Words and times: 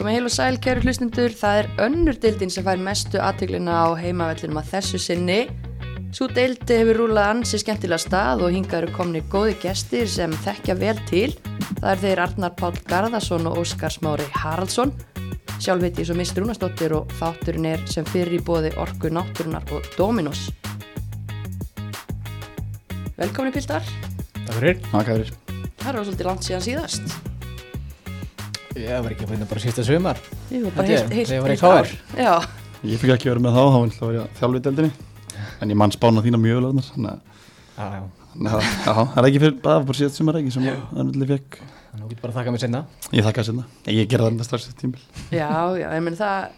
Komið 0.00 0.14
heil 0.16 0.24
og 0.24 0.32
sæl, 0.32 0.56
kæru 0.64 0.80
hlustundur, 0.80 1.32
það 1.36 1.58
er 1.60 1.66
önnur 1.84 2.16
deildin 2.16 2.48
sem 2.48 2.64
fær 2.64 2.78
mestu 2.80 3.18
aðtöklina 3.20 3.74
á 3.84 3.88
heimavellinum 4.00 4.56
að 4.56 4.70
þessu 4.70 5.00
sinni. 5.04 5.42
Svo 6.16 6.24
deildi 6.32 6.78
hefur 6.78 7.02
rúlað 7.02 7.28
ansi 7.34 7.60
skemmtilega 7.60 8.00
stað 8.00 8.46
og 8.46 8.54
hingað 8.56 8.78
eru 8.78 8.94
komni 8.96 9.20
góði 9.28 9.58
gestir 9.60 10.08
sem 10.08 10.32
þekkja 10.46 10.78
vel 10.80 10.96
til. 11.10 11.36
Það 11.82 11.90
er 11.92 12.02
þeir 12.06 12.24
Arnar 12.24 12.56
Pál 12.56 12.72
Garðarsson 12.88 13.52
og 13.52 13.60
Óskar 13.60 13.92
Smári 13.92 14.24
Haraldsson. 14.40 14.96
Sjálfviti 15.60 16.08
svo 16.08 16.16
mistur 16.16 16.46
Rúnastóttir 16.46 16.96
og 16.96 17.12
þátturinn 17.20 17.68
er 17.74 17.84
sem 17.84 18.08
fyrir 18.08 18.40
í 18.40 18.44
bóði 18.46 18.72
Orku 18.80 19.12
Náttúrunar 19.12 19.68
og 19.76 19.84
Dominos. 20.00 20.46
Velkomin 23.20 23.52
í 23.52 23.58
Pildar. 23.60 23.84
Takk 24.46 24.54
fyrir. 24.62 24.80
Takk 24.94 25.12
fyrir. 25.12 25.34
Það 25.84 25.90
er 25.90 26.00
svolítið 26.08 26.30
langt 26.32 26.48
síðan 26.48 26.72
síðast. 26.72 27.29
Ég 28.78 29.02
var 29.02 29.10
ekki 29.12 29.24
að 29.26 29.32
finna 29.34 29.46
bara 29.50 29.60
sísta 29.64 29.82
sumar. 29.86 30.18
Ég 30.52 30.62
var 30.62 30.74
bara 30.76 30.86
heilt, 30.86 31.10
heilt, 31.14 31.30
var 31.42 31.50
heilt 31.50 31.62
KR. 31.62 31.80
ár. 31.80 31.88
Já, 32.20 32.34
Ég 32.86 32.96
fikk 33.02 33.10
ekki 33.12 33.28
verið 33.28 33.42
með 33.44 33.56
þá, 33.58 33.64
þá 33.92 34.00
var 34.06 34.14
ég 34.14 34.36
þjálfið 34.38 34.62
deildinni 34.64 34.90
En 35.60 35.72
ég 35.72 35.76
mann 35.76 35.92
spána 35.92 36.22
þína 36.24 36.38
mjög 36.40 36.62
vel 36.64 36.70
Þannig 36.86 37.10
að 37.10 37.18
Já, 37.76 37.84
já. 37.92 38.04
þannig 38.30 38.54
að- 38.54 38.70
já, 38.86 38.94
það 38.94 39.18
er 39.20 39.28
ekki 39.28 39.40
fyrir 39.42 39.56
bara, 39.66 39.82
bara 39.90 39.98
síðast 39.98 40.16
sumar 40.20 40.38
ekki 40.40 40.52
sem 40.54 40.68
Arnulli 40.70 41.26
fekk 41.28 41.58
Þannig 41.60 41.98
að 41.98 42.00
þú 42.00 42.08
getur 42.12 42.22
bara 42.22 42.32
að 42.32 42.38
þakka 42.38 42.54
mér 42.54 42.62
senna. 42.64 42.80
Ég 43.12 43.26
þakka 43.26 43.44
sérna 43.50 43.64
Ég 43.90 44.08
gerði 44.14 44.30
þetta 44.30 44.46
strax 44.48 44.68
tímil 44.80 45.02
já, 45.34 45.50
já, 45.82 45.88
ég 45.90 46.02
menn 46.06 46.16
það, 46.16 46.48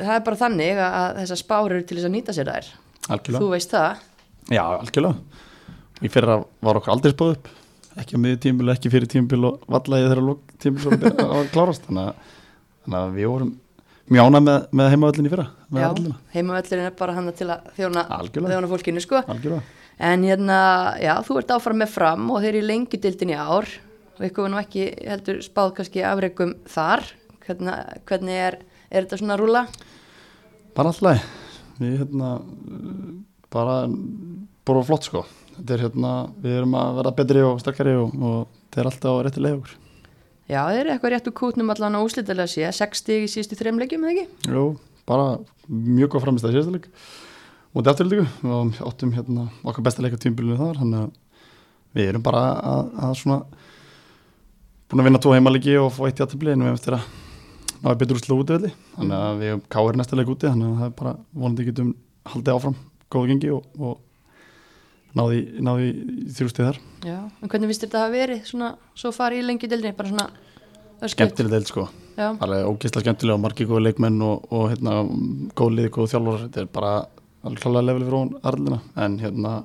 það 0.00 0.14
er 0.16 0.24
bara 0.26 0.40
þannig 0.42 0.80
að, 0.80 0.96
að 1.02 1.20
þessar 1.22 1.40
spár 1.44 1.70
eru 1.76 1.84
til 1.86 1.98
þess 2.00 2.08
að 2.08 2.14
nýta 2.16 2.34
sér 2.34 2.50
þær. 2.50 2.72
Þú 3.06 3.12
Algjörlega 3.14 3.52
veist 3.54 3.76
það. 3.76 4.02
Já, 4.50 4.64
algjörlega 4.80 5.14
Í 6.02 6.10
fyrra 6.12 6.40
var 6.66 6.80
okkur 6.80 6.92
aldrei 6.96 7.12
spáð 7.14 7.36
upp 7.36 7.52
Ekki 7.96 8.18
á 8.18 8.20
miður 8.20 8.40
tímil, 8.44 8.68
ekki 8.74 8.90
fyrir 8.92 9.08
tímil 9.08 9.44
og 9.48 9.62
vallaði 9.72 10.10
þeirra 10.10 10.24
lók 10.26 10.45
svo 10.82 10.96
að 10.96 11.48
klárast 11.54 11.86
Þannig 11.86 12.98
að, 13.00 13.14
við 13.16 13.30
vorum 13.32 13.54
mjög 14.06 14.28
ánað 14.28 14.44
með, 14.46 14.58
með 14.78 14.90
heimavöllin 14.92 15.26
í 15.26 15.32
fyrra 15.32 15.46
með 15.66 15.82
Já, 15.82 15.88
allina. 15.88 16.18
heimavöllurinn 16.34 16.86
er 16.86 16.94
bara 17.00 17.16
hann 17.16 17.32
til 17.34 17.48
að 17.50 17.72
þjóna, 17.74 18.04
þjóna 18.36 18.70
fólkinu, 18.70 19.02
sko. 19.02 19.22
Algjörlega 19.26 19.62
En 19.96 20.26
hérna, 20.28 20.58
já, 21.00 21.14
þú 21.24 21.38
ert 21.40 21.52
áfram 21.56 21.80
með 21.80 21.94
fram 21.94 22.26
og 22.30 22.42
þeir 22.44 22.50
eru 22.52 22.60
í 22.60 22.66
lengjudildin 22.68 23.32
í 23.32 23.38
ár 23.40 23.70
og 24.16 24.24
ykkur 24.28 24.44
var 24.44 24.52
nú 24.52 24.60
ekki 24.60 24.84
heldur 25.08 25.40
spáð 25.44 25.72
kannski 25.78 26.04
afreikum 26.04 26.52
þar. 26.68 27.04
Hvernig, 27.46 28.02
hvernig 28.08 28.40
er, 28.44 28.58
er 28.90 29.06
þetta 29.06 29.18
svona 29.22 29.38
rúla? 29.40 29.64
Bara 30.76 30.92
alltaf 30.92 31.24
Við 31.80 31.98
hérna 32.00 32.30
bara 33.52 33.80
bara 34.66 34.84
flott 34.84 35.08
sko 35.08 35.24
er 35.64 35.82
hérna, 35.86 36.12
við 36.42 36.58
erum 36.60 36.76
að 36.76 36.98
vera 37.00 37.12
betri 37.16 37.42
og 37.46 37.60
sterkari 37.62 37.94
og, 37.96 38.14
og 38.20 38.38
þetta 38.68 38.82
er 38.82 38.90
alltaf 38.90 39.16
á 39.16 39.24
rétti 39.24 39.42
leið 39.44 39.58
okkur 39.60 39.76
Já, 40.46 40.60
þeir 40.70 40.80
eru 40.84 40.92
eitthvað 40.94 41.12
rétt 41.16 41.28
úr 41.30 41.34
kútnum 41.40 41.70
allan 41.74 41.98
á 41.98 42.00
úslitalega 42.06 42.46
sé, 42.50 42.66
60 42.70 43.24
í 43.24 43.30
síðustu 43.30 43.58
þreim 43.58 43.80
leikjum, 43.82 44.04
eða 44.06 44.12
ekki? 44.14 44.52
Jú, 44.54 44.64
bara 45.08 45.24
mjög 45.66 46.12
góð 46.14 46.22
framist 46.22 46.46
að 46.46 46.54
síðasta 46.54 46.74
leik. 46.76 46.86
Og 47.72 47.80
þetta 47.80 47.94
afturlíku 47.96 48.52
og 48.54 48.78
áttum 48.86 49.14
hérna 49.16 49.48
okkar 49.66 49.84
besta 49.88 50.04
leika 50.04 50.20
tímbilinu 50.22 50.58
þar 50.60 50.78
þannig 50.80 51.02
að 51.02 51.10
við 51.96 52.10
erum 52.12 52.24
bara 52.24 52.44
að, 52.62 52.92
að 53.08 53.16
svona 53.20 53.40
búin 54.86 55.02
að 55.02 55.08
vinna 55.08 55.20
tvo 55.24 55.34
heimalegi 55.34 55.76
og 55.82 55.90
fá 55.96 56.00
eitt 56.06 56.22
í 56.22 56.24
aðtöfli 56.24 56.54
en 56.54 56.62
við 56.62 56.70
hefum 56.70 56.78
eftir 56.78 56.96
að 56.96 57.10
ná 57.82 57.90
í 57.90 57.98
betur 58.00 58.20
úrslu 58.20 58.38
úti 58.40 58.72
þannig 58.94 59.16
að 59.18 59.42
við 59.42 59.98
næsta 59.98 60.18
leik 60.18 60.30
úti 60.32 60.50
þannig 60.50 60.68
að 60.70 60.78
það 60.78 60.88
er 60.88 60.96
bara 61.00 61.14
vonandi 61.34 61.66
getum 61.66 61.92
haldið 62.30 62.54
áfram 62.54 62.76
góðu 63.12 63.32
gengi 63.32 63.52
og, 63.54 63.66
og 63.82 63.98
náði, 65.16 65.42
náði 65.64 65.92
þrjústið 66.36 66.68
þar. 66.68 66.80
Já, 67.06 67.18
en 67.26 67.52
hvernig 67.52 67.72
finnst 67.72 67.86
þetta 67.86 68.02
að 68.04 68.16
verið 68.16 68.42
svona, 68.50 68.72
svo 68.98 69.12
farið 69.16 69.42
í 69.42 69.46
lengjudildinni, 69.50 69.96
bara 69.96 70.12
svona 70.12 71.10
skemmtileg 71.12 71.52
deild 71.52 71.70
sko. 71.70 71.86
Já, 72.16 72.30
alveg 72.32 72.66
ógeðslega 72.70 73.04
skemmtilega 73.04 73.36
og 73.36 73.42
margir 73.44 73.68
góð 73.68 73.82
leikmenn 73.84 74.18
og, 74.24 74.46
og 74.54 74.70
hérna, 74.72 74.98
góð 75.58 75.74
lið, 75.76 75.88
góð 75.92 76.12
þjálfur 76.14 76.44
þetta 76.46 76.62
er 76.62 76.68
bara 76.72 76.92
alveg 77.46 77.62
klálega 77.62 77.86
level 77.90 78.04
fyrir 78.06 78.16
hún 78.16 78.30
Arlina 78.48 78.78
en 79.04 79.18
hérna, 79.20 79.56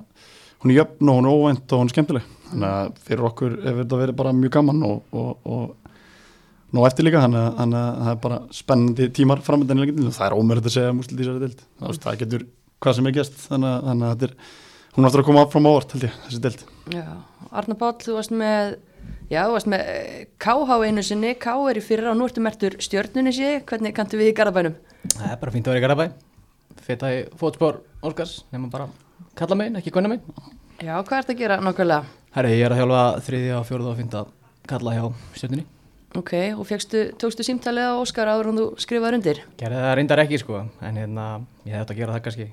hún 0.62 0.72
er 0.72 0.78
jöfn 0.82 1.12
og 1.12 1.20
hún 1.20 1.28
er 1.28 1.36
óvænt 1.38 1.72
og 1.72 1.82
hún 1.82 1.88
er 1.88 1.94
skemmtileg. 1.96 2.26
Þannig 2.50 2.68
að 2.68 2.98
fyrir 3.06 3.28
okkur 3.30 3.54
hefur 3.62 3.80
þetta 3.80 4.00
verið 4.02 4.18
bara 4.18 4.34
mjög 4.36 4.56
gaman 4.58 4.82
og, 4.88 4.98
og, 5.16 5.48
og 5.48 6.74
ná 6.76 6.82
eftir 6.88 7.08
líka. 7.08 7.22
Þannig 7.24 7.78
að, 7.80 8.02
það 8.02 8.10
er 8.12 8.20
bara 8.26 8.40
spennandi 8.52 9.08
tímar 9.16 9.44
framöndan 9.46 9.80
í 9.80 9.86
leikindinu 9.86 10.12
það 10.12 10.28
er 10.28 10.36
ómörð 10.36 10.68
að 10.68 10.76
segja 10.76 10.98
múslit 10.98 11.16
í 11.16 11.22
þessari 11.22 11.46
deild. 11.46 11.64
Það, 11.80 12.20
getur 12.20 12.46
hvað 12.82 12.98
sem 12.98 13.08
er 13.08 13.16
gæst 13.16 13.40
þannig 13.46 13.88
að 13.88 14.04
þetta 14.04 14.28
er 14.28 14.36
hún 14.96 15.08
aftur 15.08 15.22
að 15.22 15.28
koma 15.30 15.44
fram 15.52 15.68
á 15.68 15.72
orð 15.72 15.94
held 15.94 16.08
ég, 16.08 16.16
þessi 16.26 16.40
deild 16.44 16.64
já. 16.92 17.04
Arna 17.52 17.76
Páll, 17.76 17.98
þú 18.00 18.16
varst 18.16 18.32
með, 18.32 18.74
já, 19.32 19.42
þú 19.44 19.54
varst 19.56 19.68
með 19.72 19.82
eh, 19.92 20.24
KH 20.40 20.78
einu 20.88 21.04
sinni, 21.04 21.34
K 21.40 21.54
er 21.70 21.80
í 21.80 21.84
fyrra 21.84 22.12
og 22.12 22.18
nú 22.18 22.28
ertu 22.28 22.44
mertur 22.44 22.76
stjörnunni 22.80 23.34
sé, 23.36 23.54
hvernig 23.68 23.96
kanntu 23.96 24.20
við 24.20 24.32
í 24.32 24.36
Garabænum? 24.36 24.78
Það 25.12 25.28
er 25.28 25.40
bara 25.42 25.54
fínt 25.54 25.68
að 25.68 25.76
vera 25.76 25.82
í 25.82 25.86
Garabæ. 25.86 26.06
Feta 26.82 27.10
í 27.12 27.20
fótspor 27.38 27.82
Óskars, 28.02 28.40
nema 28.54 28.70
bara 28.72 28.88
kalla 29.38 29.58
megin, 29.58 29.76
ekki 29.80 29.92
konna 29.94 30.10
megin. 30.12 30.48
Já, 30.82 30.96
hvað 30.96 31.18
ert 31.18 31.34
að 31.34 31.42
gera 31.42 31.60
nákvæmlega? 31.62 32.16
Herri, 32.32 32.56
ég 32.56 32.66
er 32.66 32.74
að 32.74 32.80
hjálpa 32.82 33.02
þriðja 33.28 33.60
og 33.60 33.68
fjóruða 33.68 33.92
og 33.92 34.00
fynda 34.00 34.24
kalla 34.72 34.96
hjá 34.96 35.04
stjórnunni. 35.36 35.68
Ok, 36.18 36.32
og 36.60 36.66
fegstu, 36.68 37.04
tókstu 37.20 37.44
símtalið 37.46 37.92
á 37.92 38.00
Óskar 38.00 38.28
áður 38.28 38.50
en 38.50 38.58
þú 38.60 38.66
skrifaði 38.84 39.20
undir? 39.20 39.44
Gerði 39.60 39.84
það 39.84 39.94
reyndar 39.96 40.24
ekki 40.24 40.40
sko, 40.42 40.64
en 40.84 40.98
hérna, 41.00 41.28
ég 41.64 41.72
hefði 41.72 41.84
átt 41.84 41.94
að 41.94 42.00
gera 42.02 42.16
það 42.16 42.24
kannski. 42.26 42.48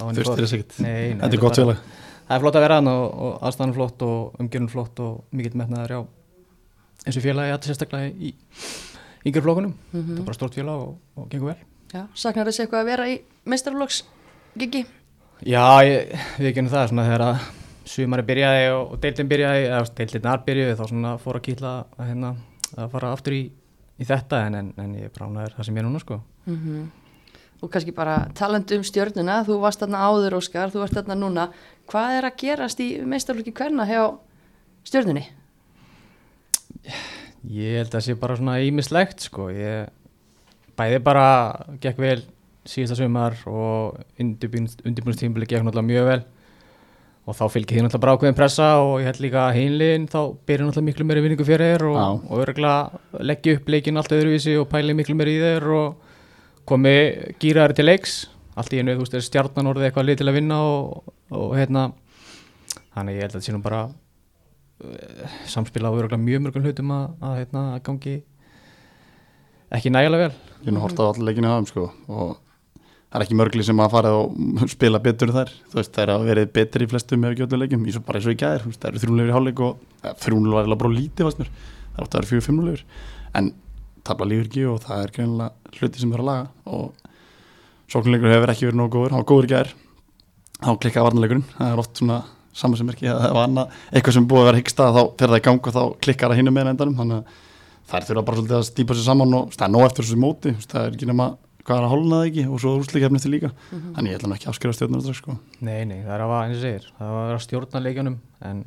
Er 0.00 0.22
þess 0.22 0.56
ekkert. 0.56 0.78
Nei, 0.80 1.12
nei, 1.12 1.20
þetta 1.20 1.36
er 1.36 1.42
gott 1.42 1.60
félag 1.60 1.84
Það 2.22 2.36
er 2.36 2.42
flott 2.44 2.56
að 2.56 2.62
vera 2.64 2.76
hann 2.78 2.88
og, 2.88 3.04
og 3.26 3.32
aðstæðan 3.44 3.74
flott 3.76 4.02
og 4.06 4.40
umgjörun 4.40 4.70
flott 4.72 5.00
og 5.04 5.36
mikill 5.36 5.56
metnaður 5.58 5.92
já 5.92 6.00
eins 7.02 7.18
og 7.18 7.24
félagi 7.24 7.52
að 7.52 7.66
sérstaklega 7.66 8.12
í 8.14 8.30
yngir 9.26 9.44
flokkunum. 9.44 9.74
Það 9.92 10.12
er 10.14 10.26
bara 10.28 10.36
stort 10.38 10.56
félag 10.56 10.84
og, 10.84 10.94
og 11.18 11.26
gengur 11.32 11.52
vel. 11.52 11.64
Já, 11.92 12.04
saknar 12.16 12.48
þessi 12.48 12.64
eitthvað 12.64 12.84
að 12.84 12.90
vera 12.92 13.08
í 13.10 13.16
meistarflokks 13.52 13.98
gigi? 14.62 14.84
Já, 15.42 15.64
ég, 15.84 16.14
við 16.38 16.52
ekki 16.52 16.64
það 16.70 16.88
svona 16.92 17.08
þegar 17.08 17.26
að 17.26 17.48
sumari 17.92 18.24
byrjaði 18.30 18.66
og, 18.76 18.94
og 18.94 19.02
deildin 19.02 19.30
byrjaði, 19.32 19.66
eða 19.66 19.92
deildinnar 19.98 20.42
byrjuði 20.46 20.78
þá 20.78 20.82
svona 20.86 21.14
fór 21.20 21.38
að 21.40 21.46
kýtla 21.48 21.74
að, 21.82 22.04
hérna, 22.06 22.32
að 22.78 22.90
fara 22.94 23.12
aftur 23.16 23.36
í, 23.36 23.42
í 23.98 24.08
þetta 24.08 24.44
en, 24.46 24.58
en, 24.60 24.72
en 24.84 24.98
ég 25.02 25.14
bránaður 25.16 25.58
það 25.58 25.68
sem 25.68 25.78
ég 25.78 25.82
er 25.84 25.88
núna 25.90 26.02
sko. 26.04 26.22
Mm 26.46 26.62
Og 27.62 27.70
kannski 27.70 27.94
bara 27.94 28.16
talandi 28.34 28.74
um 28.78 28.82
stjörnuna, 28.86 29.44
þú 29.46 29.60
varst 29.62 29.84
þarna 29.84 30.02
áður 30.08 30.38
Óskar, 30.40 30.72
þú 30.74 30.82
ert 30.82 30.96
þarna 30.98 31.16
núna. 31.18 31.46
Hvað 31.90 32.18
er 32.18 32.26
að 32.26 32.38
gerast 32.42 32.82
í 32.82 32.88
meistarflokki 33.06 33.54
hverna 33.54 33.86
hjá 33.86 34.02
stjörnunni? 34.88 35.24
Ég 37.46 37.78
held 37.78 37.88
að 37.88 37.96
það 37.96 38.06
sé 38.08 38.18
bara 38.18 38.38
svona 38.38 38.58
ímislegt 38.66 39.26
sko, 39.28 39.48
ég 39.54 39.90
bæði 40.78 41.02
bara 41.04 41.26
gekk 41.82 41.98
vel 42.02 42.20
síðasta 42.68 42.98
sumar 43.00 43.34
og 43.50 43.98
undirbúinstímbili 44.22 45.48
gekk 45.50 45.64
náttúrulega 45.66 45.88
mjög 45.88 46.08
vel 46.08 46.22
og 47.22 47.36
þá 47.38 47.42
fylgir 47.54 47.76
því 47.76 47.82
náttúrulega 47.84 48.02
bara 48.04 48.14
ákveðin 48.16 48.38
pressa 48.38 48.68
og 48.82 48.94
ég 49.02 49.08
held 49.10 49.20
líka 49.22 49.42
að 49.46 49.58
hinliðin 49.58 50.06
þá 50.10 50.20
byrja 50.46 50.66
náttúrulega 50.66 50.88
miklu 50.88 51.06
meiri 51.06 51.24
vinningu 51.24 51.46
fyrir 51.46 51.74
þér 51.74 51.84
og, 51.90 51.98
og 52.28 52.44
örgulega 52.44 53.22
leggja 53.30 53.56
upp 53.58 53.70
leikin 53.74 54.00
allt 54.00 54.14
öðruvísi 54.16 54.56
og 54.58 54.70
pæli 54.70 54.96
miklu 54.98 55.18
meiri 55.18 55.36
í 55.38 55.42
þér 55.42 55.68
og 55.76 56.08
komi 56.68 56.94
gýraður 57.42 57.76
til 57.78 57.88
leiks 57.88 58.20
allt 58.58 58.74
í 58.74 58.82
einu, 58.82 58.96
þú 58.96 59.06
veist, 59.06 59.16
er 59.16 59.24
stjarnan 59.24 59.70
orðið 59.70 59.88
eitthvað 59.88 60.08
lið 60.08 60.20
til 60.20 60.28
að 60.28 60.36
vinna 60.36 60.58
og, 60.66 61.12
og 61.32 61.54
hérna 61.56 61.86
þannig 62.92 63.16
ég 63.16 63.24
held 63.24 63.32
að 63.32 63.38
þetta 63.38 63.46
sé 63.46 63.54
nú 63.54 63.62
bara 63.64 63.80
uh, 63.88 65.38
samspila 65.48 65.92
á 65.92 65.96
mjög 66.20 66.44
mörgum 66.44 66.66
hlutum 66.66 66.92
að, 66.92 67.06
að, 67.22 67.36
hérna, 67.40 67.64
gangi 67.86 68.16
ekki 69.72 69.92
nægilega 69.92 70.28
vel. 70.28 70.56
Ég 70.66 70.76
nú 70.76 70.82
hort 70.84 71.00
á 71.00 71.04
allir 71.08 71.30
leikinu 71.30 71.48
þeim 71.48 71.68
sko 71.70 71.86
og 72.12 72.34
það 72.36 73.16
er 73.18 73.24
ekki 73.24 73.38
mörgli 73.40 73.64
sem 73.64 73.80
að 73.80 73.94
fara 73.96 74.12
og 74.18 74.36
spila 74.74 75.00
betur 75.04 75.32
þar, 75.32 75.54
þú 75.72 75.80
veist 75.80 75.96
það 75.96 76.04
er 76.04 76.14
að 76.14 76.28
verið 76.28 76.52
betri 76.60 76.88
í 76.88 76.92
flestum 76.92 77.24
ef 77.24 77.34
ekki 77.34 77.46
öllum 77.46 77.64
leikum, 77.64 77.88
ég 77.88 77.96
svo 77.96 78.04
bara 78.04 78.20
eins 78.20 78.28
og 78.28 78.36
í 78.36 78.40
gæðir 78.42 78.68
það 78.68 78.88
eru 78.90 79.02
þrjúnulegur 79.06 79.32
í 79.32 79.36
hálfleik 79.38 79.64
og 79.64 80.12
þrjúnulegur 80.26 80.58
var 80.58 80.66
eiginlega 80.66 80.84
bara 80.84 80.96
lítið 80.98 81.28
fannst 81.28 81.42
mér, 81.42 81.52
það 81.96 82.04
átti 82.04 82.12
að 82.12 82.20
vera 82.20 82.30
fjögur 82.32 82.46
fimmnulegur 82.48 82.84
en 83.40 83.50
tabla 84.06 84.28
lífur 84.28 84.48
ekki 84.48 84.66
og 84.70 84.82
það 84.82 85.04
er 85.04 85.14
greinilega 85.16 85.78
hluti 85.78 86.02
sem 86.02 86.12
er 86.12 86.22
að 86.22 86.28
laga. 86.28 86.46
Og 86.72 87.92
sóknuleikur 87.92 88.34
hefur 88.34 88.52
ekki 88.54 88.68
verið 88.68 88.80
nógu 88.80 88.94
góður, 88.96 89.14
hann 89.14 89.22
var 89.22 89.30
góður 89.30 89.50
gæðir 89.52 89.74
þá 90.62 90.70
klikkaði 90.82 91.06
varnarleikurinn, 91.08 91.46
það 91.56 91.72
er 91.72 91.82
oft 91.82 92.00
svona 92.00 92.18
saman 92.54 92.78
sem 92.78 92.90
ekki, 92.92 93.08
það 93.08 93.32
var 93.34 93.48
annað 93.48 93.78
eitthvað 93.90 94.16
sem 94.16 94.24
er 94.24 94.30
búið 94.30 94.42
að 94.42 94.48
vera 94.50 94.60
hyggsta 94.60 94.88
þá 94.92 95.00
fer 95.18 95.32
það 95.32 95.40
í 95.40 95.46
gang 95.46 95.68
og 95.68 95.76
þá 95.76 95.82
klikkar 96.04 96.32
það 96.32 96.40
hinum 96.42 96.56
með 96.56 96.70
endanum. 96.72 96.98
Þannig 97.00 97.22
að 97.22 97.40
þær 97.92 98.06
þurfa 98.08 98.26
bara 98.28 98.38
svolítið 98.38 98.58
að 98.58 98.66
stýpa 98.68 98.96
sér 98.98 99.08
saman 99.08 99.38
og 99.38 99.56
það 99.56 99.64
er 99.66 99.72
nóg 99.72 99.86
eftir 99.88 100.06
þessu 100.06 100.20
móti, 100.22 100.52
það 100.68 100.84
er 100.84 100.96
ekki 100.96 101.08
nema 101.10 101.28
hvað 101.62 101.78
er 101.78 101.86
að 101.86 101.92
hálna 101.92 102.18
það 102.18 102.28
ekki 102.28 102.44
og 102.48 102.60
svo 102.62 102.74
úrslikefni 102.78 103.20
eftir 103.20 103.32
líka. 103.32 103.50
Þannig 103.72 104.12
ég 104.12 104.18
ætla 104.18 104.30
nú 104.30 104.36
ekki 104.36 104.48
að 104.48 104.52
afskrifa 104.52 104.76
stjórnur 104.76 105.02
strax 105.04 105.20
sko. 105.22 105.36
Nei, 105.62 105.82
nei, 105.86 105.98
það 106.02 106.14
er 106.16 106.24
að, 106.24 106.34
eins 106.38 106.56
og 106.56 106.64
segir, 106.66 106.88
það 106.98 107.12
var 107.12 107.20
að 107.20 107.28
vera 107.28 107.38
að 107.38 107.44
stjórna 107.46 107.82
leikjunum 107.86 108.16
en 108.50 108.62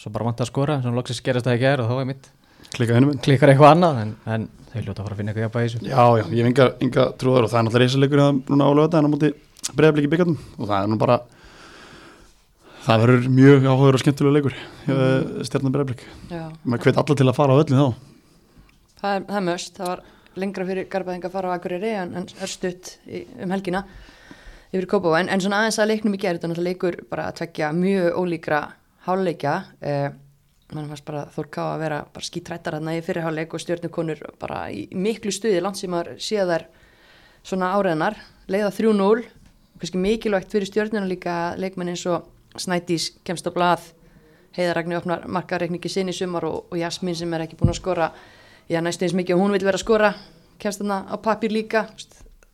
svo 0.00 0.12
bara 0.14 0.26
vant 0.26 0.42
að 0.42 0.50
skora, 0.50 0.78
sem 0.82 0.96
loksist 0.96 1.24
gerast 1.26 1.46
það 1.46 1.58
ekki 1.58 1.68
er 1.70 1.82
og 1.84 1.90
þá 1.90 2.00
er 2.00 2.08
mitt 2.10 2.30
klikkar 2.70 3.52
eitthvað 3.52 3.74
annað 3.74 4.00
en, 4.02 4.12
en 4.34 4.48
þau 4.70 4.80
ljóta 4.84 5.00
að 5.00 5.06
fara 5.06 5.14
að 5.16 5.20
finna 5.20 5.34
eitthvað 5.34 5.64
í 5.64 5.68
þessu. 5.68 5.82
Já, 5.88 6.04
já, 6.20 6.24
ég 6.24 6.40
hef 6.40 6.50
enga, 6.50 6.66
enga 6.86 7.06
trúður 7.18 7.46
og 7.46 7.52
það 7.52 7.60
er 7.60 7.66
náttúrulega 7.66 7.86
reysalegur 7.86 8.22
núna 8.50 8.68
álega 8.70 8.86
þetta 8.86 9.00
en 9.00 9.08
á 9.10 9.12
móti 9.14 9.30
breyðabliki 9.70 10.10
byggjartum 10.12 10.38
og 10.56 10.70
það 10.70 10.76
er 10.78 10.90
nú 10.90 10.98
bara 11.00 11.18
það 12.84 13.02
verður 13.04 13.26
mjög 13.36 13.66
áhugur 13.66 13.98
og 13.98 14.02
skemmtilega 14.04 14.36
leikur 14.38 14.56
mm. 14.86 15.42
stjarnan 15.48 15.74
breyðablik 15.74 16.06
Já, 16.30 16.44
maður 16.64 16.86
hvet 16.86 17.02
alla 17.02 17.18
til 17.20 17.28
að 17.28 17.36
fara 17.36 17.58
á 17.58 17.60
öllu 17.64 17.80
þá. 17.80 18.08
Það 19.00 19.16
er, 19.16 19.26
það 19.26 19.40
er 19.40 19.46
möst, 19.48 19.76
það 19.76 19.90
var 19.90 20.06
lengra 20.40 20.66
fyrir 20.68 20.88
Garbaðing 20.92 21.26
að 21.26 21.34
fara 21.34 21.52
á 21.52 21.54
Akureyri 21.56 21.92
en, 21.98 22.16
en 22.20 22.26
er 22.30 22.50
stutt 22.50 22.94
í, 23.08 23.24
um 23.42 23.54
helgina 23.54 23.84
yfir 24.70 24.86
Kópá 24.90 25.16
en, 25.18 25.30
en 25.32 25.42
svona 25.42 25.64
aðeins 25.64 25.80
að 25.82 25.90
leiknum 25.90 26.14
í 26.14 26.20
gerð 26.22 26.38
þetta 26.38 26.48
er 26.48 26.52
náttúrulega 26.54 26.76
leikur 26.76 26.98
bara 27.10 27.28
að 27.28 27.40
tvekja 27.40 27.70
mjög 27.76 28.18
ólíkra 28.20 28.60
háluleikja 29.06 29.54
eh, 29.82 30.10
mann 30.74 30.90
fannst 30.90 31.06
bara 31.06 31.26
Þór 31.34 31.48
Ká 31.50 31.62
að 31.64 31.80
vera 31.84 32.00
bara 32.14 32.26
skítrættar 32.26 32.76
þarna 32.76 32.96
í 32.96 33.02
fyrirháleik 33.04 33.54
og 33.54 33.62
stjórnukonur 33.62 34.22
bara 34.40 34.64
í 34.70 34.86
miklu 34.94 35.32
stuði 35.34 35.62
langt 35.62 35.80
sem 35.80 35.94
að 35.96 36.14
séða 36.22 36.46
þær 36.52 36.66
svona 37.50 37.70
áreðnar 37.76 38.18
leiða 38.50 38.70
3-0 38.76 39.24
kannski 39.80 39.98
mikilvægt 39.98 40.52
fyrir 40.52 40.68
stjórnuna 40.68 41.08
líka 41.08 41.36
að 41.50 41.64
leikmenn 41.64 41.94
eins 41.94 42.04
og 42.10 42.28
Snædís 42.58 43.12
kemst 43.24 43.46
á 43.46 43.54
blað. 43.54 43.84
Heiðaragni 44.56 44.96
opnar 44.98 45.22
markareikningi 45.30 45.88
sinni 45.88 46.10
í 46.10 46.16
sumar 46.16 46.44
og, 46.48 46.64
og 46.72 46.78
Jasmín 46.80 47.14
sem 47.14 47.30
er 47.36 47.44
ekki 47.44 47.58
búin 47.60 47.70
að 47.70 47.78
skora 47.78 48.08
já 48.68 48.80
næstu 48.82 49.06
eins 49.06 49.14
mikið 49.14 49.36
og 49.36 49.44
hún 49.44 49.54
vil 49.54 49.62
vera 49.62 49.78
að 49.78 49.84
skora 49.84 50.10
kemst 50.60 50.82
þarna 50.82 51.04
á 51.06 51.16
papír 51.22 51.54
líka. 51.54 51.84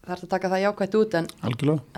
Það 0.05 0.13
er 0.15 0.23
að 0.23 0.33
taka 0.35 0.51
það 0.53 0.63
jákvægt 0.63 0.99
út 1.01 1.15
en, 1.19 1.29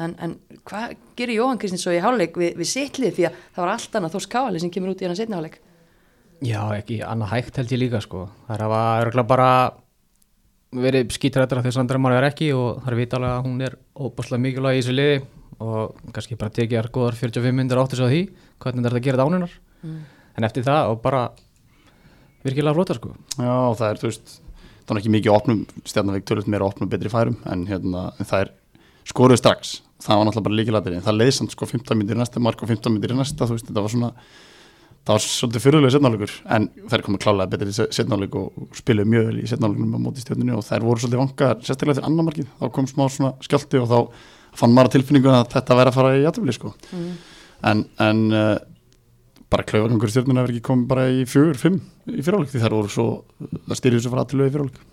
en, 0.00 0.14
en 0.24 0.36
hvað 0.64 0.94
gerir 1.18 1.42
Jóhann 1.42 1.58
Kristins 1.60 1.82
svo 1.84 1.92
í 1.92 1.98
háluleik 2.00 2.38
við, 2.40 2.54
við 2.56 2.70
sitlið 2.70 3.18
því 3.18 3.26
að 3.28 3.40
það 3.42 3.64
var 3.64 3.72
allt 3.74 3.98
annað 3.98 4.14
Þórs 4.14 4.28
Káali 4.32 4.62
sem 4.62 4.72
kemur 4.72 4.94
út 4.94 5.02
í 5.02 5.04
hann 5.04 5.12
að 5.12 5.20
setna 5.20 5.36
háluleik 5.36 5.58
Já, 6.44 6.60
ekki 6.76 7.00
annað 7.02 7.32
hægt 7.32 7.58
held 7.58 7.72
ég 7.74 7.82
líka 7.82 8.00
sko. 8.04 8.28
Það 8.46 8.54
er 8.54 8.64
að 8.66 8.76
örgulega 9.06 9.30
bara 9.32 9.50
verið 10.78 11.14
skítrættar 11.16 11.58
af 11.58 11.64
því 11.64 11.72
að 11.72 11.76
Sandra 11.78 12.00
Mara 12.02 12.20
er 12.20 12.28
ekki 12.28 12.50
og 12.54 12.82
það 12.82 12.92
er 12.92 12.98
vitalega 12.98 13.38
að 13.38 13.46
hún 13.46 13.64
er 13.64 13.76
óbúslega 13.96 14.42
mikilvæg 14.44 14.76
í 14.76 14.82
þessu 14.82 14.94
liði 14.94 15.20
og 15.64 15.96
kannski 16.14 16.36
bara 16.38 16.54
tekið 16.54 16.78
þar 16.78 16.90
góðar 16.94 17.16
45 17.18 17.56
minnir 17.56 17.80
áttis 17.80 18.02
á 18.04 18.06
því 18.06 18.20
hvernig 18.60 18.84
þetta 18.84 18.90
er 18.92 18.98
að 18.98 19.06
gera 19.06 19.18
þetta 19.18 19.26
ánunar 19.26 19.54
mm. 19.82 19.96
en 20.38 20.46
eftir 20.48 20.66
það 20.68 20.90
og 20.92 21.00
bara 21.02 21.22
virkilega 22.44 22.76
flota 22.76 22.98
sko 22.98 23.14
Já, 23.16 23.56
það 23.80 23.88
er, 23.88 24.00
þú 24.02 24.10
veist, 24.10 24.34
það 24.84 24.94
er 24.94 25.00
ekki 25.00 25.14
mikið 25.16 25.34
opnum, 25.34 25.64
stjarnaveik 25.88 26.28
tölvöld 26.28 26.52
meira 26.52 26.68
opnum 26.68 26.92
betri 26.92 27.12
færum 27.12 27.40
en 27.48 27.64
hérna, 27.70 28.04
það 28.20 28.44
er 28.44 28.52
skoruð 29.08 29.40
strax 29.40 29.78
það 30.04 30.20
var 30.20 30.28
náttúrulega 30.28 30.48
bara 30.50 30.60
líkilættir 30.60 31.00
það 31.08 31.18
leiði 31.18 31.36
samt 31.40 31.56
sko 31.56 31.70
15 31.72 31.98
minnir 31.98 32.18
í 32.18 32.20
næsta 32.20 32.44
mark 32.44 32.62
og 32.62 32.70
15 32.70 32.94
minnir 32.94 33.16
í 33.16 33.18
næsta, 33.18 33.48
þú 33.48 33.56
veist, 33.56 33.66
þetta 33.72 33.86
var 33.86 33.94
svona 33.96 34.12
það 35.08 35.16
var 35.16 35.24
svolítið 35.24 35.64
fyrirlega 35.64 35.92
setnáleikur 35.94 36.32
en 36.54 36.64
þær 36.92 37.02
komið 37.06 37.20
klálega 37.22 37.52
betur 37.54 37.70
í 37.70 37.76
setnáleik 37.96 38.34
og 38.36 38.74
spiluði 38.76 39.12
mjög 39.14 39.28
vel 39.30 39.38
í 39.40 39.46
setnáleikunum 39.48 39.94
á 39.96 40.00
móti 40.04 40.24
stjórnunu 40.24 40.56
og 40.58 40.66
þær 40.66 40.84
voru 40.84 41.02
svolítið 41.02 41.22
vangar, 41.22 41.62
sérstaklega 41.64 41.98
til 41.98 42.08
annar 42.08 42.26
markið 42.26 42.50
þá 42.58 42.66
kom 42.76 42.88
smá 42.90 43.04
svona 43.14 43.30
skjálti 43.46 43.80
og 43.80 43.88
þá 43.88 44.58
fann 44.60 44.74
maður 44.76 44.98
tilfinningu 44.98 45.30
að 45.32 45.46
þetta 45.54 45.78
væri 45.78 45.92
að 45.92 45.96
fara 45.96 46.10
í 46.18 46.26
jætufli 46.26 46.56
sko. 46.56 46.74
mm. 46.92 47.14
en, 47.70 47.82
en 48.04 48.20
uh, 48.34 48.52
bara 49.48 49.66
klauðargangur 49.70 50.12
stjórnuna 50.12 50.44
verið 50.44 50.58
ekki 50.58 50.68
komið 50.68 50.92
bara 50.92 51.08
í 51.08 51.24
fjögur, 51.30 51.56
fimm 51.62 51.80
í 52.12 52.20
fyriráleik 52.20 52.52
því 52.52 52.62
þær 52.66 52.76
voru 52.76 52.92
svo, 52.92 53.08
það 53.70 53.80
styrjur 53.80 54.04
svo 54.04 54.12
frá 54.12 54.22
aðtilögu 54.26 54.52
í 54.52 54.56
fyriráleik 54.58 54.84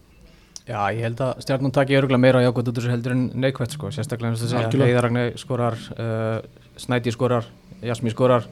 Já, 0.65 0.79
ég 0.95 1.03
held 1.05 1.19
að 1.21 1.43
stjárnum 1.43 1.75
takki 1.75 1.99
öruglega 1.99 2.23
meira 2.23 2.39
á 2.41 2.45
jákvæmt 2.47 2.71
út 2.71 2.79
þessu 2.79 2.89
heldur 2.89 3.13
en 3.13 3.27
neikvæmt 3.37 3.75
sko, 3.75 3.91
sérstaklega 3.93 4.31
eins 4.31 4.41
og 4.41 4.49
þess 4.49 4.71
að 4.71 4.87
Heiðaragni 4.87 5.25
skorar, 5.37 5.75
uh, 5.93 6.39
Snæti 6.81 7.13
skorar, 7.13 7.45
Jasmí 7.85 8.09
skorar 8.15 8.47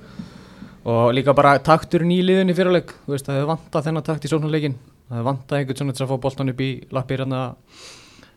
og 0.84 1.14
líka 1.16 1.36
bara 1.36 1.56
takturinn 1.64 2.12
í 2.12 2.22
liðinni 2.26 2.56
fyrirleik. 2.58 2.92
Þú 3.06 3.16
veist 3.16 3.28
það 3.28 3.40
hefur 3.40 3.52
vantað 3.54 3.88
þennan 3.88 4.08
takt 4.08 4.26
í 4.28 4.32
sóknarleikin 4.32 4.78
það 5.08 5.18
hefur 5.18 5.28
vantað 5.30 5.60
einhvern 5.60 5.80
svona 5.80 5.96
til 5.98 6.06
að 6.06 6.12
fá 6.12 6.24
boltan 6.26 6.54
upp 6.54 6.64
í 6.64 6.70
lappir 6.96 7.24
hérna 7.24 7.42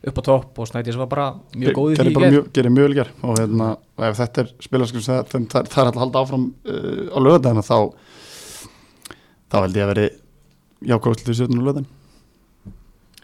upp 0.06 0.20
á 0.20 0.22
topp 0.26 0.60
og 0.60 0.68
Snædís 0.68 0.98
var 0.98 1.08
bara 1.10 1.26
mjög 1.56 1.78
góð 1.78 1.92
í 1.92 1.96
því 1.98 2.12
mjög, 2.20 2.48
gerir 2.54 2.72
mjög 2.74 2.86
vel 2.86 2.96
ger 2.98 3.10
og, 3.22 3.38
hérna, 3.40 3.68
ef 4.06 4.18
þetta 4.20 4.42
er 4.42 4.52
spilarskjum 4.66 5.04
það, 5.06 5.32
það, 5.32 5.46
það 5.72 5.80
er 5.82 5.90
alltaf 5.90 5.96
að 5.96 6.02
halda 6.04 6.22
áfram 6.22 6.46
uh, 6.46 7.02
á 7.10 7.18
lögadagina 7.24 7.64
þá 7.66 7.78
þá 9.46 9.56
held 9.62 9.78
ég 9.78 9.86
að 9.86 9.92
veri 9.94 10.06
jákvæmt 10.92 11.22
til 11.22 11.32
þessu 11.32 11.48
lögadagin 11.56 11.92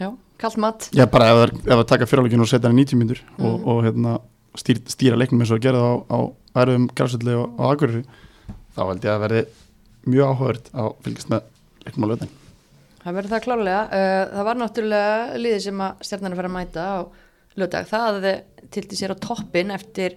Já, 0.01 0.09
kallt 0.41 0.59
mat. 0.59 0.89
Já, 0.97 1.05
bara 1.07 1.29
ef 1.45 1.53
það 1.69 1.87
taka 1.93 2.09
fyrirleikinu 2.11 2.47
og 2.47 2.51
setja 2.51 2.65
það 2.65 2.75
í 2.75 2.83
90 2.83 2.99
myndur 2.99 3.21
mm. 3.23 3.45
og, 3.47 3.67
og 3.69 3.83
hérna, 3.87 4.17
stýr, 4.59 4.81
stýra 4.91 5.19
leiknum 5.21 5.45
eins 5.45 5.53
og 5.53 5.61
að 5.61 5.67
gera 5.69 5.83
það 5.85 6.01
á, 6.09 6.19
á 6.19 6.59
erðum 6.65 6.89
á 8.77 8.81
þá 8.81 8.83
held 8.89 9.09
ég 9.09 9.13
að 9.13 9.25
verði 9.27 9.43
mjög 10.03 10.31
áhugavert 10.33 10.71
að 10.73 10.93
fylgjast 11.07 11.33
með 11.33 11.51
leiknum 11.87 12.07
á 12.07 12.11
löðin 12.13 12.39
Það 13.03 13.17
verður 13.19 13.33
það 13.33 13.45
klálega 13.47 13.83
uh, 13.83 14.23
það 14.33 14.49
var 14.49 14.61
náttúrulega 14.61 15.41
liði 15.43 15.61
sem 15.67 15.83
að 15.83 16.07
stjarnan 16.07 16.31
er 16.31 16.37
að 16.37 16.41
fara 16.43 16.53
að 16.53 16.57
mæta 16.59 16.87
á 16.87 16.99
löðdag 17.59 17.89
það 17.91 18.27
tilti 18.73 18.99
sér 18.99 19.15
á 19.15 19.23
toppin 19.23 19.75
eftir 19.75 20.17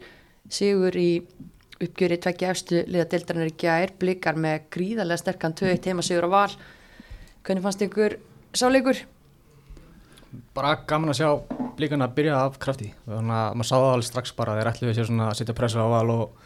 sigur 0.51 0.95
í 0.95 1.09
uppgjöri 1.81 2.17
tveggja 2.23 2.51
efstu 2.53 2.83
liða 2.87 3.07
deildarinnar 3.11 3.51
í 3.51 3.57
gær. 3.59 3.93
Blikar 3.99 4.39
með 4.39 4.69
gríðarlega 4.75 5.21
sterkan 5.21 5.55
töi 5.57 5.75
teima 5.81 6.05
sigur 6.05 6.27
á 6.27 6.31
val. 6.31 6.53
Hvernig 7.45 7.65
fannst 7.65 7.83
ykkur 7.85 8.17
sáleikur? 8.55 9.01
Bara 10.55 10.75
gaman 10.87 11.13
að 11.13 11.19
sjá 11.21 11.29
blikarna 11.75 12.07
að 12.09 12.15
byrja 12.17 12.39
af 12.45 12.59
krafti. 12.61 12.91
Þannig 13.07 13.37
að 13.39 13.57
maður 13.59 13.69
sáða 13.71 13.91
alveg 13.93 14.09
strax 14.09 14.35
bara 14.35 14.55
þeir 14.57 14.71
ætluði 14.71 14.95
sér 14.97 15.09
svona 15.09 15.29
að 15.29 15.39
setja 15.41 15.57
pressa 15.57 15.83
á 15.83 15.87
val 15.91 16.09
og 16.13 16.44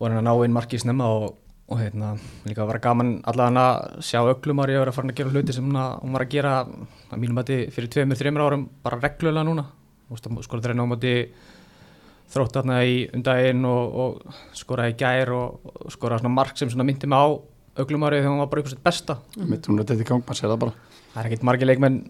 og 0.00 0.08
hann 0.08 0.16
að 0.16 0.26
ná 0.26 0.32
einn 0.32 0.54
marki 0.56 0.80
snemma 0.80 1.06
og, 1.12 1.34
og 1.70 1.78
hérna, 1.82 2.14
líka 2.48 2.64
að 2.64 2.70
vera 2.72 2.82
gaman 2.86 3.12
allavega 3.28 3.64
að 3.66 4.00
sjá 4.08 4.20
öglumar 4.24 4.72
ég 4.72 4.80
að 4.80 4.86
vera 4.86 4.94
farin 4.96 5.12
að 5.12 5.20
gera 5.20 5.34
hluti 5.34 5.56
sem 5.56 5.68
hún 5.68 6.16
var 6.16 6.24
að 6.24 6.32
gera 6.32 6.54
að 6.64 7.20
mínum 7.20 7.40
að 7.42 7.52
þið 7.52 7.62
fyrir 7.76 7.92
tveimur, 7.94 8.20
þreimur 8.20 8.44
árum 8.46 8.66
bara 8.84 9.00
reglulega 9.02 9.46
núna. 9.46 9.66
Skora 10.10 10.62
það 10.62 10.70
reyna 10.72 10.88
á 10.88 10.90
móti 10.90 11.14
þrótt 12.30 12.60
aðna 12.60 12.80
í 12.86 12.96
undaginn 13.14 13.66
og, 13.68 14.00
og 14.02 14.38
skora 14.56 14.88
í 14.90 14.96
gær 14.98 15.34
og, 15.34 15.68
og 15.84 15.92
skora 15.92 16.18
svona 16.18 16.32
mark 16.32 16.56
sem 16.58 16.70
svona 16.70 16.86
myndi 16.88 17.10
mig 17.10 17.20
á 17.20 17.28
öglumari 17.80 18.22
þegar 18.22 18.32
hún 18.32 18.42
var 18.42 18.50
bara 18.54 18.72
sitt 18.72 18.82
besta. 18.84 19.18
Mitt 19.36 19.68
hún 19.68 19.78
er 19.78 19.86
þetta 19.86 20.06
í 20.06 20.08
gang, 20.08 20.24
maður 20.24 20.40
sér 20.40 20.52
það 20.54 20.62
bara. 20.64 20.88
Það 21.12 21.20
er 21.22 21.28
ekkit 21.28 21.46
margi 21.46 21.68
leikmenn 21.68 22.00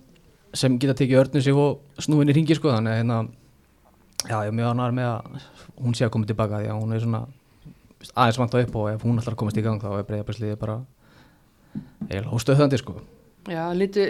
sem 0.60 0.78
geta 0.82 0.96
tekið 0.98 1.22
örnum 1.25 1.44
sig 1.44 1.58
og 1.58 2.00
snúin 2.02 2.31
í 2.31 2.37
ringi 2.37 2.56
sko 2.58 2.72
þannig 2.72 2.94
að 2.94 3.00
hérna, 3.00 3.19
já, 4.26 4.37
ég 4.37 4.48
er 4.50 4.56
mjög 4.56 4.72
ánægðar 4.72 4.96
með 4.96 5.10
að 5.10 5.44
hún 5.81 5.96
sé 5.96 6.06
að 6.06 6.14
koma 6.16 6.28
tilbaka 6.28 6.60
því 6.60 6.72
að 6.72 6.81
hún 6.81 6.96
er 6.96 7.04
svona 7.04 7.22
aðeins 8.14 8.41
vant 8.41 8.56
á 8.56 8.62
upp 8.62 8.79
og 8.81 8.88
ef 8.93 9.05
hún 9.05 9.20
ætlar 9.20 9.37
að 9.37 9.41
komast 9.43 9.61
í 9.61 9.64
gang 9.64 9.82
þá 9.82 9.91
er 9.99 10.06
breyðarbærsliði 10.08 10.61
bara 10.61 10.81
eiginlega 12.08 12.37
óstöðandi 12.37 12.81
sko. 12.81 12.97
Já, 13.50 13.64
litu, 13.76 14.05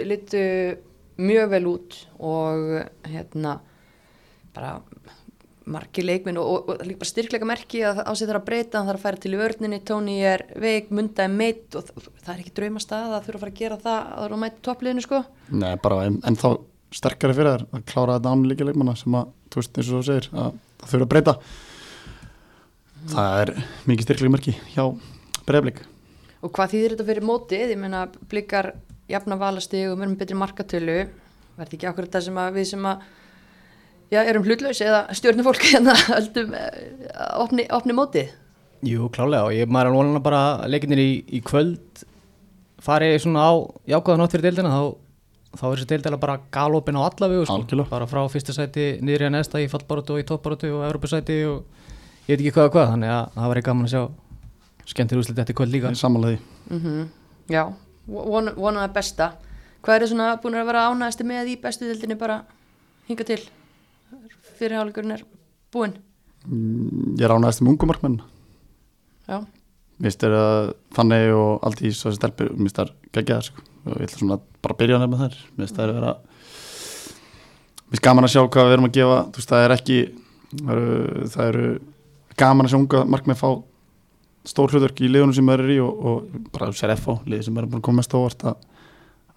mjög 1.21 1.51
vel 1.51 1.65
út 1.71 1.97
og 2.19 2.71
hérna 3.07 3.59
bara 4.55 4.79
margi 5.71 6.03
leikminn 6.03 6.39
og, 6.41 6.47
og, 6.49 6.71
og 6.73 6.85
líka 6.87 7.03
bara 7.03 7.11
styrkleika 7.11 7.47
merki 7.47 7.83
að 7.85 8.01
á 8.03 8.11
sig 8.17 8.27
þarf 8.27 8.41
að 8.41 8.47
breyta, 8.47 8.79
það 8.79 8.89
þarf 8.89 8.99
að 8.99 9.05
færa 9.05 9.21
til 9.21 9.31
í 9.31 9.39
vörninni 9.39 9.79
Tóni 9.87 10.17
er 10.25 10.43
veik, 10.59 10.89
Munda 10.91 11.27
er 11.27 11.33
meitt 11.33 11.77
og 11.77 11.91
það 11.91 12.33
er 12.33 12.41
ekki 12.41 12.55
drauma 12.57 12.81
stað 12.83 13.15
að 13.15 13.27
þurfa 13.27 13.37
að 13.37 13.43
fara 13.43 13.53
að 13.53 13.61
gera 13.61 13.79
það 13.83 13.99
að 13.99 14.11
það 14.15 14.25
eru 14.25 14.37
að 14.37 14.43
mæta 14.43 14.63
toppliðinu 14.67 15.05
sko. 15.05 15.21
Nei, 15.53 15.73
bara 15.83 15.99
en, 16.07 16.17
en 16.27 16.39
þá 16.41 16.47
sterkari 16.91 17.37
fyrir 17.37 17.53
þær 17.53 17.67
að 17.77 17.85
klára 17.93 18.17
þetta 18.17 18.33
ánleika 18.35 18.67
leikmanna 18.67 18.97
sem 18.99 19.19
að, 19.21 19.35
þú 19.51 19.61
veist 19.61 19.77
eins 19.77 19.91
og 19.91 19.99
þú 19.99 20.07
segir, 20.09 20.31
að 20.33 20.57
þurfa 20.87 21.05
að 21.05 21.11
breyta 21.13 21.35
það 23.09 23.39
er 23.41 23.55
mikið 23.89 24.07
styrklega 24.07 24.35
mörki 24.35 24.57
hjá 24.75 24.85
bregðblik 25.47 25.81
og 26.41 26.53
hvað 26.55 26.73
þýðir 26.73 26.93
þetta 26.95 27.07
fyrir 27.07 27.25
mótið? 27.25 27.73
Ég 27.73 27.79
menna 27.79 28.05
blikar 28.29 28.73
jafna 29.11 29.37
valasti 29.39 29.83
og 29.87 29.97
verðum 29.99 30.17
betri 30.19 30.37
markatölu. 30.39 30.99
Verði 31.59 31.77
ekki 31.77 31.89
okkur 31.91 32.07
þetta 32.07 32.21
sem 32.25 32.39
að 32.41 32.55
við 32.57 32.69
sem 32.71 32.87
að 32.89 33.03
já, 34.11 34.21
erum 34.23 34.47
hlutlaus 34.47 34.81
eða 34.83 35.01
stjórnufólk 35.17 35.67
hérna 35.71 35.95
öllum 36.17 36.55
eh, 36.57 36.79
opni, 37.43 37.67
opni 37.77 37.97
mótið? 37.97 38.31
Jú, 38.87 39.11
klálega 39.13 39.45
og 39.45 39.53
ég 39.53 39.69
maður 39.69 39.91
er 39.91 39.99
alveg 40.01 40.25
bara 40.25 40.41
leikinnir 40.71 41.03
í, 41.03 41.11
í 41.29 41.43
kvöld 41.45 42.05
farið 42.81 43.19
svona 43.21 43.45
á 43.45 43.53
jákvæðan 43.93 44.25
átt 44.25 44.33
fyrir 44.33 44.47
deildina. 44.47 44.73
Þá, 44.73 45.59
þá 45.59 45.65
er 45.67 45.75
þessi 45.75 45.89
deildina 45.91 46.21
bara 46.23 46.39
galopin 46.55 46.97
á 46.97 47.05
allavegu 47.05 47.45
sko. 47.45 47.85
bara 47.91 48.09
frá 48.09 48.23
fyrsta 48.33 48.55
sæti 48.57 48.95
niður 49.05 49.27
í 49.27 49.29
að 49.29 49.35
næsta 49.35 49.61
í 49.61 49.69
fallbarótu 49.69 50.15
og 50.15 50.23
í 50.23 50.25
toppbarótu 50.25 50.71
og 50.73 50.87
Európa-sæti 50.87 51.37
og 51.51 51.80
ég 52.31 52.37
veit 52.37 52.45
ekki 52.45 52.55
hvað 52.55 52.69
og 52.69 52.75
hvað 52.75 52.91
þannig 52.93 53.11
að 53.11 53.23
það 53.35 53.49
var 53.51 53.59
ekki 53.59 53.67
gaman 53.67 53.87
að 53.87 53.93
sjá 53.93 54.03
skemmtir 54.91 55.19
úslit 55.19 55.39
eftir 55.41 55.57
kvöld 55.57 55.73
líka. 55.73 55.93
Samanlega 55.95 56.39
mm 56.69 56.79
-hmm. 56.79 57.07
Já, 57.51 57.73
vonaði 58.07 58.93
besta. 58.93 59.33
Hvað 59.81 59.95
er 59.95 60.01
það 60.01 60.09
svona 60.09 60.41
búin 60.41 60.55
að 60.55 60.65
vera 60.65 60.87
ánægasti 60.89 61.23
með 61.23 61.47
í 61.51 61.61
bestu 61.61 61.85
dildinni 61.85 62.15
bara 62.15 62.43
hinga 63.07 63.23
til? 63.23 63.41
Fyrirháleikurinn 64.59 65.11
er 65.11 65.23
búinn. 65.73 65.93
Mm, 66.45 67.17
Ég 67.17 67.25
er 67.25 67.31
ánægasti 67.31 67.63
með 67.63 67.71
ungumarkmenn 67.71 68.21
Já. 69.27 69.45
Mér 69.99 70.09
finnst 70.09 70.23
það 70.23 70.73
fannig 70.95 71.33
og 71.33 71.59
allt 71.63 71.81
í 71.81 71.91
svo 71.93 72.11
stelpur, 72.11 72.49
finnst 72.57 72.75
það 72.75 72.89
geggjað 73.13 73.41
sko. 73.41 73.61
og 73.85 73.97
ég 73.97 74.07
ætla 74.07 74.17
svona 74.17 74.39
bara 74.61 74.73
að 74.73 74.77
byrja 74.77 74.99
nefna 74.99 75.17
þær. 75.17 75.35
Finnst 75.57 75.75
það 75.75 75.89
að 75.89 75.93
vera 75.93 76.15
finnst 77.89 78.03
gaman 78.03 78.23
að 78.23 78.33
sjá 78.33 78.41
hvað 78.47 78.65
við 78.65 78.73
erum 78.73 78.85
að 78.85 78.97
gefa. 78.97 79.19
Þú 79.31 79.37
veist 79.37 79.49
það 79.49 79.63
er 79.65 79.71
ekki 79.71 79.97
það 80.51 80.75
eru, 80.75 81.27
það 81.31 81.47
eru 81.47 81.79
gaman 82.39 82.67
að 82.67 82.73
sjá 82.73 82.79
unga 82.79 83.03
markmið 83.11 83.39
fá 83.41 83.49
stór 84.47 84.73
hlutverk 84.73 85.01
í 85.03 85.09
liðunum 85.11 85.35
sem 85.37 85.47
það 85.51 85.63
er 85.63 85.73
í 85.75 85.79
og, 85.83 86.05
og 86.09 86.49
bara 86.53 86.71
sér 86.73 86.95
FO, 86.97 87.19
liði 87.29 87.47
sem 87.47 87.57
er 87.57 87.69
búin 87.69 87.81
að 87.81 87.87
koma 87.87 88.01
mest 88.01 88.15
ávart 88.17 88.45
að 88.51 88.67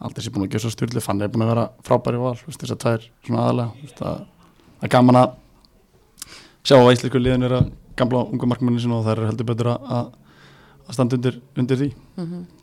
allt 0.04 0.18
þessi 0.18 0.32
búin 0.34 0.46
að 0.46 0.52
gera 0.54 0.64
svo 0.64 0.72
styrli 0.72 1.02
fann 1.04 1.22
er 1.22 1.32
búin 1.32 1.44
að 1.46 1.52
vera 1.52 1.64
frábæri 1.86 2.20
val 2.20 2.34
þess 2.40 2.72
að 2.74 2.82
það 2.84 2.98
er 2.98 3.06
svona 3.26 3.44
aðalega 3.44 3.94
það 4.00 4.84
er 4.84 4.92
gaman 4.94 5.20
að 5.20 5.34
sjá 6.64 6.76
að 6.78 6.92
ísliku 6.96 7.20
liðin 7.20 7.48
er 7.48 7.56
að 7.60 7.72
gamla 7.98 8.24
unga 8.24 8.50
markminu 8.50 8.82
sinna 8.82 8.98
og 8.98 9.06
það 9.06 9.16
er 9.18 9.28
heldur 9.30 9.48
betur 9.52 9.72
að 9.74 10.12
að 10.84 10.96
standa 10.96 11.16
undir, 11.18 11.40
undir 11.56 11.80
því 11.80 11.90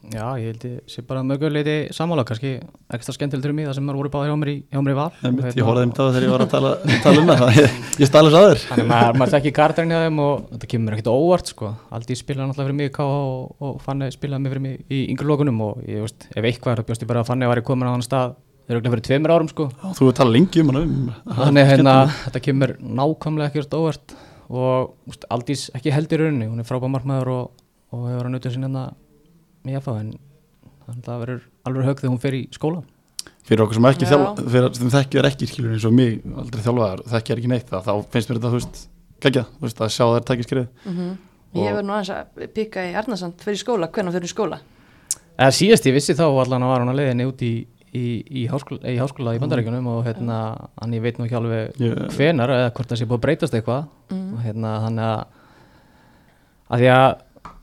Já, 0.09 0.23
ég 0.41 0.47
held 0.49 0.63
ég 0.65 0.77
sé 0.89 1.03
bara 1.05 1.21
möguleiti 1.21 1.73
sammála 1.93 2.23
kannski 2.25 2.55
ekstra 2.89 3.13
skemmtilegt 3.13 3.45
fyrir 3.45 3.53
mig 3.53 3.67
það 3.67 3.75
sem 3.77 3.85
maður 3.85 3.99
voru 3.99 4.11
báðir 4.15 4.31
hjá 4.31 4.37
mér 4.41 4.49
í, 4.49 4.55
hjá 4.73 4.79
mér 4.81 4.93
í 4.93 4.97
val 4.97 5.09
Einmitt, 5.21 5.45
Og 5.51 5.59
ég 5.59 5.67
horfði 5.67 5.83
þeim 5.83 5.91
það 5.99 6.09
þegar 6.15 6.25
ég 6.25 6.31
var 6.33 6.43
að 6.43 6.49
tala, 6.55 6.71
tala 7.05 7.21
um 7.21 7.29
það 7.29 7.59
ég, 7.59 7.75
ég 8.01 8.09
stæði 8.09 8.31
þess 8.31 8.39
aður 8.39 8.63
Þannig 8.63 8.81
að 8.81 8.89
maður, 8.91 9.19
maður 9.21 9.33
þekki 9.35 9.51
kartarinn 9.59 9.93
hjá 9.93 10.01
þeim 10.01 10.21
og 10.25 10.47
þetta 10.55 10.69
kemur 10.73 10.95
ekkert 10.95 11.11
óvart 11.11 11.51
sko. 11.53 11.69
Aldrei 11.93 12.17
spilaði 12.17 12.49
náttúrulega 12.49 12.71
fyrir 12.71 12.79
mig 12.79 12.89
í 12.89 12.95
K 12.95 13.05
og, 13.05 13.51
og 13.61 13.77
Fanni 13.85 14.09
spilaði 14.15 14.41
mig 14.41 14.55
fyrir 14.55 14.65
mig 14.65 14.81
í 14.89 15.03
yngri 15.13 15.29
lokunum 15.29 15.61
og 15.67 15.85
ég 15.85 16.01
veist, 16.01 16.25
ef 16.33 16.49
eitthvað 16.49 16.73
er 16.73 16.81
það 16.81 16.89
bjóst 16.89 17.05
ég 17.05 17.11
bara 17.13 17.21
að 17.21 17.29
Fanni 17.29 17.51
var 17.51 17.61
í 17.61 17.65
komin 17.69 17.91
á 17.91 17.93
hann 17.93 18.05
stað 18.05 18.33
þeir 18.65 18.79
eru 18.79 18.95
fyrir 18.95 19.05
tveimur 19.05 19.35
árum 19.35 19.51
sko. 19.51 19.69
þú 19.83 20.07
hefur 20.07 20.17
talað 20.17 20.35
lengi 20.39 20.65
um 20.65 20.73
hann 20.73 20.81
um 20.81 21.13
Þannig 21.37 21.69
hérna, 21.71 21.95
þetta 22.25 22.43
kemur 22.47 22.75
nákvæmlega 22.81 23.51
ekkert 23.51 23.77
óvart 23.77 24.17
og 24.51 25.11
úst, 25.11 25.29
Aldís 25.31 25.69
ekki 25.77 25.93
held 25.93 26.11
í 26.11 26.19
rauninni, 26.19 26.49
hún 26.51 26.61
er 26.61 26.67
frábæð 26.67 26.93
markmaður 26.97 27.31
og, 27.35 27.63
og 27.95 28.09
hefur 28.09 28.27
að 28.29 28.35
nötu 28.35 28.51
sinna 28.53 28.67
hérna 28.67 28.85
í 29.69 29.75
FA 29.81 29.97
en 30.01 30.13
það 31.05 31.21
verður 31.23 31.43
alveg 31.69 31.85
högg 31.89 32.01
þegar 32.01 32.11
hún 32.13 32.21
fer 32.23 32.37
í 32.37 32.41
skóla. 32.55 32.81
Fyrir 33.45 33.63
okkur 33.65 33.77
sem 33.77 33.87
ekki 33.89 34.07
þekkjur 34.95 35.27
ekki 35.29 35.47
skilur 35.49 35.75
eins 35.75 35.85
og 35.87 35.93
mig 35.95 36.21
aldrei 36.25 36.61
þjálfaðar 36.65 37.03
þekkjur 37.11 37.41
ekki 37.41 37.51
neitt 37.51 37.69
það, 37.69 37.87
þá 37.87 38.13
finnst 38.13 38.29
mér 38.31 38.39
þetta 38.39 38.51
þú 38.51 38.59
veist 38.59 38.79
geggja, 39.21 39.43
þú 39.57 39.65
veist 39.67 39.81
að 39.85 39.91
sjá 39.95 40.05
þær 40.15 40.25
takki 40.29 40.45
skrið. 40.47 40.67
Ég 41.51 41.67
verður 41.75 41.85
nú 41.87 41.93
aðeins 41.97 42.11
að 42.15 42.45
pikka 42.55 42.85
í 42.87 42.93
Arnarsand 43.01 43.41
fyrir 43.43 43.59
skóla, 43.61 43.89
hvernig 43.91 44.15
fyrir 44.15 44.31
skóla? 44.31 44.61
Eða 45.37 45.51
síðast 45.57 45.87
ég 45.89 45.95
vissi 45.97 46.15
þá 46.17 46.23
allan 46.29 46.63
að 46.65 46.71
var 46.71 46.83
hún 46.85 46.91
að 46.93 46.99
leiðinni 47.01 47.27
út 47.27 47.41
í, 47.43 47.51
í, 47.91 48.03
í, 48.41 48.45
háskóla, 48.51 48.81
í 48.87 48.97
háskóla 49.01 49.33
í 49.35 49.41
bandaríkjunum 49.41 49.89
og 49.91 50.01
hérna, 50.07 50.37
hann 50.79 50.95
ég 50.95 51.03
veit 51.03 51.19
nú 51.19 51.25
ekki 51.27 51.37
alveg 51.39 51.81
Ég- 51.81 51.99
hvenar 52.15 52.53
eða 52.55 52.71
hvort 52.77 52.93
það 52.93 53.01
sé 53.01 53.07
búið 53.09 53.19
að 53.19 53.25
breytast 53.25 53.57
eitthvað. 53.57 53.89
Og 54.15 54.39
hérna 54.45 54.73
þannig 54.85 55.09
að 55.11 55.21
að 56.71 56.83
því 56.85 56.89
að 56.95 57.09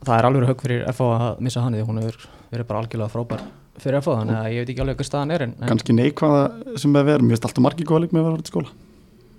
það 0.05 0.15
er 0.17 0.29
alveg 0.29 0.51
högg 0.51 0.65
fyrir 0.65 0.85
FH 0.93 1.09
að 1.29 1.41
missa 1.45 1.63
hann 1.65 1.77
því 1.77 1.87
hún 1.87 2.01
hefur 2.03 2.17
verið 2.53 2.69
bara 2.69 2.79
algjörlega 2.83 3.13
frábær 3.13 3.41
fyrir 3.79 4.01
FH 4.03 4.11
þannig 4.21 4.37
að 4.39 4.53
ég 4.53 4.59
veit 4.63 4.71
ekki 4.73 4.83
alveg 4.85 4.97
hvað 4.99 5.09
staðan 5.09 5.35
er 5.35 5.41
en, 5.47 5.53
en 5.59 5.69
kannski 5.71 5.93
neikvæða 5.95 6.43
sem 6.83 6.91
við 6.97 7.05
verum, 7.09 7.27
mér 7.27 7.35
finnst 7.37 7.49
alltaf 7.49 7.65
margir 7.67 7.89
góða 7.89 8.03
leik 8.05 8.15
með 8.15 8.23
að 8.23 8.29
vera 8.29 8.43
á 8.43 8.51
skóla. 8.53 8.71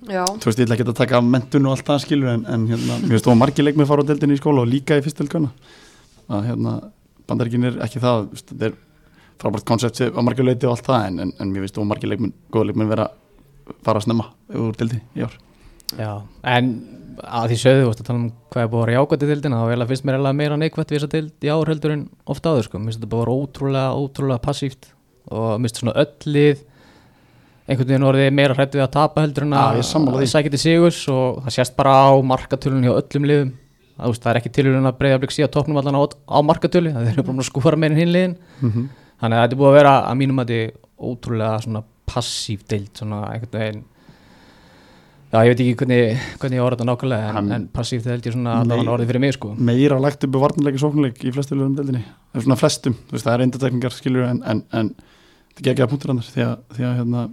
Já, 0.09 0.23
þú 0.25 0.45
veist, 0.47 0.59
ég 0.59 0.65
ætla 0.65 0.75
ekki 0.77 0.85
að 0.87 1.01
taka 1.01 1.17
mentun 1.21 1.67
og 1.67 1.71
allt 1.75 1.87
það 1.89 2.03
skilur 2.05 2.29
en, 2.31 2.43
en 2.47 2.61
hérna, 2.69 2.93
mér 3.01 3.11
finnst 3.15 3.27
þú 3.27 3.35
margir 3.35 3.63
leik 3.67 3.75
með 3.75 3.85
að 3.85 3.91
fara 3.91 4.01
á 4.05 4.09
deildinni 4.09 4.35
í 4.37 4.39
skóla 4.39 4.63
og 4.63 4.71
líka 4.71 4.95
í 4.95 5.03
fyrstölkana 5.05 5.49
að 6.29 6.41
hérna, 6.47 6.71
bandaríkin 7.27 7.67
er 7.67 7.75
ekki 7.83 7.99
það 8.03 8.17
þú 8.21 8.29
veist, 8.37 8.47
þetta 8.53 8.65
er 8.69 8.75
frábært 9.43 9.67
koncept 9.67 9.99
á 9.99 10.21
margir 10.23 10.47
leiti 10.47 10.65
og 10.69 10.73
allt 10.77 10.87
það 10.87 11.01
en, 11.09 11.15
en, 11.25 11.31
en 11.35 11.47
mér 11.51 11.61
finnst 11.67 11.77
þú 11.77 11.83
margir 11.89 12.09
leik 12.15 12.19
að 15.93 16.01
já, 16.01 16.11
en 16.53 16.71
að 17.19 17.51
því 17.51 17.57
sögðu, 17.59 17.83
þú 17.83 17.89
veist 17.89 18.01
að 18.01 18.07
tala 18.09 18.19
um 18.19 18.27
hvað 18.53 18.63
er 18.63 18.71
búið 18.71 18.81
að 18.81 18.85
vera 18.85 18.97
jákvæmt 18.97 19.23
í 19.23 19.29
dildina 19.29 19.59
þá 19.59 19.87
finnst 19.89 20.05
mér 20.07 20.17
eiginlega 20.17 20.39
meira 20.39 20.59
neikvæmt 20.59 20.91
við 20.93 20.99
þessa 20.99 21.11
dild 21.13 21.47
í 21.47 21.51
ár 21.51 21.71
heldur 21.73 21.95
en 21.95 22.03
ofta 22.29 22.53
áður 22.53 22.67
sko, 22.67 22.79
mér 22.79 22.91
finnst 22.91 23.01
þetta 23.01 23.09
að 23.09 23.23
vera 23.23 23.37
ótrúlega, 23.39 23.95
ótrúlega 23.99 24.43
passíft 24.45 24.91
og 25.29 25.47
mér 25.59 25.67
finnst 25.67 25.81
svona 25.81 25.95
öll 25.99 26.35
lið 26.37 26.61
einhvern 27.69 27.91
veginn 27.91 28.07
orðið 28.09 28.31
meira 28.33 28.55
hrætt 28.57 28.77
við 28.77 28.85
að 28.85 28.93
tapa 28.95 29.25
heldur 29.25 29.45
en 29.45 29.57
að 29.59 29.81
er 29.81 29.89
því. 29.89 30.29
sækja 30.31 30.53
til 30.55 30.61
sigurs 30.63 31.01
og 31.11 31.43
það 31.43 31.57
sést 31.59 31.75
bara 31.77 31.97
á 32.07 32.11
markatölun 32.25 32.87
hjá 32.87 32.95
öllum 32.95 33.27
liðum. 33.29 33.51
Það, 33.99 34.15
það 34.23 34.31
er 34.31 34.39
ekki 34.39 34.51
tilhjörun 34.55 34.89
að 34.89 34.97
breyða 34.97 35.19
blik 35.21 35.35
síðan 35.35 35.51
topnum 35.53 35.77
allan 35.77 35.99
á, 35.99 36.03
á 36.07 36.39
markatölu, 36.41 36.95
það 36.95 37.11
er 37.11 37.19
bara 37.19 37.43
að 37.43 37.49
skúfara 37.51 37.77
meira 37.77 37.93
en 37.93 38.01
hinn 38.01 38.13
liðin. 38.15 38.35
Mm 38.63 38.87
þannig 39.19 39.37
að 39.37 39.43
þetta 39.43 39.55
er 39.55 39.59
búið 39.59 39.69
að 39.69 39.77
vera 39.77 39.93
að 40.07 40.19
mínum 40.19 40.41
að 40.41 40.51
þetta 40.53 40.87
ótrúlega 41.09 41.63
svona 41.65 41.81
passív 42.09 42.61
deild 42.71 42.91
svona 42.99 43.19
einhvern 43.33 43.55
veginn 43.55 43.81
já 45.29 45.39
ég 45.45 45.51
veit 45.51 45.59
ekki 45.61 45.75
hvernig, 45.83 46.21
hvernig 46.41 46.57
ég 46.59 46.63
orða 46.65 46.77
þetta 46.79 46.87
nákvæmlega 46.89 47.29
en, 47.29 47.35
Hann- 47.37 47.51
en 47.55 47.67
passív 47.73 48.01
deild 48.05 48.25
er 48.25 48.33
svona 48.33 48.53
Nei. 48.55 48.61
allavega 48.63 48.93
orðið 48.95 49.11
fyrir 49.11 49.23
mig 49.25 49.33
sko. 49.35 49.51
Meira 49.57 49.99
lagt 50.01 50.23
upp 50.25 50.35
á 50.35 50.39
varnarleik 50.45 50.79
og 50.79 50.83
sóknarleik 50.85 51.21
í 51.23 51.33
flestu 51.35 51.55
lögum 51.57 51.75
deildinni, 51.77 52.01
það 52.33 52.39
er 52.41 52.45
svona 52.47 52.59
flestum 52.59 52.95
þú 52.97 53.13
veist, 53.17 53.25
það 53.27 53.33
er 53.35 53.43
eindatekningar 53.45 53.93
skilur 53.95 54.25
en, 54.29 54.41
en, 54.43 54.63
en 54.73 54.89
það 55.53 55.67
er 55.67 55.71
ekki 55.75 55.85
að 55.85 55.91
punktur 55.93 56.13
annars 56.15 56.31
því 56.33 56.45
að, 56.47 56.55
því 56.77 56.87
að 56.89 56.95
hérna, 57.01 57.25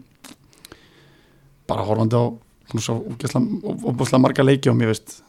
bara 1.66 1.86
horfandi 1.88 2.20
á 2.20 2.24
svona 2.70 2.84
svo 2.84 2.96
óbúslega 3.90 4.20
marga 4.22 4.44
leiki 4.46 4.70
og 4.70 4.76
mér 4.78 4.92
veist 4.92 5.20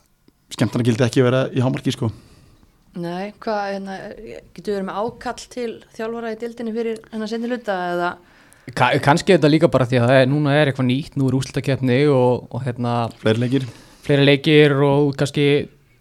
skemmtana 0.53 0.85
gildi 0.87 1.03
ekki 1.05 1.23
vera 1.25 1.45
í 1.53 1.61
hámarki 1.63 1.91
sko. 1.93 2.09
Nei, 2.97 3.33
hvað, 3.43 3.63
hérna, 3.75 3.95
getur 4.55 4.71
við 4.71 4.77
verið 4.79 4.87
með 4.87 4.99
ákall 5.03 5.41
til 5.53 5.71
þjálfara 5.93 6.31
í 6.33 6.37
dildinni 6.41 6.73
fyrir 6.73 7.01
hennar 7.11 7.29
sendi 7.29 7.49
hluta 7.51 7.75
eða 7.93 8.11
Ka 8.75 8.89
kannski 9.03 9.33
er 9.33 9.39
þetta 9.39 9.51
líka 9.51 9.69
bara 9.71 9.87
því 9.87 10.01
að 10.03 10.13
er, 10.17 10.25
núna 10.27 10.55
er 10.57 10.71
eitthvað 10.71 10.89
nýtt 10.89 11.15
nú 11.15 11.29
er 11.29 11.37
úrslutakeppni 11.37 12.01
og, 12.11 12.47
og 12.51 12.65
hérna 12.65 12.95
fleiri 13.21 13.43
leikir, 13.45 13.67
fleiri 14.03 14.25
leikir 14.27 14.75
og 14.83 15.13
kannski 15.19 15.45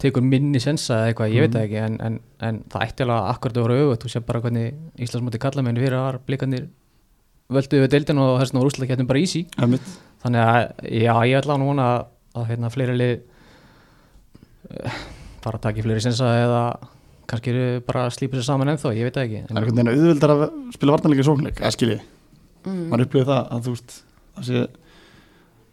tekur 0.01 0.25
minni 0.25 0.59
sensa 0.61 0.99
eða 0.99 1.13
eitthvað, 1.13 1.31
ég 1.33 1.45
veit 1.45 1.55
það 1.55 1.63
ekki 1.63 1.79
en, 1.85 1.95
en, 2.03 2.17
en 2.43 2.59
það 2.73 2.83
ætti 2.85 3.05
alveg 3.05 3.29
akkurat 3.31 3.55
að 3.57 3.63
vera 3.65 3.77
auðvöld 3.79 4.03
þú 4.03 4.11
sé 4.11 4.21
bara 4.27 4.41
hvernig 4.43 4.67
Íslandsmóti 5.07 5.41
kalla 5.41 5.63
menn 5.65 5.79
fyrir 5.79 5.97
að 5.97 6.19
blikandir 6.27 6.67
völdu 7.55 7.79
við 7.81 7.93
deildin 7.95 8.19
og 8.21 8.35
þess 8.41 8.51
vegna 8.51 8.61
var 8.61 8.69
úrslutakeppnin 8.69 9.09
bara 9.09 9.23
easy. 9.23 9.45
Emitt 9.63 9.87
þannig 10.23 10.43
að 10.43 10.59
já, 10.91 11.13
ég 11.29 11.39
ætla 11.39 11.55
að 11.55 11.65
vona 11.69 11.87
að, 11.93 12.05
að 12.35 12.51
hérna, 12.51 12.73
fleiri 12.73 12.97
lið 12.97 13.15
uh, 14.73 14.99
fara 15.45 15.55
að 15.59 15.65
taka 15.67 15.81
í 15.81 15.85
fleiri 15.85 16.03
sensa 16.03 16.33
eða 16.41 16.61
kannski 17.27 17.55
bara 17.87 18.05
að 18.07 18.13
slípa 18.17 18.37
sér 18.37 18.47
saman 18.47 18.71
ennþá, 18.73 18.93
ég 18.95 19.07
veit 19.07 19.17
það 19.17 19.25
ekki. 19.27 19.39
Það 21.63 21.97
mm. 22.67 22.83
maður 22.91 23.07
upplifið 23.07 23.31
það 23.31 23.41
að 23.55 23.65
þú 23.65 23.75
veist 23.75 23.97
það 24.37 24.47
sé 24.49 24.63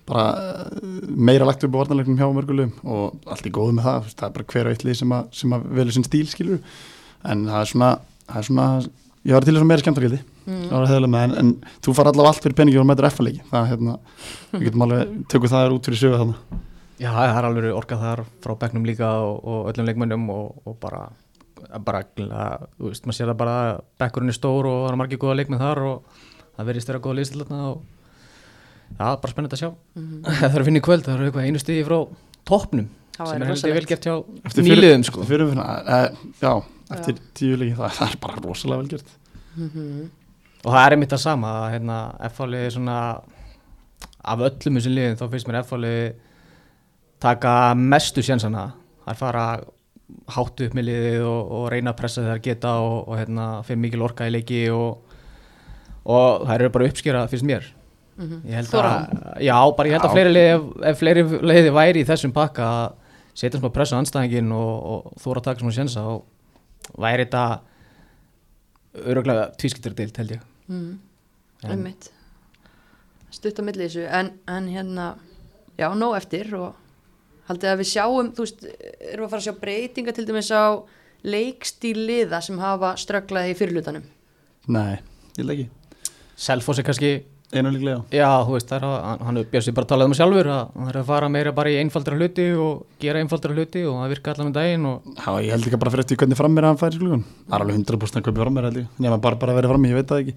bara 0.05 0.25
eh, 0.41 0.91
meira 1.31 1.49
lagt 1.49 1.65
upp 1.65 1.77
á 1.77 1.81
varnarleiknum 1.81 2.21
hjá 2.21 2.27
mörgulegum 2.37 2.93
og 2.97 3.31
allt 3.31 3.49
í 3.49 3.55
góðu 3.55 3.79
með 3.79 3.89
það, 3.89 4.13
það 4.13 4.29
er 4.29 4.37
bara 4.39 4.51
hver 4.53 4.69
og 4.69 4.77
eitt 4.77 4.85
lið 4.85 5.01
sem 5.01 5.17
að, 5.17 5.33
sem 5.41 5.57
að 5.57 5.67
velja 5.81 5.97
sinn 5.97 6.07
stíl 6.09 6.27
skilur 6.29 6.77
en 7.25 7.49
það 7.49 7.61
er 7.63 7.73
svona, 7.73 7.91
það 8.29 8.41
er 8.41 8.49
svona 8.51 8.69
ég 9.25 9.37
var 9.37 9.47
til 9.47 9.55
þess 9.55 9.65
að 9.65 9.71
meira 9.73 9.85
skemmtargildi 9.85 10.23
Mm. 10.45 11.15
en, 11.17 11.33
en 11.41 11.51
þú 11.81 11.95
far 11.97 12.11
allavega 12.11 12.35
allt 12.35 12.45
fyrir 12.45 12.57
peningi 12.59 12.77
og 12.77 12.85
mætur 12.85 13.07
F-leiki 13.09 13.41
það 13.49 13.63
er 13.63 13.69
hérna, 13.71 13.95
við 14.53 14.65
getum 14.67 14.83
alveg 14.85 15.15
tökur 15.33 15.49
það 15.49 15.65
er 15.65 15.73
út 15.73 15.87
fyrir 15.89 16.01
sögu 16.03 16.19
þannig 16.21 16.59
Já, 17.01 17.09
það 17.09 17.39
er 17.39 17.47
alveg 17.49 17.69
orkað 17.75 18.03
þar 18.05 18.23
frá 18.45 18.53
bekknum 18.61 18.85
líka 18.85 19.09
og, 19.25 19.39
og 19.41 19.71
öllum 19.71 19.89
leikmönnum 19.89 20.27
og, 20.35 20.59
og 20.69 20.77
bara, 20.83 21.01
bara 21.87 22.03
að, 22.05 22.67
þú 22.77 22.91
veist, 22.91 23.09
maður 23.09 23.19
sér 23.19 23.33
það 23.33 23.41
bara 23.41 23.57
að 23.63 23.81
bekkurinn 24.05 24.35
er 24.35 24.37
stór 24.37 24.69
og 24.69 24.77
það 24.83 24.93
er 24.93 25.01
margir 25.01 25.23
góða 25.25 25.39
leikmenn 25.41 25.65
þar 25.65 25.83
og 25.89 26.21
það 26.57 26.69
verðist 26.71 26.91
vera 26.91 27.03
góða 27.05 27.19
liðstil 27.21 27.43
þarna 27.43 27.61
og 27.71 27.81
já, 28.99 29.07
bara 29.07 29.33
spennandi 29.33 29.59
að 29.59 29.63
sjá. 29.63 29.71
Það 30.41 30.49
er 30.51 30.61
að 30.61 30.69
finna 30.69 30.83
í 30.83 30.85
kvöld, 30.89 31.07
það 31.07 31.15
er 31.15 31.29
eitthvað 31.29 31.49
einu 31.49 31.63
stigi 31.63 31.87
frá 31.89 31.99
toppnum 32.49 32.91
sem 33.15 33.27
er 33.29 33.47
heldur 33.47 33.53
rosalegt. 33.55 33.77
vel 33.79 33.89
gert 33.91 34.09
hjá 34.09 34.15
nýliðum 34.67 35.05
sko. 35.07 35.23
eftir 35.23 35.31
fyrir, 35.31 35.61
e, 35.63 35.99
já, 36.43 36.53
eftir 36.97 37.21
tíu 37.39 37.59
leiki 37.61 37.77
það, 37.79 37.93
það 37.99 38.09
er 38.11 38.19
bara 38.25 38.43
rosalega 38.43 38.83
vel 38.83 38.93
gert. 38.95 39.13
Og 40.65 40.73
það 40.73 40.81
er 40.81 40.97
einmitt 40.97 41.15
það 41.15 41.23
sama 41.23 41.53
að 41.61 41.67
hérna, 41.75 41.99
F-fálið 42.31 42.67
svona 42.75 42.99
af 44.25 44.45
öllum 44.49 44.79
þessum 44.81 44.97
liðin 44.97 45.19
þá 45.21 45.25
finnst 45.31 45.51
mér 45.51 45.61
F-fálið 45.61 46.01
taka 47.23 47.53
mestu 47.79 48.25
sjansana 48.25 48.71
það 49.05 49.13
er 49.13 49.21
fara 49.21 49.45
háttu 50.35 50.69
upp 50.69 50.77
með 50.77 50.89
liðið 50.89 51.27
og, 51.29 51.53
og 51.57 51.67
reyna 51.73 51.93
að 51.93 51.99
pressa 52.01 52.25
þegar 52.25 52.43
geta 52.45 52.75
og, 52.83 52.97
og 53.09 53.19
hérna, 53.21 53.47
fyrir 53.67 53.81
mikil 53.85 54.05
orka 54.05 54.29
í 54.29 54.33
leiki 54.35 54.63
og, 54.73 55.04
og 56.05 56.45
það 56.47 56.55
eru 56.59 56.71
bara 56.75 56.87
að 56.87 56.93
uppskýra 56.93 57.25
fyrst 57.33 57.47
mér. 57.49 57.67
Ég 58.15 58.55
held 58.55 58.75
að, 58.79 59.15
já, 59.43 59.57
bara 59.75 59.89
ég 59.91 59.97
held 59.97 60.05
að 60.07 60.11
Já. 60.11 60.15
fleiri 60.15 60.33
liði, 60.35 60.51
ef, 60.55 60.67
ef 60.91 60.99
fleiri 61.01 61.23
liði 61.51 61.71
væri 61.75 62.03
í 62.05 62.07
þessum 62.07 62.35
pakka 62.37 62.67
að 62.71 62.93
setja 63.35 63.59
smá 63.59 63.73
pressa 63.75 63.99
á 63.99 64.01
anstæðingin 64.05 64.53
og, 64.55 64.75
og 64.93 65.17
þóra 65.25 65.41
að 65.43 65.47
taka 65.49 65.65
smá 65.65 65.73
sjansa 65.75 66.05
og 66.13 66.21
væri 67.03 67.25
þetta 67.27 67.43
öruglega 69.11 69.49
tvískiptur 69.59 69.97
deilt 69.99 70.21
held 70.21 70.37
ég. 70.37 70.45
Mm. 70.71 70.93
En- 71.65 71.75
einmitt. 71.75 72.11
Stutt 73.35 73.59
á 73.59 73.63
milli 73.67 73.89
þessu. 73.89 74.05
En, 74.07 74.31
en 74.47 74.69
hérna, 74.71 75.09
já, 75.75 75.89
nóg 75.99 76.15
eftir 76.21 76.55
og 76.55 76.77
haldið 77.49 77.73
að 77.73 77.81
við 77.83 77.91
sjáum 77.91 78.31
þú 78.37 78.47
veist, 78.47 78.63
erum 78.69 79.25
við 79.25 79.27
að 79.27 79.33
fara 79.33 79.43
að 79.43 79.49
sjá 79.49 79.57
breytinga 79.65 80.15
til 80.15 80.27
dæmis 80.29 80.53
á 80.55 80.65
leikstíl 81.25 81.97
liða 81.99 82.39
sem 82.45 82.61
hafa 82.63 82.95
strögglað 83.01 83.51
í 83.51 83.57
fyrirlutanum? 83.59 84.07
Nei, 84.71 85.01
ég 85.35 85.43
held 85.43 85.55
ekki 85.57 85.67
Selfoss 86.37 86.81
er 86.81 86.87
kannski, 86.89 87.11
einu 87.55 87.71
líklega 87.71 88.01
já, 88.11 88.27
þú 88.43 88.55
veist, 88.57 88.73
er 88.75 88.83
að, 88.83 88.95
hann- 89.23 89.39
er 89.39 89.45
björnsi 89.53 89.75
bara 89.77 89.85
að 89.87 89.91
tala 89.93 90.07
um 90.09 90.13
það 90.15 90.19
sjálfur 90.19 90.49
hann 90.51 90.89
er 90.91 90.97
að 90.99 91.05
fara 91.07 91.29
meira 91.31 91.53
bara 91.55 91.71
í 91.71 91.77
einfaldra 91.79 92.17
hluti 92.19 92.47
og 92.59 92.87
gera 92.99 93.21
einfaldra 93.23 93.55
hluti 93.55 93.85
og 93.87 94.01
það 94.01 94.13
virka 94.15 94.33
allan 94.35 94.49
um 94.51 94.55
daginn 94.57 94.87
og 94.91 95.05
Já, 95.15 95.31
ég 95.45 95.51
held 95.55 95.69
ekki 95.69 95.79
bara 95.79 95.93
fyrir 95.95 96.05
eftir 96.05 96.19
hvernig 96.19 96.37
fram 96.41 96.59
er 96.59 96.65
að 96.67 96.73
hann 96.73 96.81
færi 96.83 96.99
sklugun 96.99 97.23
Það 97.47 97.55
er 97.55 97.65
alveg 97.67 97.79
100% 97.85 98.19
að 98.19 98.27
kaupa 98.27 98.43
fram 98.43 98.59
er 98.59 98.67
held 98.71 98.81
ég. 98.83 98.89
Nefna 98.99 99.21
bara 99.29 99.37
bara 99.45 99.53
að 99.55 99.61
vera 99.61 99.69
fram, 99.75 99.87
ég 99.87 99.95
veit 100.01 100.09
það 100.11 100.23
ekki. 100.25 100.35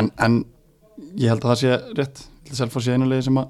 En, 0.00 0.10
en 0.26 0.36
ég 1.14 1.28
held 1.30 1.44
að 1.46 1.52
það 1.52 1.60
sé 1.62 1.70
rétt. 2.00 2.24
Ég 2.26 2.50
held 2.50 2.56
að 2.56 2.60
Selfoss 2.64 2.86
sé 2.88 2.96
einu 2.96 3.06
leiði 3.10 3.28
sem 3.28 3.38
að 3.38 3.46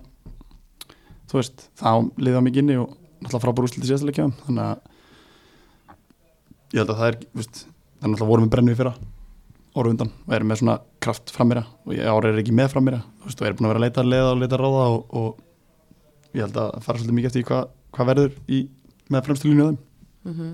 Þú 1.27 1.41
veist, 1.41 1.65
þá 1.81 1.91
liða 2.23 2.45
mikið 2.45 2.63
inni 2.63 2.77
Og 2.83 2.93
náttúrulega 3.25 3.43
frábúr 3.47 3.67
úrslit 3.67 3.83
í 3.83 3.89
síðasta 3.89 4.07
leikja 4.11 4.29
Þannig 4.45 4.65
að 4.67 4.79
Ég 6.77 6.81
held 6.83 6.91
að 6.93 7.01
það 7.01 7.09
er, 7.09 7.19
veist 7.41 7.65
Það 9.77 9.83
er 9.83 9.83
í 9.83 9.83
Óru 9.83 9.93
undan 9.93 10.13
og 10.25 10.37
erum 10.37 10.49
með 10.49 10.61
svona 10.63 10.77
kraft 11.05 11.33
frammeira 11.35 11.63
Og 11.85 11.93
ég 11.97 12.09
ára 12.09 12.31
er 12.31 12.39
ekki 12.41 12.55
með 12.57 12.71
frammeira 12.73 13.03
Þú 13.21 13.29
veist, 13.29 13.43
og 13.43 13.49
erum 13.49 13.59
búin 13.59 13.67
að 13.69 13.73
vera 13.75 13.81
að 13.81 13.85
leita 13.85 14.01
að 14.03 14.11
leiða 14.13 14.31
og 14.31 14.41
leita 14.41 14.57
að 14.57 14.63
ráða 14.65 14.87
og, 14.95 15.03
og 15.21 16.37
ég 16.37 16.45
held 16.47 16.57
að 16.61 16.79
fara 16.85 17.01
svolítið 17.01 17.17
mikið 17.17 17.31
eftir 17.31 17.43
því 17.43 17.49
hvað, 17.51 17.69
hvað 17.97 18.09
verður 18.11 18.33
í, 18.49 18.59
með 19.13 19.27
fremstu 19.27 19.51
línu 19.51 19.65
á 19.65 19.69
þeim. 19.69 19.79
Mhm. 20.27 20.51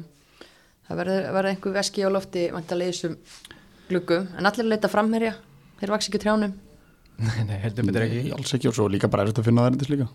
það 0.89 1.01
verður 1.01 1.25
verður 1.37 1.51
einhver 1.53 1.75
veski 1.79 2.05
á 2.07 2.09
lofti 2.13 2.43
vantarlega 2.53 2.93
í 2.93 2.95
þessum 2.95 3.17
gluggum. 3.89 4.29
En 4.39 4.49
allir 4.49 4.67
að 4.67 4.73
leita 4.73 4.91
framherja? 4.93 5.33
Þeir 5.81 5.95
vaks 5.97 6.11
ekki 6.11 6.21
trjánum? 6.23 6.53
Nei, 7.23 7.41
nei, 7.49 7.57
heldur 7.63 7.89
betur 7.89 8.07
ekki. 8.07 8.21
Nei, 8.27 8.35
alls 8.37 8.55
ekki. 8.57 8.71
Og 8.71 8.77
svo 8.77 8.87
líka 8.91 9.11
bara 9.11 9.27
erfitt 9.27 9.41
að 9.43 9.49
finna 9.49 9.65
það 9.65 9.73
erindis 9.73 9.91
líka. 9.93 10.09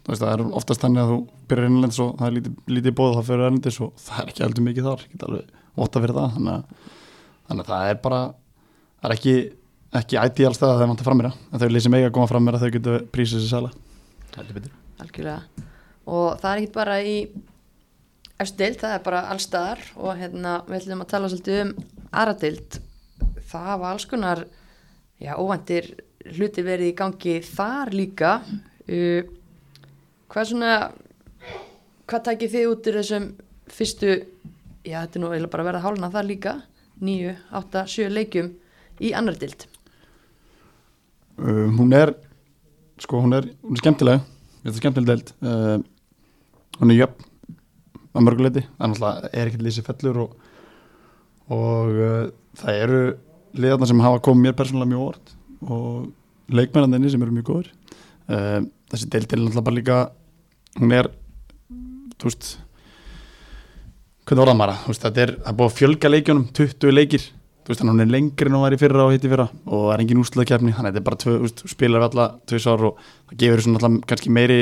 Þú 0.00 0.12
veist 0.14 0.24
það 0.24 0.32
er 0.32 0.44
oftast 0.60 0.84
þannig 0.84 1.02
að 1.02 1.10
þú 1.12 1.18
byrjar 1.50 1.68
innlendis 1.68 2.00
og 2.00 2.12
það 2.16 2.26
er 2.26 2.36
lítið, 2.38 2.54
lítið 2.76 2.94
bóð 3.00 3.16
þá 3.18 3.22
fyrir 3.28 3.46
erindis 3.50 3.80
og 3.84 3.90
það 4.00 4.22
er 4.22 4.32
ekki 4.32 4.44
heldur 4.46 4.66
mikið 4.66 4.88
þar. 4.88 5.04
Ekki 5.06 5.20
alveg 5.28 5.54
óta 5.84 6.02
fyrir 6.04 6.16
það. 6.16 6.36
Þannig 6.36 6.54
að, 6.54 6.94
þannig 7.50 7.64
að 7.66 7.72
það 7.74 7.90
er 7.90 8.00
bara 8.06 8.20
það 9.00 9.08
er 9.08 9.16
ekki, 9.16 9.36
ekki 10.00 10.20
ætti 10.20 10.46
alls 10.48 10.60
það 10.60 10.74
að 10.74 10.82
það 10.82 10.92
vantar 10.92 11.08
frammeira 11.08 11.32
en 11.50 11.62
þau 11.62 11.70
lýsum 11.70 11.96
eiga 11.96 12.10
að 12.10 12.16
koma 12.18 12.30
frammeira 12.30 12.60
þau 12.60 12.70
getur 12.76 13.06
prísið 13.14 13.44
sér 13.44 13.54
sæla. 13.54 13.72
Algjörlega. 15.00 15.40
Og 16.10 16.28
það 16.40 16.50
er 16.50 16.60
ekki 16.62 16.74
bara 16.74 17.00
í 17.00 17.16
eftir 18.40 18.60
deild, 18.62 18.78
það 18.80 18.94
er 18.94 19.02
bara 19.04 19.24
allstaðar 19.32 19.82
og 19.96 20.14
hérna 20.20 20.54
við 20.68 20.78
ætlum 20.80 21.04
að 21.04 21.10
tala 21.12 21.30
svolítið 21.32 21.62
um 21.64 21.74
aðradeild 22.10 22.80
það 23.50 23.74
var 23.82 23.90
alls 23.90 24.06
konar 24.08 24.44
já, 25.20 25.34
óvæntir 25.36 25.90
hluti 26.36 26.64
verið 26.64 26.92
í 26.92 26.96
gangi 26.96 27.36
þar 27.44 27.92
líka. 27.96 28.32
Uh, 28.90 29.24
hvað 30.30 30.50
svona 30.52 30.74
hvað 32.10 32.26
takið 32.26 32.54
þið 32.54 32.70
út 32.70 32.90
úr 32.90 32.98
þessum 33.00 33.28
fyrstu, 33.70 34.16
já 34.82 34.98
þetta 35.02 35.18
er 35.18 35.22
nú 35.22 35.30
eiginlega 35.30 35.52
bara 35.52 35.64
að 35.64 35.70
verða 35.70 35.84
hálna 35.84 36.10
þar 36.10 36.26
líka, 36.26 36.54
nýju, 37.00 37.34
átta, 37.60 37.84
sjö 37.86 38.08
leikjum 38.10 38.50
í 39.00 39.14
annar 39.16 39.38
deild? 39.40 39.66
Um, 41.40 41.78
hún 41.80 41.96
er 41.96 42.14
sko 43.00 43.22
hún 43.24 43.32
er, 43.36 43.48
hún 43.64 43.76
er 43.76 43.82
skemmtileg. 43.82 44.28
Þetta 44.60 44.74
er 44.74 44.80
skemmtileg 44.82 45.10
deild. 45.10 45.34
Uh, 45.40 45.80
hún 46.80 46.92
er 46.92 47.02
jöfn 47.02 47.28
að 48.10 48.26
mörguleiti 48.26 48.62
þannig 48.78 49.02
að 49.06 49.26
er 49.30 49.48
ekkert 49.48 49.64
lýsi 49.64 49.84
fellur 49.86 50.22
og, 50.24 50.32
og 51.54 51.98
uh, 51.98 52.24
það 52.58 52.80
eru 52.84 53.02
liðarna 53.60 53.88
sem 53.90 54.02
hafa 54.02 54.22
komið 54.26 54.46
mér 54.46 54.56
persónulega 54.58 54.90
mjög 54.92 55.04
orð 55.10 55.34
og 55.70 56.56
leikmennandinni 56.56 57.12
sem 57.12 57.22
eru 57.22 57.36
mjög 57.36 57.50
góður 57.50 57.70
uh, 58.34 58.58
þessi 58.90 59.10
deild 59.12 59.30
er 59.30 59.42
náttúrulega 59.44 59.66
bara 59.68 59.78
líka 59.78 60.00
hún 60.80 60.96
er 60.96 61.10
þú 62.16 62.30
veist 62.30 62.50
hvernig 64.26 64.44
orðað 64.44 64.58
maður 64.58 64.74
það? 64.80 65.00
Þetta 65.04 65.22
er, 65.22 65.34
það 65.36 65.52
er 65.52 65.58
búið 65.60 65.70
að 65.70 65.78
fjölga 65.78 66.12
leikjunum 66.14 66.48
20 66.58 66.96
leikir 66.96 67.28
þú 67.60 67.72
veist, 67.72 67.82
að 67.84 67.90
hún 67.92 68.04
er 68.04 68.10
lengri 68.10 68.50
en 68.50 68.56
hún 68.56 68.64
var 68.64 68.76
í 68.76 68.80
fyrra 68.80 69.06
og 69.06 69.14
hitt 69.14 69.26
í 69.26 69.30
fyrra 69.32 69.48
og 69.66 69.82
það 69.86 69.94
er 69.94 70.04
engin 70.04 70.20
úrslutakefni 70.22 70.76
þannig 70.76 70.88
að 70.88 70.94
þetta 70.94 71.02
er 71.02 71.08
bara 71.08 71.20
tvö, 71.24 71.34
veist, 71.44 71.64
spilar 71.70 72.02
við 72.02 72.06
alla 72.10 72.28
tvö 72.48 72.62
sár 72.64 72.86
og 72.88 73.02
það 73.30 73.42
gefur 73.42 73.64
svona 73.66 73.80
alltaf 73.80 74.08
kannski 74.10 74.32
meiri 74.34 74.60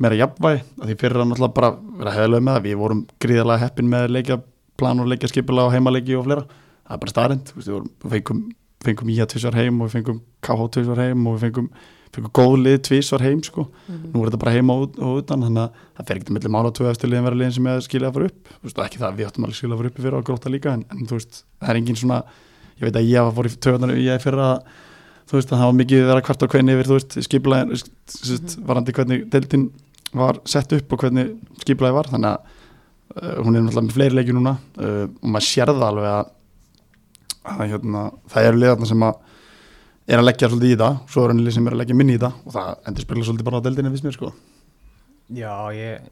meira 0.00 0.16
jafnvæg 0.18 0.62
að 0.80 0.90
því 0.90 0.96
fyrra 1.00 1.26
náttúrulega 1.26 1.56
bara 1.56 1.70
vera 2.00 2.14
hefðilega 2.16 2.46
með 2.46 2.56
það. 2.56 2.66
Við 2.66 2.80
vorum 2.80 3.02
gríðarlega 3.22 3.64
heppin 3.64 3.90
með 3.92 4.06
leikjaplan 4.16 5.02
og 5.02 5.10
leikjaskipula 5.12 5.66
og 5.66 5.74
heimaleiki 5.74 6.16
og 6.16 6.26
fleira. 6.26 6.44
Það 6.86 6.96
er 6.96 7.02
bara 7.04 7.14
starrend, 7.14 7.52
við 7.56 7.88
fengum, 8.14 8.42
fengum 8.84 9.12
íja 9.12 9.28
tvisvar 9.30 9.58
heim 9.60 9.80
og 9.80 9.90
við 9.90 9.98
fengum 9.98 10.22
KH 10.46 10.68
tvisvar 10.76 11.02
heim 11.04 11.26
og 11.26 11.36
við 11.36 11.46
fengum, 11.46 11.68
fengum 12.14 12.32
góð 12.34 12.56
lið 12.64 12.78
tvisvar 12.88 13.22
heim 13.22 13.40
sko, 13.46 13.66
nú 13.86 14.22
er 14.22 14.30
þetta 14.30 14.42
bara 14.42 14.54
heima 14.56 14.76
og, 14.80 14.96
og 14.98 15.20
utan, 15.22 15.44
þannig 15.46 15.62
að 15.62 15.82
það 15.96 16.08
fer 16.08 16.20
ekkert 16.20 16.32
millir 16.36 16.54
mála 16.56 16.72
tvö 16.74 16.90
eftir 16.90 17.10
liðin 17.12 17.26
vera 17.28 17.38
liðin 17.38 17.56
sem 17.56 17.68
er 17.70 17.84
skilja 17.86 18.10
að 18.10 18.16
fara 18.16 18.30
upp. 18.30 18.50
Þú 18.50 18.66
veist, 18.66 18.78
og 18.80 18.84
ekki 18.86 19.02
það, 19.02 19.18
við 19.20 19.28
áttum 19.28 19.46
alveg 19.46 19.58
skilja 19.60 19.76
að 19.76 19.82
fara 19.82 19.90
upp 19.92 20.00
í 20.00 20.04
fyrra 20.06 20.20
og 20.20 20.26
gróta 20.26 20.50
líka, 20.50 20.74
en, 20.74 20.82
en 20.90 21.06
þú 21.06 21.18
veist, 21.20 21.42
það 21.60 21.70
er 21.70 21.80
engin 21.80 22.00
svona 22.00 22.20
ég 22.80 22.88
veit 22.88 22.96
að 22.96 23.10
ég 23.10 23.26
var 23.26 23.36
fór 23.36 23.46
í 23.46 23.52
töðunar 23.60 23.94
ég 24.00 24.16
er 24.16 24.22
fyrra 24.22 24.48
þú 25.28 25.36
veist, 25.36 25.52
að 25.52 25.60
það 25.60 25.68
var 25.68 25.76
mikið 25.78 26.06
vera 26.08 26.24
kvart 26.26 26.44
og 26.44 26.54
hvernig 26.54 26.76
yfir, 26.76 26.88
þú 26.88 26.96
veist, 26.96 27.18
skipulaðin 27.26 27.68
varandi 28.66 28.94
hvernig 28.96 29.26
deildin 29.30 29.66
var 30.16 30.40
sett 30.48 30.72
upp 30.74 30.94
og 30.96 31.04
hvernig 31.04 31.34
skipulaði 31.62 31.94
var 31.94 32.10
þannig 32.10 32.30
að 32.32 32.38
uh, 32.40 33.36
hún 33.44 33.54
er 33.54 33.62
náttúrulega 33.62 33.86
með 33.86 33.96
fleiri 33.98 34.16
er 40.10 40.20
að 40.20 40.26
leggja 40.26 40.50
svolítið 40.50 40.74
í 40.74 40.80
það 40.80 41.02
svo 41.12 41.24
er 41.24 41.34
henni 41.34 41.52
sem 41.54 41.66
er 41.68 41.76
að 41.76 41.82
leggja 41.84 41.98
minni 41.98 42.16
í 42.18 42.22
það 42.22 42.40
og 42.44 42.56
það 42.56 42.70
endur 42.90 43.06
spila 43.06 43.26
svolítið 43.28 43.48
bara 43.48 43.60
á 43.60 43.64
deildinni 43.66 43.92
fyrst 43.94 44.08
mér 44.08 44.16
sko 44.16 44.32
Já, 45.30 45.70
ég, 45.70 46.06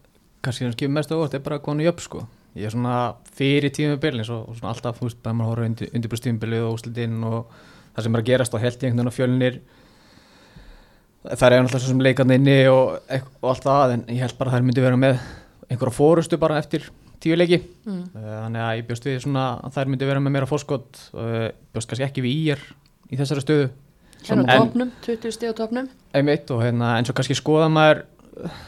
kannski 0.46 0.66
það 0.66 0.74
skipur 0.76 0.94
mest 0.94 1.14
óvart, 1.14 1.34
er 1.34 1.42
bara 1.42 1.58
konu 1.62 1.82
jöfn 1.82 2.04
sko. 2.04 2.20
Ég 2.58 2.68
er 2.68 2.74
svona 2.74 2.98
fyrir 3.34 3.72
tímubili 3.74 4.22
eins 4.22 4.30
og, 4.30 4.44
og 4.46 4.58
svona 4.58 4.70
alltaf, 4.70 5.00
þú 5.00 5.08
veist, 5.08 5.18
bara 5.24 5.36
maður 5.36 5.50
horfa 5.56 5.66
undir, 5.72 5.90
undirbúst 5.98 6.26
tímubili 6.26 6.60
og 6.62 6.76
úslitinn 6.76 7.18
og 7.26 7.50
það 7.96 8.06
sem 8.06 8.14
er 8.14 8.22
að 8.22 8.28
gerast 8.30 8.54
og 8.54 8.62
held 8.62 8.78
í 8.78 8.86
einhvern 8.86 9.00
veginn 9.02 9.10
á 9.10 9.18
fjölnir. 9.18 9.58
Það 11.28 11.44
er 11.48 11.56
náttúrulega 11.58 11.82
svo 11.82 11.90
sem 11.90 12.04
leikandi 12.06 12.38
inni 12.38 12.56
og, 12.70 13.18
og 13.42 13.50
allt 13.50 13.66
það, 13.66 13.96
en 13.96 14.06
ég 14.14 14.22
held 14.22 14.38
bara 14.38 14.52
að 14.52 14.56
það 14.56 14.68
myndi 14.68 14.86
vera 14.86 15.02
með 15.02 15.20
einhverja 15.68 15.98
fórustu 15.98 16.38
bara 16.40 16.62
eftir 16.62 16.86
tíu 17.18 17.34
leiki. 17.34 17.58
mm. 17.88 18.00
Uh, 18.14 18.30
Þannig 18.44 18.62
að 18.68 18.76
ég 18.78 18.88
bjóst 18.88 19.10
við 19.10 19.20
svona 19.26 19.48
að 19.66 19.74
þær 19.74 19.90
myndi 19.90 20.12
vera 20.12 20.22
með 20.22 20.36
meira 20.36 20.50
fórskot, 20.50 21.02
uh, 21.18 21.50
bjóst 21.74 21.90
kannski 21.90 22.06
ekki 22.06 22.22
við 22.24 22.38
íjar 22.44 22.64
í 23.10 23.18
þessari 23.18 23.42
stöðu. 23.42 23.68
En 24.28 24.46
topnum, 24.48 24.90
20 25.06 25.34
stíð 25.34 25.54
á 25.54 25.60
topnum 25.62 25.92
einmitt 26.16 26.50
og 26.54 26.64
hérna 26.64 26.96
eins 26.98 27.10
og 27.12 27.18
kannski 27.18 27.36
skoða 27.38 27.68
maður 27.72 28.04
uh, 28.42 28.58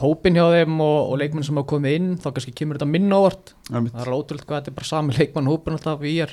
hópin 0.00 0.34
hjá 0.34 0.46
þeim 0.50 0.78
og, 0.82 1.10
og 1.12 1.18
leikmenn 1.20 1.46
sem 1.46 1.58
hafa 1.58 1.70
komið 1.70 1.96
inn 1.98 2.08
þá 2.18 2.28
kannski 2.32 2.54
kemur 2.58 2.78
þetta 2.78 2.90
minna 2.90 3.18
ávart 3.20 3.52
það 3.68 4.00
er 4.02 4.14
ótrúlega 4.14 4.48
hvað 4.48 4.62
þetta 4.62 4.72
er 4.72 4.78
bara 4.78 4.88
sami 4.88 5.14
leikmann 5.18 5.50
hópin 5.50 5.76
alltaf 5.76 6.02
í 6.02 6.14
er. 6.24 6.32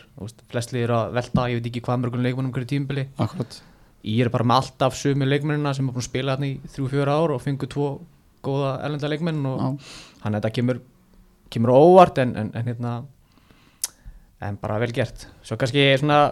Flestli 0.51 0.81
eru 0.85 0.97
að 0.97 1.13
velta, 1.19 1.45
ég 1.51 1.59
veit 1.59 1.69
ekki 1.69 1.83
hvað 1.85 2.01
mörgum 2.01 2.25
leikmannum 2.25 2.55
hverju 2.55 2.71
tímbili 2.71 3.05
akkurat. 3.21 3.59
Í 4.01 4.15
er 4.23 4.31
bara 4.33 4.47
með 4.49 4.63
alltaf 4.63 4.97
sumi 4.97 5.27
leikmennina 5.29 5.75
sem 5.77 5.85
er 5.85 5.93
búin 5.93 6.01
að 6.01 6.09
spila 6.09 6.33
þarna 6.33 6.49
í 6.49 6.71
þrjú, 6.73 6.87
fjóra 6.95 7.17
ár 7.21 7.35
og 7.35 7.43
fengu 7.43 7.69
tvo 7.69 7.91
góða 8.41 8.71
erlenda 8.87 9.11
leikmenn 9.11 9.45
og 9.45 9.61
hann 10.23 10.37
þetta 10.39 10.53
kemur, 10.55 10.79
kemur 11.53 11.75
óvart 11.75 12.17
en, 12.23 12.33
en, 12.41 12.49
en 12.57 12.71
hérna 12.71 12.95
en 14.41 14.57
bara 14.57 14.79
vel 14.81 14.89
gert. 14.95 15.27
Svo 15.45 15.59
kannski 15.61 15.85
svona 16.01 16.23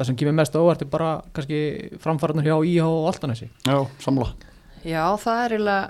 það 0.00 0.08
sem 0.08 0.20
kemur 0.20 0.38
mest 0.40 0.56
óvart 0.56 0.84
er 0.84 0.88
bara 0.90 1.10
kannski 1.36 1.62
framfæranar 2.00 2.46
hjá 2.48 2.56
IH 2.64 2.86
og 2.88 3.10
Altanesi 3.12 3.50
Já, 3.68 3.76
samla 4.00 4.30
Já, 4.80 5.04
það 5.20 5.42
er 5.44 5.54
eiginlega 5.56 5.80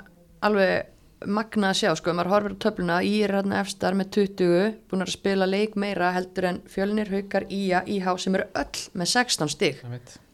alveg 0.43 1.29
magna 1.31 1.71
að 1.71 1.81
sjá, 1.83 1.91
sko, 1.99 2.15
maður 2.17 2.33
horfir 2.33 2.55
á 2.57 2.63
töfluna 2.65 2.97
í 3.05 3.13
er 3.25 3.35
hérna 3.37 3.61
efstar 3.61 3.97
með 3.99 4.09
20 4.17 4.73
búin 4.91 5.05
að 5.05 5.13
spila 5.13 5.49
leik 5.49 5.77
meira 5.79 6.15
heldur 6.17 6.49
en 6.49 6.61
fjölnir, 6.71 7.11
haukar, 7.13 7.45
ía, 7.53 7.83
íhá 7.85 8.15
sem 8.19 8.39
eru 8.39 8.47
öll 8.57 8.85
með 8.97 9.13
16 9.13 9.53
stig. 9.53 9.83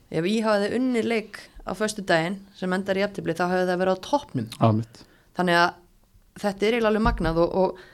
Ef 0.06 0.28
íhá 0.30 0.54
hefði 0.54 0.78
unni 0.78 1.02
leik 1.02 1.40
á 1.66 1.74
föstu 1.74 2.04
daginn 2.06 2.38
sem 2.54 2.72
endar 2.72 2.98
í 3.00 3.04
eftirbli 3.06 3.34
þá 3.34 3.48
hefði 3.50 3.66
það 3.72 3.82
verið 3.82 3.98
á 3.98 4.04
toppnum. 4.06 4.48
Þannig 5.36 5.60
að 5.64 5.68
þetta 6.44 6.68
er 6.68 6.78
eiginlega 6.78 6.92
alveg 6.92 7.06
magnað 7.08 7.42
og, 7.42 7.58
og, 7.64 7.84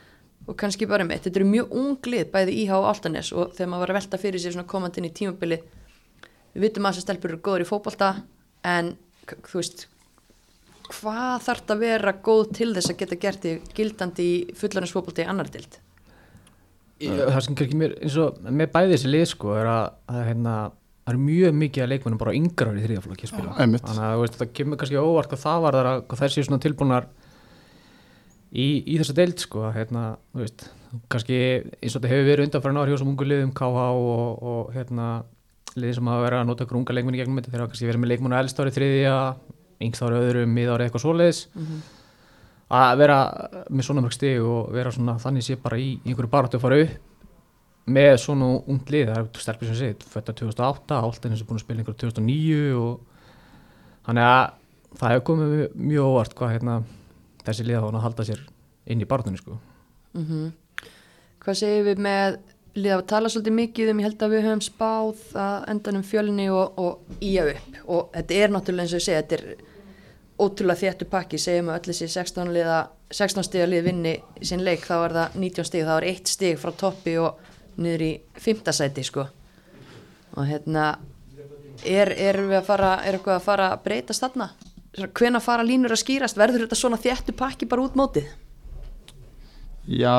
og 0.46 0.56
kannski 0.58 0.88
bara 0.90 1.06
mitt. 1.06 1.22
Þetta 1.24 1.40
eru 1.40 1.50
mjög 1.52 1.76
unglið 1.82 2.32
bæði 2.32 2.58
íhá 2.64 2.74
og 2.80 2.88
áltanes 2.90 3.30
og 3.32 3.54
þegar 3.56 3.70
maður 3.70 3.84
var 3.84 3.94
að 3.94 3.98
velta 4.00 4.20
fyrir 4.22 4.42
sér 4.42 4.56
svona 4.56 4.70
komandi 4.72 5.02
inn 5.02 5.08
í 5.10 5.14
tímabili 5.14 5.60
við 6.52 6.66
vitum 6.66 6.86
að 6.86 6.96
þessar 6.96 7.06
stelpur 7.06 7.32
eru 7.32 7.44
góður 7.46 7.64
í 7.64 7.68
fótbolta 7.68 8.10
en 8.68 8.92
þú 9.30 9.60
veist 9.60 9.86
hvað 10.92 11.46
þarf 11.46 11.72
að 11.72 11.86
vera 11.86 12.12
góð 12.26 12.42
til 12.58 12.72
þess 12.74 12.92
að 12.92 13.00
geta 13.00 13.20
gert 13.22 13.48
gildandi 13.76 14.28
í 14.28 14.36
fullarins 14.58 14.92
fótbolta 14.92 15.24
í 15.24 15.30
annar 15.30 15.50
dild 15.52 15.78
það 17.02 17.40
sem 17.46 17.56
kannski 17.58 17.78
mér 17.78 17.96
eins 17.98 18.16
og 18.20 18.38
með 18.46 18.70
bæði 18.74 18.94
þessi 18.94 19.10
lið 19.10 19.26
sko 19.32 19.56
er 19.58 19.70
að, 19.70 19.84
að 20.12 20.20
hérna, 20.28 20.54
það 21.02 21.14
er 21.14 21.20
mjög 21.22 21.56
mikið 21.62 21.84
að 21.84 21.90
leikmennum 21.92 22.20
bara 22.20 22.34
yngrar 22.38 22.78
í 22.78 22.84
þriðaflokki 22.84 23.26
að 23.26 23.32
spila. 23.32 23.54
Þannig 23.58 24.06
að 24.06 24.36
það 24.36 24.52
kemur 24.58 24.80
kannski 24.80 25.00
óvart 25.00 25.32
hvað 25.32 25.42
það 25.42 25.64
var 25.64 25.78
þar 25.78 25.90
að 25.92 26.04
hvað 26.10 26.22
þessi 26.22 26.44
svona 26.46 26.62
tilbúnar 26.62 27.08
í, 28.52 28.66
í 28.84 28.98
þessa 29.00 29.16
deild 29.16 29.42
sko 29.42 29.68
hérna, 29.74 30.04
þú 30.32 30.44
veist, 30.44 30.66
kannski 31.12 31.38
eins 31.80 31.94
og 31.94 32.02
þetta 32.02 32.12
hefur 32.12 32.28
verið 32.28 32.48
undanfæra 32.48 32.76
náður 32.76 32.92
hjá 32.92 33.00
sem 33.00 33.12
ungu 33.12 33.28
liðum 33.28 33.54
KH 33.56 33.86
og, 33.96 34.42
og 34.52 34.74
hérna 34.76 35.08
liði 35.78 35.96
sem 35.96 36.10
hafa 36.12 36.26
verið 36.26 36.42
að 36.42 36.48
nota 36.50 36.66
ykkur 36.66 36.80
unga 36.82 36.96
leikmenni 36.96 37.20
gegnum 37.22 37.40
þetta 37.40 37.52
þeir 37.52 37.62
hafa 37.62 37.72
kannski 37.72 37.88
verið 37.88 38.02
með 38.02 38.12
leikmennu 38.12 38.38
elst 38.38 38.60
ári 38.60 38.74
þriðja 38.76 39.14
yngst 39.82 40.04
ári 40.04 40.18
öðrum, 40.18 40.52
mið 40.52 40.72
ári 40.74 40.86
eitthvað 40.86 41.04
svoleiðis. 41.06 41.40
Að 42.72 42.92
vera 43.02 43.16
með 43.68 43.86
svona 43.88 44.04
mörg 44.04 44.16
stig 44.16 44.44
og 44.44 44.68
vera 44.72 44.92
svona 44.94 45.18
þannig 45.20 45.46
sé 45.46 45.56
bara 45.60 45.80
í 45.80 45.94
einhverju 46.06 46.30
baráttu 46.32 46.60
að 46.60 46.64
fara 46.66 46.78
upp 46.84 47.90
með 47.92 48.12
svona 48.22 48.48
ungt 48.70 48.92
lið, 48.94 49.08
það 49.10 49.18
er 49.18 49.42
stelpur 49.42 49.68
sem 49.68 49.78
segið 49.80 50.04
fætta 50.12 50.34
2008, 50.38 50.98
Áltein 51.02 51.34
sem 51.34 51.42
er 51.42 51.48
búin 51.48 51.58
að 51.58 51.64
spila 51.64 51.82
einhverju 51.82 52.00
2009 52.04 52.60
og 52.78 52.92
þannig 54.06 54.28
að 54.28 54.44
það 55.00 55.14
hefur 55.14 55.24
komið 55.30 55.54
mjög 55.90 56.10
óvart 56.12 56.36
hvað 56.38 56.52
hérna, 56.54 56.76
þessi 57.46 57.66
lið 57.66 57.78
hafa 57.80 57.92
að 57.92 58.04
halda 58.06 58.26
sér 58.28 58.42
inn 58.86 59.02
í 59.02 59.08
baráttunni 59.08 59.40
sko. 59.40 59.58
hvað 61.42 61.58
segir 61.58 61.84
við 61.86 62.02
með 62.02 62.38
lið 62.74 62.94
að 62.96 63.04
tala 63.10 63.28
svolítið 63.28 63.54
mikið 63.58 63.90
um 63.92 64.00
ég 64.00 64.08
held 64.08 64.22
að 64.22 64.32
við 64.32 64.46
höfum 64.46 64.62
spáð 64.64 65.20
að 65.36 65.68
endanum 65.72 66.06
fjölni 66.06 66.48
og, 66.50 66.78
og 66.80 67.20
ía 67.20 67.44
upp. 67.50 67.76
Og 67.84 68.08
þetta 68.14 68.38
er 68.38 68.54
náttúrulega 68.54 68.86
eins 68.86 68.94
og 68.94 69.00
ég 69.02 69.06
segja 69.06 69.22
þetta 69.22 69.38
er 69.38 69.44
ótrúlega 70.42 70.80
þéttu 70.80 71.08
pakki. 71.12 71.40
Segjum 71.42 71.68
að 71.68 71.78
öll 71.78 71.90
þessi 71.90 72.08
16, 72.14 72.52
liða, 72.56 72.78
16 73.12 73.48
stiga 73.48 73.68
lið 73.68 73.84
vinni 73.90 74.14
sinn 74.40 74.64
leik 74.64 74.86
þá 74.86 74.94
er 75.02 75.16
það 75.18 75.38
19 75.44 75.68
stig, 75.68 75.86
þá 75.86 75.94
er 75.98 76.08
eitt 76.08 76.32
stig 76.32 76.60
frá 76.62 76.72
toppi 76.72 77.16
og 77.20 77.42
niður 77.76 78.06
í 78.08 78.12
fimmtasæti 78.40 79.04
sko. 79.04 79.26
Og 80.32 80.48
hérna 80.48 80.94
er, 81.84 82.14
er 82.16 82.40
við 82.46 82.60
að 82.62 82.68
fara 82.70 82.94
er 83.02 83.18
eitthvað 83.18 83.36
að 83.36 83.48
fara 83.50 83.72
að 83.74 83.84
breytast 83.84 84.24
þarna 84.24 84.52
hvena 84.92 85.40
fara 85.40 85.64
línur 85.64 85.94
að 85.94 86.02
skýrast? 86.02 86.36
Verður 86.36 86.66
þetta 86.66 86.78
svona 86.78 87.00
þéttu 87.00 87.34
pakki 87.36 87.68
bara 87.68 87.84
út 87.86 87.94
mótið? 87.96 88.28
Já, 89.88 90.14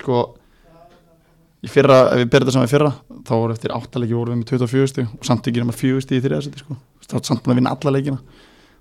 sko 0.00 0.22
í 1.60 1.68
fyrra, 1.68 2.06
ef 2.14 2.22
við 2.22 2.30
berðum 2.32 2.48
þetta 2.48 2.54
saman 2.56 2.68
í 2.68 2.72
fyrra 2.72 2.92
þá 3.28 3.32
voru 3.34 3.54
eftir 3.54 3.74
áttalegi 3.76 4.16
voru 4.16 4.32
við 4.32 4.40
með 4.40 4.52
24 4.54 4.90
stig 4.90 5.10
og 5.12 5.26
samt 5.28 5.48
ekki 5.50 5.62
nema 5.62 5.76
4 5.76 6.04
stig 6.04 6.20
í 6.20 6.24
þriðasetti 6.24 6.62
sko. 6.62 6.76
þá 7.04 7.16
er 7.18 7.26
samt 7.28 7.42
búin 7.44 7.54
að 7.54 7.60
vinna 7.60 7.74
alla 7.76 7.92
leikina. 7.96 8.20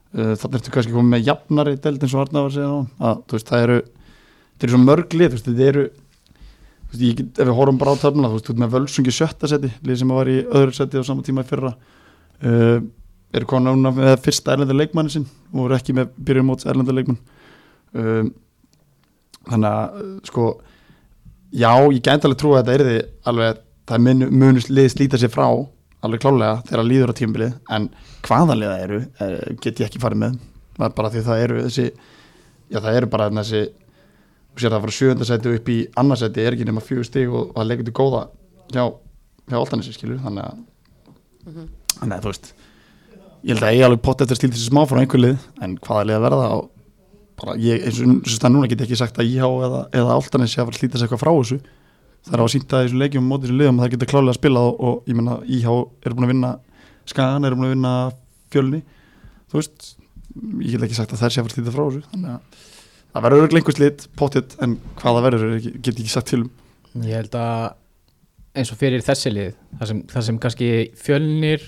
Uh, 0.10 0.34
þannig 0.40 0.60
ertu 0.60 0.74
kannski 0.74 0.94
komið 0.96 1.12
með 1.14 1.26
jafnari 1.28 1.76
delt 1.84 2.06
eins 2.06 2.14
og 2.16 2.22
Arna 2.24 2.46
var 2.46 2.50
að 2.50 2.56
segja 2.56 2.70
þá 2.70 3.10
að 3.10 3.34
veist, 3.36 3.50
það 3.50 3.66
eru 3.66 3.80
eru 4.60 4.72
svo 4.74 4.80
mörg 4.82 5.14
lið, 5.16 5.28
þú 5.28 5.38
veist, 5.38 5.50
það 5.50 5.68
eru 5.68 5.84
veist, 6.90 7.04
ég 7.04 7.20
ef 7.28 7.44
við 7.44 7.58
horfum 7.60 7.82
bara 7.82 7.94
á 7.94 8.02
töfnuna 8.02 8.32
þú 8.32 8.40
veist, 8.40 8.48
þú 8.48 8.56
veist 8.56 8.64
með 8.64 8.74
völsungi 8.78 9.14
sjötta 9.14 9.50
seti 9.52 9.70
lið 9.86 10.00
sem 10.02 10.16
var 10.16 10.32
í 10.32 10.40
öðru 10.48 10.78
seti 10.80 11.04
á 11.04 11.04
sama 11.06 11.26
tíma 11.28 11.46
í 11.46 11.50
fyrra. 11.52 11.76
Uh, 12.40 12.80
eru 13.36 13.50
konar 13.50 13.76
núna 13.78 13.94
með 13.96 14.16
fyrsta 14.26 14.56
erlenda 14.56 14.76
leikmanni 14.76 15.14
sinn 15.14 15.28
og 15.54 15.66
eru 15.68 15.78
ekki 15.78 15.96
með 15.98 16.14
byrjum 16.28 16.50
móts 16.50 16.68
erlenda 16.70 16.96
leikmann. 16.96 17.20
Um, 17.94 18.32
þannig 19.50 19.70
að 19.70 20.30
sko 20.30 20.46
já, 21.52 21.72
ég 21.74 22.02
gæti 22.06 22.30
alveg 22.30 22.40
trúa 22.42 22.60
að 22.60 22.70
þetta 22.70 22.76
er 22.76 22.86
því 22.88 23.00
alveg, 23.32 23.66
það 23.90 24.06
munu, 24.06 24.30
munu 24.44 24.64
lið 24.70 24.90
slíta 24.94 25.20
sér 25.22 25.34
frá 25.34 25.48
alveg 26.06 26.24
klálega 26.24 26.62
þegar 26.70 26.88
líður 26.88 27.12
á 27.12 27.20
tímbilið 27.20 27.76
en 27.76 27.90
hvaða 28.28 28.58
liða 28.58 28.78
eru 28.86 29.02
eh, 29.02 29.58
get 29.62 29.82
ég 29.82 29.90
ekki 29.90 30.02
farið 30.02 30.24
með. 30.26 30.40
Er 30.80 30.96
bara 30.96 31.12
því 31.12 31.26
það 31.26 31.44
eru 31.44 31.64
þessi 31.66 31.88
já 32.70 32.80
það 32.80 33.00
eru 33.00 33.10
bara 33.12 33.30
þessi 33.34 33.64
og 34.50 34.62
sér 34.62 34.74
það 34.74 34.86
frá 34.86 34.96
sjöndasæti 34.96 35.54
upp 35.58 35.70
í 35.72 35.78
annarsæti 36.00 36.44
er 36.44 36.56
ekki 36.56 36.68
nema 36.68 36.84
fjögur 36.84 37.08
stig 37.08 37.30
og, 37.32 37.52
og 37.52 37.60
það 37.60 37.70
leikur 37.70 37.88
til 37.88 37.96
góða 38.00 38.24
hjá, 38.74 38.84
hjá 39.50 39.58
Altanissi 39.60 39.96
skilur 39.96 40.22
þannig 40.24 40.46
að 40.46 41.60
þannig 42.00 42.16
að 42.16 42.26
þú 42.26 42.34
veist 42.34 42.52
ég 43.44 43.54
held 43.56 43.64
að 43.68 43.76
ég 43.78 43.86
alveg 43.88 44.02
pott 44.06 44.22
eftir 44.26 44.40
slíta 44.40 44.58
sér 44.60 44.70
smá 44.72 44.82
frá 44.90 45.00
einhver 45.02 45.22
lið 45.24 45.44
en 45.64 45.76
hvaða 45.86 46.06
lið 46.10 46.18
að 46.20 46.24
verða 46.28 46.48
og 46.58 46.70
bara 47.40 47.56
ég, 47.64 47.84
eins 47.88 48.00
og 48.04 48.40
það 48.44 48.52
núna 48.56 48.68
get 48.72 48.82
ég 48.82 48.88
ekki 48.90 48.98
sagt 49.00 49.20
að 49.22 49.30
IH 49.32 49.46
eða, 49.68 49.84
eða 49.96 50.16
Altanis 50.20 50.52
sé 50.56 50.60
að 50.60 50.68
fara 50.70 50.76
að 50.76 50.80
slíta 50.82 51.00
sér 51.00 51.08
eitthvað 51.08 51.22
frá 51.24 51.32
þessu. 51.40 51.60
Það 52.28 52.34
er 52.36 52.42
á 52.42 52.46
að 52.46 52.52
sýnta 52.56 52.82
þessu 52.84 53.00
leikjum 53.00 53.24
á 53.24 53.30
móti 53.32 53.48
þessu 53.48 53.58
liðum 53.62 53.78
að 53.80 53.86
það 53.86 53.94
geta 53.96 54.10
klálega 54.12 54.34
að 54.34 54.40
spila 54.42 54.64
og, 54.68 54.82
og 54.90 55.08
ég 55.08 55.16
menna 55.20 55.38
IH 55.48 55.70
er 56.04 56.16
búin 56.18 56.28
að 56.28 56.34
vinna 56.34 56.50
Skagan, 57.10 57.46
er 57.48 57.56
búin 57.56 57.70
að 57.70 57.74
vinna 57.78 57.94
Fjölni. 58.54 58.82
Þú 59.50 59.58
veist, 59.62 59.88
ég 60.60 60.74
get 60.76 60.84
ekki 60.90 60.98
sagt 61.00 61.14
að 61.16 61.24
þær 61.24 61.32
sé 61.34 61.40
að 61.40 61.46
fara 61.48 61.54
að 61.54 61.56
slíta 61.56 61.74
frá 61.78 61.84
þessu 61.88 62.04
þannig 62.12 62.34
að 62.36 62.66
það 63.10 63.24
verður 63.26 63.40
örugglega 63.46 63.64
einhver 63.64 63.78
slit, 63.80 64.04
pottitt 64.20 64.58
en 64.62 64.76
hvaða 65.00 65.24
verður 65.26 65.46
er 65.48 65.56
ekki- 65.62 65.72
get 65.80 65.94
ég 65.96 66.04
ekki 66.04 66.14
sagt 66.14 66.28
til 66.34 66.42
um. 66.44 66.52
Ég 67.08 67.16
held 67.24 67.38
að 67.40 67.64
eins 68.60 68.72
og 68.76 68.78
fyrir 68.84 69.02
þessi 69.06 69.32
lið 69.34 69.56
það 69.80 69.88
sem, 69.94 70.02
það 70.12 70.26
sem 70.28 70.38
kannski 70.44 70.70
fjölnir 71.00 71.64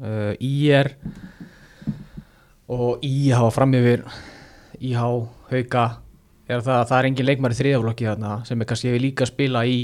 uh, 0.00 0.32
IR 0.40 0.92
og 2.70 3.04
IH 3.04 3.40
fram 3.54 3.74
yfir 3.78 4.04
IH, 4.80 5.00
Hauka. 5.50 5.86
Er 6.50 6.62
það 6.64 6.76
að 6.76 6.86
það 6.90 6.98
er 6.98 7.08
engin 7.08 7.28
leikmar 7.28 7.54
í 7.54 7.58
þriðaflokki 7.58 8.08
þarna 8.08 8.36
sem 8.48 8.62
er 8.62 8.68
kannski 8.70 8.94
líka 8.98 9.26
að 9.26 9.32
spila 9.32 9.64
í 9.68 9.80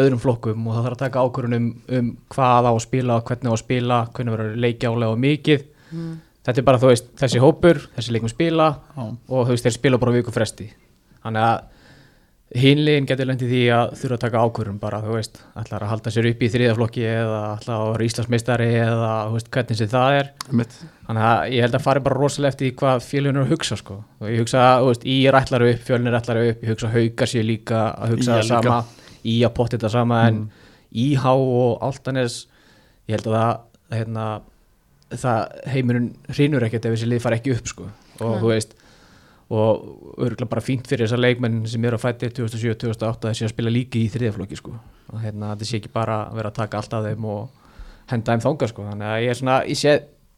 öðrum 0.00 0.20
flokkum 0.22 0.68
og 0.68 0.76
það 0.76 0.84
þarf 0.86 0.96
að 0.96 1.02
taka 1.02 1.24
ákvörðun 1.26 1.68
um, 1.98 2.10
hvað 2.30 2.68
á 2.68 2.72
að 2.72 2.82
spila 2.84 3.16
og 3.18 3.26
hvernig 3.26 3.50
á 3.50 3.54
að 3.54 3.62
spila 3.64 3.98
hvernig 4.14 4.36
verður 4.36 4.60
leikjálega 4.64 5.16
og 5.16 5.22
mikið. 5.24 5.66
Þetta 6.40 6.62
er 6.62 6.66
bara 6.70 6.80
veist 6.86 7.10
þessi 7.20 7.42
hópur 7.42 7.82
þessi 7.96 8.14
leikum 8.14 8.30
spila 8.32 8.70
Já. 8.94 9.02
og 9.10 9.42
þú 9.44 9.50
veist 9.52 9.66
þeir 9.66 9.76
spila 9.76 10.00
bara 10.00 10.14
viku 10.14 10.32
fresti. 10.32 10.70
Þannig 11.20 11.48
að 11.48 11.79
hinlegin 12.50 13.06
getur 13.06 13.28
lendið 13.28 13.50
því 13.52 13.60
að 13.74 13.92
þurfa 14.00 14.16
að 14.16 14.22
taka 14.24 14.40
ákvörðum 14.42 14.78
bara, 14.82 14.98
þú 15.04 15.12
veist, 15.14 15.36
ætlar 15.60 15.84
að 15.86 15.92
halda 15.92 16.12
sér 16.14 16.26
upp 16.32 16.40
í 16.42 16.48
þriðaflokki 16.50 17.04
eða 17.06 17.42
ætlar 17.52 17.76
að 17.76 17.90
vera 17.92 18.06
Íslandsmeistari 18.08 18.66
eða, 18.80 19.10
þú 19.28 19.36
veist, 19.36 19.50
hvernig 19.54 19.78
sem 19.78 19.90
það 19.92 20.16
er. 20.16 20.30
Einmitt. 20.48 20.74
þannig 21.06 21.26
að 21.28 21.42
ég 21.54 21.64
held 21.66 21.78
að 21.78 21.84
fari 21.84 22.02
bara 22.08 22.18
rosalega 22.18 22.54
eftir 22.54 22.74
hvað 22.80 23.06
að 23.30 23.52
hugsa, 23.52 23.78
sko. 23.78 24.00
Og 24.18 24.32
ég 24.32 24.42
hugsa, 24.42 24.64
þú 24.82 24.90
veist, 24.90 25.06
í 25.06 25.16
er 25.30 25.38
ætlar 25.38 25.66
upp, 25.68 25.86
fjölnir 25.86 26.18
ætlar 26.18 26.42
upp 26.42 26.66
ég 26.66 26.74
hugsa 26.74 26.90
haukar 26.90 27.30
sér 27.30 27.46
líka 27.46 27.84
að 27.94 28.16
hugsa 28.16 28.40
það 28.40 28.50
sama, 28.50 28.82
í 29.22 29.36
að 29.46 29.54
potti 29.54 29.78
þetta 29.78 29.94
sama 29.94 30.20
en 30.26 30.44
íhá 30.90 31.32
og 31.38 31.78
áltanes 31.86 32.42
ég 33.06 33.14
held 33.14 33.30
að 33.30 33.38
það, 33.38 33.64
hérna 33.94 34.28
það 35.10 35.66
heimurinn 35.70 36.12
hrínur 36.34 36.66
ekkert 36.66 36.90
ef 36.90 36.98
þessi 36.98 37.10
lið 37.14 37.22
fara 37.22 37.38
ekki 37.38 37.54
upp, 37.54 37.70
sko. 37.70 37.90
Og 38.20 38.34
Nei. 38.34 38.40
þú 38.42 38.50
veist 38.50 38.79
og 39.50 40.16
örgulega 40.22 40.46
bara 40.52 40.62
fínt 40.62 40.86
fyrir 40.86 41.06
þessar 41.08 41.20
leikmenn 41.24 41.64
sem 41.66 41.84
eru 41.84 41.98
að 41.98 42.04
fætti 42.04 42.28
2007-2008 42.38 43.24
þessi 43.32 43.46
að 43.48 43.52
spila 43.54 43.72
líki 43.74 44.04
í 44.06 44.10
þriðaflokki 44.12 44.58
sko 44.60 44.74
og 45.10 45.24
hérna 45.24 45.52
þetta 45.54 45.66
sé 45.70 45.80
ekki 45.80 45.90
bara 45.94 46.20
að 46.28 46.36
vera 46.38 46.52
að 46.52 46.58
taka 46.60 46.78
allt 46.78 46.94
af 46.94 47.08
þeim 47.08 47.24
og 47.26 47.48
henda 48.12 48.36
þeim 48.36 48.44
þangað 48.46 48.70
sko 48.72 48.86
þannig 48.86 49.10
að 49.10 49.22
ég 49.24 49.32
er 49.34 49.40
svona, 49.40 49.56
ég 49.66 49.80
sé 49.80 49.96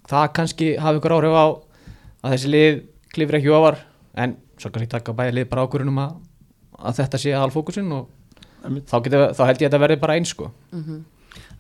það 0.09 0.27
kannski 0.39 0.71
hafi 0.81 1.01
ykkur 1.03 1.17
áhrif 1.19 1.37
á 1.37 1.45
að 2.23 2.35
þessi 2.37 2.53
lið 2.55 2.81
klifir 3.13 3.39
ekki 3.41 3.53
ofar 3.53 3.79
en 4.25 4.37
svo 4.57 4.71
kannski 4.73 4.91
taka 4.97 5.15
bæði 5.21 5.37
lið 5.39 5.49
bara 5.53 5.67
ákvörunum 5.69 6.01
að, 6.07 6.17
að 6.81 6.99
þetta 7.03 7.21
sé 7.27 7.35
aðalfókusin 7.37 7.93
og 7.93 8.09
Einmitt. 8.65 8.87
þá, 8.89 8.97
geta, 9.05 9.21
þá 9.37 9.43
held 9.49 9.59
ég 9.61 9.67
að 9.67 9.69
þetta 9.73 9.83
verði 9.85 10.01
bara 10.07 10.17
eins 10.17 10.33
sko 10.33 10.49
Mhm. 10.73 11.03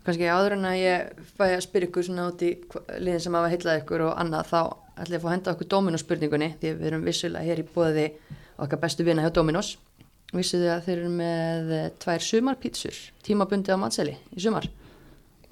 kannski 0.06 0.26
áður 0.32 0.56
en 0.56 0.64
að 0.72 0.78
ég 0.80 1.26
fæ 1.36 1.44
að 1.52 1.60
spyrja 1.66 1.88
ykkur 1.90 2.04
svona 2.08 2.28
út 2.32 2.40
í 2.42 2.52
liðin 2.98 3.20
sem 3.20 3.34
hafa 3.36 3.50
heillað 3.52 3.82
ykkur 3.82 4.06
og 4.08 4.16
annað 4.18 4.48
þá 4.50 4.60
ætla 4.98 5.16
ég 5.16 5.18
að 5.18 5.24
fá 5.24 5.28
að 5.30 5.34
henda 5.36 5.54
okkur 5.54 5.70
Dominos 5.72 6.04
spurningunni 6.04 6.50
því 6.60 6.72
við 6.78 6.90
erum 6.90 7.06
vissulega 7.06 7.48
hér 7.48 7.62
í 7.62 7.66
bóði 7.74 8.06
okkar 8.62 8.80
bestu 8.82 9.06
vina 9.06 9.24
hjá 9.24 9.32
Dominos. 9.34 9.74
Vissuðu 10.32 10.70
að 10.72 10.86
þeir 10.86 10.98
eru 10.98 11.10
með 11.12 11.72
eh, 11.76 11.88
tvær 12.00 12.24
sumarpítsur 12.24 12.98
tímabundið 13.26 13.76
á 13.76 13.82
matseli 13.82 14.14
í 14.32 14.40
sumar? 14.40 14.68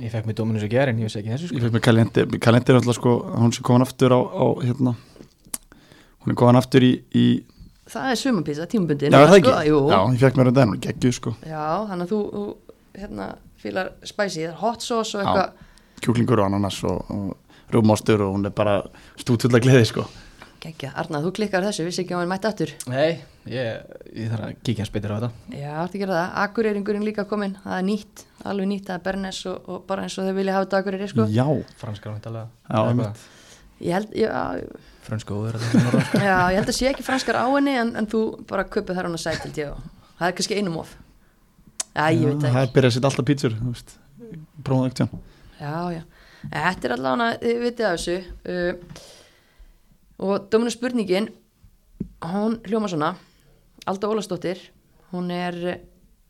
Ég 0.01 0.13
fekk 0.15 0.31
mig 0.31 0.37
Dominus 0.39 0.65
að 0.65 0.73
gera 0.73 0.93
en 0.95 1.01
ég 1.03 1.11
vissi 1.11 1.21
ekki 1.21 1.35
þessu 1.35 1.51
Ég 1.51 1.61
sko 1.61 1.67
fekk 1.67 1.75
með 1.77 2.39
kalender 2.41 2.75
er 2.75 2.79
alltaf 2.81 2.97
sko 2.97 3.13
hún 3.37 3.53
sem 3.53 3.67
komin 3.67 3.85
aftur 3.85 4.15
á, 4.17 4.21
á 4.25 4.47
hérna 4.65 4.95
hún 6.25 6.33
er 6.33 6.39
komin 6.41 6.57
aftur 6.61 6.87
í, 6.87 6.95
í 7.13 7.27
það 7.91 8.09
er 8.13 8.21
sumarpítsa, 8.21 8.67
tímabundið 8.71 9.13
Já, 9.13 9.19
er 9.21 9.29
það 9.29 9.39
ekki? 9.41 9.53
sko, 9.53 9.83
Já, 9.91 9.99
ég 10.15 10.23
fekk 10.25 10.39
mér 10.39 10.51
þetta 10.51 10.63
en 10.65 10.73
hún 10.73 10.79
er 10.79 10.83
geggjuð 10.87 11.15
sko. 11.17 11.33
Já, 11.45 11.65
þannig 11.91 12.07
að 12.07 12.13
þú, 12.15 12.21
þú 12.35 13.01
hérna, 13.01 13.29
fílar 13.61 13.93
spicy, 14.09 14.45
það 14.45 14.51
er 14.51 14.59
hot 14.61 14.87
sauce 14.87 15.17
og 15.17 15.23
eitthvað. 15.25 15.67
kjúklingur 16.01 16.43
og 16.43 16.49
ananas 16.49 16.81
og, 16.89 17.13
og 17.13 17.50
rúmástur 17.75 18.25
og 18.27 18.35
hún 18.37 18.49
er 18.51 18.55
bara 18.57 18.81
stútull 19.21 19.55
að 19.57 19.65
gleði 19.67 19.87
sko 19.91 20.07
geggja, 20.61 20.91
Arna, 21.01 21.23
þú 21.25 21.31
klikkar 21.39 21.65
þessu, 21.65 21.87
vissi 21.87 22.03
ekki 22.05 22.13
að 22.13 22.21
hann 22.21 22.29
mætti 22.35 22.49
aftur 22.51 22.73
Nei, 22.93 23.23
ég, 23.49 23.81
ég 24.13 24.29
þarf 24.29 24.45
að 24.51 24.59
kíkja 24.67 24.85
hans 24.85 24.93
betur 24.93 25.15
á 25.15 25.17
þetta 25.17 25.57
Já, 25.57 25.73
það 25.87 25.99
gera 26.03 26.17
það. 26.19 26.35
Akureyringurinn 26.45 27.07
líka 27.07 27.25
kominn, 27.31 27.55
það 27.65 27.77
er 27.79 27.87
nýtt, 27.89 28.25
alveg 28.45 28.69
nýtt, 28.75 28.87
það 28.91 28.99
er 28.99 29.05
Bernes 29.07 29.39
og, 29.49 29.71
og 29.73 29.83
bara 29.89 30.05
eins 30.05 30.19
og 30.21 30.29
þau 30.29 30.37
vilja 30.37 30.57
hafa 30.59 30.67
þetta 30.69 30.83
Akureyri, 30.83 31.09
sko. 31.15 31.27
Já, 31.33 31.47
franskar 31.81 32.19
Já, 32.21 32.81
einmitt. 32.91 33.25
Ég 33.81 33.97
held, 33.97 34.13
já, 34.13 34.31
frönsku 35.07 35.33
óður 35.41 35.57
að 35.57 35.63
er 35.65 36.27
já, 36.29 36.37
ég 36.53 36.59
held 36.61 36.69
að 36.69 36.77
sé 36.77 36.91
ekki 36.91 37.05
franskar 37.07 37.39
á 37.41 37.49
henni 37.49 37.73
en, 37.81 37.95
en 37.97 38.09
þú 38.11 38.21
bara 38.51 38.67
köpið 38.69 38.99
þar 38.99 39.09
hann 39.09 39.17
að 39.17 39.23
sæt, 39.25 39.41
held 39.47 39.61
ég 39.63 39.71
og 39.73 40.11
það 40.21 40.27
er 40.29 40.35
kannski 40.37 40.59
einum 40.61 40.77
of. 40.83 40.93
Já, 41.97 42.05
ég 42.13 42.27
veit 42.29 42.37
það 42.37 42.45
Það 42.45 42.61
ekki. 42.61 42.69
er 42.69 42.75
byrjað 42.77 42.91
að 42.91 42.97
setja 42.99 43.09
alltaf 43.11 43.29
pítsur 43.31 43.57
þú 43.57 43.73
veist. 43.73 43.95
Prófaðu 44.67 44.91
ekkert 44.91 45.17
Já, 45.61 45.73
já. 45.97 46.03
Þetta 46.49 46.89
er 46.89 46.95
allavega, 46.97 47.39
þið 47.43 47.63
vitið 47.65 47.87
af 47.87 47.97
þessu. 47.97 48.17
Uh, 48.49 49.09
og 50.21 50.49
dömunu 50.53 50.73
spurningin, 50.73 51.31
hún 52.25 52.59
hljóma 52.69 52.89
svona, 52.93 53.15
Alda 53.89 54.11
Ólastóttir, 54.11 54.61
hún 55.13 55.31
er 55.33 55.57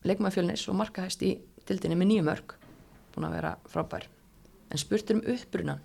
leikmaður 0.06 0.38
fjölnis 0.38 0.66
og 0.70 0.78
markahæst 0.78 1.22
í 1.26 1.34
dildinni 1.68 1.98
með 1.98 2.10
nýju 2.12 2.26
mörg, 2.26 2.54
búin 3.14 3.26
að 3.28 3.36
vera 3.38 3.56
frábær. 3.70 4.06
En 4.70 4.78
spurt 4.78 5.10
er 5.10 5.18
um 5.18 5.26
uppbrunan. 5.34 5.82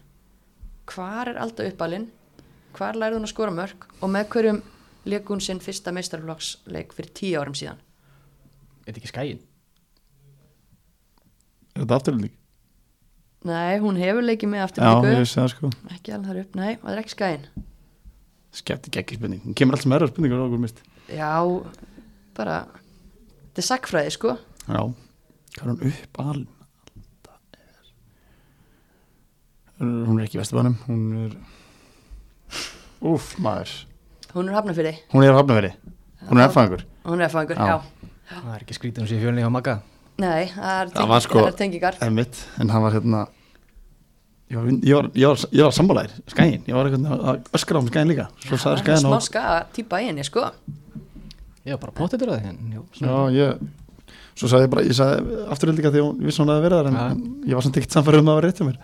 Hvar 0.90 1.32
er 1.32 1.42
Alda 1.42 1.66
uppalinn? 1.66 2.08
Hvar 2.78 2.98
lærði 3.00 3.20
hún 3.20 3.28
að 3.28 3.34
skora 3.34 3.56
mörg? 3.56 3.90
Og 4.02 4.12
með 4.14 4.30
hverjum 4.36 4.62
leik 5.10 5.30
hún 5.30 5.42
sinn 5.42 5.62
fyrsta 5.64 5.94
meistarflokksleik 5.96 6.94
fyrir 6.94 7.14
tíu 7.18 7.42
árum 7.42 7.58
síðan? 7.58 7.82
Er 8.86 8.94
þetta 8.94 9.02
ekki 9.02 9.14
skæin? 9.14 9.44
Er 11.74 11.84
þetta 11.84 11.98
afturlík? 12.00 12.38
Nei, 13.46 13.78
hún 13.84 13.98
hefur 14.02 14.26
leikið 14.26 14.50
með 14.52 14.62
Já, 14.62 14.66
aftur 14.66 15.10
ég 15.12 15.20
vissi 15.22 15.38
það 15.40 15.50
sko. 15.54 15.70
Ekki 15.94 16.14
alveg 16.16 16.30
þar 16.32 16.40
upp, 16.42 16.56
nei, 16.58 16.72
það 16.82 16.92
er 16.96 17.02
ekki 17.04 17.14
skæin. 17.14 17.44
Skepti 18.56 18.92
geggi 18.96 19.18
spurning 19.20 19.42
Hún 19.44 19.56
kemur 19.60 19.76
alltaf 19.76 19.90
með 19.92 19.98
erra 20.00 20.08
spurningar 20.10 20.40
á 20.42 20.46
okkur 20.48 20.62
mist 20.64 20.78
Já, 21.12 21.32
bara 22.38 22.58
þetta 22.72 23.62
er 23.62 23.68
sagfræði 23.68 24.14
sko. 24.16 24.36
Já, 24.66 24.82
hvað 25.60 25.66
er 25.66 25.72
hún 25.74 25.82
upp 25.92 26.22
alin? 26.24 26.48
Hún 29.76 30.20
er 30.22 30.24
ekki 30.24 30.38
í 30.38 30.40
Vesturbænum. 30.40 30.78
Hún 30.88 31.02
er 31.26 31.34
Úf, 33.06 33.34
maður. 33.44 33.74
Hún 34.32 34.48
er 34.50 34.56
hafnafyrir, 34.56 35.02
Hún 35.12 35.26
er 35.28 35.36
á 35.36 35.40
hafnaveri 35.42 35.72
Hún 36.30 36.40
er 36.40 36.48
erfæðingur 36.48 36.86
hún 37.06 37.22
er 37.22 37.30
fæðingur, 37.30 37.60
Já. 37.60 37.76
já. 37.76 38.08
Það 38.32 38.54
er 38.56 38.64
ekki 38.64 38.76
skrítið 38.80 39.04
hún 39.04 39.10
sé 39.12 39.20
fjölni 39.22 39.44
á 39.46 39.50
Magga 39.54 39.76
Nei, 40.18 40.46
það 40.54 40.94
er, 40.96 41.08
var 41.12 41.24
sko- 41.26 41.46
tengingar. 41.60 41.98
En 42.02 42.14
mitt, 42.16 42.38
en 42.60 42.70
hann 42.72 42.82
var 42.86 42.94
hérna 42.96 43.26
Ég 44.46 44.58
var, 44.62 44.68
ég 44.70 44.94
var, 44.96 45.08
ég 45.18 45.26
var, 45.28 45.40
ég 45.58 45.64
var 45.66 45.74
sammálaðir 45.74 46.12
Skæin, 46.30 46.60
ég 46.70 46.76
var 46.78 46.86
eitthvað 46.86 47.24
að 47.32 47.48
öskra 47.58 47.80
um 47.82 47.88
skæin 47.90 48.12
líka. 48.12 48.28
Svo 48.46 48.60
sagði 48.62 48.84
Það 48.86 48.94
er 48.94 49.00
smá 49.02 49.16
og 49.18 49.24
skaga 49.26 49.56
típa 49.74 50.02
í 50.04 50.06
henni 50.12 50.24
sko. 50.28 50.44
Já, 51.66 51.78
bara 51.82 51.96
potið 51.98 52.22
til 52.22 52.30
það 52.30 52.46
Já, 53.02 53.16
ég 53.34 53.64
Svo 54.36 54.50
sagði 54.52 54.68
ég 54.68 54.72
bara, 54.76 54.84
ég 54.86 54.96
sagði 54.98 55.38
afturöld 55.56 55.80
líka 55.80 55.92
því 55.96 56.04
hún 56.06 56.18
vissi 56.28 56.42
hún 56.44 56.52
að 56.54 56.62
vera 56.68 56.78
þar 56.84 56.88
en, 56.92 56.96
Ja. 57.00 57.06
en 57.16 57.44
ég 57.50 57.56
var 57.58 57.64
samt 57.66 57.78
ekkert 57.80 57.96
samfærið 57.96 58.20
um 58.22 58.30
að 58.34 58.36
vera 58.40 58.48
rétt 58.52 58.60
hjá 58.60 58.66
mér. 58.68 58.78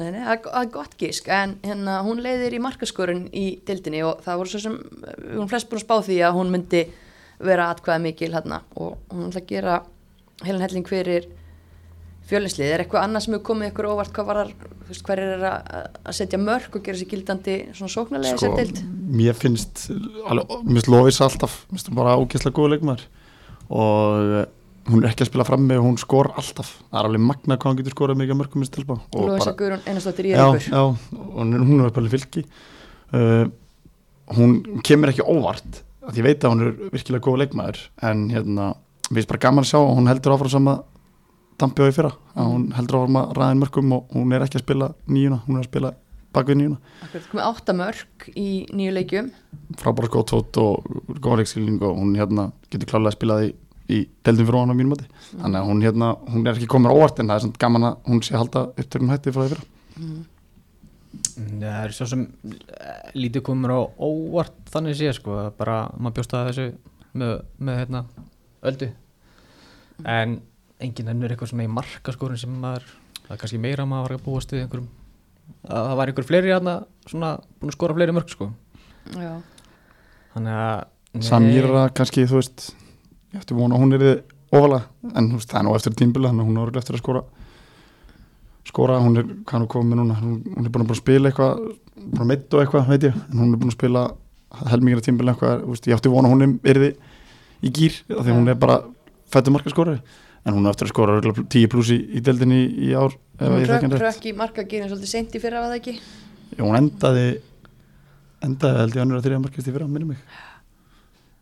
Nei, 0.00 0.10
nei, 0.10 0.20
það 0.24 0.60
er- 0.60 0.70
gott 0.74 0.96
gísk 0.98 1.28
en 1.28 1.54
hérna, 1.62 2.02
hún 2.04 2.20
leiðir 2.24 2.54
í 2.56 2.60
markaskorun 2.60 3.28
í 3.32 3.46
dildinni 3.64 4.02
og 4.04 4.20
það 4.24 4.36
voru 4.40 4.48
svo 4.52 4.60
sem 4.60 4.76
við 4.76 5.34
vorum 5.36 5.48
flest 5.48 5.68
búin 5.70 5.80
að 5.80 5.84
spá 5.86 5.96
því 6.04 6.16
að 6.28 6.36
hún 6.36 6.50
myndi 6.50 6.82
vera 7.40 7.70
atkvæða 7.74 8.00
mikil 8.02 8.32
hérna 8.32 8.60
og 8.76 8.98
hún 9.12 9.28
ætla 9.30 9.40
að 9.40 9.46
gera 9.48 9.82
heilan 10.46 10.64
helling 10.66 10.88
fyrir 10.88 11.28
fjölinslið, 12.30 12.70
er 12.74 12.84
eitthvað 12.84 13.06
annað 13.06 13.24
sem 13.24 13.34
hefur 13.34 13.46
komið 13.48 13.70
ykkur 13.72 13.88
óvart? 13.90 14.12
Hvað 14.14 14.28
var 14.28 14.40
það, 14.40 15.00
hver 15.08 15.22
er 15.24 15.44
að, 15.48 15.72
að 16.04 16.16
setja 16.20 16.38
mörg 16.42 16.76
og 16.78 16.84
gera 16.86 17.00
sér 17.00 17.10
gildandi 17.10 17.56
svona 17.74 17.94
sóknarlega 17.96 18.38
sko, 18.38 18.52
mér 19.10 19.38
finnst 19.40 20.90
Lofís 20.92 21.18
alltaf 21.24 21.56
mér 21.66 21.74
finnst 21.74 21.90
hún 21.90 21.98
bara 21.98 22.14
ágæslega 22.14 22.54
góð 22.54 22.74
leikmaður. 22.76 23.06
Og 23.70 24.36
eh, 24.38 24.46
hún 24.90 25.04
er 25.04 25.10
ekki 25.10 25.24
að 25.26 25.30
spila 25.30 25.46
frammi 25.46 25.76
og 25.78 25.86
hún 25.86 25.98
skor 26.00 26.30
alltaf, 26.38 26.70
það 26.90 27.00
er 27.00 27.08
alveg 27.10 27.24
magna 27.26 27.56
hvað 27.60 27.72
hún 27.72 27.80
getur 27.80 27.94
skorað 27.96 28.20
mikið 28.20 28.38
mörgum 28.40 28.64
og 28.64 29.26
Lóisa 29.28 29.52
Guðrún 29.58 29.84
einastóttir 29.90 30.30
í 30.30 30.32
já, 30.34 30.46
og 30.80 31.36
hún 31.36 31.84
er- 31.84 31.94
bara 31.94 32.12
fylgi 32.14 32.44
uh, 33.14 33.44
hún 34.36 34.56
kemur 34.86 35.12
ekki 35.12 35.26
óvart 35.26 35.82
að 36.06 36.20
ég 36.20 36.26
veit 36.26 36.44
að 36.44 36.54
hún 36.54 36.64
er 36.64 36.72
virkilega 36.94 37.26
góð 37.26 37.40
leikmaður 37.44 37.82
en 38.10 38.24
hérna, 38.32 38.70
mér 39.10 39.20
finnst 39.20 39.30
bara 39.32 39.42
gaman 39.42 39.64
að 39.64 39.70
sjá 39.72 39.78
að 39.80 39.94
hún 39.98 40.10
heldur 40.10 40.34
áfram 40.36 40.52
sama 40.52 40.76
dampi 41.60 41.84
á 41.84 41.90
í 41.90 41.94
fyrra. 41.94 42.12
Að 42.38 42.52
hún 42.52 42.68
heldur 42.76 43.00
áfram 43.00 43.18
að 43.20 43.32
ræðin 43.36 43.62
mörgum 43.64 43.96
og 43.96 44.14
hún 44.14 44.32
er 44.36 44.44
ekki 44.46 44.60
að 44.60 44.64
spila 44.64 44.92
nýjuna, 45.10 45.40
hún 45.46 45.58
er 45.58 45.64
að 45.64 45.70
spila 45.70 45.92
bakvið 46.30 46.60
nýjuna 46.60 46.78
komið 47.30 47.42
átta 47.48 47.74
mörg 47.74 48.28
í 48.38 48.48
nýju 48.70 48.92
leikjum. 48.94 49.30
Frábæra 49.80 50.10
skótót 50.10 50.60
og 50.62 50.86
góðleikskilning 51.18 51.82
og 51.82 51.98
hún 51.98 52.14
hérna 52.18 52.50
getur 52.70 52.92
klálega 52.92 53.10
að 53.10 53.16
spila 53.18 53.38
í, 53.44 53.52
í 53.90 54.02
deildin 54.24 54.46
fyrir 54.46 54.60
hann 54.62 54.74
á 54.74 54.78
mínum 54.78 54.94
mati. 54.94 55.08
Þannig 55.32 55.60
að 55.60 55.70
hún 55.72 55.82
hérna, 55.84 56.10
hún 56.30 56.46
er 56.46 56.54
ekki 56.54 56.70
komin 56.70 56.92
á 56.92 56.94
óvart 56.94 57.18
en 57.18 57.32
það 57.32 57.40
er 57.40 57.46
samt 57.48 57.62
gaman 57.66 57.88
að 57.90 58.12
hún 58.12 58.22
sé 58.22 58.36
að 58.36 58.44
halda 58.44 58.66
upptökum 58.76 59.10
hætti 59.10 59.34
frá 59.34 59.42
því 59.42 59.54
fyrra. 59.56 59.66
Mm, 59.98 60.20
Það 61.10 61.64
er 61.82 61.94
svo 61.94 62.06
sem 62.06 62.20
eh, 62.46 63.06
lítið 63.18 63.42
komur 63.48 63.72
á 63.74 63.80
óvart 63.98 64.58
þannig 64.70 64.98
sé 64.98 65.10
sko, 65.16 65.38
bara 65.58 65.82
maður 65.98 66.20
bjóst 66.20 66.34
að 66.38 66.50
þessu 66.50 66.66
með, 67.18 67.32
með 67.58 67.80
hérna 67.80 68.02
öldu. 68.66 68.90
En 70.08 70.40
enginn 70.80 71.12
ennur 71.12 71.32
eitthvað 71.32 71.52
svona 71.52 71.66
í 71.66 71.72
markaskorun 71.72 72.40
sem 72.40 72.52
maður, 72.62 72.86
það 73.26 73.34
er 73.34 73.40
kannski 73.42 73.60
meira 73.60 73.84
að 73.84 73.92
maður 73.92 74.16
að 74.16 74.26
búast 74.26 74.54
við 74.54 74.64
einhverjum 74.64 74.88
að 75.66 75.88
það 75.88 75.96
var 75.98 76.10
einhver 76.10 76.26
fleiri 76.26 76.52
hérna 76.52 76.74
svona 77.08 77.32
búin 77.60 77.72
að 77.72 77.76
skora 77.76 77.96
fleiri 77.96 78.14
mörg 78.16 78.32
sko. 78.32 78.48
Já, 79.16 79.32
þannig 80.34 80.60
að 80.62 80.78
nei, 81.18 81.26
Samýra 81.26 81.84
kannski, 81.96 82.26
þú 82.30 82.38
veist 82.38 82.70
ég 83.34 83.42
ætti 83.42 83.58
vona 83.58 83.76
að 83.76 83.84
hún 83.84 83.96
er 83.98 84.06
ofalega 84.50 85.12
en 85.14 85.30
þú 85.30 85.40
veist, 85.40 85.50
það 85.50 85.60
er 85.60 85.66
nú 85.66 85.76
eftir 85.76 85.98
tímbili 85.98 86.30
þannig 86.30 86.44
að 86.46 86.50
hún 86.50 86.62
er 86.62 86.80
eftir 86.80 86.96
að 86.96 87.04
skora. 87.04 87.22
Skora, 88.70 88.98
hún 89.02 89.18
er, 89.18 89.30
hvað 89.48 89.62
hún 89.64 89.70
komið 89.72 89.98
núna? 89.98 90.16
Hún, 90.20 90.34
hún 90.54 90.66
er 90.66 90.72
búin 90.72 90.84
að 90.84 90.90
bara 90.92 91.00
spila 91.00 91.30
eitthvað 91.30 91.62
búin 92.00 92.24
að 92.24 92.28
meitt 92.30 92.54
og 92.54 92.64
eitthvað, 92.64 92.90
veit 92.92 93.06
ég, 93.08 93.16
en 93.30 93.40
hún 93.42 93.54
er 93.54 93.62
búin 93.62 93.72
að 93.72 93.78
spila 93.78 94.04
helmingina 94.70 95.06
tímbili 95.06 95.32
eitthvað, 95.32 95.64
ég 95.88 95.96
ætti 95.96 96.12
vona 96.12 96.30
að 96.30 96.34
hún 96.34 96.46
er 96.46 96.74
erði 96.74 96.90
í 97.60 97.72
gýr 97.74 98.00
af 98.16 98.24
því 98.24 98.32
að 98.32 98.36
hún 98.38 98.52
er 98.52 98.58
bara 98.60 98.80
fættu 99.30 99.54
markaskorari. 99.54 100.00
En 100.48 100.56
hún 100.56 100.64
er 100.64 100.72
eftir 100.72 100.88
að 100.88 101.18
örugglega 101.18 101.44
10 101.52 101.68
pluss 101.68 101.90
í, 101.92 101.98
í 102.16 102.22
deildinni 102.24 102.62
í, 102.64 102.68
í 102.88 102.92
ár 102.96 103.12
hún 103.40 103.96
hrökk 103.96 104.26
í 104.28 104.34
markagýrin 104.36 104.90
svolítið 104.90 105.10
seint 105.10 105.36
í 105.36 105.40
fyrra 105.40 105.62
var 105.62 105.72
það 105.72 105.78
ekki? 105.80 105.94
Já, 106.56 106.62
hún 106.64 106.76
endaði 106.76 107.26
endaði 108.44 108.82
held 108.82 108.96
ég 108.96 109.04
önnur 109.04 109.20
að 109.20 109.26
þrjá 109.26 109.40
markast 109.44 109.70
í 109.70 109.74
fyrra, 109.74 109.88
minni 109.88 110.10
mig. 110.10 110.22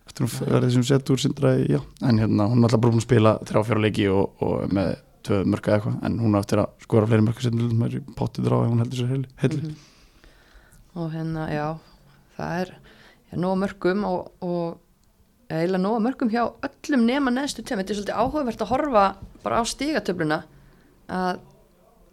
Eftir 0.08 0.26
hún 0.26 0.32
verði 0.52 0.70
þessum 0.70 0.86
sett 0.88 1.12
úr 1.14 1.22
sindra 1.22 1.52
í, 1.58 1.66
já, 1.74 1.80
en 2.06 2.22
hérna 2.22 2.48
hún 2.50 2.62
er 2.62 2.68
alltaf 2.68 2.82
búin 2.84 3.00
að 3.00 3.06
spila 3.06 3.34
þrjá 3.48 3.64
fjóra 3.66 3.84
leiki 3.84 4.08
og, 4.12 4.42
og 4.44 4.74
með 4.74 4.92
tvö 5.26 5.40
mörka 5.50 5.72
eða 5.72 5.78
eitthvað, 5.78 5.98
en 6.06 6.18
hún 6.22 6.38
á 6.38 6.40
eftir 6.40 6.62
að 6.62 6.86
skora 6.86 7.10
fleiri 7.10 7.26
mörka 7.26 7.44
sindra, 7.44 7.70
hún 7.70 7.86
er 7.88 7.96
í 7.98 8.02
pottið 8.18 8.48
drá 8.48 8.58
ef 8.60 8.72
hún 8.72 8.82
heldur 8.84 9.00
sér 9.02 9.12
heili, 9.14 9.30
heili. 9.42 9.60
Mhm. 9.62 9.76
og 10.98 11.10
hérna, 11.14 11.48
já 11.52 11.66
það 12.38 12.62
er, 12.62 12.72
er 13.32 13.42
nóg 13.42 13.58
mörgum 13.62 14.06
og, 14.08 14.30
og 14.42 14.78
eiginlega 15.48 15.80
nóg 15.80 16.02
mörgum 16.04 16.30
hjá 16.32 16.42
öllum 16.44 17.06
nema 17.08 17.32
neðstu 17.32 17.64
tveim 17.64 17.80
þetta 17.80 17.94
er 17.94 17.98
svolítið 17.98 18.20
áhugavert 18.20 18.64
að 18.64 18.72
horfa 18.72 19.04
bara 19.44 19.60
á 19.60 19.64
stigatöfluna 19.68 20.42
að 21.08 21.40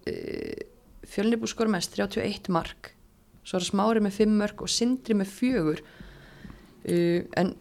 e, 0.07 0.15
fjölnibú 1.09 1.49
skor 1.51 1.71
mest 1.71 1.97
31 1.97 2.47
mark 2.55 2.93
svo 3.45 3.59
er 3.59 3.67
smári 3.67 4.03
með 4.03 4.21
5 4.21 4.39
mörg 4.39 4.63
og 4.63 4.71
sindri 4.71 5.17
með 5.19 5.33
fjögur 5.35 5.81
e, 6.87 7.25
en 7.35 7.51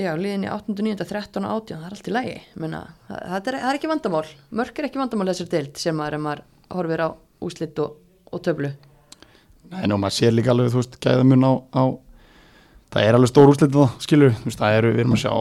já, 0.00 0.14
liðin 0.16 0.48
í 0.48 0.50
8. 0.50 0.78
9. 0.80 0.96
13 1.04 1.44
og 1.44 1.60
18 1.68 1.76
það 1.76 1.84
er 1.84 1.98
allt 1.98 2.08
í 2.08 2.16
lægi 2.16 2.38
Menna, 2.64 2.80
það, 3.10 3.20
það, 3.20 3.36
er, 3.52 3.60
það 3.60 3.68
er 3.68 3.80
ekki 3.80 3.92
vandamál 3.92 4.24
mörg 4.62 4.80
er 4.80 4.88
ekki 4.88 5.02
vandamál 5.02 5.28
þessar 5.30 5.52
deild 5.52 5.84
sem 5.84 6.00
maður, 6.00 6.24
maður 6.24 6.44
horfir 6.72 7.04
á 7.04 7.08
úslit 7.44 7.84
og, 7.84 8.00
og 8.32 8.44
töflu 8.46 8.72
Nei, 9.68 9.84
nú 9.88 10.00
maður 10.00 10.16
sér 10.16 10.34
líka 10.34 10.52
alveg, 10.52 10.72
þú 10.72 10.80
veist, 10.80 10.98
gæðamun 11.04 11.44
á, 11.44 11.52
á 11.76 11.84
það 12.94 13.08
er 13.08 13.18
alveg 13.18 13.30
stór 13.32 13.50
úrslitið 13.50 13.76
það, 13.80 13.94
skilur, 14.06 14.34
veist, 14.46 14.60
það 14.60 14.78
eru, 14.78 14.94
við 14.94 15.04
erum 15.04 15.16
að 15.16 15.22
sjá 15.24 15.32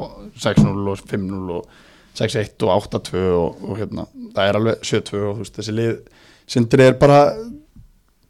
6-0 0.47 0.91
og 0.93 1.07
5-0 1.13 1.55
og 1.57 1.79
6-1 2.17 2.65
og 2.65 2.75
8-2 2.89 3.23
og, 3.37 3.63
og 3.69 3.79
hérna, 3.81 4.05
það 4.33 4.49
er 4.49 4.59
alveg 4.59 4.85
7-2 4.89 5.23
og 5.29 5.41
veist, 5.41 5.55
þessi 5.59 5.77
lið, 5.77 5.95
sindri 6.49 6.87
er 6.89 6.99
bara 7.01 7.23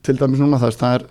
til 0.03 0.17
dæmis 0.19 0.43
núna, 0.43 0.59
það 0.59 0.73
veist, 0.73 0.83
það 0.83 0.97
er 0.99 1.09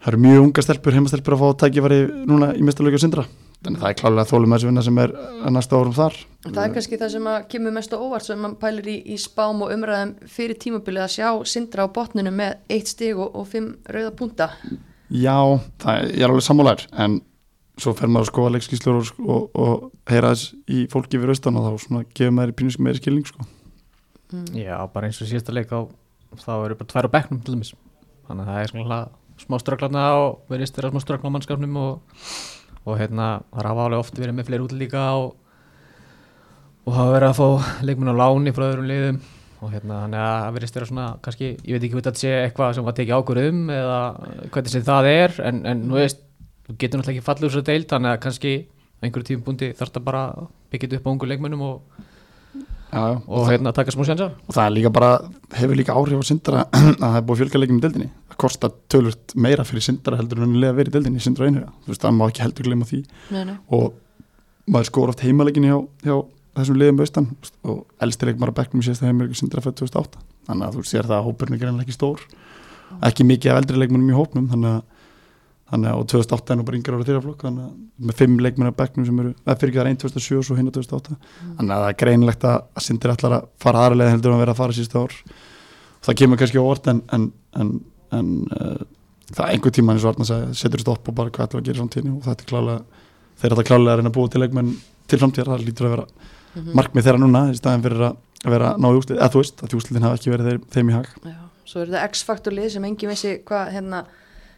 það 0.00 0.12
eru 0.12 0.24
mjög 0.24 0.42
unga 0.46 0.64
stelpur, 0.64 0.96
heimastelpur 0.96 1.36
að 1.36 1.42
fá 1.42 1.62
tækifæri 1.64 2.02
núna 2.28 2.52
í 2.56 2.62
mestalöku 2.64 3.00
sindra, 3.02 3.26
þannig 3.60 3.82
það 3.82 3.90
er 3.90 3.98
klálega 4.00 4.28
þólum 4.30 4.54
þessu 4.54 4.70
vinna 4.70 4.84
sem 4.86 5.00
er 5.02 5.14
að 5.18 5.56
næsta 5.56 5.80
árum 5.80 5.96
þar. 5.96 6.20
Það 6.46 6.62
er 6.62 6.76
kannski 6.76 7.00
það 7.02 7.12
sem 7.16 7.26
að 7.34 7.40
kemur 7.52 7.74
mest 7.76 7.92
á 7.92 7.98
óvart 8.00 8.26
sem 8.26 8.40
mann 8.40 8.54
pælir 8.62 8.88
í, 8.88 8.96
í 9.12 9.18
spám 9.20 9.60
og 9.66 9.74
umræðum 9.74 10.14
fyrir 10.30 10.60
tímabilið 10.62 11.04
að 11.04 11.12
sjá 11.18 11.28
sindra 11.52 11.84
á 11.84 11.92
botninu 11.92 12.32
með 12.32 12.62
eitt 12.72 12.94
stig 12.94 13.18
og, 13.18 13.34
og 13.36 13.50
fimm 13.50 13.74
rauða 13.90 14.14
punta. 14.16 14.48
Já, 15.10 15.36
það, 15.82 16.04
ég 16.14 16.22
er 16.22 16.30
alveg 16.30 16.44
sammálar 16.46 16.84
en 17.02 17.18
svo 17.80 17.94
fer 17.96 18.10
maður 18.10 18.28
að 18.28 18.30
skoða 18.30 18.52
leikskíslur 18.54 18.98
og, 19.00 19.08
og, 19.24 19.46
og 19.58 20.10
heyra 20.10 20.34
þess 20.34 20.52
í 20.70 20.84
fólki 20.92 21.18
fyrir 21.18 21.32
austan 21.34 21.58
og 21.58 21.66
þá 21.66 21.84
svona 21.84 22.02
gefur 22.06 22.36
maður 22.36 22.54
pínusk 22.60 22.82
meiri 22.84 23.00
skilning 23.00 23.26
sko. 23.26 23.46
Já, 24.54 24.76
bara 24.92 25.08
eins 25.08 25.18
og 25.18 25.30
síðasta 25.30 25.54
leik 25.56 25.70
þá, 25.72 25.88
þá 26.38 26.52
eru 26.60 26.78
bara 26.78 26.90
tvær 26.92 27.10
á 27.10 27.14
bekknum 27.16 27.40
til 27.42 27.56
dæmis. 27.56 27.72
Þannig 28.28 28.46
að 28.46 28.52
það 28.52 28.62
er 28.62 28.72
svona 28.74 29.00
smá 29.40 29.58
strögglarna 29.62 30.06
og 30.20 30.52
verðist 30.52 30.76
þeirra 30.76 30.92
smá 30.92 31.02
ströggla 31.02 31.32
á 31.32 31.34
mannskapnum 31.34 31.80
og, 31.80 32.22
og 32.84 33.00
hérna 33.00 33.28
það 33.50 33.62
er 33.64 33.70
alveg 33.72 33.98
oft 34.04 34.20
verið 34.20 34.36
með 34.36 34.50
fleiri 34.50 34.66
útlíka 34.68 35.04
og, 35.18 35.34
og 36.86 36.96
hafa 37.00 37.16
verið 37.16 37.32
að 37.32 37.40
fá 37.40 37.82
leikmenn 37.88 38.14
á 38.14 38.20
láni 38.20 38.54
frá 38.54 38.68
öðrum 38.68 38.90
liðum 38.90 39.22
og 39.60 39.72
hérna 39.74 40.02
þannig 40.04 40.20
að 40.24 40.34
það 40.40 40.54
verðist 40.56 40.76
þeirra 40.76 40.88
svona 40.90 41.06
kannski, 41.24 41.48
ég 41.66 41.72
veit 41.76 41.82
ekki 41.84 41.94
hvort 41.96 42.06
þetta 42.08 42.22
sé 42.22 42.30
eitthvað 42.46 42.74
sem 42.76 42.86
var 42.86 42.96
tekið 42.98 43.16
ákvörð 43.20 43.48
um 43.50 43.58
eða 43.76 43.98
hvernig 44.54 44.72
sem 44.74 44.84
það 44.86 45.08
er 45.14 45.40
en, 45.50 45.58
en 45.72 45.82
nú 45.90 45.98
veist, 46.00 46.22
þú 46.68 46.76
getur 46.80 47.00
náttúrulega 47.00 47.18
ekki 47.20 47.26
fallið 47.28 47.48
úr 47.50 47.54
svo 47.56 47.64
deild 47.68 47.88
þannig 47.90 48.10
að 48.14 48.22
kannski 48.24 48.54
á 48.64 49.00
einhverju 49.04 49.28
tímpunkti 49.30 49.72
þarf 49.76 49.92
það 49.96 50.06
bara 50.08 50.22
að 50.30 50.48
byggja 50.72 50.96
upp 51.00 51.06
á 51.08 51.12
ungu 51.12 51.28
leikmennum 51.28 51.66
og, 51.66 52.06
Já, 52.90 52.98
já. 53.06 53.16
og 53.30 53.44
hérna 53.46 53.70
taka 53.70 53.92
smá 53.94 54.02
sjansar 54.02 54.32
og 54.34 54.54
það 54.56 54.64
er 54.64 54.72
líka 54.74 54.90
bara, 54.90 55.10
hefur 55.54 55.78
líka 55.78 55.94
áhrif 55.94 56.18
á 56.18 56.26
sindra 56.26 56.64
að 56.74 56.96
það 57.04 57.18
er 57.20 57.26
búið 57.28 57.38
fjölga 57.44 57.60
leikum 57.62 57.78
í 57.78 57.82
deildinni. 57.84 58.08
Það 58.32 58.38
kostar 58.42 58.72
tölvört 58.90 59.34
meira 59.38 59.62
fyrir 59.68 59.84
sindra 59.86 60.18
heldur 60.18 60.42
en 60.42 60.56
að 60.58 60.74
vera 60.80 60.90
í 60.90 60.94
deildinni, 60.96 61.22
sindra 61.22 61.46
einhverja 61.46 61.70
þú 61.84 61.92
veist, 61.92 62.02
þessum 66.60 66.78
liðum 66.80 67.02
austan 67.04 67.26
og 67.66 67.82
elsti 68.04 68.28
leikmar 68.28 68.52
að 68.52 68.58
bekknum 68.60 68.84
sést 68.84 69.02
að 69.02 69.10
heimur 69.10 69.34
sindra 69.38 69.62
fyrir 69.64 69.76
2008 69.80 70.22
þannig 70.48 70.66
að 70.66 70.78
þú 70.78 70.86
sér 70.90 71.08
það 71.08 71.18
að 71.18 71.26
hópurinn 71.28 71.56
er 71.56 71.62
greinlega 71.62 71.86
ekki 71.86 71.96
stór. 71.96 72.24
Ekki 73.06 73.26
mikið 73.26 73.52
af 73.52 73.60
eldri 73.60 73.80
leikmennum 73.80 74.10
í 74.10 74.16
hópnum 74.16 74.48
þannig 74.50 74.76
að, 74.76 74.80
þannig 75.70 75.90
að 75.92 76.00
og 76.00 76.08
2008 76.12 76.54
er 76.54 76.58
nú 76.58 76.66
bara 76.68 76.78
yngra 76.80 76.98
ára 76.98 77.08
þýraflokk 77.08 77.44
þannig 77.46 77.66
að 77.66 78.06
með 78.08 78.18
fimm 78.20 78.38
leikmenn 78.44 78.72
á 78.72 78.80
bekknum 78.80 79.06
sem 79.06 79.20
eru 79.22 79.34
það 79.44 79.60
fyrir 79.60 79.72
ekki 79.72 79.80
það 79.80 79.90
er 79.90 79.92
1 79.94 80.00
2007 80.04 80.38
og 80.40 80.46
svo 80.48 80.56
hinn 80.58 80.70
á 80.70 80.76
2008 80.76 81.18
þannig 81.60 81.74
að 81.76 81.84
það 81.84 81.90
er 81.90 81.98
greinlegt 82.02 82.46
að, 82.50 82.56
að 82.74 82.86
sindri 82.86 83.14
ætlar 83.14 83.36
að 83.36 83.46
fara 83.62 83.84
aðra 83.84 84.00
leið 84.00 84.10
heldur 84.14 84.32
en 84.32 84.38
að 84.38 84.42
vera 84.44 84.56
að 84.56 84.62
fara 84.64 84.76
sísta 84.80 85.04
ár. 85.04 85.14
Og 86.00 86.08
það 86.08 86.18
kemur 86.22 86.40
kannski 86.40 86.58
á 86.58 86.64
orð 86.64 86.90
en, 86.90 87.02
en, 87.14 87.28
en, 87.60 87.70
en 88.18 88.32
uh, 88.56 88.82
það 89.30 89.44
er 89.44 89.54
einhver 89.54 89.74
tíma 89.76 89.94
eins 89.94 90.06
og 90.06 90.14
Arna 90.14 90.26
sagði, 90.26 90.58
setur 90.58 90.82
stopp 90.82 91.10
og 91.10 91.16
bara 91.16 91.30
hvað 91.30 91.50
ætlar 91.50 91.62
að 91.62 91.70
gera 91.70 91.82
samtíðinu 91.84 92.16
og 92.16 92.26
þetta 92.26 92.46
er 92.46 92.50
klálega 92.50 93.06
þeir 93.40 93.54
ætla 93.54 93.66
klálega 93.68 93.92
að 93.92 94.00
reyna 94.00 94.10
að 94.10 94.16
búa 94.16 94.32
til 94.32 94.42
leikmenn 94.42 94.72
til 95.10 95.18
framtíðar, 95.20 95.52
það 95.52 95.66
lítur 95.66 95.88
að 95.88 95.94
vera 95.94 96.06
Mhm. 96.54 96.74
markmið 96.74 97.06
þeirra 97.06 97.22
núna 97.22 97.42
í 97.50 97.58
staðin 97.58 97.84
fyrir 97.84 98.06
að, 98.08 98.16
vera 98.44 98.72
náðu 98.80 99.02
úslið, 99.02 99.18
eða 99.18 99.30
þú 99.30 99.42
veist 99.42 99.62
að 99.62 99.76
úsliðin 99.78 100.06
hafa 100.06 100.18
ekki 100.18 100.32
verið 100.34 100.48
þeir, 100.50 100.60
þeim 100.74 100.90
í 100.90 100.96
hag. 100.96 101.10
Já, 101.24 101.36
svo 101.64 101.80
er 101.80 101.90
þetta 101.90 102.06
X-faktor 102.10 102.56
lið 102.56 102.70
sem 102.74 102.84
engin 102.88 103.12
vissi 103.12 103.34
hvað 103.46 103.72
hérna, 103.76 104.04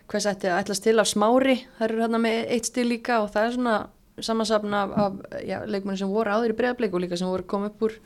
hvað 0.09 0.25
sætti 0.27 0.49
að 0.49 0.61
ætlast 0.63 0.87
til 0.87 0.99
af 0.99 1.11
smári. 1.11 1.57
Það 1.79 1.89
eru 1.89 2.05
hérna 2.05 2.23
með 2.23 2.39
eitt 2.57 2.71
stil 2.71 2.89
líka 2.89 3.23
og 3.23 3.33
það 3.35 3.49
er 3.49 3.57
svona 3.57 3.77
samansapna 4.23 4.83
af, 4.83 4.91
af 4.97 5.43
já, 5.47 5.59
leikmenni 5.67 5.99
sem 5.99 6.09
voru 6.13 6.31
áður 6.31 6.53
í 6.53 6.57
breiðablik 6.57 6.95
og 6.95 7.01
líka 7.05 7.19
sem 7.19 7.29
voru 7.29 7.47
komið 7.49 7.73
upp 7.73 7.87
úr 7.89 7.99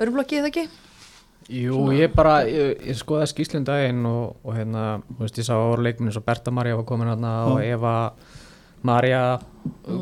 örumblokki 0.00 0.40
eða 0.40 0.50
ekki? 0.52 0.66
Jú, 1.50 1.80
ég 1.96 2.12
bara, 2.14 2.44
ég, 2.46 2.76
ég 2.86 2.98
skoðaði 2.98 3.32
skýslun 3.32 3.64
daginn 3.66 4.04
og, 4.06 4.36
og 4.46 4.54
hérna, 4.54 5.00
þú 5.08 5.24
veist, 5.24 5.40
ég 5.40 5.48
sá 5.48 5.56
ára 5.56 5.82
leikminni 5.82 6.12
svo 6.14 6.22
Berta 6.22 6.52
Marja 6.54 6.76
var 6.78 6.86
komin 6.86 7.10
hérna 7.10 7.32
og 7.50 7.62
Eva 7.64 7.94
Marja 8.86 9.22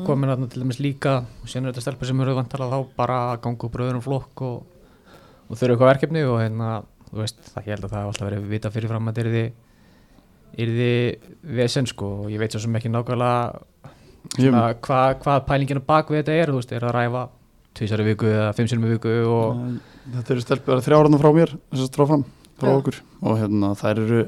komin 0.06 0.30
hérna 0.30 0.48
til 0.50 0.62
dæmis 0.62 0.80
líka 0.82 1.14
og 1.24 1.48
er 1.48 1.68
þetta 1.70 1.84
stelpur 1.84 2.08
sem 2.08 2.20
eru 2.24 2.36
vantalað 2.38 2.74
þá 2.74 2.92
bara 2.98 3.18
að 3.32 3.40
ganga 3.46 3.68
upp 3.68 3.78
rauðurum 3.78 4.04
flokk 4.04 4.42
og, 4.46 4.58
og 5.48 5.56
þau 5.56 5.64
eru 5.66 5.74
eitthvað 5.74 5.92
verkefni 5.92 6.26
og 6.28 6.36
hérna, 6.42 6.68
þú 7.08 7.22
veist, 7.22 7.40
það 7.54 7.66
ég 7.66 7.74
held 7.74 7.88
að 7.88 7.94
það 7.94 8.04
hef 8.04 8.12
alltaf 8.12 8.28
verið 8.28 8.52
vita 8.52 8.72
fyrirfram 8.74 9.10
að 9.10 9.18
þetta 9.18 9.24
er 9.24 9.34
því 9.34 9.46
er 10.58 10.72
því 10.74 10.92
vesen 11.58 11.88
sko 11.90 12.12
og 12.24 12.30
ég 12.32 12.40
veit 12.42 12.54
svo 12.54 12.62
sem 12.62 12.78
ekki 12.78 12.92
nákvæmlega 12.92 13.64
Svona, 14.28 14.74
hvað, 14.84 15.12
hvað 15.22 15.44
pælingina 15.48 15.80
bak 15.88 16.10
við 16.12 16.20
þetta 16.20 16.34
er, 16.36 16.50
þú 16.50 16.58
veist, 16.58 16.72
er 16.74 16.84
að 16.84 16.96
ræfa 16.96 17.22
tvisari 17.78 18.04
viku 18.10 18.26
eða 18.28 18.50
fimm 18.56 18.68
sinum 18.68 18.90
viku 18.90 19.12
og 19.30 19.62
Þetta 20.08 20.34
eru 20.34 20.42
stelpur 20.42 20.82
þrjárarnar 20.84 21.22
frá 21.22 21.30
mér 21.36 21.52
þess 21.70 21.84
að 21.84 21.88
stráð 21.90 22.10
fram 22.10 22.24
frá 22.58 22.68
Já. 22.68 22.76
okkur 22.80 22.98
og 23.22 23.38
hérna 23.38 23.70
þær 23.78 24.02
eru 24.04 24.20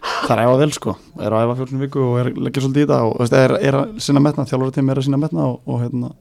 þær 0.00 0.42
æfa 0.44 0.56
vel 0.60 0.72
sko, 0.74 0.96
er 1.20 1.34
að 1.36 1.46
æfa 1.46 1.58
fjórnum 1.60 1.84
viku 1.84 2.02
og 2.06 2.18
er 2.20 2.32
leggja 2.36 2.64
svolítið 2.64 2.82
í 2.82 2.86
þetta 2.86 2.98
og 3.06 3.14
veist, 3.20 3.36
er, 3.36 3.56
er 3.68 3.78
að 3.80 3.94
sinna 4.04 4.22
metna, 4.24 4.46
þjálfur 4.48 4.74
tíma 4.76 4.94
er 4.94 5.00
að 5.00 5.08
sinna 5.08 5.20
metna 5.20 5.46
og, 5.46 5.60
og 5.66 5.80
hérna 5.82 6.12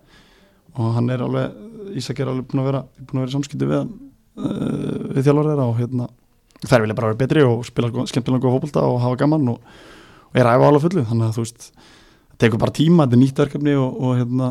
og 0.75 0.95
hann 0.95 1.11
er 1.13 1.25
alveg, 1.25 1.65
Ísak 1.99 2.19
er 2.21 2.29
alveg 2.29 2.45
búin 2.49 2.61
að 2.61 2.69
vera 2.69 2.81
búin 2.99 3.19
að 3.19 3.23
vera 3.23 3.31
í 3.31 3.35
samskipti 3.37 3.69
við 3.69 3.79
uh, 3.79 3.87
við 5.15 5.23
þjálfur 5.25 5.49
þeirra 5.49 5.69
og 5.69 5.79
hérna 5.79 6.09
þær 6.67 6.83
vilja 6.83 6.97
bara 6.97 7.11
vera 7.11 7.19
betri 7.19 7.45
og 7.47 7.63
spila 7.67 8.05
skemmtilega 8.09 8.43
góð 8.43 8.57
fótbolta 8.57 8.83
og 8.83 8.99
hafa 9.03 9.19
gaman 9.21 9.53
og, 9.53 9.61
og 10.29 10.39
er 10.39 10.49
að 10.49 10.59
æfa 10.59 10.69
alveg 10.69 10.85
fullu. 10.85 11.05
Þannig 11.07 11.27
að 11.27 11.37
þú 11.37 11.45
veist, 11.45 11.67
það 12.33 12.41
tekur 12.43 12.63
bara 12.63 12.75
tíma 12.75 13.05
þetta 13.05 13.17
er 13.17 13.23
nýtt 13.23 13.41
verkefni 13.43 13.75
og, 13.79 14.09
hérna 14.19 14.49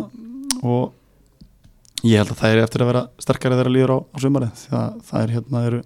og 0.62 2.06
ég 2.06 2.22
held 2.22 2.32
að 2.32 2.40
það 2.40 2.54
er 2.54 2.62
eftir 2.64 2.84
að 2.84 2.92
vera 2.92 3.04
sterkari 3.20 3.58
þeirra 3.58 3.74
líður 3.74 3.92
á, 3.92 3.98
á 4.00 4.16
sumarið. 4.24 4.62
Því 4.62 4.78
að 4.78 5.00
það 5.10 5.24
er 5.24 5.34
hérna 5.36 5.64
eru, 5.68 5.82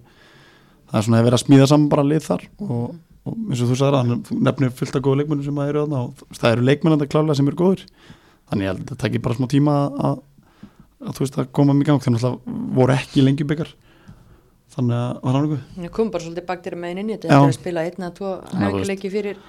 það 0.91 1.01
er 1.01 1.09
svona 1.09 1.23
að 1.23 1.29
vera 1.29 1.41
að 1.41 1.45
smíða 1.47 1.71
saman 1.73 1.91
bara 1.93 2.07
lið 2.07 2.29
þar 2.29 2.47
og, 2.69 2.87
og 3.23 3.37
eins 3.53 3.63
og 3.63 3.71
þú 3.71 3.79
sagði 3.79 3.99
að 3.99 4.03
hann 4.03 4.43
nefnir 4.49 4.75
fullt 4.75 4.99
af 4.99 5.05
góða 5.05 5.21
leikmennir 5.21 5.47
sem 5.47 5.63
að 5.63 5.71
eru 5.73 5.85
þarna 5.85 6.03
og 6.03 6.39
það 6.41 6.57
eru 6.57 6.67
leikmennandi 6.67 7.09
klálega 7.13 7.39
sem 7.39 7.49
eru 7.53 7.61
góður 7.61 7.87
þannig 8.53 8.67
ég 8.67 8.73
held 8.73 8.83
að 8.83 8.93
það 8.93 9.01
tekir 9.05 9.25
bara 9.25 9.39
smá 9.39 9.49
tíma 9.53 9.79
að, 9.79 9.97
að, 10.09 10.21
að 11.07 11.17
þú 11.17 11.25
veist 11.25 11.41
að 11.41 11.49
koma 11.57 11.79
í 11.79 11.89
gang. 11.89 12.05
Þannig 12.05 12.27
að 12.29 12.37
voru 12.77 12.97
ekki 12.97 13.25
lengi 13.25 13.49
byggar. 13.49 13.73
Þannig 14.73 14.99
að 14.99 15.17
var 15.23 15.37
hann 15.37 15.49
eitthvað 15.49 15.85
Ég 15.87 15.95
kom 15.97 16.13
bara 16.13 16.25
svolítið 16.27 16.47
baktir 16.49 16.77
með 16.81 17.03
inn 17.03 17.11
í 17.11 17.17
þetta. 17.17 17.33
Er 17.33 17.49
að 17.49 17.57
spila 17.59 17.85
einn 17.89 18.07
að 18.07 18.15
tvo 18.19 18.31
hægleiki 18.63 19.11
fyrir, 19.13 19.41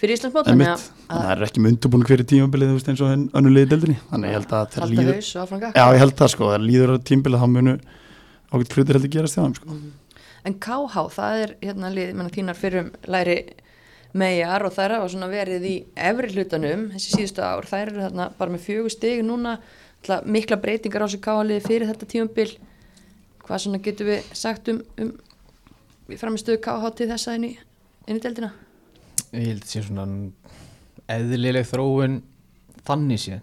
fyrir 0.00 0.16
Íslandsmót 0.16 0.46
en 0.48 0.54
þannig 0.54 0.62
mitt, 0.62 0.86
að, 1.02 1.08
það 1.10 1.24
að 1.24 1.32
er 1.34 1.46
ekki 1.48 1.64
með 1.64 1.74
undurbúning 1.74 2.12
fyrir 2.12 2.28
tímabilið 2.32 2.92
eins 2.92 3.02
og 3.04 3.12
önnu 3.40 3.52
liði 3.52 3.70
deildinni. 3.74 3.98
Þannig 4.12 4.30
að 4.30 4.32
ég 4.32 4.38
held 4.38 4.54
að 4.56 4.78
halda 4.78 4.88
líður 4.92 5.76
já 5.76 5.84
ég 5.84 6.00
held 6.04 6.16
það 6.22 6.32
sko, 6.36 6.52
líður 6.64 6.94
á 6.96 6.96
tímabilið 7.10 7.44
þá 7.44 7.50
munu 7.52 7.76
ágætt 8.52 8.78
hlutir 8.78 8.98
heldur 8.98 9.12
gerast 9.12 9.36
hjá 9.36 9.44
þeim 9.44 9.58
sko 9.60 9.76
En 10.48 10.56
KH, 10.58 11.04
það 11.14 11.42
er 11.42 11.54
hérna 11.62 11.90
lið, 11.92 12.14
menna 12.18 12.32
þínar 12.34 12.58
fyrrum 12.58 12.90
læri 13.06 13.36
megar 14.18 14.66
og 14.66 14.74
þær 14.74 14.96
hafa 14.98 15.12
svona 15.12 15.30
verið 15.30 15.68
í 15.68 15.76
efri 15.96 16.32
hlutanum 16.34 16.88
þessi 16.92 17.14
síðustu 17.16 17.44
ár, 17.46 17.68
þær 17.68 17.86
eru 17.86 18.02
þarna 18.04 18.26
bara 18.38 18.52
með 18.52 18.66
fjögur 18.66 18.92
stig 18.92 19.22
núna, 19.24 19.54
mikla 20.26 20.58
breytingar 20.60 21.04
á 21.04 21.06
þessu 21.06 21.22
KH 21.22 21.46
liði 21.48 21.62
fyrir 21.68 21.88
þetta 21.92 22.10
tímabil. 22.10 22.50
Hvað 23.42 23.62
svona 23.64 23.80
getum 23.82 24.10
við 24.10 24.34
sagt 24.36 24.68
um, 24.72 24.82
um 25.00 25.14
framistuðu 26.18 26.60
KH 26.62 26.92
til 26.98 27.08
þessa 27.14 27.38
inn 27.38 27.48
í, 27.48 27.56
inn 28.08 28.18
í 28.18 28.22
deildina? 28.22 28.52
ég 29.32 29.48
held 29.48 29.64
að 29.64 29.70
sé 29.70 29.82
svona 29.86 30.04
eðlileg 31.12 31.66
þróun 31.68 32.20
þannig 32.84 33.20
sé 33.22 33.38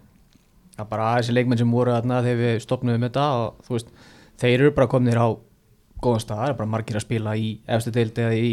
það 0.75 0.83
er 0.83 0.89
bara 0.91 1.11
þessi 1.17 1.35
leikmenn 1.35 1.61
sem 1.61 1.73
voru 1.73 1.95
þarna 1.95 2.21
þegar 2.25 2.41
við 2.43 2.59
stopnum 2.63 3.05
þetta 3.05 3.25
og 3.39 3.63
þú 3.65 3.75
veist, 3.75 3.93
þeir 4.41 4.55
eru 4.59 4.75
bara 4.77 4.91
komnir 4.91 5.19
á 5.19 5.27
góðan 6.03 6.23
stað, 6.23 6.41
það 6.41 6.51
er 6.51 6.59
bara 6.59 6.73
margir 6.73 6.99
að 6.99 7.05
spila 7.05 7.35
í 7.37 7.49
efstu 7.67 7.93
deild 7.95 8.19
eða 8.23 8.35
í 8.39 8.51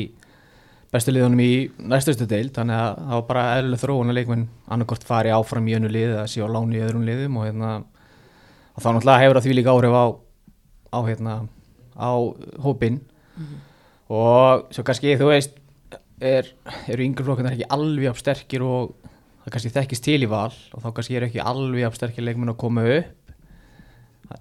bestu 0.92 1.12
liðunum 1.12 1.42
í 1.42 1.52
næstustu 1.90 2.26
deild 2.30 2.54
þannig 2.56 2.78
að 2.78 3.00
það 3.00 3.16
var 3.16 3.26
bara 3.30 3.44
eðlileg 3.56 3.82
þróun 3.82 4.12
að 4.12 4.18
leikmenn 4.20 4.46
annarkort 4.72 5.06
fari 5.06 5.32
áfram 5.34 5.66
í 5.68 5.74
önnu 5.76 5.90
lið 5.90 6.14
eða 6.14 6.26
á 6.26 6.48
láni 6.54 6.78
í 6.78 6.84
öðrum 6.86 7.06
liðum 7.06 7.40
og 7.40 7.48
hérna 7.48 7.72
og 8.76 8.84
þá 8.84 8.88
náttúrulega 8.92 9.22
hefur 9.24 9.38
það 9.38 9.46
því 9.46 9.56
líka 9.56 9.74
áhrif 9.74 9.96
á 9.96 10.06
á 10.92 10.98
hérna 11.06 11.34
á 11.96 12.12
hópinn. 12.62 13.00
Og 14.06 14.68
svo 14.70 14.84
kannski 14.86 15.16
þú 15.18 15.30
veist 15.32 15.56
er, 16.22 16.48
eru 16.86 17.04
yngri 17.04 17.26
flokkarnir 17.26 17.56
ekki 17.56 17.68
alveg 17.72 18.12
af 18.12 18.20
sterkir 18.20 18.64
og 18.64 18.94
það 19.44 19.56
kannski 19.56 19.74
þekkist 19.74 20.06
til 20.06 20.20
í 20.22 20.30
val 20.30 20.52
og 20.52 20.84
þá 20.84 20.88
kannski 20.94 21.18
eru 21.18 21.28
ekki 21.28 21.42
alveg 21.42 21.88
af 21.88 21.98
sterkir 21.98 22.26
leikmenn 22.26 22.54
að 22.54 22.60
koma 22.62 22.86
upp 23.00 23.25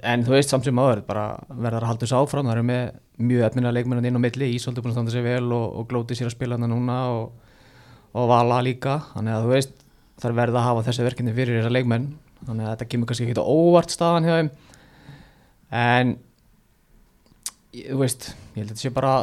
en 0.02 0.26
þú 0.26 0.36
veist 0.36 0.52
samt 0.52 0.68
sem 0.68 0.80
áður 0.80 1.02
bara 1.08 1.26
verðar 1.50 1.84
að 1.84 1.90
halda 1.92 2.06
þessu 2.06 2.18
áfram. 2.20 2.50
Það 2.50 2.58
eru 2.58 2.68
með 2.70 2.84
mjög 3.30 3.48
efnilega 3.50 3.76
leikmenn 3.78 4.10
inn 4.10 4.20
á 4.20 4.26
milli. 4.26 4.52
Ísoldi 4.58 4.84
búin 4.84 4.94
að 4.94 5.00
standa 5.00 5.14
sig 5.14 5.26
vel 5.26 5.48
og, 5.56 5.66
og 5.80 5.88
glóti 5.92 6.18
sér 6.18 6.30
að 6.30 6.36
spila 6.36 6.60
hana 6.60 6.70
núna 6.72 7.00
og, 7.14 7.58
og 8.16 8.30
vala 8.32 8.62
líka. 8.66 9.00
Þannig 9.14 9.38
að 9.38 9.46
þú 9.46 9.54
veist 9.54 9.76
það 10.22 10.30
er 10.32 10.38
verða 10.40 10.62
að 10.62 10.68
hafa 10.70 10.86
þessi 10.90 11.06
verkefni 11.06 11.36
fyrir 11.36 11.60
þessa 11.60 11.74
leikmenn. 11.76 12.10
Þannig 12.46 12.66
að 12.66 12.74
þetta 12.74 12.90
kemur 12.92 13.12
kannski 13.12 13.30
ekki 13.30 13.46
óvart 13.46 13.94
staðan 13.94 14.28
hjá 14.28 14.36
þeim. 14.40 14.52
En 15.76 16.18
þú 17.76 18.02
veist, 18.02 18.30
ég 18.56 18.62
held 18.62 18.70
að 18.70 18.76
þetta 18.76 18.84
sé 18.86 18.94
bara 18.96 19.16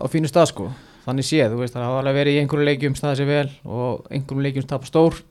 á 0.00 0.06
fínu 0.10 0.30
stað 0.30 0.52
sko. 0.52 0.68
Þannig 1.08 1.24
séð, 1.28 1.54
þú 1.54 1.62
veist, 1.62 1.74
það 1.74 1.86
hafa 1.86 2.00
alveg 2.02 2.18
verið 2.18 2.36
í 2.36 2.40
einhverju 2.42 2.68
leikjum 2.68 2.96
staðið 2.98 3.20
sér 3.20 3.28
vel 3.28 3.50
og 3.64 4.08
einhverjum 4.12 4.44
leikjum 4.44 4.66
tapa 4.68 4.88
stórt 4.88 5.27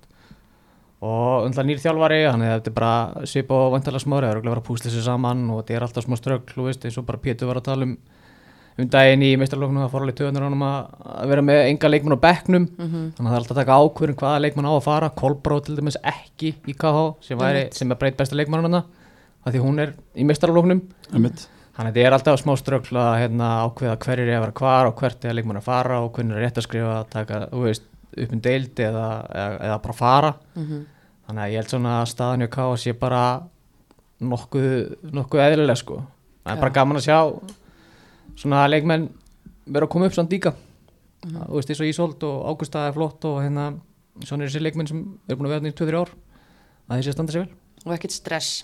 og 1.01 1.45
undla 1.45 1.63
nýr 1.67 1.77
þjálfari 1.83 2.21
þannig 2.25 2.49
að 2.49 2.55
þetta 2.57 2.71
er 2.71 2.77
bara 2.79 3.25
svipa 3.29 3.53
og 3.67 3.73
vantalega 3.75 4.01
smári 4.01 4.25
það 4.25 4.31
er 4.31 4.37
örugglega 4.37 4.51
að 4.51 4.55
vera 4.55 4.63
að 4.63 4.69
púsla 4.71 4.91
sér 4.93 5.03
saman 5.05 5.43
og 5.53 5.59
þetta 5.61 5.75
er 5.77 5.85
alltaf 5.85 6.05
smá 6.07 6.15
ströggl, 6.17 6.53
þú 6.55 6.63
veist, 6.69 6.85
eins 6.87 6.97
og 6.97 7.05
bara 7.05 7.21
Pétur 7.21 7.47
var 7.51 7.59
að 7.61 7.67
tala 7.69 7.85
um 7.85 7.97
um 8.77 8.85
daginn 8.93 9.23
í 9.25 9.31
meistarloknum 9.41 9.81
það 9.81 9.89
fór 9.93 10.03
alveg 10.05 10.15
töðunar 10.19 10.43
ánum 10.45 10.63
að 10.67 11.29
vera 11.31 11.41
með 11.41 11.59
enga 11.71 11.89
leikmenn 11.89 12.13
á 12.13 12.25
bekknum 12.25 12.65
Mhm. 12.77 13.05
þannig 13.17 13.25
að 13.25 13.31
það 13.31 13.33
er 13.33 13.41
alltaf 13.41 13.55
að 13.57 13.61
taka 13.61 13.77
ákvörðin 13.81 14.17
hvaða 14.21 14.41
leikmann 14.43 14.69
á 14.69 14.73
að 14.77 14.83
fara 14.85 15.09
Kolbrá 15.17 15.57
til 15.65 15.75
dæmis 15.79 15.97
ekki 16.03 16.51
í 16.67 16.73
KH 16.77 17.15
sem, 17.25 17.37
væri, 17.41 17.63
sem 17.73 17.91
er 17.91 17.95
breyt 17.97 18.17
besta 18.17 18.35
leikmann 18.37 18.61
hana 18.67 18.83
af 19.45 19.53
því 19.53 19.61
hún 19.65 19.79
er 19.81 19.93
í 20.15 20.23
meistarloknum 20.29 20.81
Einmitt. 21.13 21.47
Þannig 21.77 21.89
að 21.89 21.93
þetta 21.97 22.05
er 22.05 22.13
alltaf 22.19 22.39
smá 22.41 22.53
ströggl 22.57 22.97
að 23.01 23.17
hérna, 23.21 23.47
ákveða 23.65 23.97
hverjir 23.97 24.29
er 24.29 24.37
að 24.37 24.45
vera 24.45 24.57
hvar 24.61 24.87
og 24.91 24.95
hvert 25.01 25.25
er 25.25 25.33
leikmann 25.33 25.57
að 25.57 25.67
fara 25.71 25.99
og 26.01 26.13
hvernig 26.13 26.37
er 26.37 26.41
rétt 26.45 26.57
að 26.61 26.65
skrifa 26.69 26.93
að 27.01 27.09
taka 27.09 27.41
þú 27.49 27.63
veist, 27.65 27.83
upp 28.17 28.33
um 28.33 28.41
deild 28.41 28.79
eða, 28.79 29.07
eða, 29.29 29.59
eða 29.67 29.79
bara 29.83 29.97
fara. 29.97 30.33
Mhm. 30.55 30.85
Þannig 31.27 31.43
að 31.43 31.51
ég 31.51 31.59
held 31.61 31.71
svona 31.73 31.93
að 32.01 32.09
staðan 32.13 32.43
hjá 32.45 32.49
Káa 32.55 32.77
sé 32.79 32.93
bara 32.95 33.23
nokkuð, 34.23 34.69
nokkuð 35.11 35.43
eðlileg 35.43 35.77
sko. 35.81 35.97
Það 36.45 36.53
er 36.55 36.61
bara 36.61 36.75
gaman 36.77 36.97
að 37.01 37.07
sjá 37.09 37.17
svona 38.39 38.67
leikmenn 38.71 39.09
vera 39.67 39.85
að 39.85 39.91
koma 39.91 40.07
upp 40.07 40.15
samt 40.15 40.31
líka. 40.31 40.53
Þú 41.27 41.57
veist 41.57 41.69
eins 41.73 41.81
og 41.83 41.89
Ísolt 41.89 42.23
og 42.23 42.45
Ágústa 42.47 42.87
er 42.87 42.95
flott 42.95 43.25
og 43.27 43.41
hérna 43.43 43.73
svona 44.23 44.45
er 44.45 44.51
þessi 44.51 44.63
leikmenn 44.63 44.87
sem 44.89 45.03
er 45.27 45.35
búin 45.35 45.49
að 45.49 45.53
vera 45.55 45.61
þarna 45.61 45.73
í 45.73 45.77
2-3 45.77 46.01
ár 46.01 46.11
að 46.87 47.01
þessi 47.01 47.13
standa 47.15 47.33
sér 47.35 47.43
vel. 47.43 47.53
og 47.85 47.93
ekkert 47.97 48.15
stress 48.15 48.63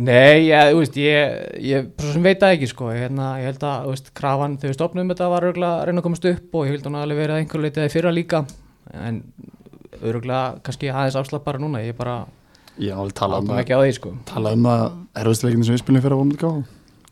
Nei, 0.00 0.46
ég, 0.46 0.70
þú 0.70 0.80
veist, 0.80 0.98
ég, 1.02 1.38
ég 1.66 1.88
veit 2.24 2.40
það 2.40 2.54
ekki, 2.54 2.68
sko, 2.70 2.90
hérna, 2.94 3.34
ég 3.42 3.50
held 3.50 3.64
að, 3.68 3.86
þú 3.86 3.94
veist, 3.94 4.10
krafan 4.16 4.56
þegar 4.56 4.72
við 4.72 4.78
stopnum 4.78 5.12
þetta 5.12 5.30
var 5.32 5.46
örgulega 5.50 5.80
að 5.80 5.86
reyna 5.88 6.00
að 6.00 6.06
komast 6.06 6.28
upp 6.30 6.56
og 6.56 6.66
ég 6.66 6.74
held 6.74 6.84
að 6.86 6.90
hún 6.90 7.00
hafi 7.00 7.18
verið 7.18 7.34
að 7.34 7.42
einhver 7.42 7.64
leitið 7.66 7.88
fyrra 7.92 8.12
líka, 8.16 8.42
en 8.96 9.22
örgulega 10.00 10.42
kannski 10.64 10.92
aðeins 10.92 11.18
afslappara 11.20 11.60
núna, 11.60 11.82
ég 11.84 11.98
bara 11.98 12.22
alveg 12.80 13.24
um 13.26 13.36
átum 13.36 13.58
ekki 13.60 13.76
á 13.76 13.80
því, 13.82 13.94
sko. 13.98 14.12
talað 14.30 14.56
um 14.56 14.68
það 14.70 14.84
erfiðsleikinni 15.20 15.68
sem 15.68 15.76
við 15.76 15.82
spilum 15.82 16.04
fyrir 16.04 16.16
að 16.16 16.22
vonum 16.22 16.40
gáð 16.40 16.60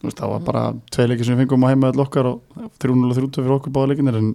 veist, 0.02 0.20
það 0.20 0.32
var 0.32 0.44
bara 0.46 0.62
tvei 0.94 1.08
leikir 1.10 1.26
sem 1.26 1.36
við 1.36 1.44
fengum 1.44 1.66
á 1.66 1.70
heima 1.72 1.90
öll 1.92 2.02
okkar 2.04 2.30
og 2.30 2.68
3-0 2.80 3.10
og 3.10 3.18
3-2 3.18 3.42
fyrir 3.42 3.56
okkur 3.56 3.74
báða 3.74 3.90
leikinir 3.92 4.18
en 4.20 4.30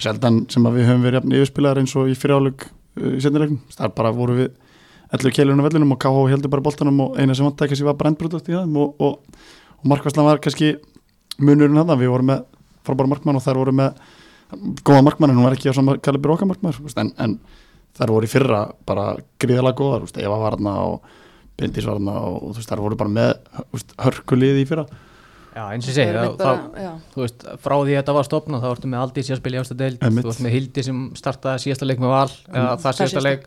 sjaldan 0.00 0.42
sem 0.52 0.66
að 0.66 0.78
við 0.78 0.88
höfum 0.90 1.06
verið 1.06 1.20
jafn 1.20 1.36
yfirspilaðar 1.38 1.82
eins 1.82 1.94
og 1.96 2.10
í 2.10 2.16
fyriráleik 2.18 2.66
uh, 2.66 3.12
í 3.14 3.20
setnileiknum, 3.22 3.62
það 3.76 3.94
bara 4.00 4.12
voru 4.16 4.38
við 4.40 4.50
11 5.16 5.34
keilurinn 5.36 5.62
á 5.62 5.66
vellinum 5.66 5.94
og 5.96 6.00
KH 6.02 6.24
heldur 6.34 6.52
bara 6.52 6.64
boltanum 6.64 7.00
og 7.06 7.18
eina 7.18 7.34
sem 7.34 7.46
vant 7.48 7.64
ekki 7.66 7.82
var 7.86 7.98
brendbrútast 7.98 8.48
í 8.50 8.54
það 8.54 8.76
og, 8.78 8.94
og, 9.02 9.40
og 9.80 9.88
markværslan 9.92 10.28
var 10.28 10.42
kannski 10.42 10.74
munurinn 11.40 11.80
hann, 11.80 11.90
við 11.98 12.12
vorum 12.12 12.30
með 12.30 12.44
frábæra 12.86 13.10
markmann 13.14 13.38
og 13.40 13.44
þær 13.44 13.58
voru 13.62 13.74
með 13.76 13.98
góða 14.86 15.02
markmann 15.06 15.32
en 15.32 15.38
hún 15.40 15.46
var 15.48 15.56
ekki 15.56 15.70
á 15.70 15.74
sama 15.76 15.96
kalibri 16.02 16.32
okkar 16.34 16.48
markmann 16.50 16.78
en, 17.04 17.12
en 17.18 17.36
þær 17.98 18.12
voru 18.14 18.28
í 18.28 18.30
fyrra 18.30 18.62
bara 18.86 19.12
gríðalega 19.42 19.78
góðar, 19.78 20.06
Eva 20.22 20.38
var 20.40 20.56
þarna 20.56 20.74
og 20.86 21.16
Bryndís 21.60 21.84
var 21.86 21.98
þarna 21.98 22.16
og 22.24 22.36
þú 22.54 22.58
veist, 22.60 22.70
þær 22.72 22.82
voru 22.86 22.98
bara 23.00 23.12
með 23.12 23.32
veist, 23.74 23.90
hörkuliði 24.00 24.62
í 24.62 24.68
fyrra. 24.70 24.84
Já, 25.50 25.64
eins 25.74 25.84
og 25.84 25.90
ég 25.90 25.96
segi, 25.98 26.12
Það 26.14 26.14
þá, 26.14 26.22
einmitt 26.22 26.38
bara- 26.40 26.60
þá, 26.62 26.82
já. 26.86 26.90
þú 27.12 27.22
veist, 27.24 27.44
frá 27.60 27.74
því 27.74 27.90
að 27.90 27.98
þetta 28.00 28.14
var 28.16 28.26
stopnað, 28.28 28.62
þá 28.62 28.68
ertu 28.70 28.90
með 28.92 29.00
Aldís 29.02 29.30
að 29.34 29.40
spila 29.42 29.58
í 29.58 29.60
ásta 29.60 29.76
deild, 29.80 29.98
þú 30.00 30.30
ert 30.30 30.42
með 30.46 30.54
Hildi 30.54 30.84
sem 30.86 31.00
startaði 31.18 31.64
síðasta 31.64 31.88
leik 31.90 32.00
með 32.00 32.12
Val, 32.14 32.30
eða 32.54 32.76
það 32.84 32.96
síðasta 33.00 33.24
leik, 33.26 33.46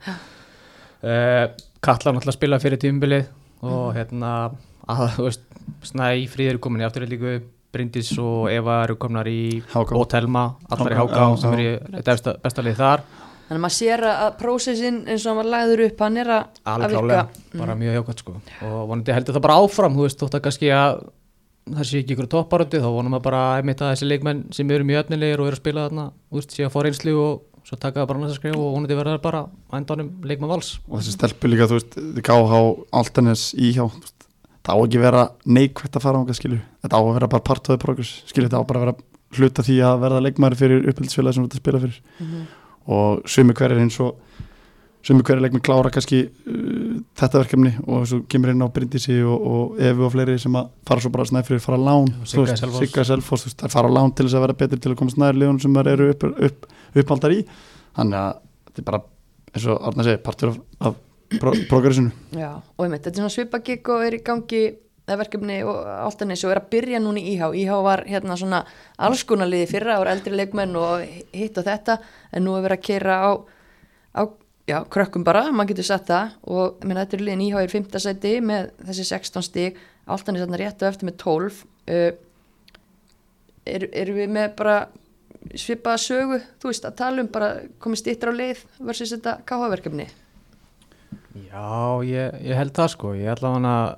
Katla 1.04 2.14
náttúrulega 2.16 2.38
spila 2.38 2.60
fyrir 2.64 2.80
tímbilið 2.80 3.26
og 3.64 3.90
hérna, 3.96 4.30
að, 4.88 5.02
þú 5.18 5.26
veist, 5.28 5.44
Snæ, 5.88 6.08
Fríður 6.32 6.58
er 6.58 6.62
komin 6.64 6.84
í 6.84 6.88
afturreldingu, 6.88 7.34
Bryndís 7.74 8.12
og 8.22 8.50
Eva 8.54 8.82
eru 8.86 8.96
komnar 9.02 9.28
í 9.32 9.62
HK. 9.72 9.94
og 9.98 10.08
Telma, 10.12 10.44
allar 10.72 10.94
í 10.94 10.98
HK, 11.00 11.14
Háká 11.18 11.28
sem 11.42 11.54
er 11.58 11.62
í 11.64 12.04
besta, 12.06 12.36
besta 12.44 12.62
lið 12.66 12.76
þar. 12.80 13.04
Þannig 13.48 13.58
að 13.60 13.64
maður 13.66 13.76
sér 13.78 14.04
að- 14.08 14.36
prósessin 14.40 15.00
eins 15.08 15.26
og 15.26 15.32
hann 15.34 15.40
var 15.42 15.50
lagður 15.54 15.82
upp, 15.88 16.00
hann 16.06 16.18
er 16.22 16.30
að, 16.36 16.60
að 16.64 16.74
alveg 16.74 16.94
virka. 16.94 17.02
klálega, 17.02 17.58
bara 17.64 17.76
mjög 17.82 17.98
hjákvæmt 17.98 18.24
sko. 18.24 18.36
Og 18.70 18.78
vonandi 18.92 19.16
heldur 19.18 19.36
það 19.38 19.46
bara 19.48 19.58
áfram, 19.64 19.98
þú 19.98 20.06
veist, 20.08 20.20
þótt 20.24 20.38
að 20.40 20.44
kannski 20.48 20.72
að 20.76 21.02
það 21.74 21.88
sé 21.88 22.00
ekki 22.04 22.16
ykkur 22.18 22.30
topparöndi 22.32 22.80
þá 22.84 22.90
vonum 22.92 23.18
að 23.18 23.24
bara 23.24 23.42
einmitt 23.58 23.82
að 23.84 23.94
þessi 23.96 24.08
leikmenn 24.12 24.44
sem 24.52 24.72
eru 24.76 24.84
mjög 24.88 25.04
efnilegir 25.06 25.40
og 25.40 25.48
eru 25.48 25.56
að 25.56 25.62
spila 25.64 25.86
þarna, 25.88 26.06
þú 26.32 26.40
veist, 26.40 26.52
sé 26.56 26.64
að 26.68 26.74
fá 26.76 26.80
reynslu 26.84 27.14
og 27.24 27.42
svo 27.74 27.82
taka 27.82 28.04
það 28.04 28.10
bara 28.12 28.22
næsta 28.24 28.38
skrif 28.40 28.58
og 28.58 28.76
vonandi 28.78 28.98
verða 28.98 29.16
það 29.18 29.24
bara 29.26 29.42
á 29.50 29.74
endanum 29.80 30.12
leikmenn 30.24 30.52
vals. 30.54 30.76
Og 30.88 31.00
þessi 31.02 31.16
stelpu 31.18 31.50
líka, 31.50 31.68
þú 31.70 31.80
veist, 31.80 31.98
KH 32.24 32.60
Altanes 33.02 33.46
íhjá, 33.58 33.88
það 34.64 34.78
á 34.78 34.82
ekki 34.86 35.02
vera 35.02 35.24
neikvægt 35.46 35.98
að 35.98 36.06
fara 36.06 36.22
á 36.22 36.24
okkar 36.24 36.38
skilur. 36.40 36.62
Þetta 36.86 37.00
á 37.00 37.02
að 37.02 37.14
vera 37.18 37.32
bara 37.34 37.48
part 37.50 37.66
of 37.68 37.74
the 37.74 37.82
progress, 37.82 38.14
skilur. 38.30 38.50
Þetta 38.52 38.62
á 38.62 38.70
bara 38.70 38.82
að 38.82 38.86
vera 38.86 38.98
hluta 39.34 39.66
því 39.66 39.78
að 39.82 40.02
verða 40.06 40.24
leikmæri 40.28 40.60
fyrir 40.60 40.90
upphildisfélagi 40.92 41.36
sem 41.38 41.44
þú 41.44 41.50
ert 41.50 41.58
að 41.58 41.64
spila 41.64 41.84
fyrir. 41.88 42.02
Mhm. 42.20 42.44
og 42.84 43.22
sumi 43.32 43.54
hverjir 43.56 43.80
eins 43.80 43.96
og 44.04 44.18
sem 45.04 45.20
er 45.20 45.26
hverja 45.28 45.44
leikmi 45.44 45.62
klára 45.64 45.92
kannski 45.94 46.22
uh, 46.30 46.98
þetta 47.20 47.42
verkefni 47.42 47.74
og 47.84 48.06
svo 48.10 48.22
kemur 48.32 48.54
inn 48.54 48.64
á 48.64 48.72
Bryndisi 48.74 49.18
og, 49.22 49.48
og 49.54 49.82
Efu 49.84 50.08
og 50.08 50.14
fleiri 50.16 50.38
sem 50.42 50.56
að 50.60 50.70
fara 50.88 51.04
svo 51.04 51.14
bara 51.14 51.28
snæfrið 51.30 51.64
fara 51.64 51.80
á 51.80 51.84
lán 51.84 52.12
Sigga 52.30 52.56
þú 52.56 52.84
veist, 53.36 53.58
þær 53.60 53.74
fara 53.74 53.92
á 53.92 53.96
lán 53.98 54.14
til 54.16 54.28
þess 54.28 54.40
að 54.40 54.46
vera 54.48 54.60
betri 54.64 54.80
til 54.84 54.94
að 54.94 55.00
komast 55.02 55.20
næri 55.22 55.42
liðunum 55.42 55.64
sem 55.64 55.80
þær 55.80 55.92
eru 55.96 56.12
upp, 56.14 56.28
upp, 56.48 56.70
uppaldar 57.04 57.36
í. 57.36 57.42
Þannig 57.98 58.20
að 58.22 58.38
þetta 58.70 58.84
er 58.84 58.88
bara 58.92 59.02
eins 59.54 59.68
og 59.70 59.90
Arna 59.90 60.06
segi, 60.08 60.22
partur 60.24 60.54
af, 60.54 60.62
af 60.88 61.02
pro 61.40 61.54
progressinu. 61.70 62.14
Já, 62.38 62.56
og 62.56 62.86
ég 62.86 62.94
meint, 62.94 63.04
þetta 63.04 63.18
er 63.18 63.22
svona 63.22 63.36
svipagikk 63.36 63.92
og 63.94 64.06
er 64.08 64.18
í 64.18 64.24
gangi 64.26 64.64
það 65.04 65.20
verkefni 65.20 65.58
og 65.68 65.80
allt 65.92 66.22
hannig 66.24 66.40
svo 66.40 66.52
er 66.54 66.62
að 66.62 66.70
byrja 66.72 67.02
núna 67.04 67.20
í 67.20 67.34
IH, 67.34 67.50
IH 67.60 67.80
var 67.84 68.06
hérna 68.08 68.38
svona 68.40 68.62
alls 69.04 69.26
konar 69.28 69.50
liði 69.52 69.68
fyrra 69.74 69.98
og 70.00 70.08
eldri 70.08 70.36
leikmenn 70.38 70.78
og 70.80 71.04
hitt 71.36 71.60
og 71.60 71.68
þetta 71.68 71.98
en 72.32 72.46
nú 72.46 72.56
er 72.56 72.64
verið 72.64 72.80
að 72.80 72.86
keira 72.88 73.18
á, 73.20 73.32
á 74.16 74.22
já, 74.70 74.78
krökkum 74.94 75.24
bara, 75.28 75.46
maður 75.52 75.74
getur 75.74 75.88
satt 75.90 76.08
það. 76.10 76.36
Og 76.48 76.78
ég 76.82 76.88
meina, 76.90 77.04
þetta 77.06 77.18
er 77.20 77.26
liðin 77.28 77.46
er 77.64 77.74
5. 77.74 78.00
sæti 78.06 78.34
með 78.44 78.70
þessi 78.88 79.08
16 79.12 79.48
stig, 79.50 79.80
allt 80.08 80.28
hannig 80.28 80.44
svona 80.44 80.60
rétt 80.62 80.84
og 80.84 80.90
eftir 80.92 81.10
með 81.10 81.18
12 81.24 81.62
uh, 81.64 82.12
er, 83.66 83.88
erum 83.92 84.20
við 84.20 84.34
með 84.36 84.56
bara 84.60 84.78
svipaða 85.60 86.00
sögu, 86.00 86.40
þú 86.62 86.70
veist, 86.72 86.86
að 86.88 86.98
tala 87.02 87.24
um 87.24 87.30
bara 87.32 87.50
komið 87.84 88.00
stýttir 88.04 88.32
á 88.32 88.34
leið 88.36 88.62
versus 88.88 89.12
þetta 89.12 89.38
KH 89.48 89.70
verkefni? 89.74 90.08
Já, 91.50 92.00
ég, 92.08 92.38
ég 92.46 92.58
held 92.58 92.74
það 92.78 92.92
sko. 92.94 93.14
Ég 93.18 93.30
hann 93.58 93.68
að 93.68 93.96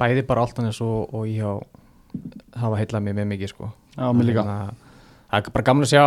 bæði 0.00 0.24
bara 0.26 0.44
Altanes 0.44 0.80
og, 0.84 1.12
og 1.14 1.26
ég 1.30 1.44
hafa 2.58 2.78
heillað 2.80 3.04
mér 3.06 3.18
með 3.20 3.30
mikið 3.34 3.52
sko. 3.52 3.70
Já, 3.94 4.06
mér 4.16 4.28
líka. 4.30 4.44
Það 5.30 5.38
er 5.40 5.54
bara 5.54 5.66
gaman 5.68 5.86
að 5.86 5.92
sjá 5.92 6.04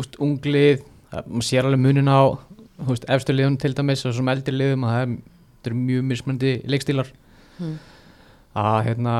úst, 0.00 0.18
unglið, 0.22 0.84
það- 1.12 1.30
maður 1.30 1.46
sér 1.48 1.68
alveg 1.68 1.82
munin 1.84 2.10
á 2.10 2.20
úst, 2.88 3.06
efstu 3.08 3.34
liðun 3.36 3.58
til 3.60 3.72
dæmis 3.76 4.04
og 4.08 4.16
sem 4.16 4.32
eldri 4.32 4.56
liðum 4.56 4.86
að 4.88 4.94
það 4.94 5.02
er, 5.04 5.14
það 5.60 5.72
er 5.72 5.78
mjög 5.84 6.06
mismöndi 6.10 6.52
leikstílar. 6.70 7.12
Hmm. 7.60 7.76
að 8.56 8.78
hérna 8.86 9.14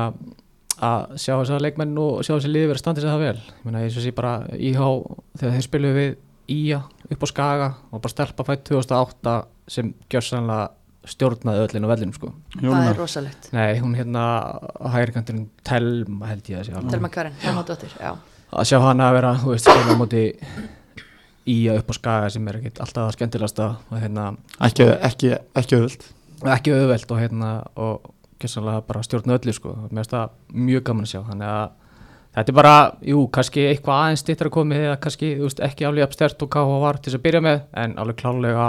að 0.81 1.11
sjá 1.21 1.35
þess 1.35 1.53
að 1.53 1.63
leikmenn 1.67 1.93
og 2.01 2.23
sjá 2.25 2.33
þessi 2.33 2.49
liði 2.49 2.71
vera 2.71 2.81
standið 2.81 3.05
sér 3.05 3.13
það 3.13 3.23
vel. 3.27 3.41
Ég 3.51 3.65
meina 3.67 3.83
ég 3.85 3.93
svo 3.93 4.03
sé 4.03 4.13
bara 4.17 4.33
íhá 4.57 4.87
þegar 5.37 5.55
þeir 5.57 5.65
spiluðu 5.67 5.97
við 5.99 6.11
Ía 6.51 6.81
upp 7.07 7.21
á 7.23 7.27
Skaga 7.29 7.67
og 7.93 8.01
bara 8.01 8.11
stelpa 8.11 8.43
fætt 8.43 8.65
2008 8.67 9.35
sem 9.71 9.91
gjörsanlega 10.11 10.71
stjórnaði 11.07 11.63
öllin 11.65 11.85
og 11.85 11.91
vellinum 11.93 12.15
sko. 12.17 12.31
Það 12.57 12.65
Jónína, 12.65 12.89
er 12.91 12.99
rosalegt. 12.99 13.47
Nei 13.55 13.79
hún 13.81 13.95
hérna 13.97 14.25
á 14.77 14.87
hægri 14.97 15.15
kantinum 15.15 15.47
Telma 15.65 16.29
held 16.29 16.49
ég 16.51 16.59
að 16.59 16.67
sé. 16.67 16.83
Telma 16.91 17.09
Karin, 17.13 17.37
Telma 17.41 17.63
Dóttir, 17.65 17.93
já. 17.95 18.11
Að 18.51 18.67
sjá 18.67 18.77
hana 18.83 19.07
að 19.09 19.17
vera 19.17 19.31
þú 19.41 19.53
veist 19.53 19.69
spila 19.69 19.95
á 19.95 20.01
móti 20.01 20.23
Ía 21.49 21.73
upp 21.79 21.89
á 21.89 21.93
Skaga 21.97 22.29
sem 22.29 22.47
er 22.51 22.59
ekkit 22.59 22.79
alltaf 22.83 23.07
það 23.07 23.13
skemmtilegasta 23.17 23.67
og 23.89 23.97
hérna 24.01 24.25
ekki, 24.67 24.85
ekki, 25.09 25.31
ekki 25.57 25.77
auðvöld 25.79 26.03
ekki 26.55 26.73
auðvelt 26.75 27.11
og 27.13 27.19
hérna 27.21 27.49
og 27.81 28.11
gjörsanlega 28.41 28.81
bara 28.87 29.01
stjórna 29.05 29.35
öllu 29.37 29.53
sko. 29.53 29.71
Mér 29.89 30.01
finnst 30.01 30.13
það 30.15 30.31
mjög 30.65 30.83
gaman 30.87 31.05
að 31.05 31.11
sjá. 31.11 31.19
Þannig 31.27 31.49
að 31.51 31.65
þetta 32.37 32.49
er 32.53 32.57
bara, 32.57 32.71
jú, 33.05 33.19
kannski 33.37 33.65
eitthvað 33.69 33.99
aðeins 34.05 34.23
stittar 34.23 34.49
að 34.49 34.55
komið 34.55 34.85
eða 34.87 34.95
kannski, 35.03 35.29
þú 35.37 35.45
veist, 35.45 35.61
ekki 35.67 35.85
alveg 35.85 36.07
uppstert 36.07 36.41
og 36.45 36.49
KH 36.55 36.79
var 36.81 36.97
til 36.97 37.11
þess 37.11 37.19
að 37.19 37.25
byrja 37.27 37.41
með 37.45 37.59
en 37.83 37.93
alveg 38.01 38.17
klálega 38.23 38.65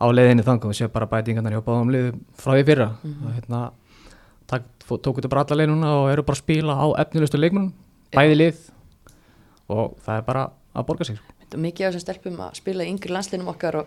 á 0.00 0.06
leiðinni 0.16 0.46
þangum 0.46 0.72
við 0.72 0.78
séum 0.80 0.94
bara 0.94 1.08
bætingarnar 1.12 1.52
hjá 1.58 1.60
báðum 1.66 1.92
liðum 1.92 2.22
frá 2.40 2.54
því 2.56 2.64
fyrra. 2.70 2.88
Og 3.10 3.34
hérna 3.36 3.60
tak, 4.48 4.64
fó- 4.88 4.96
tóku 5.04 5.20
þetta 5.20 5.32
bara 5.34 5.44
alla 5.44 5.60
leið 5.60 5.72
núna 5.74 5.92
og 6.00 6.08
eru 6.14 6.24
bara 6.24 6.38
að 6.38 6.44
spila 6.46 6.78
á 6.80 6.86
efnilegustu 7.04 7.40
leikmunum 7.42 7.72
bæði 8.16 8.38
lið. 8.40 8.64
Og 9.68 9.98
það 10.06 10.16
er 10.22 10.24
bara 10.32 10.46
að 10.72 10.88
borga 10.88 11.04
sig 11.10 11.20
sko. 11.50 11.58
Þetta 11.58 11.58
er 11.58 11.66
mikið 11.66 11.86
af 11.86 11.92
þessum 11.92 12.06
stelpum 12.06 12.40
að 12.46 12.54
spila 12.60 12.86
yngri 12.86 13.12
landslinum 13.12 13.50
okkar 13.50 13.80
og 13.82 13.86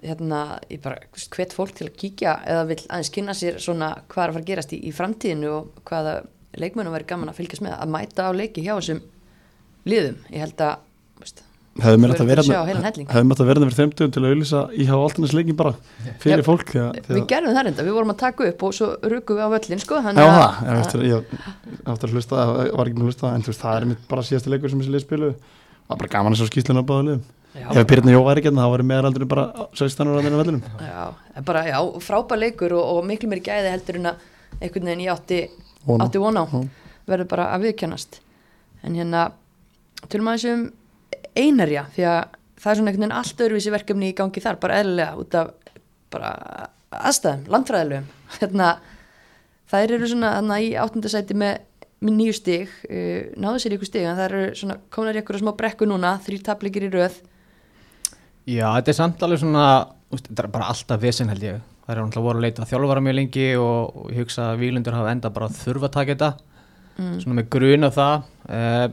hérna, 0.00 0.60
ég 0.70 0.80
bara 0.80 1.00
hvet 1.12 1.52
fólk 1.52 1.74
til 1.76 1.88
að 1.90 1.96
kíkja 2.00 2.36
eða 2.48 2.66
vil 2.70 2.78
aðeins 2.88 3.12
kynna 3.12 3.34
sér 3.36 3.60
svona 3.60 3.90
hvað 4.08 4.22
er 4.22 4.30
að 4.30 4.34
fara 4.34 4.44
að 4.44 4.48
gerast 4.48 4.72
í, 4.72 4.80
í 4.88 4.92
framtíðinu 4.96 5.50
og 5.50 5.82
hvaða 5.84 6.22
leikmönum 6.60 6.94
væri 6.94 7.08
gaman 7.10 7.30
að 7.30 7.42
fylgjast 7.42 7.62
með 7.66 7.76
að 7.76 7.92
mæta 7.92 8.26
á 8.26 8.30
leiki 8.32 8.64
hjá 8.64 8.74
þessum 8.78 9.02
liðum. 9.84 10.18
Ég 10.32 10.40
held 10.46 10.64
að 10.64 10.78
veist, 11.20 11.42
hefði 11.80 12.00
mér 12.00 12.14
að 12.14 12.30
vera 12.30 12.42
fyrir 13.60 13.76
þeimtugum 13.76 14.14
til 14.14 14.22
að 14.22 14.32
auðlýsa 14.32 14.62
íhá 14.74 14.94
alltaf 14.96 15.34
leikin 15.36 15.58
bara 15.60 15.74
fyrir 16.22 16.42
Já, 16.42 16.46
fólk 16.48 16.72
þegar, 16.72 16.98
við 17.06 17.22
gerðum 17.30 17.54
það 17.56 17.66
reynda, 17.68 17.86
við 17.86 17.96
vorum 17.98 18.14
að 18.14 18.20
taka 18.24 18.48
upp 18.48 18.64
og 18.66 18.74
svo 18.76 18.88
rukum 19.12 19.38
við 19.38 19.46
á 19.46 19.48
völlin 19.54 19.82
sko, 19.84 20.00
Já, 20.00 20.26
það, 20.80 21.04
ég 21.06 21.30
átti 21.84 22.08
að 22.08 22.16
hlusta, 22.16 22.48
ég 22.66 22.74
var 22.80 22.90
ekki 22.90 22.98
með 22.98 23.04
að 23.04 23.10
hlusta 23.12 23.32
en 23.34 23.44
þú 23.46 23.52
veist, 23.52 23.62
það 23.62 23.78
er 23.78 23.88
mitt 23.92 24.08
bara 24.10 24.26
síðasti 24.26 24.52
leikur 24.52 24.72
sem 24.72 24.82
þessi 24.82 24.94
lið 24.96 25.04
spiluðu 25.06 25.34
það 25.90 25.96
var 25.96 26.00
bara 26.04 26.12
gaman 26.14 26.36
að 26.36 26.40
sjá 26.40 26.50
skýslinu 26.50 26.82
á 26.82 26.86
báðu 26.86 27.06
liðum. 27.08 27.22
Já, 27.50 27.66
ef 27.74 27.86
Pyrrna 27.90 28.12
Jó 28.14 28.20
væri 28.22 28.40
ekki 28.40 28.46
hérna, 28.46 28.62
þá 28.62 28.72
væri 28.76 28.84
meðalaldurinn 28.86 29.30
bara 29.30 29.44
16 29.74 30.06
ára 30.06 30.20
á 30.22 30.38
vellinum. 30.38 30.60
Já, 30.86 31.00
en 31.34 31.46
bara, 31.48 31.62
já, 31.66 31.78
frábær 32.06 32.38
leikur 32.38 32.74
og, 32.78 32.90
og 32.94 33.08
miklu 33.08 33.30
mér 33.32 33.42
gæði 33.42 33.72
heldur 33.74 33.98
en 33.98 34.10
að 34.12 34.20
einhvern 34.60 34.86
veginn 34.86 35.02
ég 35.02 35.14
átti 35.16 35.40
Vona. 35.88 36.06
átti 36.06 36.22
von 36.22 36.38
á. 36.38 36.44
Já. 36.46 36.60
verður 37.10 37.30
bara 37.32 37.48
að 37.56 37.64
viðkjannast 37.66 38.20
en 38.86 38.94
hérna 39.00 39.24
tölum 40.06 40.30
aðeins 40.30 40.46
um 40.52 40.62
einarja 41.34 41.88
því 41.96 42.06
að 42.06 42.20
það 42.60 42.70
er 42.70 42.78
svona 42.78 42.92
einhvern 42.92 43.02
veginn 43.02 43.16
allt 43.18 43.42
öðruvísi 43.42 43.74
verkefni 43.74 44.12
í 44.12 44.16
gangi 44.20 44.44
þar 44.44 44.60
bara 44.62 44.78
eðlilega 44.84 45.18
út 45.18 45.34
af 45.40 45.50
bara 46.14 46.30
aðstæðum, 46.90 47.42
landfræðilegum. 47.50 48.06
Hérna, 48.38 48.70
þær 49.70 49.96
eru 49.96 50.08
svona 50.10 50.32
þarna 50.38 50.60
í 50.62 50.70
áttundasæti 50.78 51.36
með 51.38 51.58
nýju 52.08 52.36
stig 52.36 52.70
uh, 52.88 53.30
náðu 53.40 53.62
sér 53.62 53.76
ykkur 53.76 53.90
stig 53.90 54.06
en 54.06 54.16
það 54.18 54.26
eru 54.28 54.42
svona 54.60 54.78
komnar 54.92 55.18
í 55.18 55.22
ykkur 55.22 55.40
smá 55.42 55.52
brekku 55.58 55.88
núna 55.88 56.14
þrý 56.24 56.40
tapleikir 56.46 56.88
í 56.88 56.92
röð. 56.94 57.20
Já, 58.48 58.66
þetta 58.78 58.92
er 58.92 58.98
samt 58.98 59.22
alveg 59.26 59.42
svona 59.42 59.66
úst, 60.10 60.26
þetta 60.30 60.46
er 60.46 60.52
bara 60.54 60.70
alltaf 60.72 61.02
vesen 61.02 61.30
held 61.30 61.44
ég. 61.44 61.60
Það 61.84 61.94
er 61.94 62.00
náttúrulega 62.00 62.26
voru 62.26 62.40
að 62.40 62.46
leita 62.46 62.64
að 62.64 62.72
þjálfara 62.72 63.04
mjög 63.04 63.16
lengi 63.18 63.46
og, 63.60 63.96
og 64.00 64.10
ég 64.14 64.24
hugsa 64.24 64.50
að 64.50 64.64
Vílundur 64.64 64.96
hafa 64.96 65.14
enda 65.14 65.32
bara 65.34 65.48
að 65.50 65.60
þurfa 65.60 65.90
að 65.90 65.96
taka 65.96 66.16
þetta. 66.16 66.30
Svona 67.00 67.38
með 67.38 67.48
grun 67.54 67.86
af 67.88 67.96
það. 67.96 68.28
Uh, 68.50 68.86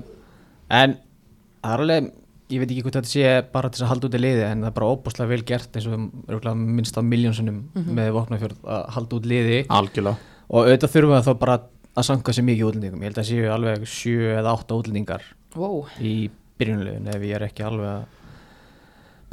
en 0.78 0.96
það 0.98 1.74
er 1.74 1.84
alveg 1.84 2.14
ég 2.48 2.62
veit 2.62 2.70
ekki 2.72 2.84
hvort 2.86 2.96
þetta 2.96 3.12
sé 3.12 3.32
bara 3.52 3.70
til 3.70 3.82
þess 3.82 3.86
að 3.86 3.92
halda 3.92 4.08
út 4.08 4.16
í 4.16 4.22
liði 4.22 4.44
en 4.48 4.62
það 4.64 4.70
er 4.70 4.76
bara 4.78 4.92
óbúslega 4.94 5.32
vel 5.34 5.44
gert 5.48 5.78
eins 5.78 5.88
og 5.92 6.46
minnst 6.62 7.00
á 7.00 7.02
miljónsunum 7.04 7.58
með 7.98 8.12
vopnafjörð 8.16 8.70
að 8.76 8.86
halda 8.96 9.18
út 9.18 9.28
liði 9.28 9.58
algjörlega. 9.68 10.34
Og 10.48 10.70
auðvitað 10.70 10.94
þurfa 10.94 11.24
þá 11.26 11.32
bara 11.42 11.58
að 11.98 12.08
sanka 12.08 12.36
sér 12.36 12.46
mikið 12.48 12.70
útlendingum 12.70 13.04
ég 13.04 13.12
held 13.12 13.22
að 13.22 13.30
séu 13.32 13.48
alveg 13.54 13.88
sjö 13.90 14.34
eða 14.38 14.54
átta 14.54 14.78
útlendingar 14.78 15.26
wow. 15.58 15.82
í 15.98 16.30
byrjunlegin 16.60 17.10
ef 17.14 17.26
ég 17.26 17.38
er 17.38 17.48
ekki 17.48 17.66
alveg 17.66 17.90
að 17.90 18.04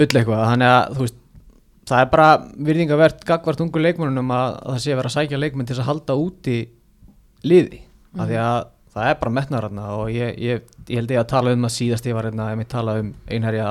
bylla 0.01 0.21
eitthvað 0.21 0.47
þannig 0.51 0.75
að 0.75 0.95
þú 0.95 1.07
veist 1.07 1.21
það 1.85 2.01
er 2.01 2.13
bara 2.15 2.29
virðingavert 2.69 3.27
gagvart 3.29 3.65
ungu 3.65 3.83
leikmennunum 3.83 4.31
að, 4.33 4.55
að 4.55 4.71
það 4.71 4.85
sé 4.85 4.95
að 4.95 5.01
vera 5.01 5.11
að 5.11 5.17
sækja 5.19 5.41
leikmenn 5.41 5.69
til 5.69 5.77
að 5.79 5.91
halda 5.91 6.17
úti 6.21 6.61
liði 7.45 7.83
af 8.15 8.31
því 8.31 8.39
að 8.41 8.61
það 8.95 9.11
er 9.11 9.19
bara 9.21 9.35
metnar 9.35 9.69
og 9.75 10.07
ég, 10.15 10.39
ég, 10.39 10.65
ég 10.89 11.01
held 11.01 11.13
ég 11.13 11.21
að 11.21 11.31
tala 11.35 11.53
um 11.55 11.67
að 11.67 11.75
síðast 11.77 12.09
ég 12.09 12.17
var 12.17 12.31
ef 12.31 12.41
ég 12.63 12.71
tala 12.71 12.97
um 13.03 13.13
einherja 13.29 13.69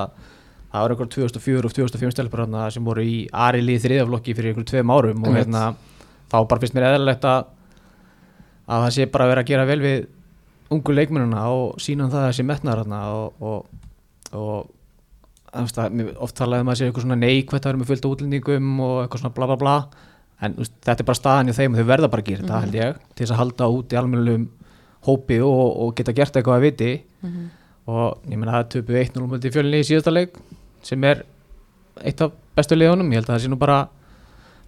það 0.73 0.83
var 0.83 0.93
einhver 0.93 1.09
2004 1.15 1.69
og 1.69 1.75
2005 1.77 2.13
stelpur 2.15 2.43
sem 2.73 2.85
voru 2.85 3.05
í 3.05 3.17
Ari 3.31 3.61
lið 3.63 3.85
þriðaflokki 3.87 4.35
fyrir 4.35 4.53
einhver 4.53 4.67
tveim 4.69 4.93
árum 4.93 5.23
og 5.23 5.29
Einmitt. 5.29 5.45
hérna 5.45 5.63
þá 6.31 6.37
bara 6.49 6.61
finnst 6.63 6.77
mér 6.77 6.87
eðalegt 6.89 7.27
að 7.29 7.52
að 8.67 8.85
það 8.85 8.93
sé 8.95 9.07
bara 9.11 9.29
vera 9.31 9.43
að 9.43 9.49
gera 9.51 9.67
vel 9.67 9.79
við 9.83 10.05
ungu 10.73 10.95
leikmennuna 10.95 11.43
og 11.53 11.81
sína 11.83 12.07
það 12.09 12.21
að 12.21 12.27
það 12.29 12.37
sé 12.37 12.45
metnar 12.47 12.81
og, 12.83 13.43
og, 13.43 13.83
og 14.39 14.71
að, 15.53 16.01
oft 16.23 16.37
talaði 16.37 16.65
um 16.65 16.71
að 16.71 16.79
sé 16.79 16.87
eitthvað 16.87 17.05
svona 17.05 17.19
neikvætt 17.21 17.65
að 17.65 17.71
vera 17.71 17.81
með 17.81 17.91
fullt 17.91 18.07
útlendingum 18.09 18.71
og 18.83 18.95
eitthvað 19.03 19.23
svona 19.23 19.35
bla 19.37 19.49
bla 19.51 19.57
bla. 19.61 19.75
En 20.43 20.55
veist, 20.59 20.75
þetta 20.83 21.03
er 21.03 21.09
bara 21.09 21.19
staðan 21.19 21.51
í 21.51 21.57
þeim 21.57 21.75
og 21.75 21.79
þau 21.81 21.89
verða 21.91 22.11
bara 22.13 22.23
að 22.23 22.29
gera 22.31 22.43
þetta 22.43 22.61
held 22.65 22.77
ég 22.79 23.01
til 23.03 23.23
þess 23.23 23.33
að 23.35 23.41
halda 23.41 23.69
út 23.75 23.93
í 23.93 23.99
almennum 23.99 24.47
hópi 25.03 25.39
og, 25.43 25.65
og 25.83 25.91
geta 25.97 26.15
gert 26.15 26.39
eitthvað 26.39 26.59
að 26.59 26.65
viti. 26.67 26.93
Og 27.91 28.31
ég 28.31 28.39
meina 28.39 28.57
það 28.57 28.69
töpu 28.77 28.97
1-0 28.99 29.27
mútið 29.27 29.49
í 29.49 29.53
fjölinni 29.53 29.83
í 29.83 29.87
síðasta 29.87 30.13
leik 30.13 30.39
sem 30.83 31.03
er 31.07 31.25
eitt 32.01 32.23
af 32.23 32.33
bestu 32.55 32.77
liðunum. 32.79 33.11
Ég 33.11 33.21
held 33.21 33.29
að 33.29 33.35
það 33.35 33.43
sé 33.43 33.51
nú 33.51 33.59
bara 33.61 33.79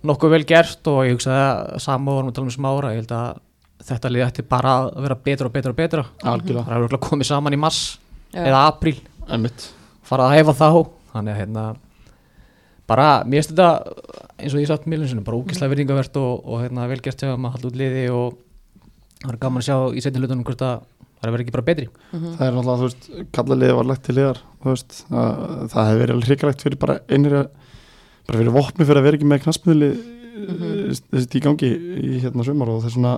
nokkuð 0.06 0.36
vel 0.36 0.46
gert 0.46 0.92
og 0.92 1.02
ég 1.08 1.16
hugsa 1.16 1.36
að 1.36 1.80
sama 1.84 2.14
vorum 2.14 2.30
að 2.30 2.38
tala 2.38 2.50
um 2.52 2.54
smára 2.54 2.94
ég 2.94 3.02
held 3.02 3.14
að 3.16 3.42
þetta 3.86 4.12
lið 4.12 4.26
ætti 4.26 4.46
bara 4.50 4.76
að 4.82 5.02
vera 5.06 5.18
betra 5.28 5.50
og 5.50 5.56
betra 5.56 5.74
og 5.74 5.80
betra. 5.80 6.06
Algjörlega, 6.24 6.66
það 6.68 6.76
er 6.76 6.86
örugglega 6.86 7.10
komið 7.10 7.30
saman 7.30 7.56
í 7.56 7.60
mars 7.60 7.82
Já. 8.32 8.44
eða 8.46 8.62
apríl. 8.70 8.96
Emmitt 9.36 9.68
fara 10.06 10.30
að 10.30 10.38
hefa 10.40 10.56
þá. 10.56 10.70
Þannig 11.16 11.34
að 11.36 11.40
hérna 11.42 11.66
bara, 12.90 13.08
mér 13.26 13.42
finnst 13.42 13.54
þetta 13.56 13.70
eins 14.36 14.56
og 14.56 14.62
ég 14.62 14.70
satt 14.70 14.90
miljónsinu, 14.90 15.24
bara 15.26 15.40
ógislega 15.40 15.72
virðingavert 15.72 16.18
og, 16.22 16.34
og 16.44 16.66
hérna, 16.66 16.90
vel 16.92 17.00
gert 17.02 17.22
þegar 17.22 17.40
maður 17.40 17.56
halda 17.58 17.72
út 17.72 17.80
liði 17.80 18.04
og 18.14 18.36
það 19.24 19.32
er 19.32 19.40
gaman 19.42 19.64
að 19.64 19.70
sjá 19.70 19.78
í 19.96 20.04
setjum 20.04 20.26
hlutunum 20.26 20.46
hvort 20.46 20.66
að 20.66 20.84
það 21.16 21.30
er 21.30 21.34
verið 21.34 21.46
ekki 21.46 21.56
bara 21.56 21.66
betri. 21.70 21.88
Það 22.12 22.44
er 22.46 22.58
náttúrulega, 22.58 22.76
þú 22.82 22.90
veist, 22.90 23.08
kallaliði 23.34 23.78
var 23.80 23.88
lagt 23.90 24.04
til 24.06 24.18
liðar 24.20 24.42
veist, 24.66 24.98
að, 25.10 25.46
það 25.72 25.88
hefði 25.90 26.02
verið 26.02 26.16
alveg 26.16 26.30
hrikalegt 26.30 26.66
fyrir 26.66 26.82
bara 26.82 26.98
einir 27.10 27.38
bara 28.26 28.42
fyrir 28.42 28.56
vopni 28.56 28.88
fyrir 28.88 29.02
að 29.02 29.08
vera 29.08 29.20
ekki 29.20 29.30
með 29.30 29.42
knassmiðli 29.46 29.90
þessi 31.14 31.40
í 31.40 31.44
gangi 31.46 31.72
í 31.72 32.20
hérna 32.24 32.46
sumar 32.46 32.72
og 32.74 32.84
það 32.84 32.90
er 32.90 32.96
svona 32.98 33.16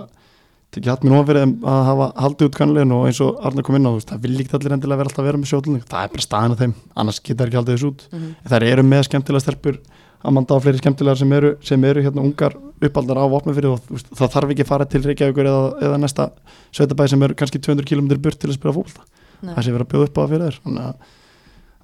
tekið 0.74 0.90
hatt 0.92 1.04
mér 1.06 1.30
þeim 1.38 1.52
að 1.64 1.78
hafa 1.88 2.06
haldið 2.22 2.48
út 2.48 2.56
kannlegin 2.58 2.92
og 2.92 3.06
eins 3.08 3.20
og 3.24 3.38
Arnar 3.48 3.64
kom 3.64 3.78
inn 3.78 3.88
á, 3.88 3.90
þú 3.90 3.98
veist, 3.98 4.10
það 4.12 4.24
vil 4.26 4.40
ekki 4.42 4.56
allir 4.58 4.74
endilega 4.76 5.00
vera 5.00 5.08
alltaf 5.08 5.22
að 5.22 5.28
vera 5.30 5.40
með 5.40 5.50
sjótlunni, 5.52 5.84
það 5.88 6.02
er 6.02 6.10
bara 6.12 6.24
staðan 6.26 6.54
af 6.54 6.60
þeim 6.62 6.74
annars 7.02 7.20
geta 7.24 7.40
þær 7.40 7.48
ekki 7.48 7.58
haldið 7.58 7.78
þessu 7.78 7.88
út. 7.88 8.04
Mhm. 8.12 8.34
þær 8.52 8.66
eru 8.68 8.84
með 8.84 9.02
skemmtilega 9.08 9.44
stelpur 9.46 9.80
Amanda 10.28 10.56
og 10.56 10.64
fleiri 10.64 10.80
skemmtilegar 10.82 11.16
sem 11.16 11.32
eru, 11.32 11.56
sem 11.62 11.84
eru 11.86 12.02
hérna 12.02 12.24
ungar 12.26 12.56
uppaldar 12.82 13.20
á 13.22 13.24
vopnafyrir 13.30 13.70
og 13.70 13.80
veist, 13.86 14.08
það 14.18 14.32
þarf 14.34 14.50
ekki 14.50 14.64
að 14.64 14.70
fara 14.72 14.84
til 14.90 15.02
Reykjavíkur 15.04 15.46
eða, 15.46 15.62
eða 15.86 16.00
næsta 16.02 16.26
sveitabæði 16.74 17.12
sem 17.14 17.22
eru 17.22 17.36
kannski 17.38 17.60
200 17.62 17.86
km 17.86 18.08
burt 18.18 18.38
til 18.42 18.50
að 18.50 18.58
spila 18.58 18.74
fólk 18.74 18.98
það 19.38 19.62
sé 19.62 19.74
verið 19.74 19.86
að 19.86 19.92
bjóða 19.92 20.08
upp 20.08 20.18
á 20.18 20.20
það 20.20 20.32
fyrir 20.32 20.44
þér 20.48 20.58
þannig 20.64 20.82
að, 20.88 20.94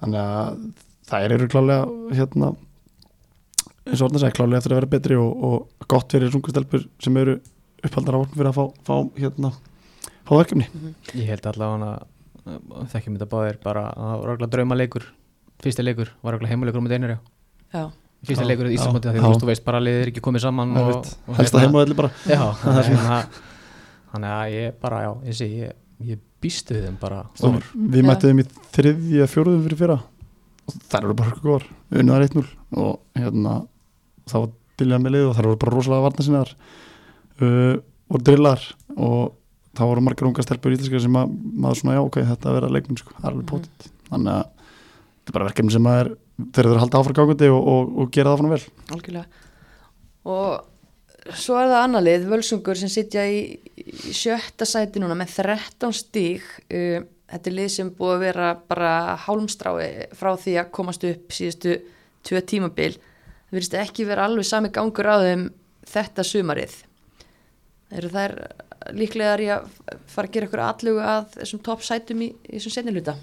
þannig 0.03 0.19
að 7.89 7.95
það 7.95 8.09
eru 8.11 8.19
eins 8.19 8.25
og 8.25 8.25
orðin 8.25 8.25
að 8.25 8.25
að 8.25 8.35
fyrir 8.35 8.45
eru 8.45 8.49
á 8.49 8.51
að 8.51 8.57
fá, 8.57 8.65
fá 8.85 8.95
hérna 9.21 9.51
fá 10.25 10.31
verkefni. 10.39 10.65
Ég 11.15 11.29
held 11.29 11.45
allavega 11.51 11.91
að 12.45 12.89
þekkjum 12.93 13.15
þetta 13.17 13.29
báðir 13.31 13.59
bara 13.63 13.83
að 13.91 14.09
það 14.09 14.19
var 14.21 14.33
alveg 14.35 14.51
drauma 14.55 14.77
leikur 14.79 15.05
fyrsti 15.63 15.85
leikur 15.85 16.11
var 16.21 16.37
alveg 16.37 16.51
heimuleikur 16.51 16.81
um 16.81 16.89
þetta 16.89 16.99
einur 16.99 17.13
Já, 17.75 17.83
fyrsti 18.25 18.43
Já, 18.45 18.49
leikur 18.51 18.67
í 18.69 18.75
því 18.75 18.77
já. 19.15 19.39
þú 19.41 19.49
veist, 19.49 19.63
bara 19.65 19.79
að 19.81 19.85
liðið 19.87 20.03
er 20.03 20.11
ekki 20.11 20.23
komið 20.25 20.43
saman 20.45 20.75
Ég 20.75 20.81
og, 20.83 20.91
veit, 20.91 21.13
og 21.29 21.39
helst 21.39 21.55
að 21.57 21.65
heima 21.65 21.81
allir 21.85 21.97
bara. 21.99 22.11
Já, 22.29 22.43
hérna, 22.65 23.19
þannig 24.13 24.35
að 24.35 24.53
ég 24.55 24.77
bara, 24.83 25.01
já, 25.05 25.11
ég 25.29 25.37
sé 25.39 25.47
ég, 25.49 25.73
ég 26.11 26.21
býstu 26.45 26.77
þeim 26.77 26.97
bara 27.01 27.23
stór. 27.33 27.65
við 27.73 28.03
Já. 28.03 28.07
mættum 28.11 28.29
þeim 28.33 28.43
í 28.43 28.47
þriðja 28.77 29.29
fjóruðum 29.31 29.63
fyrir 29.65 29.81
fyrra. 29.81 29.97
Og 30.65 30.77
þær 30.91 31.03
eru 31.07 31.17
bara 31.17 31.35
góðar. 31.41 31.65
Unnaðar 31.95 32.27
1-0 32.29 32.45
og 32.81 32.93
hérna 33.17 33.55
þá 34.29 34.35
var 34.39 34.53
diljað 34.81 35.03
með 35.05 35.15
lið 35.15 35.27
og 35.29 35.35
þær 35.37 35.49
voru 35.49 35.61
bara 35.65 35.75
rosalega 35.75 36.05
varna 36.05 36.25
sinnaðar 36.25 36.53
uh, 37.41 37.75
og 38.11 38.21
drillar 38.23 38.61
og 38.95 39.33
það 39.75 39.89
voru 39.91 40.03
margar 40.05 40.27
unga 40.29 40.43
stelpur 40.45 40.75
ítalskar 40.75 41.01
sem 41.03 41.17
að 41.19 41.31
maður 41.59 41.81
svona 41.81 41.95
já 41.97 42.03
ok, 42.05 42.19
þetta 42.29 42.49
að 42.51 42.57
vera 42.59 42.69
leikmenn 42.75 42.99
sko, 43.01 43.15
það 43.17 43.25
er 43.25 43.31
alveg 43.33 43.45
Mhm. 43.45 43.49
pótitt 43.51 43.89
þannig 44.11 44.31
að 44.35 44.45
þetta 44.45 45.33
er 45.33 45.35
bara 45.39 45.49
verkefni 45.49 45.71
sem 45.75 45.87
er 45.91 46.11
þeir 46.53 46.65
eru 46.65 46.75
að 46.75 46.83
halda 46.83 46.99
áfram 47.01 47.15
gangandi 47.17 47.49
og, 47.49 47.67
og, 47.73 47.91
og 47.99 48.11
gera 48.11 48.29
það 48.29 48.37
áfram 48.37 48.53
vel. 48.53 48.63
Algjörlega. 48.95 49.25
Og 50.25 51.33
svo 51.41 51.57
er 51.59 51.69
það 51.71 51.83
annar 51.85 52.03
lið 52.05 52.25
Völsungur 52.29 52.79
sem 52.79 52.91
sitja 52.91 53.23
í, 53.29 53.41
í 53.79 54.13
sjötta 54.15 54.67
sæti 54.67 55.01
núna 55.01 55.15
með 55.17 55.35
13 55.41 55.95
stíg. 55.95 56.43
Uh, 56.69 57.05
þetta 57.31 57.49
er 57.51 57.55
lið 57.57 57.69
sem 57.73 57.91
búið 57.97 58.15
að 58.15 58.25
vera 58.27 58.49
bara 58.69 58.93
hálmstrái 59.25 59.87
frá 60.13 60.35
því 60.37 60.57
að 60.61 60.71
komast 60.75 61.05
upp 61.07 61.33
síðustu 61.33 61.77
tvö 62.25 62.41
tímabil. 62.45 62.93
Það 63.49 63.55
virðist 63.57 63.79
ekki 63.81 64.05
vera 64.05 64.27
alveg 64.29 64.45
sami 64.45 64.69
gangur 64.75 65.07
á 65.09 65.17
þeim 65.23 65.47
þetta 65.89 66.25
sumarið 66.25 66.75
eru 67.97 68.11
þær 68.13 68.35
líklegar 68.95 69.43
í 69.43 69.49
að 69.55 69.67
fara 70.11 70.29
að 70.29 70.33
gera 70.35 70.49
ykkur 70.49 70.63
allugu 70.65 71.03
að 71.03 71.27
þessum 71.39 71.61
topp 71.65 71.85
sætum 71.85 72.23
í, 72.25 72.31
í 72.45 72.57
þessum 72.57 72.75
setni 72.75 72.95
hluta? 72.95 73.15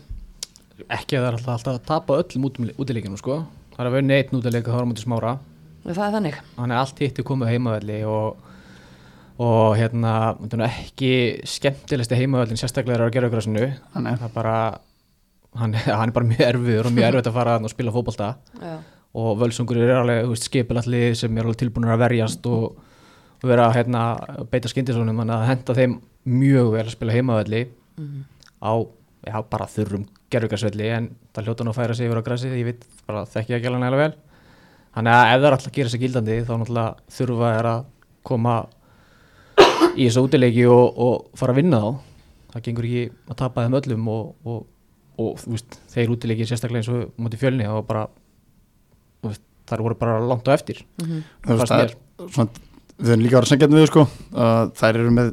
Ekki 0.88 1.18
að 1.18 1.24
það 1.24 1.28
er 1.28 1.36
alltaf, 1.38 1.52
alltaf 1.54 1.74
að 1.74 1.82
tapa 1.90 2.20
öllum 2.22 2.46
útileikinu 2.82 3.18
sko. 3.20 3.42
Það 3.72 3.82
er 3.84 3.90
að 3.90 3.98
vinna 3.98 4.18
einn 4.18 4.38
útileik 4.38 4.66
að 4.66 4.72
það 4.72 4.80
er 4.80 4.86
á 4.86 4.90
mútið 4.90 5.06
smára. 5.06 5.34
Það 5.82 6.06
er 6.06 6.16
þannig. 6.16 6.38
Þannig 6.56 6.76
að 6.76 6.82
allt 6.84 7.02
hitt 7.02 7.20
er 7.20 7.28
komið 7.28 7.52
heimavelli 7.52 7.98
og, 8.08 8.48
og 9.42 9.76
hérna 9.78 10.14
er 10.52 10.64
ekki 10.68 11.12
skemmtilegsti 11.52 12.18
heimavellin 12.18 12.60
sérstaklega 12.60 12.98
er 12.98 13.06
að 13.06 13.14
gera 13.16 13.30
ykkur 13.30 13.42
að 13.42 13.46
sinu. 13.48 13.68
Þannig. 13.94 14.18
Það 14.22 14.28
er 14.28 14.34
bara 14.36 14.56
hann, 15.60 15.76
hann 16.00 16.08
er 16.08 16.16
bara 16.16 16.30
mjög 16.32 16.44
erfiður 16.48 16.90
og 16.90 16.96
mjög 16.96 17.08
erfitt 17.10 17.30
að 17.30 17.38
fara 17.38 17.56
þarna 17.56 17.70
og 17.70 17.74
spila 17.76 17.94
fótbolta. 17.94 18.32
Já, 18.58 18.74
og 19.12 19.36
völsungur 19.42 19.76
er 19.76 19.98
alveg 19.98 20.30
skipilallið 20.40 21.18
sem 21.20 21.36
er 21.36 21.44
alveg 21.44 21.60
tilbúinur 21.60 21.92
að 21.92 22.04
verjast 22.06 22.46
og, 22.48 22.78
vera 23.50 23.72
hérna, 23.74 24.00
að 24.38 24.50
beita 24.52 24.68
skyndisónum 24.70 25.18
þannig 25.22 25.34
að 25.36 25.46
henda 25.48 25.74
þeim 25.74 25.94
mjög 26.26 26.68
vel 26.76 26.84
að 26.86 26.92
spila 26.94 27.12
heimavelli 27.16 27.62
Mhm. 27.98 28.20
á 28.62 28.72
já, 29.26 29.42
bara 29.50 29.66
þurrum 29.66 30.06
gerðugarsvelli 30.30 30.86
en 30.96 31.08
það 31.34 31.44
hljóta 31.44 31.64
nú 31.64 31.70
að 31.72 31.76
færa 31.80 31.94
sig 31.94 32.06
yfir 32.08 32.18
á 32.22 32.26
grasið 32.26 32.54
ég 32.56 32.64
veit 32.64 32.84
bara 33.06 33.24
þekki 33.26 33.54
ekki 33.56 33.66
alveg 33.68 33.80
nægilega 33.82 34.02
vel. 34.02 34.14
Þannig 34.94 35.12
að 35.12 35.26
ef 35.32 35.40
það 35.40 35.46
er 35.46 35.52
alltaf 35.52 35.66
að 35.72 35.76
gera 35.76 35.88
sig 35.88 36.00
gildandi 36.00 36.38
þá 36.46 36.52
náttúrulega 36.58 36.96
þurfa 37.16 37.50
er 37.58 37.66
að 37.72 37.84
koma 38.22 38.54
í 39.96 40.06
þessu 40.08 40.24
útileiki 40.26 40.64
og, 40.70 40.98
og 40.98 41.28
fara 41.36 41.52
að 41.52 41.56
vinna 41.62 41.80
þá. 41.82 42.00
Það 42.52 42.62
gengur 42.66 42.84
ekki 42.88 43.04
að 43.28 43.36
tapa 43.42 43.62
þeim 43.66 43.76
öllum 43.80 44.08
og, 44.12 44.34
og, 44.44 44.66
og 45.18 45.38
þú 45.42 45.54
veist, 45.56 45.78
þeir 45.92 46.10
útileiki 46.16 46.46
sérstaklega 46.48 46.82
eins 46.82 46.90
og 46.92 47.12
mútið 47.18 47.42
fjölni 47.44 47.68
þar 49.72 49.82
voru 49.86 49.96
bara 49.96 50.18
langt 50.20 50.48
á 50.48 50.52
eftir. 50.56 50.82
Mhm. 51.00 51.22
Veist, 51.46 51.58
Fannst 51.62 51.72
það 51.72 51.84
er, 51.86 51.94
svona, 52.28 52.50
við 53.02 53.12
erum 53.14 53.24
líka 53.24 53.36
að 53.36 53.40
vera 53.40 53.50
sangjarni 53.50 53.80
við 53.80 53.90
sko. 53.90 54.06
uh, 54.32 54.64
þær 54.78 55.00
eru 55.02 55.14
með 55.18 55.32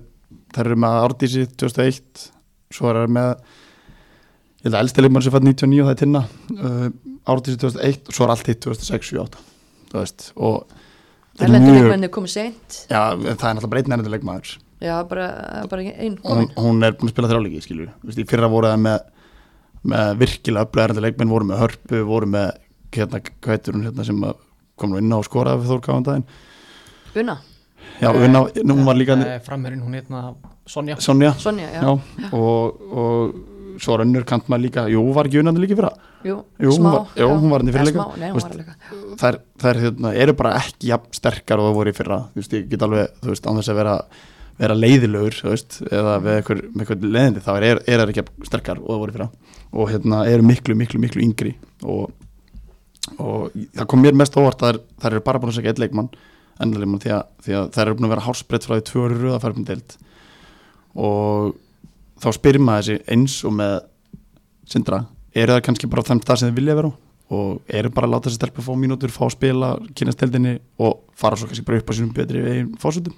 þær 0.56 0.66
eru 0.66 0.80
með 0.84 1.00
Ardísi 1.06 1.46
2001 1.62 2.28
svo 2.74 2.90
er 2.90 3.02
það 3.04 3.14
með 3.18 3.30
ég 3.30 4.66
held 4.68 4.76
að 4.76 4.82
elsti 4.84 5.06
leikmann 5.06 5.26
sem 5.26 5.36
fætt 5.36 5.48
99 5.48 5.86
það 5.86 5.94
er 5.94 6.02
tinna 6.04 6.24
uh, 6.58 6.88
Ardísi 7.30 7.62
2001 7.62 8.10
og 8.10 8.18
svo 8.18 8.26
er 8.26 8.34
allt 8.36 8.50
hitt 8.52 8.64
2006 8.66 9.14
2008 9.14 9.46
þú 9.92 10.02
veist 10.02 10.32
og 10.36 10.74
það 11.40 11.46
er 11.46 11.54
leikmenni 11.70 12.10
komið 12.14 12.34
seint. 12.34 12.82
Já, 12.90 13.00
það 13.16 13.30
er 13.30 13.38
náttúrulega 13.38 13.72
bara 13.72 13.82
einn 13.82 13.94
erlendur 13.96 14.14
leikmaður. 14.14 14.58
Já, 14.80 14.96
bara, 15.08 15.28
bara 15.72 15.86
einn 15.92 16.18
hún, 16.24 16.50
hún 16.56 16.84
er 16.88 16.98
búin 16.98 17.10
að 17.10 17.14
spila 17.14 17.30
þrjáleiki 17.32 17.88
veist, 18.04 18.20
í 18.20 18.28
fyrra 18.28 18.50
voru 18.52 18.72
það 18.72 18.84
með 18.88 19.00
með 19.90 20.18
virkilega 20.20 20.68
öflega 20.68 20.90
erlendur 20.90 21.06
leikmenn 21.08 21.32
voru 21.32 21.48
með 21.48 21.62
hörpu, 21.64 22.02
voru 22.08 22.28
með 22.28 22.50
hérna, 22.96 23.22
hvað 23.24 23.54
heitur 23.56 23.78
hún 23.78 23.86
hérna 23.88 24.06
sem 24.08 24.24
að 24.28 24.42
kom 24.80 24.92
nú 24.92 25.00
inn 25.00 25.14
á 25.16 25.20
skoraði 25.24 25.64
við 25.64 25.72
Þórkáðan 25.74 26.26
Una, 27.20 27.36
já, 28.02 28.10
unna, 28.14 28.42
hún 28.74 28.86
var 28.88 28.96
líka 29.00 29.18
Eh, 29.26 29.40
framherinn 29.46 29.82
hún 29.84 29.94
hérna 29.98 30.36
Sonja. 30.70 30.96
Sonja. 31.02 31.34
Sonja, 31.40 31.68
já, 31.74 31.82
já, 31.82 32.32
og, 32.34 32.82
og 32.92 33.80
svo 33.82 33.96
er 33.96 34.04
önnur 34.06 34.26
kant 34.28 34.48
maður 34.52 34.64
líka, 34.68 34.84
jú, 34.92 35.02
var 35.16 35.26
ekki 35.30 35.40
unnandi 35.42 35.62
líka 35.64 35.76
fyrra. 35.80 35.92
Jú, 36.24 36.36
Jú, 36.60 36.72
smá. 36.76 36.92
var- 36.92 37.08
jú, 37.16 37.28
hún 37.40 37.50
var 37.50 37.64
veist, 37.64 37.96
var 37.96 38.12
alveg 38.12 38.74
þær, 39.22 39.38
þær 39.64 39.80
hérna, 39.86 40.12
eru 40.16 40.34
bara 40.34 40.52
ekki 40.60 40.90
jafn 40.92 41.14
sterkar 41.16 41.60
og 41.60 41.70
það 41.72 41.78
voru 41.80 41.90
í 41.94 41.96
fyrra. 41.96 42.20
Þú 42.36 42.42
veist, 42.44 42.54
ég 42.54 42.68
get 42.70 42.82
alveg, 42.86 43.08
þú 43.24 43.32
veist, 43.34 43.48
án 43.48 43.58
þess 43.62 43.70
að 43.74 43.80
vera 43.82 43.96
vera 44.60 44.76
leiðilegur, 44.76 45.32
þú 45.40 45.50
veist, 45.54 45.78
eða 45.88 46.18
með 46.20 46.34
eitthvað, 46.42 46.64
með 46.76 46.82
eitthvað 46.84 47.04
leiðindi, 47.16 47.42
þá 47.46 47.52
er, 47.56 47.64
er, 47.64 47.78
er 47.88 48.00
það 48.02 48.10
ekki 48.12 48.20
jafn 48.20 48.48
sterkar 48.50 48.82
og 48.84 48.90
það 48.92 49.00
voru 49.00 49.12
í 49.14 49.16
fyrra. 49.16 49.30
Og 49.72 49.90
hérna 49.94 50.18
eru 50.28 50.44
miklu, 50.44 50.76
miklu, 50.76 51.00
miklu 51.00 51.22
yngri 51.24 51.54
og, 51.88 52.12
og 53.24 53.54
það 53.78 53.88
kom 53.88 54.04
mér 54.04 54.18
mest 54.20 54.36
á 54.36 54.40
óvart 54.44 54.62
að 54.68 54.82
þær 55.00 55.14
eru 55.16 55.24
bara 55.24 55.40
búin 55.40 55.54
að 55.54 55.60
segja 55.62 55.72
eitt 55.72 55.80
leikmann 55.80 56.10
endalegmann 56.64 57.02
því, 57.04 57.18
því 57.46 57.58
að 57.60 57.68
þær 57.76 57.86
eru 57.86 57.98
búin 57.98 58.08
að 58.10 58.14
vera 58.16 58.26
hálsbreytt 58.28 58.68
frá 58.68 58.76
því 58.78 58.86
tvö 58.90 59.04
eru 59.08 59.20
röða 59.24 59.42
færfum 59.44 59.68
deild. 59.68 59.98
Og 61.00 61.54
þá 62.20 62.30
spyrir 62.36 62.64
maður 62.64 62.90
þessi 62.90 63.14
eins 63.16 63.38
og 63.48 63.56
með 63.60 63.78
Sindra, 64.70 65.04
eru 65.34 65.56
það 65.56 65.64
kannski 65.66 65.88
bara 65.90 66.06
þeim 66.06 66.20
stað 66.22 66.42
sem 66.42 66.52
þið 66.52 66.60
vilja 66.60 66.76
vera? 66.78 66.92
Og 67.34 67.74
eru 67.80 67.92
bara 67.94 68.08
að 68.10 68.14
láta 68.14 68.30
þessi 68.30 68.40
stelpa 68.40 68.66
fá 68.66 68.70
mínútur, 68.78 69.12
fá 69.14 69.24
spila 69.34 69.72
kynastildinni 69.98 70.56
og 70.82 71.04
fara 71.18 71.38
svo 71.38 71.50
kannski 71.50 71.66
bara 71.66 71.82
upp 71.82 71.90
á 71.90 71.94
sínum 71.98 72.14
betri 72.14 72.42
veginn 72.42 72.72
fósutum, 72.82 73.16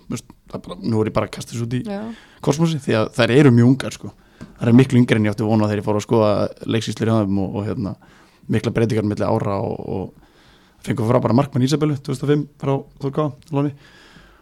nú 0.83 1.01
er 1.01 1.11
ég 1.11 1.15
bara 1.15 1.27
að 1.27 1.35
kasta 1.37 1.53
þessu 1.53 1.67
út 1.67 1.75
í 1.75 1.81
Já, 1.87 2.01
kosmosi 2.43 2.79
því 2.83 2.97
að 2.99 3.11
þær 3.15 3.33
eru 3.37 3.53
mjög 3.55 3.69
ungar 3.71 3.95
sko. 3.95 4.11
þær 4.59 4.67
eru 4.67 4.75
miklu 4.79 4.99
yngri 4.99 5.19
en 5.19 5.27
ég 5.27 5.35
átti 5.35 5.47
vona 5.47 5.69
þegar 5.69 5.81
ég 5.81 5.87
fór 5.87 5.99
að 5.99 6.05
skoða 6.07 6.31
leiksýslir 6.75 7.11
og, 7.15 7.37
og 7.47 7.67
hérna, 7.67 7.95
mikla 8.51 8.75
breytingar 8.75 9.07
milli 9.07 9.27
ára 9.27 9.59
og, 9.63 9.79
og 9.95 10.20
fengum 10.85 11.09
frá 11.09 11.21
bara 11.23 11.37
Markmann 11.37 11.65
Ísabellu 11.65 11.97
2005 12.01 12.47
frá 12.61 12.77
Lóni. 13.51 13.73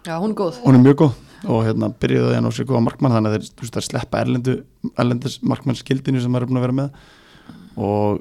Já, 0.05 0.15
hún 0.19 0.31
er 0.31 0.37
góð. 0.39 0.61
Hún 0.63 0.79
er 0.79 0.83
mjög 0.83 1.01
góð 1.03 1.17
og 1.47 1.61
hérna 1.63 1.91
það 1.95 2.33
að 2.35 2.41
ná 2.43 2.49
sér 2.51 2.67
góða 2.67 2.83
markmann 2.83 3.13
þannig 3.15 3.35
að 3.35 3.45
þeir, 3.45 3.69
þeir 3.75 3.85
sleppa 3.85 4.23
erlendu 4.23 4.55
erlendis 4.99 5.37
markmannskildinu 5.43 6.23
sem 6.23 6.33
maður 6.33 6.47
er 6.47 6.49
búin 6.49 6.59
að 6.59 6.65
vera 6.65 6.77
með. 6.79 7.05
Og 7.79 8.19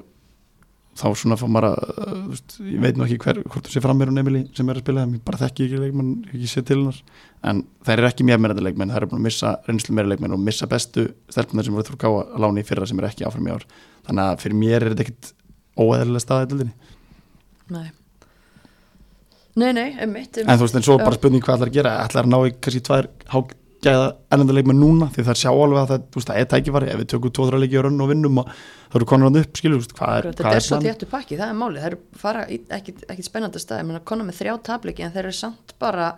þá 0.99 1.05
svona 1.15 1.37
fá 1.39 1.45
maður 1.47 1.67
að 1.69 2.03
uh, 2.03 2.39
ég 2.67 2.81
veit 2.83 2.99
nú 2.99 3.05
ekki 3.05 3.19
hver, 3.23 3.41
hvort 3.45 3.67
þú 3.67 3.73
sé 3.73 3.83
fram 3.83 3.99
mér 3.99 4.11
og 4.11 4.19
Emily 4.19 4.43
sem 4.55 4.71
er 4.71 4.79
að 4.79 4.83
spila 4.83 5.05
ég 5.05 5.21
bara 5.27 5.39
þekki 5.39 5.67
ekki 5.67 5.81
leikmann 5.83 6.09
ekki 6.27 6.49
sé 6.51 6.63
til 6.67 6.79
hennar, 6.81 6.99
en 7.47 7.61
þær 7.87 8.01
eru 8.01 8.09
ekki 8.09 8.27
mjög 8.27 8.41
meirandi 8.43 8.65
leikmenn, 8.65 8.91
þær 8.91 9.01
eru 9.05 9.11
búin 9.13 9.21
að 9.21 9.27
missa 9.29 9.53
reynslu 9.67 9.95
meira 9.95 10.11
leikmenn 10.11 10.35
og 10.35 10.43
missa 10.43 10.67
bestu 10.71 11.05
stelpunar 11.31 11.67
sem 11.67 11.77
voru 11.77 11.87
þurr 11.87 12.01
gáða 12.03 12.25
að 12.25 12.43
lána 12.45 12.63
í 12.63 12.67
fyrra 12.67 12.89
sem 12.89 12.99
er 12.99 13.07
ekki 13.11 13.27
áfram 13.29 13.47
í 13.47 13.55
ár. 13.55 13.63
Þannig 14.09 14.25
að 14.25 14.43
fyrir 14.43 14.59
mér 14.65 14.79
er 14.81 14.91
þetta 14.91 15.07
ekkit 15.07 15.31
óeðlilega 15.79 16.25
staðið 16.25 16.51
til 16.65 16.69
Nei 17.69 17.87
Nei, 19.59 19.71
nei, 19.75 19.87
emmitt 20.01 20.39
En 20.41 20.49
þú 20.55 20.65
veist, 20.65 20.77
en 20.79 20.85
svo 20.85 20.97
bara 21.01 21.17
spurning 21.17 21.43
hvað 21.43 21.57
ætlar 21.57 21.71
að 21.71 21.79
gera. 21.79 21.95
Ætlar 22.05 22.27
að 22.27 22.31
ná 22.33 22.37
í 22.47 22.53
kannski 22.57 22.81
tvær 22.87 23.09
hágæða 23.33 24.07
ennendarleikmenn 24.35 24.79
núna, 24.81 25.09
því 25.13 25.25
það 25.29 25.39
sjá 25.41 25.49
alveg 25.51 25.79
að 25.81 25.91
það, 25.93 26.05
veist, 26.15 26.29
það 26.29 26.41
er 26.41 26.49
tækifæri, 26.53 26.91
ef 26.93 27.01
við 27.01 27.09
tökum 27.13 27.33
tóðra 27.37 27.61
leiki 27.61 27.79
og 27.79 27.85
rönn 27.87 28.03
og 28.05 28.11
vinnum 28.11 28.41
og 28.43 28.51
það 28.53 28.99
eru 28.99 29.09
konar 29.11 29.29
hann 29.29 29.41
upp, 29.41 29.59
skilur, 29.59 29.79
þú 29.79 29.83
veist, 29.83 29.95
hvað 29.99 30.15
er, 30.17 30.29
Þetta 30.29 30.47
er 30.49 30.59
er 30.59 30.65
svo 30.67 30.81
þéttu 30.85 31.09
pakki, 31.11 31.39
það 31.39 31.53
er 31.53 31.59
málið. 31.59 31.81
Það 31.83 31.89
eru 31.91 32.01
fara 32.23 32.45
ekkit 32.79 33.27
spennandi 33.29 33.63
stað. 33.63 33.83
Ég 33.83 33.89
meina, 33.89 34.03
konar 34.11 34.29
með 34.29 34.39
þrjá 34.41 34.55
tabliki 34.69 35.05
en 35.05 35.13
þeir 35.15 35.25
eru 35.25 35.35
samt 35.39 35.75
bara 35.81 36.09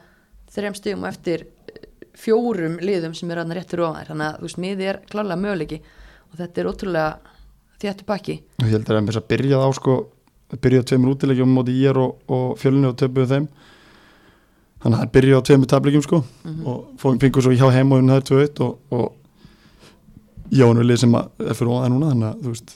þrejum 0.51 0.77
stigum 0.77 1.05
og 1.05 1.11
eftir 1.11 1.45
eh, 1.71 1.83
fjórum 2.17 2.79
liðum 2.83 3.15
sem 3.17 3.31
eru 3.31 3.45
aðna 3.45 3.59
réttur 3.59 3.85
ofan 3.85 4.01
þær. 4.01 4.13
Þannig 4.13 4.29
að 4.29 4.47
veist, 4.47 4.61
miði 4.65 4.89
er 4.91 5.01
klálega 5.11 5.39
möguleiki 5.39 5.81
og 6.31 6.39
þetta 6.39 6.61
er 6.61 6.71
ótrúlega 6.71 7.37
þéttu 7.81 8.07
pakki 8.07 8.37
Ég 8.61 8.73
held 8.75 8.89
að 8.89 9.11
það 9.15 9.27
byrjaði 9.31 9.67
á 9.67 9.71
sko 9.77 9.95
byrjaði 10.59 10.85
tveimur 10.91 11.13
útilegjum 11.15 11.53
móti 11.55 11.75
ég 11.81 11.97
og, 11.97 12.17
og 12.27 12.57
fjölunni 12.59 12.89
og 12.91 12.97
töpuðu 12.99 13.27
þeim. 13.31 13.47
Þannig 14.81 14.97
að 14.97 15.01
það 15.05 15.11
byrja 15.15 15.37
á 15.39 15.45
tveimur 15.47 15.69
tablikjum 15.71 16.03
sko 16.03 16.23
Mhm. 16.43 16.61
og 16.67 16.85
fóðum 16.97 17.19
pingu 17.21 17.41
svo 17.41 17.51
hjá 17.53 17.71
heim 17.71 17.91
og 17.91 17.99
unna 18.01 18.19
það 18.19 18.29
2-1 18.31 18.61
og, 18.65 18.77
og 18.91 19.11
Jónu 20.51 20.83
lið 20.83 20.97
sem 20.99 21.13
er 21.15 21.53
fyrir 21.55 21.71
óða 21.71 21.89
núna 21.93 22.09
þannig 22.11 22.27
að 22.27 22.39
þú 22.43 22.49
veist 22.51 22.71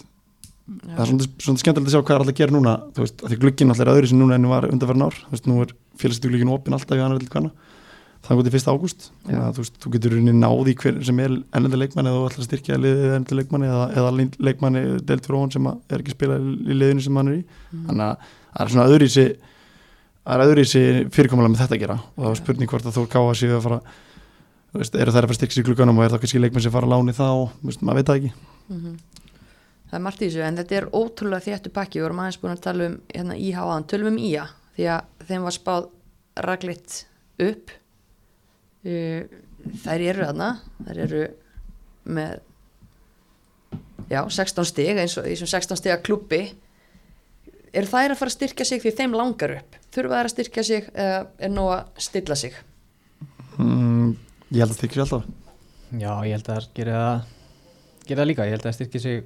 það 0.85 0.99
er 1.01 1.09
svona, 1.09 1.25
svona 1.43 1.59
skemmtilegt 1.61 1.89
að 1.89 1.93
sjá 1.95 2.01
hvað 2.05 2.15
er 2.15 2.21
alltaf 2.23 2.33
að 2.33 2.37
gera 2.39 2.55
núna 2.55 2.75
þú 2.95 3.01
veist, 3.03 3.17
að 3.25 3.29
því 3.33 3.39
glugginn 3.41 3.69
alltaf 3.73 3.83
er 3.85 3.91
öðru 3.91 4.07
sem 4.11 4.19
núna 4.21 4.35
enn 4.37 4.47
var 4.47 4.67
undanverðin 4.69 5.03
ár, 5.05 5.17
þú 5.25 5.33
veist, 5.35 5.49
nú 5.51 5.57
er 5.65 5.73
félagsstuglugginn 5.99 6.53
opinn 6.55 6.73
alltaf 6.77 6.95
í 6.95 7.03
annar 7.03 7.51
til 8.25 8.33
hvenna 8.33 8.35
það 8.35 8.35
er 8.35 8.39
gótið 8.41 8.55
1. 8.57 8.69
ágúst, 8.73 9.03
þannig 9.25 9.41
að 9.41 9.55
þú 9.55 9.63
veist, 9.63 9.75
þú 9.81 9.91
getur 9.93 10.13
rauninni 10.15 10.39
náði 10.39 10.75
hver 10.81 10.95
sem 11.05 11.19
er 11.21 11.33
ennandi 11.55 11.79
leikmanni 11.79 12.09
eða 12.11 12.21
þú 12.21 12.29
ætlar 12.29 12.41
að 12.41 12.47
styrkja 12.49 12.79
liðið 12.79 13.11
ennandi 13.11 13.37
leikmanni 13.39 13.67
eða, 13.69 13.85
eða 14.01 14.13
leikmanni 14.47 14.83
delt 15.05 15.27
fyrir 15.27 15.37
ofan 15.39 15.53
sem 15.53 15.69
að 15.69 15.93
er 15.93 16.03
ekki 16.03 16.13
að 16.13 16.17
spila 16.17 16.37
í 16.41 16.77
liðinu 16.79 17.05
sem 17.05 17.19
hann 17.19 17.29
er 17.31 17.37
í. 17.37 17.43
Þannig 17.75 18.05
að 18.07 18.15
það 18.25 18.65
er 18.65 18.73
svona 18.73 18.87
öðru 18.89 19.05
í 19.05 19.13
sig 19.15 19.29
það 20.25 20.35
er 20.35 20.45
öðru 20.45 20.65
í 20.65 20.71
sig 20.71 21.11
fyrirkomulega 21.13 21.53
með 21.53 21.61
þetta 21.63 21.77
að 21.77 21.83
gera. 21.85 21.97
Og 22.15 22.23
það 22.23 22.31
er 22.31 22.41
spurning 22.41 22.71
hvort 22.71 22.89
að 22.89 22.97
þú 22.97 23.05
káa 23.13 23.35
sig 23.37 23.53
að 23.53 23.65
fara 23.67 23.81
þú 24.75 24.81
veist, 24.81 24.95
eru 24.99 25.13
þær 25.13 25.21
að 25.21 25.29
fara 25.29 25.35
að 25.35 25.39
styrkja 25.39 25.55
sig 25.55 25.63
í 25.63 25.67
glugganum 25.69 25.99
og 25.99 26.05
er 26.05 26.15
það 26.15 26.23
kannski 26.25 26.41
leikmenn 26.41 26.65
sem 26.65 26.73
fara 26.73 26.89
að 26.89 26.95
láni 26.95 27.15
þá, 27.15 27.29
veist, 27.61 27.83
maður 27.85 28.01
veit 28.01 28.09
það 28.09 28.19
ekki. 28.19 28.31
Mhm. 28.73 28.95
Það 29.85 29.97
er 29.99 30.03
margt 30.03 30.21
í 30.21 30.27
þessu 30.27 30.41
en 30.43 30.57
þetta 30.57 30.75
er 30.75 30.87
ótrúlega 30.89 31.45
þéttu 31.45 31.71
pakki. 31.71 31.99
Við 31.99 32.07
vorum 32.07 32.21
aðeins 32.23 32.39
búin 32.41 32.55
að 32.55 32.63
tala 32.65 32.87
um 32.89 32.95
hérna, 33.13 33.35
IH 33.37 33.59
aðan, 33.61 33.85
tölum 33.85 34.09
um 34.09 34.17
IA 34.17 34.47
því 34.75 34.87
að 34.91 35.27
þeim 35.29 35.45
var 35.45 35.55
spáð 35.55 35.85
raglitt 36.43 36.95
upp 37.45 37.71
þær 38.85 40.05
eru 40.11 40.27
þarna. 40.27 40.49
Þær 40.85 41.01
eru 41.07 41.23
með 42.05 42.35
já, 44.11 44.21
16 44.21 44.69
stig 44.69 45.01
eins 45.01 45.17
og 45.19 45.27
í 45.27 45.33
þessum 45.33 45.51
16 45.55 45.81
stiga 45.81 45.97
klubbi 46.05 46.43
eru 47.75 47.89
þær 47.89 48.13
að 48.13 48.19
fara 48.19 48.31
að 48.31 48.37
styrkja 48.37 48.67
sig 48.69 48.83
því 48.83 48.93
þeim 48.99 49.15
langar 49.17 49.55
upp? 49.57 49.79
Þurfa 49.95 50.19
þær 50.19 50.29
að 50.29 50.33
styrkja 50.35 50.65
sig 50.67 50.89
eða 50.93 51.21
er 51.39 51.51
nóg 51.51 51.71
að 51.75 52.03
stilla 52.05 52.37
sig? 52.39 52.59
Mm, 53.57 54.13
ég 54.51 54.61
held 54.61 54.69
að 54.71 54.77
styrkja 54.77 54.99
sig 54.99 55.05
alltaf. 55.05 55.31
Já, 55.95 56.11
ég 56.27 56.35
held 56.35 56.49
að 56.49 56.53
það 56.53 56.69
gera 56.77 56.99
það 56.99 57.33
gera 58.05 58.21
það 58.21 58.29
líka, 58.29 58.45
ég 58.45 58.55
held 58.55 58.63
að 58.63 58.69
það 58.69 58.77
styrki 58.79 59.01
sig 59.01 59.21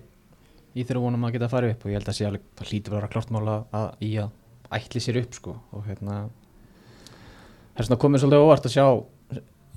í 0.78 0.86
þeirra 0.86 1.04
vonum 1.04 1.26
að 1.28 1.36
geta 1.36 1.48
að 1.50 1.54
fara 1.54 1.70
upp 1.74 1.86
og 1.86 1.92
ég 1.92 2.00
held 2.00 2.12
að 2.12 2.18
sé 2.18 2.28
alveg, 2.28 2.44
það 2.60 2.72
hlýtur 2.72 2.94
að 2.94 3.00
vera 3.00 3.12
klart 3.14 3.32
mála 3.34 3.56
að 3.76 4.04
í 4.06 4.12
að 4.22 4.76
ætli 4.80 5.02
sér 5.04 5.22
upp 5.24 5.38
sko. 5.38 5.56
Og 5.76 5.88
hérna 5.90 6.20
það 7.74 7.82
er 7.82 7.90
svona 7.90 8.02
komið 8.04 8.24
svolítið 8.24 8.46
óvart 8.46 8.70
að 8.70 8.76
sjá 8.76 8.86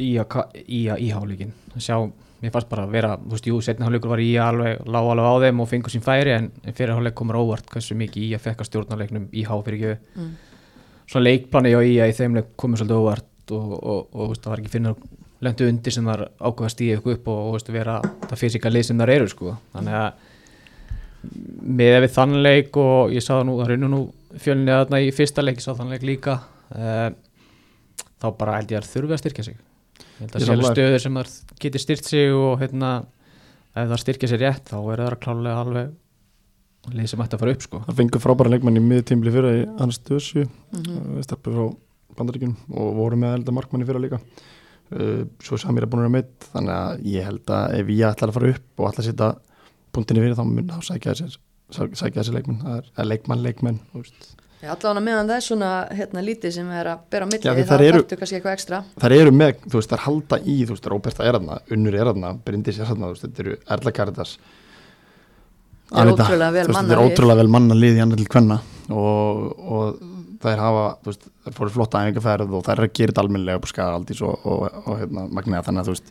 í 0.00 0.12
að, 0.20 0.36
í 0.64 0.86
að 0.88 1.02
að 1.12 1.82
sjá, 1.82 1.96
mér 2.42 2.52
fannst 2.54 2.70
bara 2.70 2.86
að 2.86 2.94
vera 2.96 3.16
þú 3.20 3.34
veist, 3.34 3.48
jú, 3.48 3.58
setna 3.64 3.86
hálfleikur 3.86 4.12
var 4.12 4.22
í 4.22 4.30
að 4.36 4.48
alveg 4.52 4.86
lág 4.94 5.10
alveg 5.12 5.28
á 5.28 5.34
þeim 5.44 5.60
og 5.62 5.68
fengur 5.70 5.94
sín 5.94 6.04
færi 6.04 6.34
en 6.34 6.48
fyrir 6.72 6.94
hálfleik 6.94 7.16
komur 7.18 7.38
óvart 7.38 7.68
hversu 7.70 7.96
mikið 7.98 8.26
í 8.26 8.30
að 8.36 8.44
fekka 8.46 8.66
stjórnarleiknum 8.68 9.28
íhá 9.30 9.52
fyrir 9.66 9.78
ekki 9.78 10.20
mm. 10.20 10.32
svona 11.06 11.26
leikplani 11.28 11.74
og 11.78 11.86
í 11.86 11.98
að 12.02 12.12
í 12.12 12.16
þeim 12.18 12.40
komið 12.56 12.82
svolítið 12.82 13.02
óvart 13.02 13.54
og, 13.56 13.72
og, 13.78 14.00
og, 14.12 14.32
veist, 14.32 14.42
það 14.42 14.54
var 14.54 14.64
ekki 14.64 14.74
finnur 14.74 15.06
lendu 15.42 15.68
undir 15.68 15.94
sem 15.94 16.06
þar 16.06 16.26
ákveða 16.38 16.68
að 16.68 16.74
stíða 16.76 16.98
ykkur 16.98 17.16
upp 17.18 17.32
og, 17.32 17.48
veist, 17.56 17.72
vera 17.74 17.96
það 18.28 18.38
fysika 18.42 18.72
lið 18.72 18.88
sem 18.88 19.02
þar 19.02 19.16
eru 19.16 19.30
sko. 19.30 19.56
þannig 19.76 19.98
að 20.02 20.28
með 21.62 21.98
við 22.02 22.14
þann 22.16 22.38
leik 22.42 22.78
og 22.82 23.12
ég 23.14 23.22
sá 23.22 23.36
það 23.36 23.44
nú, 23.46 23.58
það 23.60 23.68
runnu 23.72 23.90
nú 23.92 24.00
fjölni 24.42 24.72
þarna 24.72 25.02
í 25.02 25.12
fyrsta 25.14 25.44
leik, 25.44 25.60
ég 25.60 25.64
sá 25.64 25.76
þann 25.78 25.92
leik 25.94 26.06
líka 26.06 26.40
uh, 26.74 27.10
þá 28.22 28.26
bara 28.38 28.56
held 28.58 28.74
ég 28.74 28.80
að 28.80 28.88
þurfi 28.90 29.14
að 29.14 29.22
styrkja 29.22 29.46
sig 29.46 29.60
ég 30.22 30.28
held 30.28 30.38
að 30.38 30.46
sjálf 30.46 30.70
stöður 30.70 31.02
sem 31.04 31.18
þar 31.18 31.32
geti 31.64 31.82
styrt 31.82 32.08
sig 32.08 32.32
og 32.36 32.62
hérna 32.62 32.92
ef 33.72 33.90
það 33.90 34.00
styrkja 34.04 34.30
sig 34.30 34.42
rétt 34.42 34.72
þá 34.72 34.78
er 34.80 35.04
það 35.04 35.18
klálega 35.24 35.64
alveg 35.66 35.92
lið 36.92 37.12
sem 37.12 37.22
ætti 37.22 37.36
að 37.36 37.44
fara 37.44 37.54
upp 37.54 37.64
sko. 37.64 37.80
það 37.86 37.98
fengur 38.00 38.22
frábæra 38.22 38.52
leikmann 38.52 38.78
í 38.80 38.82
miðtímbli 38.82 39.32
fyrir 39.34 39.60
í 39.60 39.64
annars 39.76 40.00
stöðsju 40.00 40.48
Mm. 40.72 41.18
Við 41.18 41.24
stefnum 41.26 41.54
frá 41.54 42.16
bandaríkjunum 42.16 42.76
og 42.80 42.94
voru 42.96 43.18
með 43.20 43.34
elda 43.38 43.52
markmanni 43.52 43.84
fyrir 43.88 44.00
líka. 44.06 44.20
Uh, 44.92 45.24
svo 45.44 45.58
Samir 45.60 45.84
er 45.84 45.90
búin 45.92 46.06
að 46.06 46.14
meitt 46.16 46.46
þannig 46.52 46.72
að 46.76 47.02
ég 47.12 47.26
held 47.28 47.52
að 47.52 47.76
ef 47.78 47.92
ég 47.92 48.08
ætlar 48.08 48.32
að 48.32 48.36
fara 48.38 48.52
upp 48.52 48.80
og 48.80 48.88
ætla 48.88 49.02
að 49.02 49.08
setja 49.08 49.28
punktinni 49.92 50.24
fyrir 50.24 50.38
þá 50.38 50.44
mun 50.48 50.72
þá 50.72 50.80
sækja 50.88 51.14
þessir 52.22 52.36
leikmenn, 52.36 52.60
það 52.64 52.78
er, 52.80 52.88
er 52.96 53.08
leikmann 53.08 53.44
leikmenn 53.44 53.78
þú 53.92 54.02
veist. 54.02 54.26
Allavega 54.62 55.00
meðan 55.02 55.26
það 55.26 55.36
er 55.36 55.42
svona 55.42 55.68
hérna, 55.90 56.22
lítið 56.22 56.52
sem 56.54 56.68
er 56.70 56.86
að 56.92 56.98
bera 57.10 57.26
á 57.26 57.28
milli 57.32 57.42
Já, 57.48 57.54
því 57.56 57.62
þá 57.66 57.72
þær 57.72 57.82
eru- 57.88 58.02
þarftu 58.02 58.18
kannski 58.20 58.36
eitthvað 58.38 58.56
ekstra. 58.56 58.78
þær 59.02 59.12
eru 59.16 59.32
með, 59.34 59.52
þú 59.66 59.76
veist, 59.80 59.90
þær 59.90 60.02
halda 60.06 60.38
í 60.46 60.56
þú 60.62 60.72
veist, 60.76 60.86
Róberta 60.92 61.24
er 61.26 61.34
aðna, 61.38 61.56
Unnur 61.74 61.94
er 61.98 62.06
aðna 62.12 62.30
Bryndis 62.46 62.78
er 62.78 62.86
aðna, 62.92 63.08
þú 63.10 63.14
veist, 63.16 63.24
þetta 63.26 63.40
eru 63.42 63.56
Erla 63.76 63.92
Karitas 63.96 64.32
Það 65.92 65.98
er 66.02 66.12
ótrúlega 66.12 66.52
vel 66.54 66.66
veist, 66.66 66.78
þetta 66.78 66.94
er 66.94 67.02
ótrúlega 67.02 67.40
vel 67.42 67.48
manna 67.52 67.74
lið 67.74 67.96
í 67.98 68.02
annar 68.04 68.16
til 68.22 68.28
kvenna 68.32 68.58
og, 68.90 69.58
og 69.58 69.98
þær 70.42 70.58
hafa 70.62 70.84
þú 71.02 71.06
veist, 71.10 71.24
þær 71.44 71.52
fóru 71.58 71.70
flotta 71.74 72.02
æfingarferð 72.06 72.50
og 72.54 72.62
þær 72.66 72.78
er 72.78 72.86
að 72.86 72.94
gera 72.96 73.10
þetta 73.12 73.22
almennilega 73.26 73.58
upp 73.58 73.66
á 73.66 73.72
skagaldís 73.74 74.22
og, 74.22 74.34
og, 74.46 74.62
og, 74.86 74.94
hérna, 75.02 75.26
magniða 75.28 75.66
þannig 75.66 75.80
að 75.82 75.86
þú 75.90 75.94
veist 75.96 76.08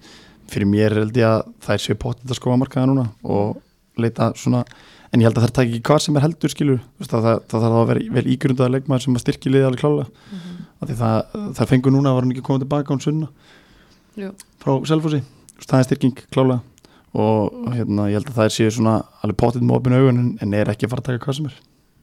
fyrir 0.52 0.68
mér 0.68 0.91
held 0.99 1.16
ég 1.18 1.28
að 1.32 1.41
þær 1.64 1.80
séu 1.88 1.95
potið 1.95 2.36
svona 5.12 5.18
en 5.18 5.22
ég 5.22 5.28
held 5.28 5.38
að 5.38 5.43
þær 5.43 5.53
taki 5.57 5.76
ekki 5.76 5.84
hvað 5.89 5.99
sem 6.05 6.16
er 6.18 6.24
heldur 6.24 6.49
skilur 6.49 6.80
þú 6.80 7.03
veist, 7.03 7.14
að 7.14 7.26
það, 7.26 7.39
það 7.51 7.64
þarf 7.66 7.78
að 7.82 7.88
vera 7.91 8.16
vel 8.16 8.28
ígrundaða 8.32 8.74
leikmaður 8.76 9.03
sem 9.03 9.16
að 9.16 9.24
styrkja 9.26 9.51
liðið 9.51 9.68
alveg 9.68 9.82
klálega 9.82 10.07
mm. 10.07 10.39
-hmm. 10.39 10.95
það, 11.01 11.55
þær 11.57 11.68
fengur 11.68 11.91
núna 11.91 12.09
að 12.09 12.16
var 12.16 12.24
hann 12.24 12.32
ekki 12.32 12.45
komið 12.47 12.64
tilbaka 12.66 12.93
án 12.93 13.01
sunna 13.01 13.28
Jú. 14.16 14.32
frá 14.59 14.72
Selfossi 14.88 15.22
Þú 15.22 15.57
veist, 15.62 15.70
það 15.70 15.80
er 15.80 15.84
styrking 15.84 16.22
klálega 16.32 16.62
og 17.12 17.74
hérna, 17.76 18.07
ég 18.07 18.16
held 18.16 18.30
að 18.32 18.38
þær 18.39 18.53
séu 18.55 18.72
svona 18.72 19.03
alveg 19.22 19.38
potið 19.38 19.62
með 19.68 19.76
opinu 19.76 19.99
augun 19.99 20.20
en, 20.20 20.38
en 20.41 20.53
er 20.53 20.70
ekki 20.72 20.88
að 20.88 20.93
fara 20.93 21.01
að 21.03 21.09
taka 21.09 21.26
hvað 21.26 21.36
sem 21.36 21.45
er 21.45 21.57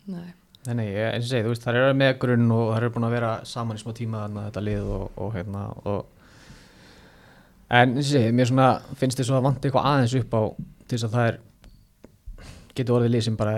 Nei. 0.09 0.29
Nei, 0.67 0.75
nei, 0.75 0.87
ég- 0.93 1.15
eins 1.15 1.25
og 1.25 1.31
segi, 1.31 1.45
þú 1.47 1.49
veist, 1.49 1.65
það 1.65 1.79
eru 1.81 1.95
með 1.97 2.19
grunn 2.21 2.51
og 2.53 2.75
það 2.75 2.77
eru 2.77 2.91
búin 2.93 3.07
að 3.09 3.15
vera 3.17 3.31
saman 3.45 3.77
í 3.77 3.81
smá 3.81 3.93
tíma 3.97 4.29
þetta 4.29 4.61
lið 4.61 4.85
og, 4.85 5.11
og 5.17 5.33
hérna 5.33 5.63
og 5.89 6.05
en 7.71 7.97
eins 7.97 8.05
og 8.05 8.13
segi, 8.13 8.33
mér 8.37 8.51
svona 8.51 8.69
finnst 9.01 9.19
þið 9.19 9.29
svo 9.31 9.39
að 9.39 9.47
vanta 9.49 9.69
eitthvað 9.69 9.89
aðeins 9.89 10.17
upp 10.21 10.35
á 10.37 10.43
til 10.89 10.99
þess 10.99 11.09
að 11.09 11.17
það 11.17 11.29
er 11.31 11.39
getur 12.79 12.97
orðið 12.99 13.13
lið 13.15 13.25
sem 13.29 13.37
bara 13.37 13.57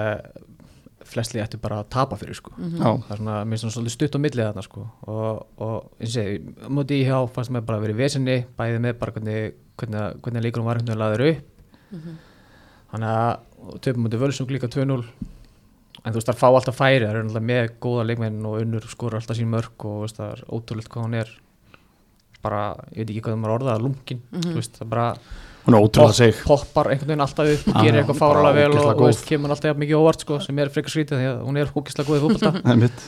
flest 1.11 1.33
lið 1.35 1.43
ættu 1.47 1.59
bara 1.61 1.81
að 1.83 1.89
tapa 1.91 2.17
fyrir 2.21 2.37
sko 2.39 2.53
Mhm. 2.57 2.77
Já, 2.79 2.91
það 3.07 3.11
er 3.15 3.17
svona, 3.23 3.37
mér 3.45 3.53
er 3.57 3.63
svona 3.63 3.75
svolítið 3.77 3.95
stutt 3.97 4.15
á 4.17 4.21
millið 4.21 4.47
þarna 4.51 4.63
sko 4.67 4.83
og, 5.07 5.47
og 5.59 5.91
eins 6.01 6.17
og 6.21 6.27
á 6.65 6.69
móti 6.71 6.99
í 7.01 7.07
hjá 7.09 7.19
fannst 7.35 7.51
mér 7.51 7.65
bara 7.67 7.79
að 7.79 7.87
vera 7.87 7.95
í 7.97 8.01
vesinni, 8.03 8.37
bæði 8.59 8.79
með 8.85 8.99
bara 9.01 9.13
hvernig, 9.17 9.55
hvernig, 9.81 10.21
hvernig 10.23 10.43
leikunum 10.45 10.67
var 10.71 10.79
hvernig 10.81 11.01
laður 11.01 11.27
upp 11.31 11.45
Mhm. 11.91 12.17
þannig 12.93 13.11
að 13.17 13.39
og 13.61 13.81
töpum 13.85 14.05
mútið 14.07 14.23
völsung 14.25 14.49
líka 14.51 14.69
2-0 14.69 15.05
en 16.05 16.13
þú 16.13 16.17
veist 16.17 16.29
það 16.31 16.39
fá 16.41 16.47
alltaf 16.49 16.77
færi 16.79 17.05
það 17.05 17.11
eru 17.11 17.23
alltaf 17.29 17.43
með 17.45 17.71
góða 17.81 18.07
leikmenn 18.09 18.47
og 18.47 18.61
unnur 18.63 18.87
skorur 18.89 19.19
alltaf 19.21 19.37
sín 19.37 19.51
mörg 19.53 19.75
og 19.85 19.97
þú 19.99 20.01
veist, 20.07 20.17
það 20.17 20.33
er 20.33 20.45
ótrúlegt 20.49 20.89
hvað 20.89 21.05
hún 21.05 21.15
er 21.21 21.29
bara, 22.43 22.61
ég 22.95 23.05
veit 23.05 23.11
ekki 23.11 23.21
hvað 23.27 23.35
það 23.35 23.41
maður 23.43 23.57
orðað 23.59 23.83
lunkin, 23.85 24.21
Mhm. 24.33 24.43
þú 24.49 24.55
veist, 24.57 24.79
það 24.81 24.89
bara 24.89 25.15
hún 25.71 25.79
er 25.79 25.87
ótrúlega 25.87 26.17
seg 26.19 26.43
poppar 26.45 26.91
einhvern 26.93 27.09
veginn 27.13 27.25
alltaf 27.25 27.51
upp 27.55 27.69
og 27.71 27.77
Já, 27.79 27.81
gerir 27.87 28.01
eitthvað 28.03 28.19
bara 28.19 28.35
fáralega 28.35 28.59
vel 28.59 28.77
og, 28.81 28.91
og 28.97 29.07
veist, 29.07 29.25
kemur 29.29 29.55
alltaf 29.55 29.79
mikið 29.81 30.01
óvart 30.03 30.25
sko, 30.27 30.39
sem 30.45 30.59
er 30.65 30.71
frekar 30.75 30.95
skrítið 30.97 31.21
því 31.23 31.29
að 31.31 31.41
hún 31.47 31.61
er 31.63 31.73
hókislega 31.75 32.09
góð 32.11 32.19
í 32.19 32.23
fótbolta 32.27 32.63
Einmitt. 32.75 33.05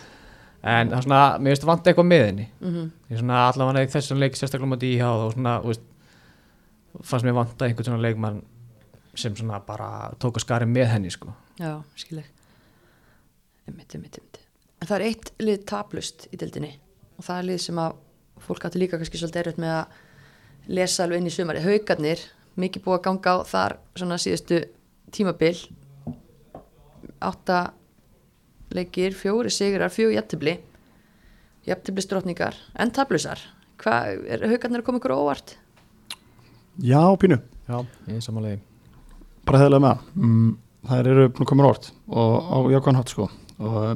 en 0.62 0.92
það 0.92 0.98
er 1.00 1.06
svona, 1.08 1.20
mér 1.42 1.56
finnst 1.56 1.66
vant 1.72 1.90
eitthvað 1.90 2.08
með 2.12 2.24
henni 2.28 2.46
Mhm. 2.62 2.88
ég 3.10 3.16
er 3.18 3.22
svona 3.24 3.40
allavega 3.50 3.82
í 3.82 3.92
þessum 3.96 4.22
leik 4.22 4.38
sérstaklega 4.38 4.70
mútið 4.72 4.92
í 4.94 4.98
hjá 5.02 5.08
og 5.10 5.32
svona, 5.34 5.56
þú 5.64 5.72
veist 5.72 5.88
fannst 7.10 7.26
mér 7.26 7.36
vanta 7.40 7.66
einhvern 7.66 7.88
svona 7.90 8.02
leikmann 8.06 8.42
sem 9.18 9.34
svona 9.36 9.58
bara 9.66 9.90
tók 10.22 10.38
að 10.38 10.44
skari 10.46 10.68
með 10.70 10.86
henni 10.94 11.10
sko 11.12 11.32
Já, 11.60 11.74
skileg 12.00 12.24
einmitt, 13.68 13.94
einmitt, 13.94 14.16
einmitt. 14.18 14.38
En 14.82 14.88
það 14.90 14.96
er 14.98 15.04
eitt 15.10 15.28
lið 15.42 15.60
taplust 15.70 16.24
í 16.34 16.38
dildinni 16.40 16.72
og 17.18 17.26
það 17.26 17.38
er 17.42 17.46
lið 17.50 17.60
sem 17.66 17.78
að 17.78 17.98
fólk 18.42 18.64
átti 18.66 18.80
líka 18.82 18.98
kannski 18.98 19.20
svolítið 19.20 19.42
erfitt 19.44 19.60
með 19.62 19.74
að 19.76 20.72
lesa 20.78 21.04
alveg 21.04 21.20
inn 21.22 21.28
í 21.30 21.34
sumari. 21.34 21.60
Haukarnir, 21.62 22.22
mikið 22.60 22.84
búið 22.84 22.98
að 22.98 23.04
ganga 23.06 23.36
á 23.36 23.38
þar 23.48 23.76
svona 23.96 24.18
síðustu 24.20 24.60
tímabil. 25.14 25.54
Átta 27.22 27.60
leikir, 28.72 29.14
fjóri 29.14 29.52
sigrar, 29.52 29.92
fjóri 29.92 30.16
jættibli 30.16 30.58
jættibli 31.68 32.02
strotningar 32.02 32.56
en 32.78 32.90
taplusar. 32.94 33.40
Hvað, 33.82 34.26
er 34.30 34.44
haukarnir 34.50 34.82
að 34.82 34.86
koma 34.86 35.00
ykkur 35.00 35.14
á 35.14 35.22
óvart? 35.22 35.56
Já, 36.82 37.02
pínu, 37.20 37.38
já, 37.68 37.78
ég 38.08 38.18
er 38.18 38.24
samanlega 38.24 38.62
bara 39.46 39.62
heðilega 39.62 39.82
með 39.82 39.92
það. 39.92 40.10
Mm, 40.22 40.50
þær 40.90 41.10
eru 41.12 41.28
búin 41.28 41.44
að 41.44 41.50
koma 41.50 41.66
rátt 41.66 41.88
og 42.06 42.34
á 42.38 42.56
jákvæðan 42.74 42.98
hátt 43.00 43.12
sko. 43.12 43.28
Og 43.62 43.78
uh, 43.82 43.94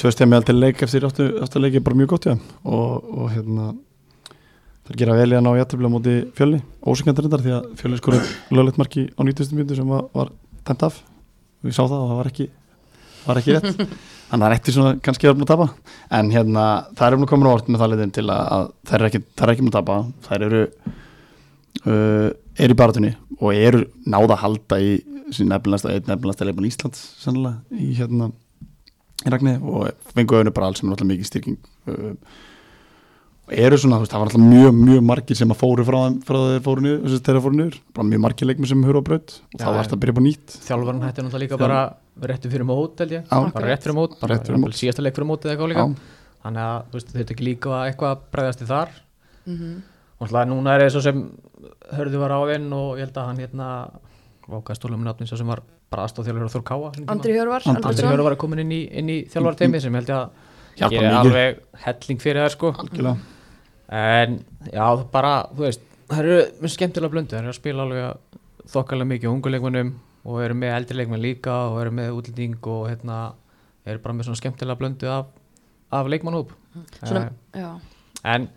tvö 0.00 0.12
stjæmi 0.12 0.40
til 0.46 0.56
leik 0.58 0.84
eftir 0.86 1.06
áttu, 1.08 1.28
áttu 1.44 1.62
leiki 1.62 1.80
er 1.80 1.86
bara 1.86 1.98
mjög 1.98 2.12
gott 2.14 2.28
já 2.28 2.34
og, 2.36 3.08
og 3.16 3.30
hérna 3.32 3.72
þær 4.86 5.00
gera 5.00 5.16
vel 5.18 5.28
í 5.32 5.38
að 5.38 5.44
ná 5.46 5.50
jættibli 5.58 5.90
á 5.90 5.94
móti 5.94 6.14
fjölni 6.36 6.60
ósengjandar 6.86 7.26
reyndar 7.26 7.44
því 7.44 7.54
að 7.56 7.70
fjölni 7.80 8.00
skorur 8.00 8.28
löglegt 8.54 8.80
marki 8.82 9.06
á 9.12 9.20
90. 9.26 9.56
mjöndu 9.56 9.78
sem 9.78 9.90
var, 9.90 10.06
var 10.14 10.30
tæmt 10.66 10.86
af. 10.86 11.00
Ég 11.66 11.74
sá 11.74 11.82
það 11.84 11.98
og 11.98 12.10
það 12.10 12.20
var 12.20 12.30
ekki 12.30 12.46
var 13.26 13.40
ekki 13.40 13.56
rétt. 13.56 13.82
Þannig 14.26 14.42
að 14.42 14.42
það 14.42 14.48
er 14.48 14.56
eftir 14.56 14.74
svona 14.74 14.94
kannski 15.06 15.30
að 15.30 15.42
tapa. 15.46 15.66
En 16.18 16.30
hérna 16.34 16.64
þær 16.98 17.08
eru 17.08 17.20
búin 17.20 17.28
að 17.28 17.32
koma 17.34 17.50
rátt 17.50 17.68
með 17.70 17.82
það 17.82 17.92
liðin 17.92 18.14
til 18.16 18.26
að, 18.26 18.46
að 18.56 18.64
þær 18.90 18.96
eru 18.98 19.10
ekki, 19.10 19.20
eru 19.36 19.54
ekki 19.54 19.66
með 19.66 19.72
að 19.72 19.76
tapa. 19.80 19.98
Þær 20.26 20.46
eru 20.46 20.62
uh, 21.86 22.30
er 22.56 22.72
í 22.72 22.78
baratunni 22.78 23.12
og 23.36 23.52
eru 23.52 23.84
náða 24.06 24.34
að 24.36 24.42
halda 24.42 24.80
í 24.82 24.96
sín 25.34 25.50
nefnilegasta, 25.50 26.46
leikmann 26.46 26.68
Íslands 26.68 27.00
sannlega 27.18 27.58
í 27.74 27.92
hérna 27.98 28.30
í 29.26 29.32
Ragni 29.32 29.56
og 29.58 29.88
fengu 30.14 30.36
auðvitað 30.36 30.54
bara 30.56 30.70
alls 30.70 30.80
sem 30.80 30.88
er 30.88 30.94
alltaf 30.94 31.08
mikið 31.10 31.28
styrking 31.30 31.58
uh, 31.90 32.12
eru 33.46 33.76
svona, 33.78 34.00
veist, 34.02 34.10
það 34.10 34.22
var 34.22 34.30
alltaf 34.30 34.42
mjög, 34.42 34.72
mjög 34.74 35.02
margir 35.06 35.38
sem 35.38 35.52
að 35.54 35.58
fóru 35.60 35.84
frá 35.86 35.98
þeim 36.02 36.16
frá 36.26 36.38
þeir 36.42 36.62
fóru 36.66 36.82
niður, 36.82 37.14
þeirra 37.28 37.42
fóru 37.44 37.58
niður. 37.60 37.76
Bara 37.94 38.06
mjög 38.10 38.22
margir 38.24 38.48
leikmi 38.50 38.66
sem 38.70 38.82
höfðu 38.82 39.02
á 39.02 39.04
braut. 39.06 39.34
Og 39.54 39.60
þá 39.60 39.66
Já, 39.66 39.70
var 39.76 39.86
þetta 39.86 39.96
að 39.96 40.02
byrja 40.02 40.14
upp 40.16 40.18
á 40.18 40.24
nýtt. 40.26 40.56
Þjálfarn 40.66 41.02
hætti 41.06 41.24
náttúrulega 41.26 41.44
líka 41.44 41.58
bara 41.60 41.80
réttu 42.26 42.50
fyrir 42.50 42.66
mót 42.66 42.98
held 43.04 43.12
ég, 43.14 43.22
Já. 43.26 43.52
bara 43.54 43.66
rétt 43.70 43.82
fyrir 43.86 43.96
mót 43.96 44.16
Bara 44.20 44.34
rétt 44.34 44.46
fyrir 44.50 44.62
mót. 44.62 44.74
síðasta 44.80 45.04
leik 45.06 45.14
fyrir 45.14 45.28
mót 45.30 45.46
eða 45.46 45.54
eitthvað 45.54 45.72
líka. 45.72 45.86
Þannig 46.46 46.62
að 46.66 46.78
þú 46.90 46.98
veist, 46.98 47.12
þetta 47.14 47.34
ekki 47.36 47.46
líka 47.46 47.70
eitthvað 47.86 48.10
að 48.16 48.24
bregðast 48.34 48.62
í 48.62 48.66
þar. 48.66 48.88
Mhm. 49.46 49.82
og 50.16 50.26
alltaf 50.26 50.48
núna 50.48 50.74
er 50.74 50.80
það 50.80 50.92
svo 50.96 51.02
sem 51.02 51.18
hörðu 51.92 52.18
var 52.18 52.32
á 52.34 52.40
þinn 52.50 52.72
og 52.72 52.96
ég 52.96 53.04
held 53.04 53.14
að 53.20 53.26
hann 53.26 53.36
hérna 53.36 53.66
Þór 56.56 56.64
Káa 56.64 56.90
Andri 57.06 57.32
Hjörvar, 57.36 57.62
var 58.24 58.36
komin 58.40 58.58
inn 58.64 58.72
í, 58.72 58.80
inn 58.90 59.08
í 59.12 59.18
þjálfarteimi 59.30 59.80
sem 59.82 59.92
ég 59.92 60.00
held 60.00 60.08
ég 60.08 60.16
að 60.16 60.30
mikið. 60.96 61.16
alveg 61.20 61.60
helling 61.84 62.20
fyrir 62.22 62.42
það 62.42 62.50
sko. 62.56 62.72
Algjörlega 62.72 63.16
en 63.88 64.40
já 64.72 64.86
bara 65.12 65.34
þú 65.52 65.62
veist 65.66 65.86
það 66.10 66.18
eru 66.22 66.36
mjög 66.60 66.74
skemmtilega 66.74 67.12
blöndu 67.14 67.34
það 67.36 67.42
eru 67.42 67.52
að 67.54 67.58
spila 67.60 67.86
alveg 67.86 68.70
þokkalega 68.72 69.10
mikið 69.12 69.30
unguleikmunum 69.30 69.94
og 70.26 70.42
eru 70.42 70.54
með 70.58 70.76
eldri 70.80 70.98
leikmenn 71.00 71.22
líka 71.22 71.54
og 71.70 71.80
eru 71.84 71.94
með 71.94 72.14
útlending 72.18 72.70
og 72.72 72.88
hérna 72.90 73.18
eru 73.86 74.02
bara 74.02 74.16
með 74.18 74.28
svona 74.28 74.40
skemmtilega 74.40 74.80
blöndu 74.80 75.10
af, 75.10 75.26
af 75.94 76.08
leikmannhóp 76.10 76.54
Svona, 77.00 77.30
Eh, 77.54 77.60
já, 77.62 77.70
en 78.28 78.48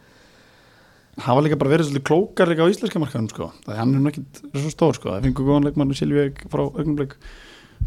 það 1.20 1.36
var 1.38 1.44
líka 1.46 1.60
bara 1.62 1.72
verið 1.72 1.88
svolítið 1.88 2.08
klókar 2.10 2.50
líka 2.52 2.66
á 2.68 2.72
íslenska 2.72 3.00
markaðum 3.00 3.30
sko. 3.32 3.52
það 3.64 3.74
er 3.74 3.80
hann 3.80 3.96
er 3.96 4.04
nú 4.04 4.12
ekkit 4.12 4.42
svo 4.52 4.72
stór 4.74 4.98
sko. 4.98 5.14
það 5.14 5.28
fengur 5.28 5.48
góðan 5.48 5.68
leikmann 5.70 5.96
Silvík 5.96 6.44
frá 6.52 6.64
augnablik. 6.68 7.16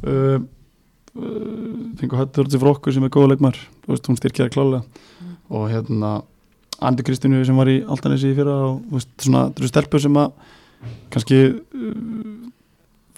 Uh, 0.02 0.40
uh, 1.16 1.92
fengur 2.00 2.22
Hötturði 2.22 2.60
frá 2.62 2.72
okkur 2.72 2.96
sem 2.96 3.04
er 3.04 3.12
góða 3.12 3.34
leikmar 3.34 3.58
veist, 3.86 4.08
hún 4.08 4.16
styrkjaði 4.16 4.54
klálega 4.54 4.82
og 5.52 5.68
hérna 5.68 6.22
Andi 6.80 7.02
Kristínu 7.06 7.44
sem 7.46 7.56
var 7.56 7.68
í 7.70 7.82
Altanesi 7.84 8.32
í 8.32 8.36
fyrra 8.36 8.54
og 8.70 8.80
veist, 8.90 9.10
svona, 9.22 9.48
það 9.52 9.60
eru 9.62 9.68
stelpur 9.72 10.02
sem 10.02 10.16
að 10.18 10.32
kannski 11.14 11.38
uh, 11.52 12.50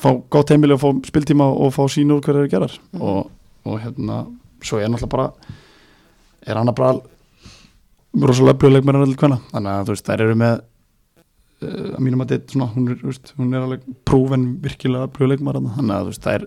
fá 0.00 0.11
gátt 0.34 0.50
heimili 0.52 0.74
og 0.76 0.82
fá 0.82 0.88
spiltíma 1.09 1.46
og 1.48 1.72
fá 1.72 1.82
sín 1.88 2.12
úr 2.12 2.20
hverju 2.24 2.42
þeir 2.44 2.52
gerar 2.52 2.74
Mhm. 2.92 3.00
og, 3.02 3.30
og 3.64 3.80
hérna 3.80 4.18
svo 4.64 4.78
er 4.80 4.88
náttúrulega 4.88 5.12
bara 5.14 5.30
er 6.46 6.57
hann 6.61 6.68
að 6.68 6.76
bara 6.76 7.00
rosalega 8.28 8.55
öflug 8.59 8.72
leikmæri 8.74 8.96
en 9.00 9.07
allir 9.07 9.16
hvenna 9.22 9.38
þannig 9.52 9.72
að 9.72 9.84
þú 9.88 9.94
veist 9.94 10.07
þær 10.11 10.20
eru 10.26 10.36
með 10.42 10.55
uh, 11.64 11.88
að 11.96 12.00
mínum 12.05 12.20
að 12.24 12.34
þetta 12.34 12.52
svona 12.57 12.68
hún 12.74 12.90
er, 12.92 13.00
veist, 13.02 13.32
hún 13.38 13.55
er 13.55 13.64
alveg 13.64 13.88
prófen 14.05 14.44
virkilega 14.64 15.09
öflug 15.09 15.32
leikmæri 15.32 15.64
þannig 15.78 15.96
að 15.96 16.05
þú 16.05 16.12
veist 16.12 16.28
þær 16.28 16.46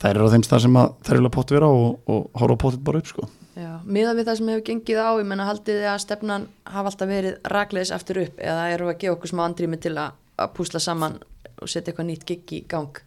þær 0.00 0.14
eru 0.14 0.30
á 0.30 0.32
þeim 0.34 0.46
stað 0.46 0.64
sem 0.66 0.80
að 0.80 0.94
þær 1.06 1.20
vilja 1.20 1.34
potið 1.36 1.58
vera 1.58 1.70
og, 1.74 2.00
og 2.10 2.40
horfa 2.40 2.58
potið 2.64 2.82
bara 2.88 3.02
upp 3.02 3.10
sko. 3.10 3.28
Já 3.58 3.70
Miða 3.84 4.14
við 4.16 4.28
það 4.28 4.38
sem 4.38 4.50
hefur 4.52 4.64
gengið 4.68 5.02
á, 5.02 5.10
ég 5.18 5.28
menna 5.28 5.48
haldið 5.48 5.80
þið 5.80 5.90
að 5.90 6.00
stefnan 6.04 6.48
hafa 6.68 6.92
alltaf 6.92 7.10
verið 7.10 7.52
rakleðis 7.54 7.92
aftur 7.96 8.22
upp 8.24 8.40
eða 8.40 8.66
eru 8.74 8.90
að 8.90 8.98
gefa 9.02 9.16
okkur 9.16 9.32
smá 9.32 9.44
andrými 9.46 9.80
til 9.82 9.94
að, 9.98 10.18
að 10.40 10.52
púsla 10.56 10.82
saman 10.82 11.18
og 11.60 11.68
setja 11.68 11.90
eitthvað 11.90 12.10
nýtt 12.10 12.26
gigg 12.28 12.54
í 12.56 12.60
gang? 12.70 13.00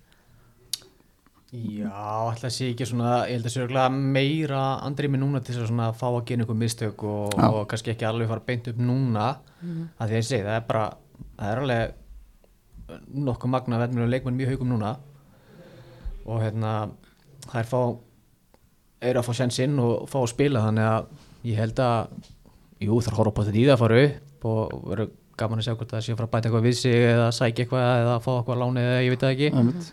Já, 1.53 1.93
ætla 2.33 2.49
að 2.49 2.55
sé 2.55 2.67
ekki 2.71 2.85
svona 2.89 3.09
ég 3.29 3.37
held 3.37 3.45
að 3.45 3.53
sé 3.53 3.89
meira 3.93 4.61
andri 4.81 5.09
mig 5.11 5.21
núna 5.21 5.41
til 5.41 5.53
þess 5.53 5.67
að 5.67 5.69
svona 5.69 5.91
fá 5.93 6.07
að 6.09 6.23
gera 6.31 6.41
einhver 6.41 6.57
mistök 6.57 7.03
og, 7.05 7.35
og 7.37 7.67
kannski 7.69 7.93
ekki 7.93 8.07
alveg 8.09 8.31
fara 8.31 8.45
beint 8.47 8.69
upp 8.71 8.79
núna. 8.81 9.27
Að 9.61 10.07
því 10.07 10.15
að 10.15 10.17
ég 10.17 10.25
segi, 10.31 10.47
það 10.47 10.57
er 10.57 10.65
bara 10.71 10.85
það 11.37 11.51
er 11.51 11.61
alveg 11.61 11.99
nokkuð 13.29 13.53
magna 13.53 13.81
verðmjölu 13.83 14.09
leikmenn 14.09 14.39
mjög 14.39 14.55
haugum 14.55 14.73
núna 14.73 14.95
og 16.25 16.41
hérna 16.43 16.73
það 17.49 17.59
er 17.61 17.69
fá 17.69 17.81
eru 19.03 19.19
að 19.19 19.27
fá 19.27 19.33
sjansinn 19.39 19.79
og 19.83 20.07
fá 20.11 20.19
að 20.21 20.31
spila 20.31 20.63
þannig 20.67 20.89
að 20.89 21.49
ég 21.49 21.59
held 21.59 21.81
að 21.83 22.29
jú 22.83 22.99
þarf 23.03 23.13
að 23.13 23.19
horfa 23.21 23.35
på 23.37 23.45
þetta 23.47 23.59
í 23.59 23.65
það 23.67 23.75
að 23.75 23.83
fara 23.83 24.03
upp 24.07 24.47
og 24.49 24.77
verður 24.91 25.11
gaman 25.39 25.61
að 25.61 25.67
sjá 25.67 25.73
hvort 25.73 25.93
það 25.93 26.05
sé 26.05 26.13
að 26.13 26.19
fara 26.19 26.27
að 26.29 26.33
bæta 26.35 26.49
eitthvað 26.49 26.67
við 26.67 26.77
sig 26.79 27.07
eða 27.09 27.27
sækja 27.33 27.65
eitthvað 27.65 27.87
eða 27.89 28.15
fá 28.23 28.31
eitthvað 28.35 28.55
að 28.55 28.61
lána 28.63 28.83
eða 28.83 29.01
ég 29.03 29.13
veit 29.13 29.23
það 29.23 29.33
ekki 29.35 29.49
Einmitt. 29.53 29.89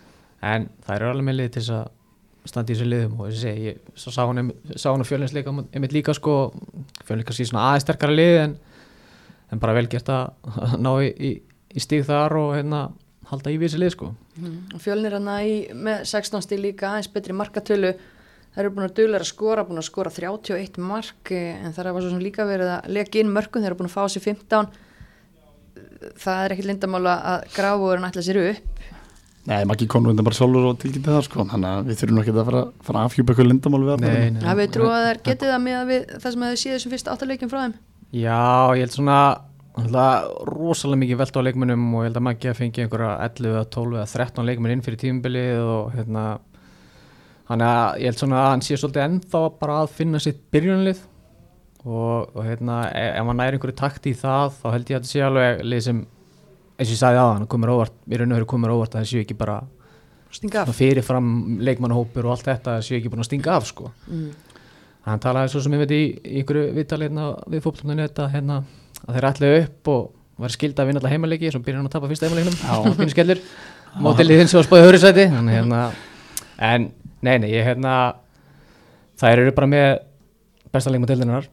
en 0.51 0.69
það 0.87 0.97
eru 0.97 1.11
alveg 1.11 1.29
með 1.29 1.39
lið 1.39 1.51
til 1.55 1.63
þess 1.63 1.77
að 1.79 2.51
standa 2.51 2.73
í 2.73 2.77
þessu 2.77 2.89
liðum 2.89 3.21
og 3.21 3.29
ég 3.29 3.39
segi, 3.41 3.71
ég 3.71 4.01
sá 4.01 4.23
hann 4.25 4.53
sá 4.75 4.89
hann 4.91 5.05
á 5.05 5.11
fjölinsleika 5.11 5.53
einmitt 5.61 5.95
líka 5.97 6.15
sko 6.17 6.37
fjölins 7.05 7.29
kannski 7.29 7.47
svona 7.51 7.67
aðeins 7.69 7.87
sterkara 7.87 8.17
lið 8.17 8.37
en, 8.47 8.55
en 9.53 9.63
bara 9.63 9.77
vel 9.77 9.89
gert 9.93 10.09
að 10.13 10.53
að 10.57 10.77
ná 10.81 10.91
í, 11.05 11.11
í, 11.11 11.33
í 11.77 11.85
stíg 11.85 12.07
þar 12.09 12.37
og 12.41 12.55
hérna 12.57 12.87
halda 13.31 13.53
í 13.53 13.59
við 13.59 13.69
þessu 13.69 13.83
lið 13.83 13.93
sko. 13.95 14.13
Og 14.75 14.83
fjölnir 14.83 15.17
hann 15.19 15.31
í 15.41 15.55
með 15.75 16.05
16 16.11 16.47
stíl 16.47 16.61
líka 16.65 16.91
aðeins 16.91 17.11
betri 17.15 17.37
markatölu. 17.37 17.95
Það 18.51 18.63
eru 18.65 18.71
búin 18.75 18.89
að 18.89 18.95
duglega 18.99 19.23
að 19.23 19.31
skora, 19.31 19.65
búin 19.67 19.79
að 19.79 19.87
skora 19.87 20.11
31 20.11 20.81
mark 20.83 21.31
eh, 21.31 21.59
en 21.63 21.75
það 21.77 21.93
var 21.95 22.03
svo 22.03 22.11
sem 22.11 22.23
líka 22.25 22.47
verið 22.49 22.73
að 22.75 22.89
leka 22.97 23.21
inn 23.21 23.31
mörgum, 23.31 23.63
þeir 23.63 23.71
eru 23.71 23.79
búin 23.79 23.91
að 23.91 23.95
fá 23.95 24.11
sér 24.11 24.25
15 24.25 24.73
það 26.21 26.45
er 26.45 26.55
ekkit 26.55 26.69
lindamála 26.71 27.17
að 27.33 27.45
gráfurinn 27.55 28.09
ætla 28.09 28.25
sér 28.25 28.41
upp. 28.43 28.89
Nei, 29.49 29.63
Maggi 29.67 29.87
komur 29.91 30.13
undan 30.13 30.27
bara 30.27 30.37
sjálfur 30.37 30.67
og 30.69 30.81
tilkynnti 30.81 31.09
það 31.09 31.23
sko. 31.27 31.45
Þannig 31.49 31.71
að 31.71 31.87
við 31.89 32.01
þurfum 32.01 32.21
ekki 32.23 32.35
að 32.35 32.49
fara, 32.49 32.65
fara 32.87 33.03
að 33.03 33.09
afhjúpa 33.09 33.33
eitthvað 33.33 33.49
lindamál 33.49 33.81
við 33.87 34.03
nei. 34.05 34.43
hafið 34.45 34.67
þið 34.67 34.75
trúið 34.77 34.97
að 34.97 35.07
þeir 35.07 35.21
getið 35.29 35.53
það 35.53 35.63
með 35.67 35.79
við 35.91 36.11
það 36.13 36.35
sem 36.35 36.45
hefur 36.47 36.61
séð 36.63 36.75
þessum 36.77 36.95
fyrsta 36.95 37.15
áttaleikjum 37.15 37.53
frá 37.53 37.61
þeim? 37.63 37.79
Já, 38.11 38.43
ég 38.77 38.85
held 38.85 38.95
svona 38.95 39.21
rosalega 40.51 41.01
mikið 41.05 41.21
velt 41.21 41.39
á 41.39 41.47
leikmennum 41.47 41.89
og 41.95 42.05
ég 42.05 42.11
held 42.11 42.21
að 42.21 42.27
maður 42.27 42.53
að 42.53 42.61
fengi 42.61 42.85
einhverja 42.85 43.11
11, 43.27 43.51
eða 43.51 43.65
12 43.77 43.99
eða 43.99 44.07
13 44.13 44.49
leikmenn 44.51 44.75
inn 44.77 44.85
fyrir 44.87 45.03
tímabilið 45.05 45.63
og 45.65 45.93
hérna 45.97 46.25
þannig 47.51 47.67
að 47.67 48.01
ég 48.01 48.11
held 48.11 48.21
svona 48.23 48.41
að 48.41 48.51
hann 48.53 48.65
sé 48.67 48.79
svolítið 48.79 49.07
ennþá 49.07 49.43
bara 49.61 49.81
að 49.83 49.95
finna 49.97 50.21
sitt 50.23 50.43
byrjunlið 50.55 51.03
og, 51.87 52.31
og 52.37 52.41
hérna 52.45 52.81
e- 52.93 53.11
ef 53.17 53.27
hann 53.27 53.41
næri 53.41 53.59
einhverju 53.59 53.77
takt 53.81 54.07
í 54.07 54.15
það 54.15 54.57
þá 54.61 54.67
held 54.75 54.91
ég 54.93 54.99
að 54.99 55.05
þetta 55.05 55.13
sé 55.13 55.25
alveg 55.27 55.63
lið 55.67 55.85
sem 55.87 56.01
eins 56.81 56.89
og 56.89 56.95
ég 56.95 57.01
sagði 57.01 57.23
hann, 57.25 57.47
komur 57.51 57.75
óvart, 57.75 57.97
í 58.09 58.17
raun 58.17 58.33
og 58.33 58.41
veru 58.41 58.49
komur 58.49 58.75
óvart 58.75 58.95
að 58.95 59.03
það 59.03 59.11
séu 59.11 59.25
ekki 59.25 59.37
bara 59.41 59.59
fyrirfram 60.77 61.59
leikmannahópur 61.67 62.29
og 62.29 62.37
allt 62.37 62.47
þetta 62.47 62.77
séu 62.85 63.01
ekki 63.01 63.11
búin 63.13 63.25
að 63.25 63.31
stinga 63.31 63.57
af 63.57 63.67
sko 63.69 63.91
mm. 64.07 64.29
hann 65.09 65.23
talaði 65.23 65.53
svo 65.53 65.65
sem 65.65 65.75
ég 65.75 65.83
veit 65.83 65.95
í, 65.97 66.03
í 66.23 66.43
ykkur 66.45 66.61
viðtali 66.77 67.09
hérna 67.09 67.33
við 67.51 67.65
fókbaltunni 67.67 68.07
þetta 68.07 68.29
hérna, 68.37 68.61
að 69.11 69.19
þeir 69.19 69.29
ætlaði 69.31 69.61
upp 69.65 69.93
og 69.93 70.09
var 70.41 70.55
skilda 70.55 70.85
að 70.85 70.91
vinna 70.91 71.03
alltaf 71.03 71.15
heimaleiki 71.15 71.53
svo 71.53 71.61
byrjar 71.65 71.83
hann 71.83 71.91
að 71.91 71.97
tapa 71.99 72.11
fyrsta 72.11 73.13
skellur 73.15 73.45
mótilið 74.01 74.45
hins 74.45 74.57
og 74.57 74.67
spáði 74.67 74.87
höru 74.87 75.01
sæti 75.03 75.29
þannig 75.33 75.59
hérna 75.59 75.85
en 76.71 76.91
nei 77.27 77.37
nei 77.43 77.51
ég 77.53 77.67
hérna 77.67 77.95
þær 79.21 79.45
eru 79.45 79.57
bara 79.57 79.69
með 79.71 79.89
besta 80.73 80.93
leikmann 80.93 81.11
deildinar 81.11 81.51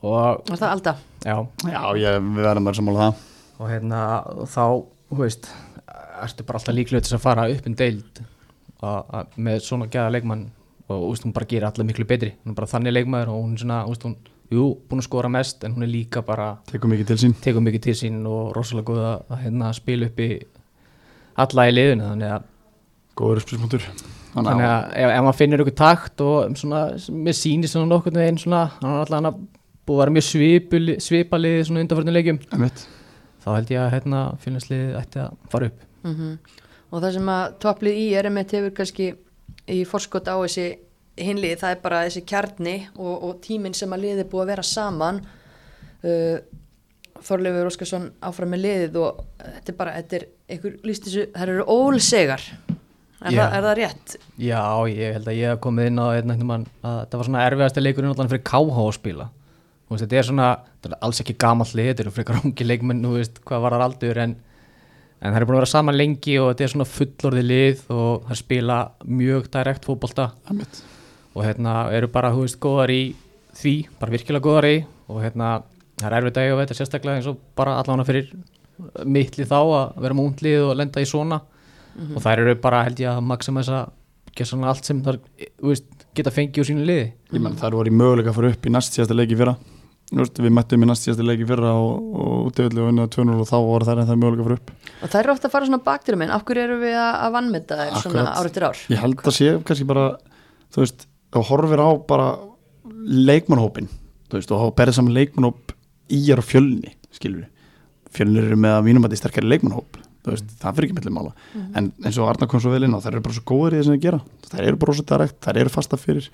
og 0.00 0.44
var 0.48 0.60
það 0.60 0.74
alltaf 0.74 1.06
já. 1.24 1.36
Já, 1.68 1.82
ég, 2.00 2.20
við 2.24 2.44
verðum 2.44 2.68
bara 2.68 2.78
sammála 2.78 3.06
það. 3.06 3.26
Og 3.60 3.70
hérna 3.70 4.00
þá 4.48 4.64
þú 5.10 5.18
veist 5.20 5.50
ertu 6.24 6.46
bara 6.48 6.60
alltaf 6.60 6.76
líklega 6.76 7.04
til 7.04 7.10
þess 7.10 7.18
að 7.18 7.26
fara 7.26 7.48
upp 7.52 7.68
um 7.68 7.76
deild 7.76 8.22
með 9.36 9.62
svona 9.66 9.88
gæða 9.92 10.14
leikmann 10.16 10.46
og 10.90 11.06
úst, 11.12 11.22
hún 11.26 11.34
bara 11.36 11.46
gerir 11.46 11.68
alla 11.68 11.86
miklu 11.86 12.06
betri. 12.08 12.32
Hún 12.42 12.54
er 12.54 12.58
bara 12.58 12.70
þannig 12.70 12.96
leikmaður 12.96 13.34
og 13.34 13.42
hún 13.44 13.58
svona 13.60 13.82
úst, 13.90 14.06
hún, 14.06 14.16
jú, 14.50 14.66
búin 14.88 15.02
að 15.02 15.06
skora 15.06 15.30
mest 15.32 15.64
en 15.66 15.74
hún 15.76 15.86
er 15.86 15.92
líka 15.92 16.22
bara 16.26 16.52
Tekum 16.70 16.92
mikið 16.92 17.12
til 17.12 17.18
sín. 17.22 17.34
tekur 17.42 17.64
mikið 17.64 17.84
til 17.88 17.96
sín 17.98 18.22
og 18.28 18.54
rosalega 18.56 18.90
góð 18.90 19.02
að, 19.04 19.18
að 19.30 19.42
hérna, 19.44 19.72
spila 19.76 20.08
upp 20.10 20.22
í 20.24 20.30
alla 21.40 21.66
í 21.68 21.74
liðinu 21.76 22.08
þannig 22.08 22.34
að, 22.36 22.48
Góður 23.20 23.42
uppspilsmótur 23.42 23.86
þannig 24.34 24.64
að 24.66 24.84
ef, 25.02 25.10
ef 25.10 25.24
maður 25.26 25.38
finnir 25.40 25.64
ykkur 25.64 25.78
takt 25.80 26.22
og 26.24 26.56
svona, 26.60 26.84
með 27.26 27.36
síni 27.36 27.70
svona 27.70 27.90
nokkur 27.90 28.20
einn 28.22 28.38
svona, 28.40 28.62
hann 28.78 28.94
er 28.94 29.02
alltaf 29.02 29.18
hann 29.18 29.30
að 29.32 29.42
búið 29.88 29.96
að 29.96 30.00
vera 30.04 30.14
mjög 30.16 30.26
svipali, 30.28 30.96
svipalið 31.02 31.60
svona 31.66 31.82
undanförnum 31.84 32.16
leikjum. 32.16 32.40
Einmitt. 32.54 32.86
þá 33.42 33.48
held 33.56 33.70
ég 33.74 33.82
að 33.82 33.92
hérna, 33.96 34.24
félagslið 34.40 34.96
ætti 35.00 35.22
að 35.24 35.36
fara 35.52 35.70
upp. 35.70 35.86
Mm 36.06 36.34
og 36.90 37.02
það 37.02 37.16
sem 37.16 37.28
að 37.32 37.56
topplið 37.62 37.98
í 38.00 38.06
RMT 38.18 38.56
hefur 38.58 38.72
kannski 38.80 39.08
í 39.70 39.82
forskot 39.88 40.30
á 40.30 40.34
þessi 40.42 40.66
hinlið, 41.26 41.58
það 41.60 41.74
er 41.74 41.82
bara 41.84 42.02
þessi 42.06 42.24
kjarni 42.28 42.76
og, 42.96 43.14
og 43.28 43.38
tíminn 43.44 43.76
sem 43.76 43.92
að 43.92 44.06
liðið 44.06 44.24
er 44.24 44.30
búið 44.32 44.44
að 44.44 44.52
vera 44.54 44.66
saman 44.70 45.22
uh, 45.22 46.36
Þorleifur 47.20 47.68
Óskarsson 47.68 48.06
áfram 48.24 48.54
með 48.54 48.62
liðið 48.64 49.00
og 49.02 49.24
þetta 49.40 49.72
er 49.72 49.78
bara, 49.80 49.96
þetta 49.98 50.20
er 50.20 50.28
einhver 50.50 50.78
líst 50.88 51.08
þessu, 51.08 51.26
það 51.34 51.52
eru 51.54 51.66
ólsegar 51.68 52.46
er, 53.20 53.34
Já. 53.34 53.42
það, 53.42 53.56
er 53.58 53.66
það 53.66 53.74
rétt? 53.80 54.14
Já, 54.40 54.62
ég 54.88 55.18
held 55.18 55.28
að 55.28 55.40
ég 55.40 55.52
hef 55.52 55.60
komið 55.66 55.90
inn 55.90 56.00
á 56.00 56.06
einn 56.08 56.32
einhvern 56.32 56.50
mann 56.50 56.66
að 56.80 56.96
þetta 57.02 57.20
var 57.20 57.28
svona 57.28 57.44
erfiðasti 57.48 57.84
leikurinn 57.84 58.14
allan 58.14 58.32
fyrir 58.32 58.46
KH 58.48 58.86
að 58.86 58.96
spila 58.96 59.28
Þú 59.90 59.96
veist, 59.96 60.04
þetta 60.04 60.18
er 60.20 60.26
svona, 60.28 60.48
þetta 60.78 60.88
er 60.88 61.00
alls 61.02 61.18
ekki 61.18 61.34
gamall 61.42 61.72
lið, 61.74 61.88
þetta 61.88 62.02
eru 62.04 62.10
frekar 62.14 62.36
ungi 62.44 62.66
leikmenn, 62.66 63.00
þú 63.02 63.16
veist, 63.16 63.40
hvað 63.42 63.64
var 63.64 63.74
það 63.74 63.84
aldur 63.88 64.20
en, 64.22 64.34
en 65.18 65.34
það 65.34 65.38
er 65.40 65.46
búin 65.48 65.56
að 65.56 65.58
vera 65.58 65.70
saman 65.72 65.98
lengi 65.98 66.36
og 66.38 66.52
þetta 66.52 66.64
er 66.66 66.72
svona 66.76 66.86
fullorði 66.86 67.42
lið 67.48 67.82
og 67.96 68.28
það 68.28 68.38
spila 68.38 68.76
mjög 69.18 69.48
direkt 69.56 69.88
fótbolta 69.90 70.28
Einmitt. 70.46 70.78
Og 71.34 71.44
hérna 71.46 71.74
eru 71.94 72.08
bara, 72.10 72.32
þú 72.34 72.46
veist, 72.46 72.58
góðar 72.62 72.92
í 72.94 73.02
því, 73.60 73.74
bara 74.00 74.14
virkilega 74.14 74.46
góðar 74.46 74.68
í. 74.70 74.76
Og 75.10 75.22
hérna, 75.24 75.52
það 76.00 76.16
er 76.18 76.28
að 76.30 76.40
eiga 76.42 76.56
við 76.56 76.64
þetta 76.64 76.78
sérstaklega 76.80 77.20
eins 77.20 77.30
og 77.30 77.40
bara 77.58 77.78
allan 77.80 78.06
fyrir 78.08 78.30
mittli 79.04 79.46
þá 79.48 79.58
að 79.60 80.04
vera 80.04 80.16
múndlið 80.16 80.68
og 80.68 80.76
lenda 80.80 81.02
í 81.02 81.08
svona. 81.08 81.40
Og 82.00 82.20
þær 82.22 82.44
eru 82.44 82.54
bara 82.62 82.84
held 82.86 83.02
ég 83.02 83.10
að 83.12 83.26
maxima 83.26 83.62
þess 83.64 83.76
að 83.76 83.90
gera 84.36 84.50
svona 84.52 84.70
allt 84.70 84.86
sem 84.86 85.02
þar, 85.04 85.18
þú 85.58 85.72
veist, 85.72 85.90
geta 86.16 86.32
fengið 86.34 86.62
úr 86.62 86.70
sínu 86.70 86.86
liði. 86.86 87.10
Ég 87.34 87.42
menn 87.44 87.58
það 87.60 87.76
voru 87.78 87.90
í 87.92 87.98
möguleika 87.98 88.32
að 88.32 88.38
fara 88.38 88.54
upp 88.54 88.66
í 88.66 88.72
næst 88.74 88.96
síðasta 88.96 89.16
leiki 89.18 89.36
í 89.36 89.40
fyrra. 89.40 89.56
Við 90.10 90.54
mættum 90.54 90.82
í 90.82 90.88
næst 90.90 91.06
síðasta 91.06 91.26
leiki 91.26 91.44
í 91.44 91.50
fyrra 91.50 91.74
og, 91.78 92.06
og 92.22 92.48
útöðli 92.48 92.82
og 92.82 92.90
unnað 92.90 93.12
2-0 93.14 93.36
og 93.36 93.50
þá 93.50 93.56
voru 93.66 93.88
það 93.88 94.02
en 94.02 94.08
það 94.10 94.22
möguleika 94.22 94.42
að 94.42 94.48
fara 94.48 94.58
upp. 94.60 94.72
Og 95.00 95.12
það 95.12 95.20
er 95.20 95.32
ofta 95.34 95.50
að 95.50 95.54
fara 95.54 95.68
svona 95.68 95.82
baktir 95.86 96.18
minn 96.18 96.34
af 96.34 96.46
hverju 96.48 96.64
eru 96.64 96.80
við 96.80 96.96
að, 96.98 97.12
að 97.26 97.36
vannmynda 97.36 97.78
þér 97.80 97.92
svona 97.98 98.24
Akkurat. 98.24 98.32
ár 98.40 98.50
eftir 98.50 98.66
ár? 98.66 98.82
Ég 98.90 99.04
held 99.04 99.22
að 99.22 99.36
sé 99.36 99.52
kannski 99.68 99.88
bara 99.90 100.06
þú 100.70 100.84
veist, 100.84 101.06
þá 101.30 101.40
horfir 101.50 101.82
á 101.82 101.90
bara 102.10 102.28
leikmannhópin 103.06 103.88
veist, 104.30 104.52
og 104.52 104.60
þá 104.60 104.76
berið 104.78 104.98
saman 104.98 105.16
leikmannhóp 105.16 105.74
í 106.10 106.20
og 106.34 106.44
fjölni, 106.46 106.94
skilur 107.14 107.46
við 107.46 108.14
fjölnir 108.14 108.46
eru 108.48 108.58
með 108.58 108.76
að 108.76 108.86
mínum 108.88 109.04
að 109.04 109.12
þetta 109.12 109.18
er 109.18 109.22
sterkari 109.24 109.50
leikmannhóp 109.50 109.98
veist, 110.26 110.54
það 110.60 110.78
fyrir 110.78 110.88
ekki 110.88 110.96
mellum 110.98 111.16
mála. 111.16 111.34
En 111.78 111.90
eins 112.04 112.18
og 112.20 112.30
Arna 112.30 112.48
kom 112.50 112.62
svo 112.62 112.72
vel 112.74 112.84
inn 112.86 112.94
á, 112.94 113.00
þær 113.00 113.16
eru 113.16 113.26
bara 113.26 113.36
svo 113.36 113.44
góður 113.48 113.76
í 113.76 113.80
það 113.80 113.86
sem 113.86 113.94
þið 113.96 114.02
gera. 114.04 114.22
Þær 114.50 114.64
eru 114.66 114.80
bara 114.82 114.96
svo 114.98 115.04
direkt, 115.10 115.38
þær 115.46 115.60
eru 115.62 115.72
fasta 115.72 116.00
fyrir 116.00 116.30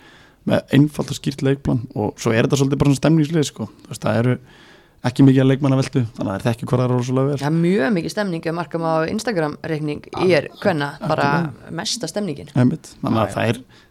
með 0.47 0.73
einfalt 0.79 1.13
og 1.13 1.19
skýrt 1.19 1.45
leikplan 1.47 1.85
og 1.95 2.17
svo 2.23 2.33
er 2.33 2.47
þetta 2.47 2.61
svolítið 2.61 2.81
bara 2.81 2.93
svona 2.93 3.03
stemningslið 3.03 3.47
sko. 3.51 3.69
Það 3.93 4.21
eru 4.23 4.37
ekki 5.07 5.27
mikið 5.27 5.43
að 5.43 5.51
leikmanna 5.53 5.79
veldu 5.79 6.03
þannig 6.17 6.21
að 6.21 6.31
það 6.31 6.37
er 6.37 6.45
þekki 6.47 6.67
hvað 6.67 6.81
það 6.81 6.87
eru 6.87 6.99
rosalega 7.01 7.31
vel. 7.31 7.39
Það 7.43 7.49
er 7.49 7.59
mjög 7.63 7.93
mikið 7.97 8.15
stemning 8.15 8.47
ef 8.47 8.57
markam 8.57 8.87
á 8.87 8.95
Instagram 9.11 9.57
reikning 9.71 10.07
í 10.23 10.29
er 10.35 10.49
hvenna 10.63 10.89
bara 11.03 11.29
mesta 11.75 12.11
stemningin. 12.11 12.51
Einmitt. 12.57 12.95
þannig 13.03 13.23
að 13.23 13.35
það 13.37 13.51
er 13.53 13.61
það, 13.61 13.85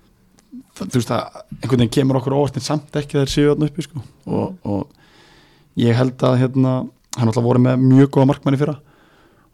þú 0.75 0.99
veist 0.99 1.13
að 1.15 1.41
einhvern 1.61 1.81
veginn 1.81 1.93
kemur 1.97 2.19
okkur 2.19 2.35
óvart 2.35 2.57
en 2.59 2.65
samt 2.65 2.97
ekki 2.99 3.19
þeir 3.19 3.31
séu 3.31 3.51
þarna 3.51 3.69
uppi 3.69 3.85
sko. 3.85 4.01
og, 4.27 4.55
og 4.67 5.79
ég 5.79 5.95
held 5.95 6.25
að 6.27 6.39
hérna, 6.41 6.73
hann 7.15 7.31
alltaf 7.31 7.45
voru 7.45 7.61
með 7.63 7.83
mjög 7.83 8.11
góða 8.15 8.29
markmanni 8.31 8.59
fyrra. 8.59 8.75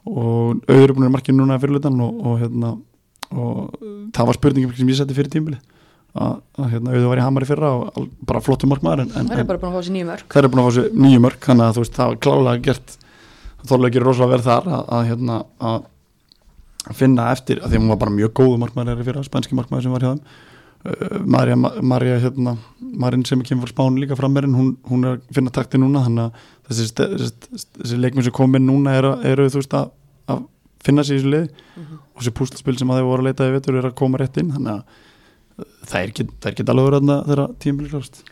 Og 0.09 0.63
auður 0.65 0.87
er 0.87 0.95
búin 0.97 1.07
að 1.07 1.13
markinu 1.13 1.37
núna 1.43 1.59
fyrir 1.61 1.77
lutan 1.77 1.99
og, 2.01 2.23
og, 2.25 2.39
hérna, 2.41 2.71
og 3.35 3.53
það 4.15 4.31
var 4.31 4.39
spurningum 4.39 4.73
sem 4.77 4.89
ég 4.89 4.97
setti 4.97 5.17
fyrir 5.17 5.31
tímbili 5.33 5.59
að, 6.11 6.41
hérna, 6.57 6.91
auður 6.91 7.11
var 7.11 7.21
í 7.21 7.23
hamari 7.23 7.47
fyrra 7.47 7.69
og 7.77 8.09
bara 8.27 8.41
flottum 8.43 8.73
markmaður 8.73 9.05
en, 9.05 9.13
en, 9.15 9.29
það 9.29 9.43
er 9.43 9.47
bara 9.47 9.61
búin 9.61 9.69
að 9.69 9.77
fá 9.77 9.85
sér 9.85 9.95
nýju 9.95 10.07
mörg 10.09 10.25
þeir 10.33 10.41
eru 10.41 10.51
búin 10.51 10.61
að 10.61 10.67
fá 10.67 10.73
sér 10.75 10.87
nýju 11.05 11.19
mörg 11.23 11.45
þannig 11.45 11.65
að 11.67 11.75
þú 11.77 11.83
veist 11.85 11.95
það 11.99 12.09
var 12.09 12.19
klálega 12.25 12.65
gert. 12.65 12.87
Þorlega 13.61 13.93
gerir 13.93 14.07
rosalega 14.09 14.33
verð 14.33 14.47
þar 14.49 14.65
að, 14.73 14.83
að, 14.97 15.03
hérna, 15.11 15.35
að 15.61 16.95
finna 16.97 17.29
eftir 17.29 17.61
að 17.61 17.69
því 17.69 17.77
að 17.77 17.83
hún 17.83 17.93
var 17.93 18.01
bara 18.01 18.17
mjög 18.17 18.31
góðu 18.41 18.57
markmaður 18.57 18.97
uh, 20.85 21.19
Marja, 21.25 21.57
Marja 21.59 22.17
hérna, 22.23 22.55
Marin 22.79 23.25
sem 23.27 23.43
kemur 23.45 23.69
frá 23.69 23.75
Spánu 23.75 24.01
líka 24.01 24.17
fram 24.19 24.33
meirinn 24.35 24.57
hún, 24.57 24.73
hún 24.89 25.05
er 25.07 25.19
að 25.19 25.37
finna 25.37 25.53
takti 25.53 25.81
núna 25.81 26.05
þannig 26.07 26.27
að 26.27 26.49
þessi, 26.69 26.89
þessi, 26.97 27.69
þessi 27.79 28.01
leikminn 28.01 28.27
sem 28.27 28.35
kom 28.35 28.59
inn 28.59 28.67
núna 28.69 28.97
eru, 28.99 29.13
eru 29.27 29.47
þú 29.51 29.61
veist 29.61 29.77
að, 29.77 29.93
að 30.31 30.43
finna 30.85 31.05
sér 31.05 31.17
í 31.17 31.21
þessu 31.21 31.33
liði. 31.35 31.69
Og 32.11 32.19
þessi 32.19 32.35
púslspil 32.37 32.77
sem 32.79 32.91
að 32.91 33.01
þeir 33.01 33.09
voru 33.09 33.25
að 33.25 33.31
leita 33.31 33.47
í 33.47 33.55
vetur 33.55 33.79
er 33.79 33.89
að 33.89 33.97
koma 34.01 34.21
rétt 34.21 34.41
inn 34.41 34.53
þannig 34.53 34.77
að 34.77 34.99
það 35.87 35.97
er 36.01 36.13
ekki, 36.13 36.27
alveg 36.41 36.87
verið 36.87 36.99
þarna 36.99 37.17
þegar 37.27 37.57
tímili 37.61 37.91
klást 37.91 38.23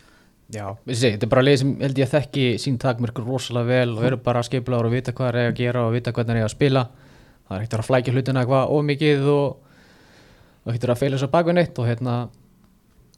Já, 0.50 0.64
þessi, 0.82 1.12
þetta 1.14 1.26
er 1.26 1.30
bara 1.30 1.42
leið 1.46 1.58
sem 1.60 1.72
held 1.78 1.98
ég 2.00 2.08
að 2.08 2.14
þekki 2.16 2.44
sín 2.58 2.78
takmörkur 2.82 3.26
rosalega 3.28 3.68
vel 3.68 3.92
og 3.94 4.06
eru 4.08 4.16
bara 4.24 4.42
skipulaður 4.42 4.88
og 4.88 4.94
vita 4.96 5.12
hvað 5.14 5.28
það 5.28 5.44
er 5.44 5.50
að 5.52 5.60
gera 5.60 5.84
og 5.86 5.92
vita 5.94 6.12
hvernig 6.16 6.32
það 6.32 6.40
er 6.40 6.48
að 6.48 6.54
spila. 6.56 6.82
Það 7.46 7.54
er 7.54 7.66
ekkert 7.66 7.76
að 7.76 7.86
flækja 7.86 8.14
hlutina 8.16 8.42
eitthvað 8.42 8.72
ómikið 8.74 9.28
og, 9.30 9.76
og 10.64 10.72
ekkert 10.72 10.94
að 10.94 11.00
feila 11.04 11.20
svo 11.22 11.28
bakvinn 11.30 11.58
neitt 11.60 11.78
og 11.78 11.86
hérna 11.86 12.16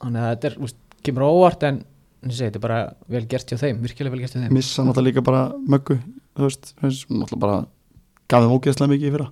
þannig 0.02 0.22
að 0.22 0.32
þetta 0.32 0.50
er, 0.50 0.56
úst, 0.66 0.78
kemur 1.06 1.26
óvart 1.28 1.66
en 1.68 1.80
segi, 2.26 2.48
þetta 2.48 2.60
er 2.60 2.64
bara 2.66 2.80
vel 3.16 3.24
gert 3.30 3.52
hjá 3.52 3.58
þeim 3.62 3.80
virkilega 3.82 4.14
vel 4.14 4.22
gert 4.22 4.36
hjá 4.36 4.42
þeim. 4.44 4.52
Missa 4.54 4.84
náttúrulega 4.86 5.08
líka 5.10 5.24
bara 5.26 5.42
möggu 5.74 5.98
þú 6.36 6.46
veist, 6.46 6.74
veist 6.82 7.08
náttúrulega 7.10 7.42
bara 7.46 7.56
gaf 8.32 8.44
þeim 8.44 8.54
ógeðslega 8.56 8.92
mikið 8.94 9.08
í 9.08 9.14
fyrra. 9.16 9.28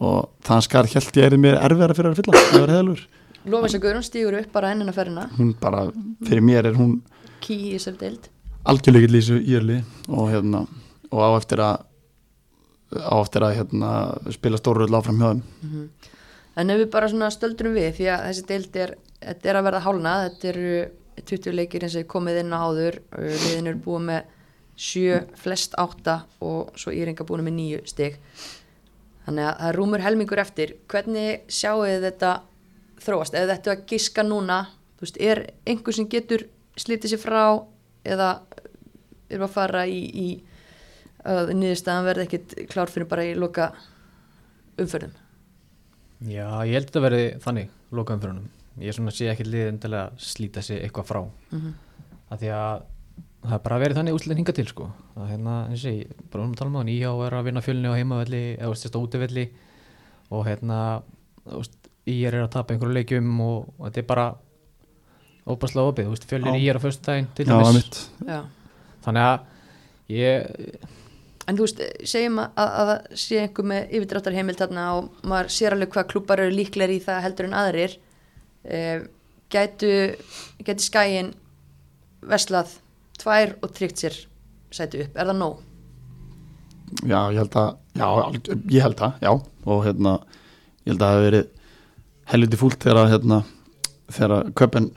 Og 0.00 0.28
þann 0.48 0.62
skar 0.64 0.88
held 0.88 1.16
ég 1.20 1.26
er 1.28 1.40
mér 1.40 1.58
erfiðara 1.60 1.96
fyrir 1.96 2.12
að 2.14 2.20
fylla 2.22 2.40
það 2.40 2.62
var 2.64 2.74
heðalur, 2.74 3.06
Lofis 3.48 3.74
að 3.76 3.82
Guðrún 3.86 4.04
stígur 4.04 4.36
upp 4.36 4.50
bara 4.52 4.70
ennina 4.74 4.92
ferina 4.92 5.22
hún 5.38 5.54
bara 5.60 5.86
fyrir 6.28 6.44
mér 6.44 6.66
er 6.68 6.74
hún 6.76 6.98
ký 7.40 7.56
í 7.56 7.70
þessari 7.78 8.00
deild. 8.02 8.26
algjörlega 8.68 9.08
í 9.08 9.12
þessu 9.14 9.38
írli 9.40 9.78
og 10.08 10.28
hérna 10.28 10.66
og 11.10 11.20
á 11.24 11.28
eftir 11.38 11.62
að 11.64 11.86
á 13.00 13.16
eftir 13.20 13.46
að 13.46 13.54
hérna 13.56 13.90
spila 14.34 14.60
stóru 14.60 14.84
öll 14.84 14.98
áfram 14.98 15.20
hjá 15.20 15.28
þeim. 15.30 15.88
En 16.58 16.70
ef 16.74 16.80
við 16.82 16.90
bara 16.92 17.08
svona 17.08 17.30
stöldrum 17.32 17.76
við 17.76 17.94
því 18.00 18.08
að 18.12 18.24
þessi 18.28 18.46
deild 18.48 18.76
er, 18.76 18.94
þetta 19.20 19.50
er 19.50 19.58
að 19.58 19.66
verða 19.68 19.84
hálna 19.86 20.14
þetta 20.26 20.50
eru 20.52 20.72
20 21.20 21.56
leikir 21.56 21.84
eins 21.84 21.96
og 22.00 22.08
komið 22.10 22.42
inn 22.42 22.54
á 22.56 22.58
áður. 22.64 23.00
Liðin 23.18 23.70
eru 23.72 23.82
búið 23.84 24.06
með 24.08 24.36
7, 24.80 25.20
flest 25.36 25.76
8 25.78 26.16
og 26.46 26.74
svo 26.80 26.94
Íringa 26.96 27.26
búin 27.28 27.44
með 27.44 27.58
9 27.58 27.82
stig. 27.90 28.20
Þannig 29.26 29.46
að 29.46 29.56
það 29.58 29.68
er 29.68 29.78
rúmur 29.78 30.04
helmingur 30.04 30.40
eftir. 30.40 30.76
Hvernig 30.88 31.44
sjáu 31.52 31.84
þið 31.84 32.06
þetta 32.08 32.34
þróast, 33.04 33.36
ef 33.36 33.48
þetta 33.48 33.70
er 33.70 33.76
að 33.76 33.84
giska 33.90 34.24
núna 34.24 34.62
þú 35.00 35.06
veist, 35.06 35.20
er 35.20 35.42
einhver 35.68 35.96
sem 35.96 36.08
getur 36.12 36.44
slítið 36.76 37.14
sér 37.14 37.22
frá 37.22 37.44
eða 38.04 38.30
erum 39.30 39.46
að 39.46 39.54
fara 39.54 39.86
í, 39.88 40.00
í 40.04 40.28
að 41.24 41.54
niðurstaðan 41.56 42.08
verði 42.08 42.26
ekkit 42.28 42.54
klár 42.70 42.92
fyrir 42.92 43.08
bara 43.08 43.24
í 43.24 43.34
loka 43.38 43.70
umförðum 44.80 45.16
Já, 46.20 46.44
ég 46.68 46.76
held 46.76 46.84
að 46.84 46.90
þetta 46.90 47.04
verði 47.06 47.26
þannig 47.44 47.70
lokaðum 47.96 48.22
fyrir 48.22 48.34
honum 48.34 48.59
ég 48.78 48.94
svona 48.94 49.12
sé 49.14 49.28
ekki 49.32 49.46
liðin 49.48 49.80
til 49.82 49.90
að 49.98 50.16
slíta 50.22 50.62
sig 50.62 50.82
eitthvað 50.84 51.08
frá. 51.10 51.22
Mhm. 51.50 51.74
af 52.30 52.38
því 52.38 52.50
að 52.54 52.82
það 53.42 53.54
er 53.56 53.62
bara 53.64 53.78
verið 53.80 53.96
þannig 53.96 54.14
úsliðin 54.14 54.36
hinga 54.36 54.52
til 54.54 54.66
sko. 54.66 54.90
Að 55.16 55.30
hérna, 55.32 55.54
eins 55.68 55.84
og 55.84 55.96
ég, 55.96 56.12
bara 56.30 56.44
um 56.44 56.52
að 56.52 56.58
tala 56.60 56.70
um 56.70 56.76
það 56.76 56.92
íhá 56.94 57.26
er 57.26 57.34
að 57.34 57.44
vinna 57.48 57.62
fjölni 57.64 57.90
á 57.90 57.98
heimavelli 57.98 58.42
eða 58.58 58.68
veist, 58.70 58.86
þetta 58.86 59.02
útivelli. 59.02 59.46
Og 60.30 60.46
hérna 60.46 61.02
ég 62.06 62.28
er 62.28 62.38
að 62.44 62.52
tapa 62.54 62.74
einhverju 62.74 62.94
leikjum 62.94 63.40
og, 63.40 63.74
og 63.78 63.88
þetta 63.88 64.02
er 64.02 64.06
bara 64.06 64.26
óbærslega 65.50 65.90
opið, 65.90 66.06
þú 66.06 66.14
veist, 66.14 66.28
fjölni 66.30 66.54
Já. 66.54 66.60
í 66.60 66.70
er 66.70 66.78
á 66.78 66.84
föstudaginn 66.84 67.28
til 67.34 67.46
Já. 68.28 68.40
þannig 69.04 69.26
að 69.26 69.38
ég, 70.14 70.86
En 71.48 71.56
þú 71.58 71.64
veist, 71.66 71.80
segjum 72.06 72.38
að, 72.38 72.50
að, 72.62 72.68
að 72.70 72.88
það 72.90 73.20
sé 73.24 73.38
einhver 73.40 73.66
með 73.66 73.94
yfirdráttar 73.98 74.36
heimild 74.36 74.60
þarna 74.60 74.84
og 74.98 75.24
maður 75.26 75.48
sér 75.56 75.74
alveg 75.74 75.90
hvað 75.96 76.08
klúpar 76.12 76.42
eru 76.44 76.54
líklegir 76.54 76.92
í 76.94 77.00
það 77.02 77.24
heldur 77.24 77.48
en 77.48 77.56
aðrir 77.58 77.96
eh, 78.64 79.06
gætu, 79.52 79.94
gæti 80.64 80.86
skæin 80.86 81.32
veslað 82.26 82.76
tvær 83.20 83.56
og 83.60 83.74
tryggt 83.76 84.04
sér 84.04 84.16
sæti 84.70 85.04
upp, 85.04 85.16
er 85.16 85.30
það 85.32 85.38
nóg? 85.40 85.58
já, 87.06 87.20
ég 87.30 87.38
held 87.38 87.56
að 87.58 87.70
já, 87.94 88.06
ég 88.70 88.84
held 88.84 89.02
að, 89.04 89.20
já. 89.22 89.30
Og 89.70 89.84
hérna, 89.84 90.16
ég 90.84 90.92
held 90.92 91.02
að 91.02 91.04
það 91.04 91.14
hafi 91.14 91.28
verið 91.28 91.46
helviti 92.30 92.60
fúlt 92.60 92.82
þegar 92.82 93.00
að 93.02 93.12
hérna, 93.14 93.38
þegar 94.10 94.34
að 94.36 94.50
köpen 94.60 94.90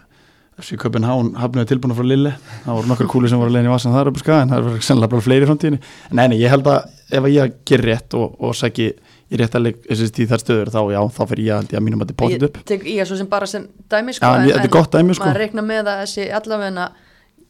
þessi 0.54 0.78
köpen 0.82 1.08
hán 1.08 1.32
hafnaði 1.42 1.72
tilbúna 1.72 1.98
frá 1.98 2.06
Lille. 2.06 2.36
Það 2.64 2.78
voru 2.78 2.92
nokkar 2.92 3.10
kúli 3.10 3.30
sem 3.32 3.42
voru 3.42 3.54
legin 3.54 3.72
í 3.72 3.74
vasan 3.74 3.96
þar 3.96 4.12
upp 4.12 4.20
á 4.20 4.24
skagan 4.24 4.54
það 4.54 4.68
voru 4.68 4.84
sennilega 4.86 5.14
bara 5.14 5.26
fleiri 5.26 5.50
framtíðinni. 5.50 5.82
En 6.12 6.20
nei, 6.20 6.28
nei, 6.30 6.38
ég 6.44 6.54
held 6.54 6.70
að 6.70 6.92
ef 7.18 7.30
ég 7.34 7.56
ger 7.70 7.86
rétt 7.90 8.18
og, 8.20 8.36
og 8.38 8.54
sæki 8.58 8.92
í 9.34 9.40
rétt 9.42 9.56
að 9.58 9.66
leik 9.68 9.80
í 9.90 10.28
þær 10.30 10.42
stöður 10.44 10.72
þá 10.74 10.80
já, 10.94 11.00
þá 11.18 11.22
fyrir 11.32 11.44
ég 11.48 11.74
að 11.74 11.84
mínum 11.86 12.04
að 12.04 12.12
þetta 12.12 12.20
potið 12.24 12.48
upp 12.48 12.58
Ég 12.62 12.68
tek 12.72 12.86
í 12.86 12.96
að 13.02 13.10
svo 13.12 13.18
sem 13.20 13.30
bara 13.34 13.50
sem 13.50 13.68
dæmi 13.90 14.14
sko, 14.16 14.30
Já, 14.30 14.42
en 14.54 14.64
er 14.64 14.72
gott 14.74 14.92
dæmi, 14.94 15.18
sko. 15.18 15.26
maður 15.28 15.42
reikna 15.44 15.66
með 15.66 15.90
að 15.92 16.02
þessi 16.04 16.28
allavegna 16.40 16.88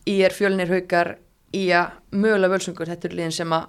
í 0.08 0.18
er 0.28 0.36
fjölnir 0.36 0.72
haukar 0.74 1.16
í 1.54 1.68
að 1.76 1.98
mögulega 2.12 2.56
völsungur, 2.56 2.90
þetta 2.90 3.10
eru 3.10 3.20
liðin 3.20 3.36
sem 3.36 3.56
að 3.56 3.66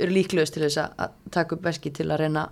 eru 0.00 0.14
líklegust 0.14 0.54
til 0.56 0.64
þess 0.64 0.80
að- 0.82 0.94
að 1.06 1.10
taka 1.34 1.54
upp 1.56 1.62
veski 1.68 1.92
til 1.92 2.08
að 2.08 2.18
reyna 2.24 2.48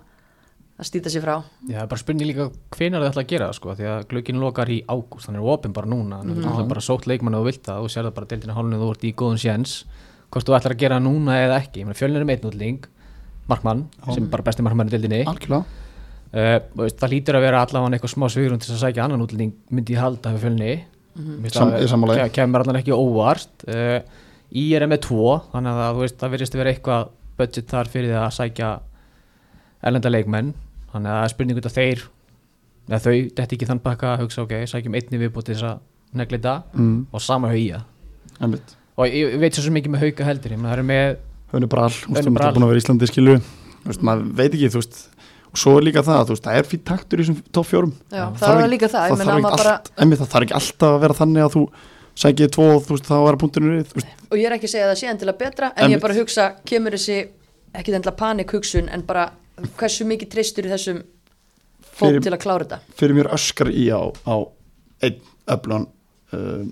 að 0.77 0.85
stýta 0.85 1.09
sér 1.09 1.23
frá. 1.25 1.43
Já, 1.67 1.77
það 1.79 1.83
er 1.83 1.87
bara 1.89 1.99
spurning 2.03 2.27
líka 2.29 2.51
hvenar 2.77 3.01
þið 3.01 3.09
ætla 3.09 3.23
að 3.23 3.27
gera 3.31 3.47
það 3.49 3.55
sko, 3.57 3.75
því 3.75 3.85
að 3.89 4.03
glögginn 4.11 4.39
lokar 4.39 4.69
í 4.69 4.83
ágúst, 4.85 5.25
þannig 5.25 5.41
er 5.41 5.53
opinn 5.53 5.73
bara 5.73 5.87
núna, 5.89 6.19
þannig 6.21 6.37
að 6.37 6.43
þú 6.43 6.51
ætla 6.53 6.67
bara 6.69 6.81
sótt 6.85 7.07
leikmann 7.09 7.33
og 7.35 7.41
þú 7.41 7.47
vilt 7.49 7.63
það 7.65 7.81
og 7.81 7.89
sér 7.89 8.03
það 8.05 8.13
bara 8.13 8.29
deildina 8.29 8.53
hálfinu 8.53 8.77
þú 8.83 8.89
ert 8.93 9.03
í 9.09 9.13
góðun 9.17 9.41
séns, 9.41 9.73
hvort 10.29 10.45
þú 10.45 10.53
ætlar 10.59 10.75
að 10.75 10.81
gera 10.83 10.99
það 10.99 11.07
núna 11.07 11.39
eða 11.47 11.57
ekki, 11.63 11.81
ég 11.81 11.85
meina 11.87 11.97
fjölnir 11.97 12.21
er 12.21 12.29
með 12.29 12.41
markmann, 13.49 13.85
sem 14.13 14.23
er 14.23 14.29
bara 14.33 14.43
besti 14.47 14.65
markmann 14.65 14.89
í 14.89 14.93
deildinni, 14.95 15.21
uh, 16.33 16.59
veist, 16.81 16.97
það 16.99 17.13
lítur 17.15 17.39
að 17.39 17.45
vera 17.47 17.63
allavega 17.65 17.97
eitthvað 17.97 18.13
smá 18.15 18.27
svigurum 18.33 18.59
til 18.61 18.73
að 18.75 18.81
sækja 18.83 19.05
annan 19.05 19.23
útling, 19.25 19.53
myndi 19.71 19.95
ég 19.95 20.01
halda 20.03 20.33
fyrir 20.35 20.43
fjölni, 20.45 20.73
mm 21.17 21.49
Sam- 21.51 21.71
ég 21.73 21.87
sammála 21.89 22.17
því. 22.19 22.31
kemur 22.33 22.61
allan 22.65 22.81
ekki 22.81 22.93
óvart, 22.93 23.65
uh, 23.67 23.99
í 24.53 24.67
er 24.75 24.87
með 24.87 25.01
tvo, 25.07 25.41
þannig 25.53 25.81
að 25.87 25.97
veist, 26.03 26.17
það 26.19 26.31
verðist 26.35 26.55
að 26.55 26.61
vera 26.63 26.73
eitthvað 26.75 27.09
budget 27.37 27.67
þar 27.67 27.87
fyrir 27.93 28.13
það 28.13 28.25
að 28.27 28.37
sækja 28.37 28.69
erlenda 29.83 30.09
leikmenn. 30.09 30.53
Þannig 30.91 31.11
að 31.11 31.19
það 31.21 31.31
spurning 31.33 31.57
út 31.59 31.65
af 31.69 31.75
þeir 31.75 32.03
eða 32.87 32.99
þau, 33.03 33.15
þetta 33.35 33.55
ekki 33.57 33.67
þann 33.67 33.81
bakka 33.83 34.13
að 34.13 34.21
hugsa 34.23 34.43
ok, 34.45 34.53
sækjum 34.71 34.95
einni 34.97 35.19
viðbúti 35.21 35.53
þess 35.53 35.65
að 35.67 35.79
negli 36.17 36.37
þetta 36.39 36.53
mm, 36.73 36.99
og 37.11 37.21
sama 37.23 37.49
hauga 37.51 37.81
og 38.97 39.09
ég 39.11 39.33
ég 39.35 39.41
veit 39.41 39.57
svo 39.57 39.65
sem 39.65 39.75
mikið 39.75 39.91
með 39.93 40.05
hauga 40.05 40.27
heldur 40.29 40.53
ég 40.55 40.61
meina, 40.61 40.71
það 40.71 40.79
er 40.79 40.87
með, 40.87 41.17
Hönnu 41.53 41.69
Hönnu 41.71 42.27
hún 42.27 42.37
er 42.41 42.55
búin 42.57 42.65
að 42.67 42.71
vera 42.73 42.79
í 42.79 42.83
Íslandi 42.83 43.09
skilu 43.09 43.37
þú 43.37 43.91
veist, 43.91 44.03
maður 44.03 44.31
veit 44.39 44.51
ekki, 44.51 44.71
þú 44.73 44.81
veist 44.81 44.97
og 45.47 45.61
svo 45.61 45.75
er 45.79 45.85
líka 45.87 46.03
það, 46.03 46.23
þú 46.27 46.35
veist, 46.35 46.45
það 46.47 46.57
er 46.59 46.67
fyrir 46.67 46.83
taktur 46.87 47.21
í 47.21 47.23
þessum 47.23 47.37
topp 47.55 47.67
fjórum. 47.69 47.93
Já, 48.11 48.23
Það 48.27 48.41
það 48.41 48.57
ekki- 48.57 48.71
líka 48.73 48.89
það, 48.91 49.05
ég 49.07 49.13
það 49.13 49.21
þarf 49.27 49.37
að 49.37 49.45
bara 49.47 49.75
allt, 49.77 49.91
ekki 50.43 50.57
alltaf 50.59 50.89
að 50.91 50.99
vera 51.05 51.17
þannig 51.17 51.45
að 51.45 51.53
þú 51.55 51.63
sækið 52.17 52.51
tvo 52.57 52.65
og 52.75 52.83
þú 52.83 52.95
veist, 52.97 53.07
þá 53.07 53.15
við, 53.77 53.85
þú 53.87 53.97
veist, 53.97 54.07
og 54.27 54.37
ég 54.37 54.45
er 54.49 54.55
ekki 54.57 54.67
að 54.67 54.73
segja 54.73 54.85
að 54.87 54.91
það 54.91 54.99
sé 55.01 55.09
endilega 55.11 55.37
betra 55.37 55.67
en 55.67 55.77
ég 55.77 55.83
Einmitt. 55.83 55.97
er 55.97 56.01
bara 56.01 56.13
að 56.13 56.19
hugsa, 56.21 56.45
kemur 56.65 56.91
þessi 56.97 57.17
ekki 57.73 57.93
endilega 57.93 58.17
panik 58.17 58.51
hugsun 58.51 58.89
en 58.91 59.01
bara 59.07 59.31
hversu 59.77 60.05
mikið 60.05 60.29
treystur 60.33 60.67
í 60.67 60.73
þessum 60.73 60.99
fólk 61.97 62.21
til 62.23 62.33
að 62.33 62.41
klára 62.43 62.65
þetta? 62.65 62.79
fyrir 62.97 63.15
mér 63.17 63.31
öskar 63.33 63.71
í 63.71 63.87
á, 63.93 64.01
á 64.27 64.35
einn 65.01 65.21
öflugan 65.47 65.87
uh, 66.33 66.65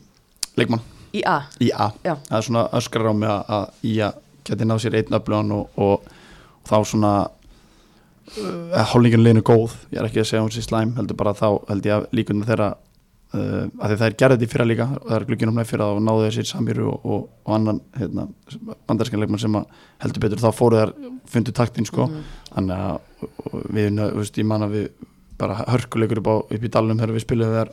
leikmann. 0.57 0.83
Í 1.15 1.21
A? 1.23 1.37
Í 1.63 1.71
A. 1.71 1.89
Það 2.03 2.37
er 2.37 2.41
svona 2.43 2.65
öskrar 2.75 3.07
á 3.07 3.13
mig 3.15 3.29
að, 3.29 3.43
að 3.55 3.87
í 3.87 3.93
að 4.03 4.19
geti 4.45 4.67
náð 4.67 4.83
sér 4.85 4.99
einn 5.01 5.17
öflugan 5.19 5.53
og, 5.55 5.81
og, 5.81 6.07
og 6.61 6.69
þá 6.69 6.77
svona 6.91 7.13
uh, 7.25 8.81
hálningin 8.91 9.23
leginu 9.25 9.45
góð 9.45 9.77
ég 9.91 10.01
er 10.01 10.09
ekki 10.09 10.23
að 10.23 10.31
segja 10.31 10.43
hún 10.45 10.53
sér 10.53 10.67
slæm 10.67 10.95
heldur 10.99 11.19
bara 11.19 11.35
þá 11.37 11.47
held 11.69 11.89
ég 11.89 11.97
að 11.97 12.07
líkunar 12.17 12.49
þeirra 12.49 12.69
uh, 12.75 13.65
að 13.65 13.91
því 13.91 13.99
það 14.01 14.07
er 14.07 14.17
gerðið 14.21 14.45
í 14.45 14.51
fyrra 14.53 14.67
líka 14.69 14.87
og 14.99 15.09
það 15.09 15.17
er 15.19 15.27
glukkinum 15.31 15.59
með 15.59 15.69
fyrra 15.71 15.89
og 15.93 16.01
náðu 16.05 16.27
þessir 16.27 16.49
Samiru 16.51 16.87
og, 16.93 17.05
og, 17.05 17.27
og 17.45 17.57
annan 17.57 17.81
hérna, 17.97 18.27
bandarskan 18.87 19.23
leikmann 19.23 19.41
sem 19.41 19.59
að 19.59 19.83
heldur 20.03 20.25
betur 20.25 20.43
þá 20.43 20.49
fóru 20.55 20.81
þær 20.81 20.95
fundu 21.31 21.53
taktin 21.55 21.87
sko. 21.87 22.07
Þannig 22.51 22.83
að 22.85 23.29
við, 23.73 23.87
þú 23.97 24.09
veist, 24.19 24.37
ég 24.39 24.47
man 24.47 24.65
að 24.65 24.75
við 24.75 24.89
bara 25.39 25.63
hörkuleikur 25.67 26.21
upp, 26.21 26.29
á, 26.31 26.35
upp 26.55 26.67
í 26.67 26.71
dalnum 26.71 26.99
þegar 26.99 27.15
við 27.15 27.25
spilum 27.25 27.55
þar 27.55 27.71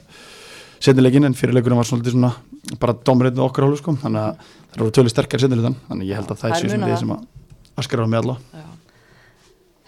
setnileikin 0.83 1.29
en 1.29 1.37
fyrirleikurinn 1.39 1.79
var 1.79 1.87
svolítið 1.87 2.17
svona 2.17 2.33
bara 2.81 2.95
dómurinn 2.95 3.43
okkar 3.43 3.67
hólu 3.67 3.79
sko. 3.81 3.95
Þannig 4.03 4.23
að 4.23 4.51
það 4.73 4.81
eru 4.81 4.95
tölur 4.99 5.13
sterkar 5.13 5.43
setnileikan 5.43 5.79
þannig 5.89 6.07
að 6.07 6.11
ég 6.13 6.21
held 6.21 6.31
að 6.31 6.43
það 6.43 6.55
Það 6.55 6.59
er 6.59 6.69
við 6.73 6.85
það. 6.87 7.01
sem 7.03 7.15
að 7.17 7.27
askar 7.83 8.03
á 8.03 8.07
með 8.07 8.23
alla. 8.23 8.37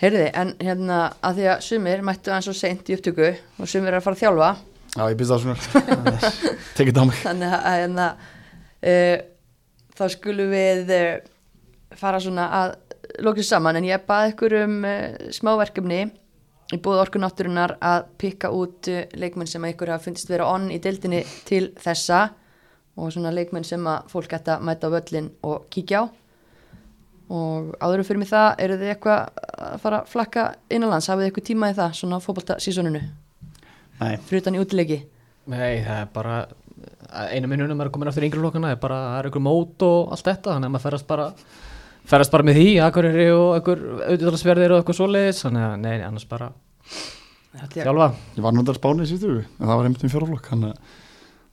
Heyrði, 0.04 0.24
en 0.34 0.48
hérna 0.58 0.96
að 1.24 1.36
því 1.38 1.44
að 1.52 1.60
sumir 1.64 2.02
mættu 2.04 2.32
eins 2.34 2.48
og 2.50 2.56
seint 2.58 2.88
í 2.90 2.96
upptöku 2.96 3.28
og 3.62 3.70
sumir 3.70 3.92
er 3.94 4.00
að 4.00 4.06
fara 4.08 4.18
að 4.18 4.24
þjálfa. 4.24 4.48
Já, 4.94 5.02
ég 5.10 5.18
byrst 5.20 5.32
það 5.32 5.44
svona 5.44 6.16
tekið 6.76 6.90
þetta 6.90 7.02
á 7.02 7.08
mig 7.08 7.20
þannig 7.22 7.54
að 7.56 7.78
hérna 7.78 8.08
uh, 8.90 9.16
þá 9.94 10.04
skulum 10.14 10.52
við 10.54 10.92
uh, 10.94 11.06
fara 11.98 12.20
svona 12.22 12.48
að 12.58 12.74
lókið 13.24 13.48
saman. 13.48 13.78
En 13.78 13.86
ég 13.88 14.04
baði 14.08 14.34
ykkur 14.34 14.56
um 14.64 14.76
uh, 14.82 15.00
smáverkefni 15.34 16.00
í 16.74 16.80
búið 16.82 17.02
orkunátturinnar 17.06 17.76
að 17.84 18.06
pikka 18.18 18.50
út 18.54 18.90
leikmenn 19.14 19.50
sem 19.50 19.64
ykkur 19.70 19.94
hafa 19.94 20.08
fundist 20.08 20.30
vera 20.32 20.50
onn 20.50 20.70
í 20.74 20.80
deildinni 20.82 21.22
til 21.46 21.68
þessa 21.80 22.26
og 22.96 23.10
svona 23.14 23.32
leikmenn 23.34 23.66
sem 23.66 23.86
að 23.90 24.06
fólk 24.12 24.36
ætta 24.36 24.58
að 24.58 24.66
mæta 24.68 24.90
á 24.90 24.94
völlin 24.94 25.30
og 25.42 25.66
kíkja 25.74 26.02
á. 26.02 26.04
Og 27.34 27.72
áðurum 27.80 28.04
fyrir 28.06 28.20
mig 28.20 28.28
það 28.30 28.48
eru 28.60 28.76
þið 28.80 28.90
eitthvað 28.92 29.44
að 29.64 29.78
fara 29.82 30.00
að 30.02 30.10
flakka 30.12 30.44
innanlands, 30.68 31.08
hafið 31.08 31.24
þið 31.24 31.30
eitthvað 31.30 31.46
tíma 31.48 31.70
í 31.72 31.76
það 31.78 31.94
svona 32.00 32.20
fótbolta 32.20 32.58
sísoninu, 32.60 33.00
Nei, 34.00 34.16
fyrir 34.26 34.42
utan 34.42 34.58
í 34.58 34.60
útileiki? 34.60 34.98
Nei, 35.50 35.82
það 35.86 36.00
er 36.02 36.08
bara 36.14 36.38
einu 37.30 37.48
minnunum 37.50 37.80
er 37.80 37.88
að 37.88 37.94
koma 37.94 38.08
aftur 38.10 38.24
í 38.26 38.28
yngri 38.28 38.42
lokkana 38.42 38.72
það 38.72 38.76
er 38.76 38.80
bara, 38.82 38.98
það 39.12 39.18
er 39.20 39.28
ykkur 39.30 39.44
mót 39.44 39.84
og 39.86 40.12
allt 40.14 40.28
þetta 40.28 40.54
þannig 40.56 40.68
að 40.68 40.74
maður 40.74 40.84
ferðast 40.88 41.08
bara 41.10 41.26
ferðast 42.10 42.34
bara 42.34 42.46
með 42.48 42.58
því, 42.58 42.66
akkuriri 42.84 43.26
og 43.32 43.50
ykkur 43.60 43.84
auðvitaðsverðir 44.08 44.74
og 44.74 44.80
eitthvað 44.82 44.98
svoleiðis 44.98 45.42
þannig 45.46 45.66
að 45.68 45.76
nei, 45.84 45.94
annars 46.04 46.26
bara 46.28 46.50
þjálfa. 47.72 48.08
Ég 48.34 48.44
var 48.44 48.56
náttúrulega 48.56 48.80
spánið 48.80 49.10
síðustu 49.12 49.30
viku, 49.30 49.46
en 49.54 49.68
það 49.70 49.78
var 49.78 49.88
einmitt 49.88 50.04
um 50.04 50.10
Já, 50.10 50.48
þannig 50.50 50.74
að- 50.74 51.03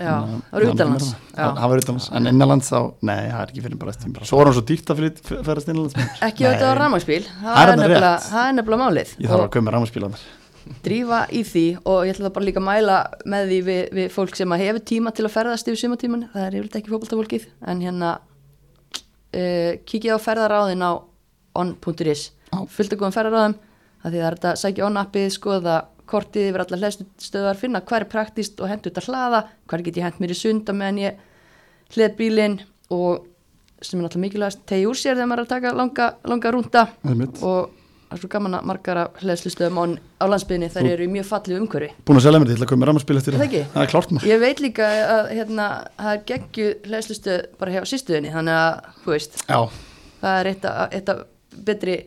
það 0.01 0.35
var 0.51 0.67
utanlands. 0.67 1.13
Það 1.37 1.63
var 1.63 1.83
utanlands, 1.83 2.09
en 2.17 2.29
innanlands 2.31 2.73
þá 2.73 2.79
nei, 3.07 3.15
það 3.29 3.39
er 3.41 3.53
ekki 3.53 3.65
fyrir 3.67 3.81
bara 3.81 3.95
eftir 3.95 4.27
svo 4.31 4.41
var 4.41 4.49
hann 4.49 4.57
svo 4.57 4.67
dýrt 4.71 4.91
að 4.91 5.01
fyrir 5.01 5.41
ferðast 5.47 5.71
innanlands. 5.71 6.19
Ekki 6.27 6.45
auðvitað 6.47 6.67
á 6.67 6.73
Nei, 6.73 6.81
rafmagnsbíl, 6.81 7.23
Það 7.41 7.63
er 7.63 7.73
nefnilega, 7.81 8.13
er 8.51 8.85
málið. 8.85 9.17
Ég 9.17 9.33
þarf 9.33 9.47
að 9.47 9.51
köpa 9.55 9.67
með 9.67 9.77
rámaspílaðar 9.77 10.29
drífa 10.85 11.23
í 11.33 11.41
því 11.45 11.65
og 11.89 12.03
ég 12.05 12.15
ætla 12.15 12.31
bara 12.33 12.45
líka 12.45 12.61
að 12.61 12.67
mæla 12.67 12.97
með 13.29 13.47
því 13.49 13.59
við, 13.67 13.81
við 13.97 14.11
fólk 14.13 14.37
sem 14.37 14.53
að 14.53 14.63
hefur 14.65 14.83
tíma 14.91 15.13
til 15.15 15.25
að 15.25 15.33
ferðast 15.35 15.69
yfir 15.69 15.81
sumatíman, 15.81 16.27
það 16.33 16.45
er 16.45 16.57
yfirleitt 16.57 16.77
ekki 16.79 16.93
fótboltafólkið. 16.93 17.47
En 17.71 17.81
hérna 17.83 18.11
uh, 18.21 19.73
kikið 19.89 20.15
á 20.15 20.19
ferðaráðin 20.21 20.85
á 20.85 20.91
on.is, 21.61 22.29
fullt 22.71 22.95
að 22.95 23.01
góðum 23.01 23.15
ferðaráðum. 23.17 23.57
Það 24.01 24.17
er 24.17 24.37
þetta 24.37 24.51
að 24.51 24.61
sækja 24.63 24.85
on-appið 24.87 25.27
skoða 25.35 25.75
kortið 26.11 26.51
yfir 26.51 26.63
allar 26.65 26.83
hlæstustöðar 26.83 27.59
finna 27.59 27.81
hvað 27.81 28.03
er 28.03 28.09
praktist 28.11 28.61
og 28.61 28.71
hendur 28.71 28.91
þetta 28.91 29.07
hlaða 29.07 29.43
hvað 29.71 29.85
get 29.87 29.99
ég 30.01 30.07
hent 30.07 30.21
mér 30.21 30.35
í 30.35 30.37
sunda 30.37 30.75
meðan 30.75 31.03
ég 31.05 31.27
hlið 31.95 32.15
bílinn 32.19 32.57
og 32.91 33.27
sem 33.81 33.99
er 33.99 34.05
náttúrulega 34.05 34.25
mikilvægast 34.27 34.65
tegi 34.69 34.87
úr 34.89 34.97
sér 34.97 35.15
þegar 35.15 35.29
maður 35.31 35.43
er 35.43 35.47
að 35.47 35.53
taka 35.55 35.77
langa, 35.77 36.09
langa 36.29 36.51
rúnda 36.53 36.83
og 37.41 37.71
það 38.11 38.17
er 38.17 38.21
svo 38.21 38.29
gaman 38.33 38.57
að 38.57 38.67
margar 38.67 38.99
af 39.01 39.21
hlæðslustöðum 39.23 39.79
á, 39.79 39.83
á 40.19 40.25
landsbyðinni 40.27 40.69
þær 40.73 40.89
eru 40.91 41.07
mjög 41.13 41.27
fallið 41.29 41.61
umhverfi. 41.61 41.89
Búin 42.05 42.19
að 42.19 42.25
selja 42.25 42.41
mér 42.41 42.49
þetta, 42.49 42.57
ég 42.57 42.59
ætla 42.59 42.67
að 42.67 42.71
köpa 42.71 42.81
með 42.81 42.91
rámaspíl 42.91 43.17
eftir 43.21 43.37
það 43.37 43.55
það 43.71 43.83
er 43.85 43.91
klárt 43.93 44.11
maður. 44.11 44.27
Ég 44.27 44.41
veit 44.43 44.63
líka 44.65 44.89
að 45.15 45.31
hérna, 45.31 45.67
það 46.01 46.11
er 46.17 46.23
geggju 46.33 46.69
hlæðslustöð 46.89 47.45
bara 47.61 47.75
hjá 47.77 47.87
sýstuðinni 47.93 48.33
þannig 48.35 48.59
að 48.59 48.89
þú 49.05 49.15
veist, 49.15 49.41
já, 49.47 49.59
það 50.21 50.39
er 50.41 50.51
eitt 50.51 51.13
af, 51.15 51.25
betri, 51.71 51.99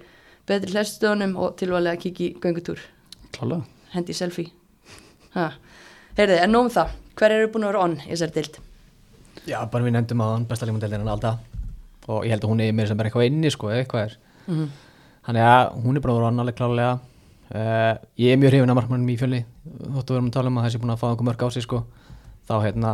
betri 0.52 0.74
hlæðslustöðunum 0.76 1.38
og 1.40 1.56
tilvælega 1.62 1.96
að 1.96 2.04
kíkja 2.04 2.28
í 2.28 2.34
göngutúr. 2.44 2.84
Klálega 3.32 3.64
hendi 3.94 4.16
selfie. 4.16 4.52
Ha. 5.34 5.48
heyrði, 6.18 6.38
en 6.44 6.54
nóum 6.54 6.70
það. 6.70 6.92
Hver 7.18 7.34
eru 7.34 7.50
búin 7.54 7.66
að 7.66 7.72
vera 7.72 7.82
on 7.86 7.96
í 8.02 8.10
þessari 8.10 8.34
dild 8.34 8.60
Já, 9.44 9.58
bara 9.70 9.84
við 9.84 9.94
nefndum 9.94 10.22
að 10.24 10.30
hann 10.32 10.46
besta 10.50 10.66
límundeldin 10.66 11.02
en 11.04 11.10
alltaf 11.12 11.42
og 12.08 12.24
ég 12.26 12.34
held 12.34 12.44
að 12.44 12.52
hún 12.52 12.62
er 12.64 12.72
mér 12.76 12.88
sem 12.90 13.00
er 13.00 13.08
eitthvað 13.08 13.26
inni 13.30 13.50
sko, 13.52 13.70
eitthvað 13.72 14.06
er. 14.06 14.14
Mhm. 14.46 14.70
Þannig 15.24 15.48
að 15.48 15.82
hún 15.84 15.96
er 15.96 16.04
bara 16.04 16.12
að 16.12 16.18
vera 16.18 16.30
annarlega 16.30 16.58
klálega 16.58 16.92
uh, 16.94 17.94
Ég 18.20 18.32
er 18.32 18.40
mjög 18.40 18.52
hrifin 18.52 18.72
af 18.72 18.76
markmannum 18.76 19.08
í 19.08 19.16
fjölni 19.16 19.40
þóttu 19.64 20.12
við 20.12 20.18
erum 20.18 20.28
að 20.28 20.36
tala 20.36 20.50
um 20.50 20.58
að 20.60 20.66
þessi 20.68 20.80
búin 20.82 20.94
að 20.94 21.00
fá 21.00 21.06
einhver 21.08 21.28
mörg 21.28 21.44
á 21.44 21.48
sig 21.54 21.64
sko. 21.64 21.80
Þá 22.44 22.54
hérna, 22.60 22.92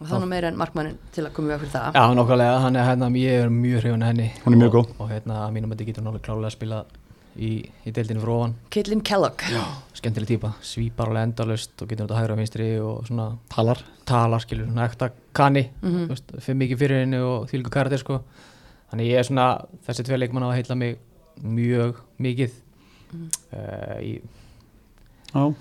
og 0.00 0.10
er 0.10 0.20
nú 0.20 0.28
meira 0.28 0.50
en 0.50 0.58
markmannin 0.58 0.96
til 1.14 1.24
að 1.24 1.32
koma 1.36 1.52
við 1.52 1.56
okkur 1.60 1.72
það. 1.72 1.96
Já 1.96 2.14
nokkulega 2.18 2.56
þannig 2.64 2.82
að 2.82 2.88
hérna, 2.90 3.10
ég 3.22 3.42
er 3.44 3.52
mjög 3.54 3.84
hrifin 3.84 4.02
af 4.02 4.10
henni. 4.10 4.26
Hún 4.44 4.56
er 4.56 4.62
mjög 4.64 4.74
góð. 4.74 4.90
Og 4.98 5.12
hérna, 5.12 5.38
að 5.44 5.54
mínum 5.54 5.70
að 5.70 5.76
þetta 5.76 5.88
getur 5.90 6.06
náttúrulega 6.06 6.26
klálega 6.26 6.50
að 6.50 6.56
spila 6.56 6.80
í, 7.36 7.50
í 7.86 7.94
deildinu 7.96 8.24
frá 8.24 8.32
ofan. 8.34 8.56
Caitlin 8.74 9.04
Kellogg 9.06 9.46
skemmtileg 9.96 10.28
típa, 10.28 10.50
svípar 10.62 11.08
alveg 11.08 11.22
endalust 11.30 11.82
og 11.82 11.88
getur 11.88 12.06
þetta 12.06 12.18
hægra 12.20 12.34
og 12.36 12.38
vinstri 12.42 12.66
og 12.80 13.06
svona 13.08 13.26
talar 13.52 13.80
talar 14.06 14.42
skilur, 14.44 14.66
svona 14.68 14.84
ekta 14.90 15.10
kanni 15.34 15.68
mm 15.82 15.88
Mhm. 15.88 16.06
-hmm. 16.10 16.40
fyrir 16.40 16.56
mikið 16.60 16.78
fyrir 16.78 17.00
henni 17.00 17.16
og 17.18 17.48
þýlgu 17.50 17.70
karakter 17.70 17.98
sko. 17.98 18.20
þannig 18.92 19.06
ég 19.10 19.18
er 19.18 19.22
svona 19.24 19.64
þessi 19.86 20.04
tvei 20.04 20.18
leikmann 20.18 20.42
á 20.44 20.48
að 20.52 20.54
heilla 20.56 20.74
mig 20.76 20.98
mjög 21.42 21.94
mikið 22.20 22.50
Mhm. 23.12 23.28
uh, 23.52 24.00
í, 24.02 24.20
Já, 25.34 25.54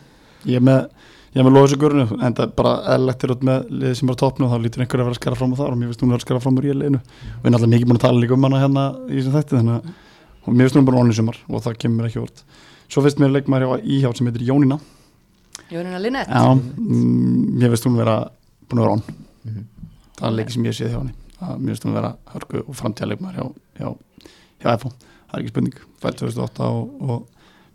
ég 0.45 0.55
er 0.55 0.61
með 0.61 0.89
ég 1.35 1.39
er 1.41 1.43
með 1.43 1.53
loðis 1.53 1.73
í 1.75 1.77
görunu, 1.77 2.23
en 2.23 2.33
það 2.33 2.43
er 2.43 2.47
bara 2.55 2.95
eðlilegt 2.95 3.23
er 3.23 3.29
út 3.35 3.41
með 3.43 3.69
liðið 3.69 3.95
sem 3.95 4.09
er 4.09 4.15
á 4.15 4.21
toppnu 4.21 4.45
og 4.45 4.51
þá 4.51 4.61
lítur 4.63 4.81
einhver 4.81 4.99
að 5.01 5.05
vera 5.05 5.11
að 5.11 5.19
skara 5.19 5.35
fram 5.35 5.53
á 5.53 5.57
þar 5.57 5.71
og 5.71 5.77
mér 5.77 5.87
finnst 5.89 6.01
hún 6.01 6.09
að 6.09 6.11
vera 6.11 6.21
að 6.23 6.27
skara 6.27 6.39
fram 6.39 6.57
úr 6.57 6.63
í 6.65 6.73
liðinu 6.73 6.99
og 7.01 7.41
við 7.43 7.45
erum 7.45 7.55
alltaf 7.55 7.69
mikið 7.73 7.87
búin 7.89 7.97
að 7.97 8.05
tala 8.05 8.19
líka 8.21 8.33
um 8.33 8.43
hana 8.43 8.59
hérna 8.63 8.83
í 9.09 9.15
þessum 9.19 9.33
þætti 9.35 9.57
þannig 9.57 9.75
að 9.75 9.83
og 10.47 10.53
mér 10.53 10.63
finnst 10.69 10.75
hún 10.75 10.85
bara 10.85 10.97
onni 10.99 11.13
sumar 11.13 11.37
og 11.49 11.61
það 11.63 11.77
kemur 11.77 11.97
mér 11.97 12.07
ekki 12.09 12.19
vort 12.23 12.43
svo 12.89 13.03
finnst 13.05 13.19
mér 13.21 13.33
leikmæri 13.35 13.65
á 13.69 13.73
íhjátt 13.81 14.17
sem 14.17 14.27
heitir 14.29 14.47
Jónína. 14.47 14.79
Jónina 15.71 15.99
Linett 16.01 16.29
Já, 16.29 16.53
mm, 16.53 17.59
mér 17.59 17.73
finnst 17.73 17.85
hún 17.87 17.97
vera 17.97 18.17
búin 18.69 18.79
að 18.79 18.85
vera 18.85 18.95
on. 18.97 19.03
Mhm. 19.45 19.63
það 20.17 20.27
er 20.29 20.35
leikið 20.39 20.53
sem 20.53 20.65
ég 20.65 20.77
séð 20.77 20.91
hjá 20.93 20.99
henni. 20.99 21.13
Að 21.41 21.57
mér 21.59 21.73
finnst 21.73 21.85
hún 21.85 21.93
vera 21.97 22.15
hörku 22.33 22.63
og 22.67 22.75
framtíða 22.75 23.09
leikmæri 23.11 23.37
hjá, 23.37 23.47
hjá, 23.79 23.95
hjá 24.61 24.77
FH 24.77 24.93
það 25.29 25.33
er 25.35 25.43
ekki 25.43 25.53
spurning, 25.53 25.79
fælt 26.01 26.21
2008 26.21 26.67
og, 26.69 27.01
og 27.01 27.25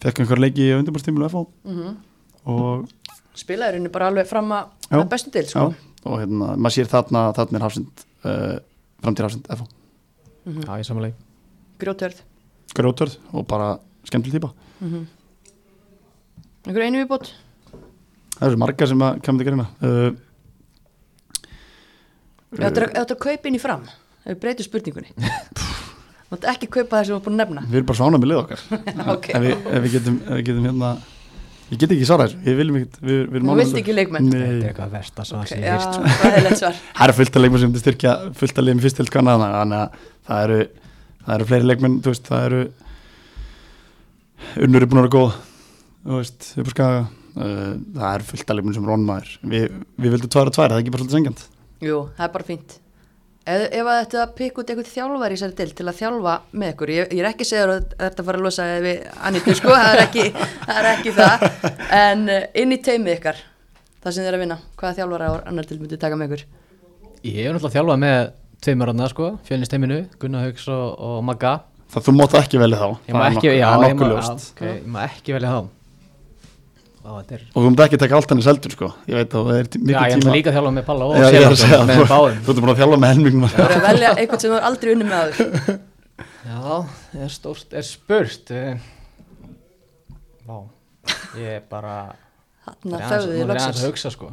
fekk 0.00 0.22
einhver 0.22 0.40
leiki 0.40 0.68
í 0.68 0.76
undirbúrstímilu 0.78 1.28
FH 1.28 1.44
mm 1.64 1.98
og 2.50 2.86
spilaður 3.36 3.76
henni 3.76 3.90
bara 3.92 4.06
alveg 4.08 4.24
fram 4.26 4.48
að 4.56 5.02
bestu 5.10 5.28
til 5.30 5.44
sko. 5.46 5.66
Og 6.08 6.14
hérna, 6.22 6.54
maður 6.56 6.72
sér 6.78 6.88
þarna 6.88 7.24
þarna 7.36 7.58
er 7.58 7.64
hafsind 7.66 8.04
uh, 8.24 8.54
framtíð 9.04 9.26
hafsind 9.26 9.50
FH, 9.52 9.66
mm 10.48 10.62
já, 10.64 10.72
ég 10.80 10.88
samanlega 10.88 11.14
grjótörð 11.80 12.22
grjótörð 12.74 13.18
og 13.36 13.44
bara 13.50 13.74
skemmtileg 14.08 14.40
típa 14.40 14.50
mm 14.80 15.08
einhver 16.66 16.86
einu 16.86 17.02
viðbót? 17.02 17.30
Það 18.36 18.48
eru 18.48 18.60
margar 18.60 18.90
sem 18.90 19.04
að 19.04 19.20
kemur 19.24 19.42
til 19.42 19.48
greina. 19.48 19.66
Uh, 19.80 20.10
þetta 22.56 22.82
er 22.84 22.98
að 23.02 23.14
kaupa 23.20 23.50
inn 23.50 23.56
í 23.56 23.62
fram 23.62 23.86
ef 23.86 24.34
við 24.34 24.42
breytum 24.42 24.68
spurningunni. 24.68 25.14
Þú 26.30 26.36
mátt 26.36 26.50
ekki 26.52 26.68
kaupa 26.70 26.98
það 26.98 27.06
sem 27.06 27.14
þú 27.14 27.16
er 27.16 27.24
búin 27.24 27.34
að 27.34 27.40
nefna. 27.42 27.62
Við 27.70 27.80
erum 27.80 27.88
bara 27.88 27.98
svánað 27.98 28.22
með 28.22 28.30
lið 28.30 28.42
okkar. 28.44 28.60
Ok, 29.16 29.32
ef, 29.34 29.40
við, 29.42 29.54
ef, 29.56 29.80
við 29.86 29.96
getum, 29.96 30.20
ef 30.20 30.36
við 30.36 30.44
getum 30.50 30.68
hérna 30.68 30.90
ég 31.70 31.80
get 31.80 31.94
ekki 31.94 32.06
svara 32.06 32.26
þessu, 32.26 32.38
við 32.44 32.60
viljum 32.60 32.76
ekkert 32.80 33.00
við, 33.00 33.18
við 33.18 33.40
erum 33.40 33.50
þú 33.50 33.56
vilt 33.60 33.80
ekki 33.80 33.96
leikmenn. 33.96 34.28
Þetta 34.30 34.44
er 34.44 34.54
Nei, 34.54 34.68
eitthvað 34.68 34.94
versta 34.94 35.26
sem 35.26 35.40
ok, 35.40 35.50
okay, 35.50 35.64
ég 35.64 35.82
sko. 35.86 36.14
það 36.20 36.36
er 36.36 36.46
leitt 36.46 36.60
svar. 36.60 36.78
Það 37.00 37.04
eru 37.06 37.16
fullt 37.18 37.38
af 37.38 37.44
leikmenn 37.44 37.64
sem 37.64 37.74
styrkja 37.82 38.14
fullt 38.40 38.60
af 38.60 38.66
liðum 38.66 38.84
fyrst 38.84 39.00
til 39.00 39.08
hvaðna 39.10 39.34
þannig 39.40 39.80
að 39.80 40.06
það 40.30 40.44
eru 40.46 40.60
það 41.24 41.34
eru 41.36 41.48
fleiri 41.50 41.68
leikmenn, 41.70 41.98
þú 42.04 42.14
veist, 42.14 42.30
það 42.30 42.46
eru 42.48 42.62
unnur 44.60 44.84
er 44.84 44.90
búin 44.90 45.00
að 45.00 45.06
vera 45.06 45.14
góð 45.16 45.32
þú 46.04 46.20
veist, 46.20 46.52
upp 46.56 46.70
á 46.70 46.72
skaga. 46.74 47.00
Uh, 47.30 47.74
það 47.94 48.14
eru 48.16 48.26
fullt 48.26 48.48
af 48.50 48.56
leikmenn 48.58 48.74
sem 48.74 48.86
rónmaður 48.88 49.34
við, 49.52 49.66
við 50.02 50.14
vildum 50.16 50.30
tværa 50.34 50.52
tværa, 50.54 50.72
það 50.72 50.78
er 50.78 50.80
ekki 50.82 50.94
bara 50.94 51.04
svolítið 51.04 51.18
sengjant 51.18 51.42
jú, 51.80 51.98
það 52.16 52.24
er 52.26 52.32
bara 52.34 52.46
fínt. 52.48 52.74
Ef, 53.50 53.62
ef 53.70 53.88
að 53.88 54.00
þetta 54.00 54.24
pikk 54.36 54.58
út 54.60 54.72
eitthvað 54.72 54.90
þjálfari 54.90 55.36
í 55.36 55.38
þessari 55.38 55.56
dild 55.60 55.76
til 55.78 55.86
að 55.86 56.00
þjálfa 56.00 56.34
með 56.50 56.72
ykkur 56.74 56.92
ég, 56.92 57.14
ég 57.14 57.22
er 57.22 57.28
ekki 57.30 57.46
segður 57.48 57.72
að 57.76 57.94
þetta 58.02 58.26
fara 58.26 58.40
að 58.40 58.44
losa 58.48 58.66
við 58.84 59.06
Annitu 59.30 59.54
sko, 59.56 59.72
það 59.76 59.92
er 59.94 60.02
ekki 60.04 60.26
það, 60.34 60.74
er 60.74 60.90
ekki 60.90 61.14
það. 61.16 61.46
en 62.00 62.26
uh, 62.26 62.42
inn 62.64 62.74
í 62.74 62.80
teimið 62.90 63.14
ykkar 63.14 63.40
það 64.02 64.16
sem 64.16 64.20
þið 64.20 64.32
er 64.32 64.38
að 64.40 64.44
vinna, 64.44 64.60
hvaða 64.82 64.98
þjálfara 64.98 65.30
á 65.30 65.32
annar 65.52 65.70
dild 65.70 65.84
myndi 65.84 66.02
taka 66.02 66.18
með 66.18 66.30
ykkur? 66.30 66.46
Ég 67.30 67.40
hef 67.40 67.54
náttúrulega 67.54 67.74
þjálfað 67.78 68.04
með 68.04 68.20
tveimur 68.60 68.90
rannar 68.90 69.14
sko, 69.14 69.32
fjölnisteiminu, 69.48 70.02
Gunnar 70.20 70.48
Hauks 70.48 70.66
og, 70.72 70.86
og 71.00 71.20
Magga 71.24 71.54
það 71.90 72.06
þú 72.06 72.16
mátt 72.20 72.38
ekki 72.40 72.62
velja 72.62 72.80
þá. 72.80 72.88
Ég 73.08 73.14
má 73.14 73.20
Það 73.20 73.36
ekki, 73.36 73.50
já, 73.50 73.68
það 73.70 73.86
já, 73.90 74.32
okay, 74.54 74.80
ekki 75.08 75.36
velja 75.36 75.52
þá. 75.56 75.68
Þetta 77.00 77.34
er 77.34 77.44
og 77.56 77.64
þú 77.64 77.70
mútt 77.72 77.82
ekki 77.86 77.98
taka 78.00 78.16
allt 78.18 78.32
henni 78.34 78.44
seldur 78.44 78.74
sko. 78.74 78.88
Ég 79.08 79.16
veit 79.16 79.34
að 79.34 79.46
það 79.48 79.58
er 79.58 79.68
tí- 79.72 79.80
Já, 79.80 79.86
mikið 79.88 80.10
ég 80.12 80.20
tíma. 80.20 80.34
líka 80.36 80.52
þjálfa 80.52 80.72
með 80.76 80.84
Palla 80.84 81.04
og 81.06 81.14
Já, 81.16 81.26
er 81.26 81.46
með 81.88 82.00
þú- 82.00 82.44
þú 82.44 82.56
búin 82.60 82.72
að 82.72 82.80
þjálfa 82.80 82.98
með 83.00 83.12
helmingum 83.14 83.46
Það 83.48 83.62
er 83.64 83.74
að 83.76 83.86
velja 83.86 84.10
eitthvað 84.20 84.40
sem 84.40 84.50
þú 84.52 84.60
aldrei 84.68 84.92
unni 84.92 85.06
með 85.08 85.16
aður 85.20 85.38
Já, 86.50 86.60
það 86.60 87.24
er 87.24 87.32
stórt, 87.32 87.72
er 87.72 87.82
spurt 87.88 88.50
eh, 88.50 88.76
Vá, 90.46 90.56
ég 91.40 91.56
er 91.56 91.64
bara 91.70 91.96
Þannig 92.68 93.00
að 93.00 93.10
þauðið 93.10 93.40
í 93.40 93.46
er 93.56 93.88
hugsa 93.88 94.12
sko. 94.12 94.30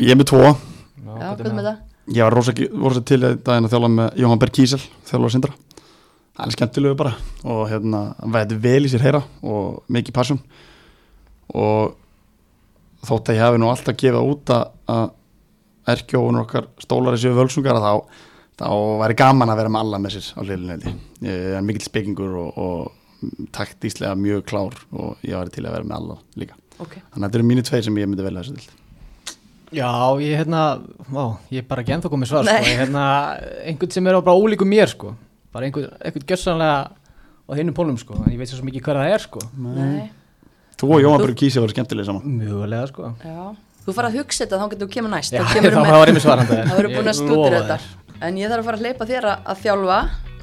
Ég 0.00 0.10
er 0.10 0.16
með 0.16 0.28
tvo, 0.32 0.42
Já, 0.48 1.36
hvað 1.36 1.52
með 1.52 1.68
það? 1.68 1.78
ég 2.08 2.24
var 2.24 2.32
rosa, 2.32 2.52
til 3.04 3.20
í 3.20 3.34
daginn 3.44 3.68
að 3.68 3.72
þjálfa 3.74 3.90
með 3.92 4.18
Jóhann 4.22 4.40
Berg 4.40 4.52
Kísel 4.56 4.80
þjálfa 5.04 5.30
Sindra, 5.34 5.52
hann 6.38 6.50
er 6.50 6.54
skemmtilegu 6.54 6.96
bara 6.98 7.14
og 7.44 7.64
hérna, 7.70 8.02
hann 8.20 8.34
væði 8.34 8.58
vel 8.62 8.86
í 8.86 8.92
sér 8.92 9.04
heyra 9.06 9.22
og 9.42 9.82
mikið 9.92 10.16
passion. 10.16 10.40
Og 11.58 11.96
þótt 13.08 13.32
að 13.32 13.38
ég 13.38 13.46
hafi 13.46 13.60
nú 13.62 13.70
alltaf 13.72 13.98
gefið 13.98 14.32
út 14.32 14.54
að, 14.54 14.64
að 14.94 15.06
erkjóðunur 15.94 16.44
okkar 16.44 16.70
stólar 16.82 17.16
þessu 17.16 17.34
völsungar 17.36 17.78
að 17.78 17.86
þá, 17.86 18.22
þá 18.62 18.68
væri 19.02 19.18
gaman 19.18 19.52
að 19.52 19.60
vera 19.62 19.74
með 19.74 19.84
alla 19.86 20.02
með 20.04 20.16
sér 20.16 20.30
á 20.36 20.40
hliðlinni 20.44 20.94
ég. 20.94 21.44
Er 21.58 21.64
mikill 21.64 21.86
spekingur 21.86 22.34
og, 22.42 22.58
og 22.58 23.38
taktíslega 23.54 24.14
mjög 24.18 24.44
klár 24.50 24.76
og 24.94 25.24
ég 25.26 25.38
væri 25.38 25.54
til 25.56 25.64
að 25.66 25.78
vera 25.78 25.88
með 25.88 26.00
alla 26.02 26.18
líka. 26.38 26.58
Ok, 26.78 26.92
þannig 26.94 27.16
að 27.16 27.24
þetta 27.24 27.40
eru 27.40 27.48
mínu 27.48 27.64
tveir 27.66 27.86
sem 27.86 27.96
ég 27.98 28.10
myndi 28.10 28.26
velja 28.26 28.44
þessu 28.44 28.60
til 28.60 28.76
Já, 29.68 29.88
ég 30.22 30.38
hérna, 30.38 30.60
vá, 31.12 31.24
ég 31.52 31.60
er 31.60 31.66
bara 31.68 31.82
ekki 31.82 31.92
ennþá 31.96 32.10
komið 32.12 32.30
svar 32.30 32.46
sko, 32.46 32.60
ég 32.64 32.78
hérna, 32.78 33.02
einhvern 33.68 33.90
sem 33.92 34.06
er 34.08 34.16
á 34.16 34.20
bara 34.24 34.40
ólíku 34.40 34.64
mér 34.64 34.88
sko, 34.88 35.10
bara 35.58 35.68
einhvern, 35.68 35.90
einhvern 35.98 36.28
gjössanlega 36.30 36.78
á 37.48 37.52
hinnum 37.58 37.74
pólum 37.74 37.98
sko, 37.98 38.22
en 38.22 38.32
ég 38.32 38.38
veit 38.40 38.50
svo 38.52 38.64
mikið 38.66 38.84
hvað 38.86 39.02
það 39.02 39.14
er 39.16 39.24
sko, 39.26 39.42
nei, 39.58 40.06
Þú 40.78 40.92
og 40.94 41.00
Jóhann 41.02 41.22
Berg 41.24 41.38
Kísel 41.40 41.62
verður 41.64 41.74
skemmtilega 41.74 42.06
saman. 42.06 42.36
Mjögulega 42.38 42.86
sko. 42.86 43.08
já. 43.18 43.46
Þú 43.82 43.94
fara 43.96 44.10
að 44.12 44.18
hugsa 44.20 44.44
þetta 44.44 44.60
þá 44.60 44.66
getur 44.70 44.86
þú 44.86 44.94
kemur 44.94 45.10
næst. 45.10 45.34
Já, 45.34 45.42
Þá 45.42 45.66
þá 45.74 45.94
var 45.96 46.10
ég 46.10 46.14
með 46.14 46.22
svarandi. 46.22 46.58
Það 46.68 46.78
verður 46.78 46.94
búin 46.94 47.10
að 47.10 47.16
stútir 47.18 47.56
þetta. 47.56 47.78
En 48.28 48.38
ég 48.38 48.52
þarf 48.52 48.62
að 48.62 48.68
fara 48.68 48.78
að 48.78 48.84
hleypa 48.84 49.08
þér 49.10 49.28
að, 49.32 49.62
þjálfa. 49.64 49.98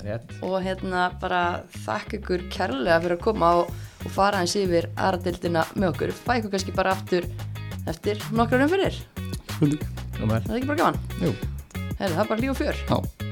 Rétt. 0.05 0.33
og 0.45 0.55
hérna 0.61 1.05
bara 1.17 1.39
þakka 1.81 2.19
ykkur 2.19 2.43
kærlega 2.53 2.99
fyrir 3.01 3.15
að 3.15 3.23
koma 3.23 3.47
og, 3.63 3.71
og 4.03 4.13
fara 4.13 4.43
eins 4.43 4.53
yfir 4.59 4.91
aðradildina 4.93 5.63
með 5.73 5.87
okkur. 5.95 6.13
Fæ 6.19 6.31
ykkur 6.41 6.53
kannski 6.53 6.75
bara 6.75 6.93
aftur 6.93 7.25
eftir 7.89 8.19
Spurning. 9.55 9.87
Númer. 10.19 10.43
það 10.43 10.51
er 10.51 10.59
ekki 10.59 10.73
bara 10.73 10.81
gaman? 10.83 10.99
Jú. 11.23 11.31
Heru, 11.95 12.11
það 12.11 12.25
er 12.25 12.33
bara 12.33 12.43
líf 12.43 12.53
og 12.53 12.59
fjör. 12.59 12.83
Já 12.91 13.24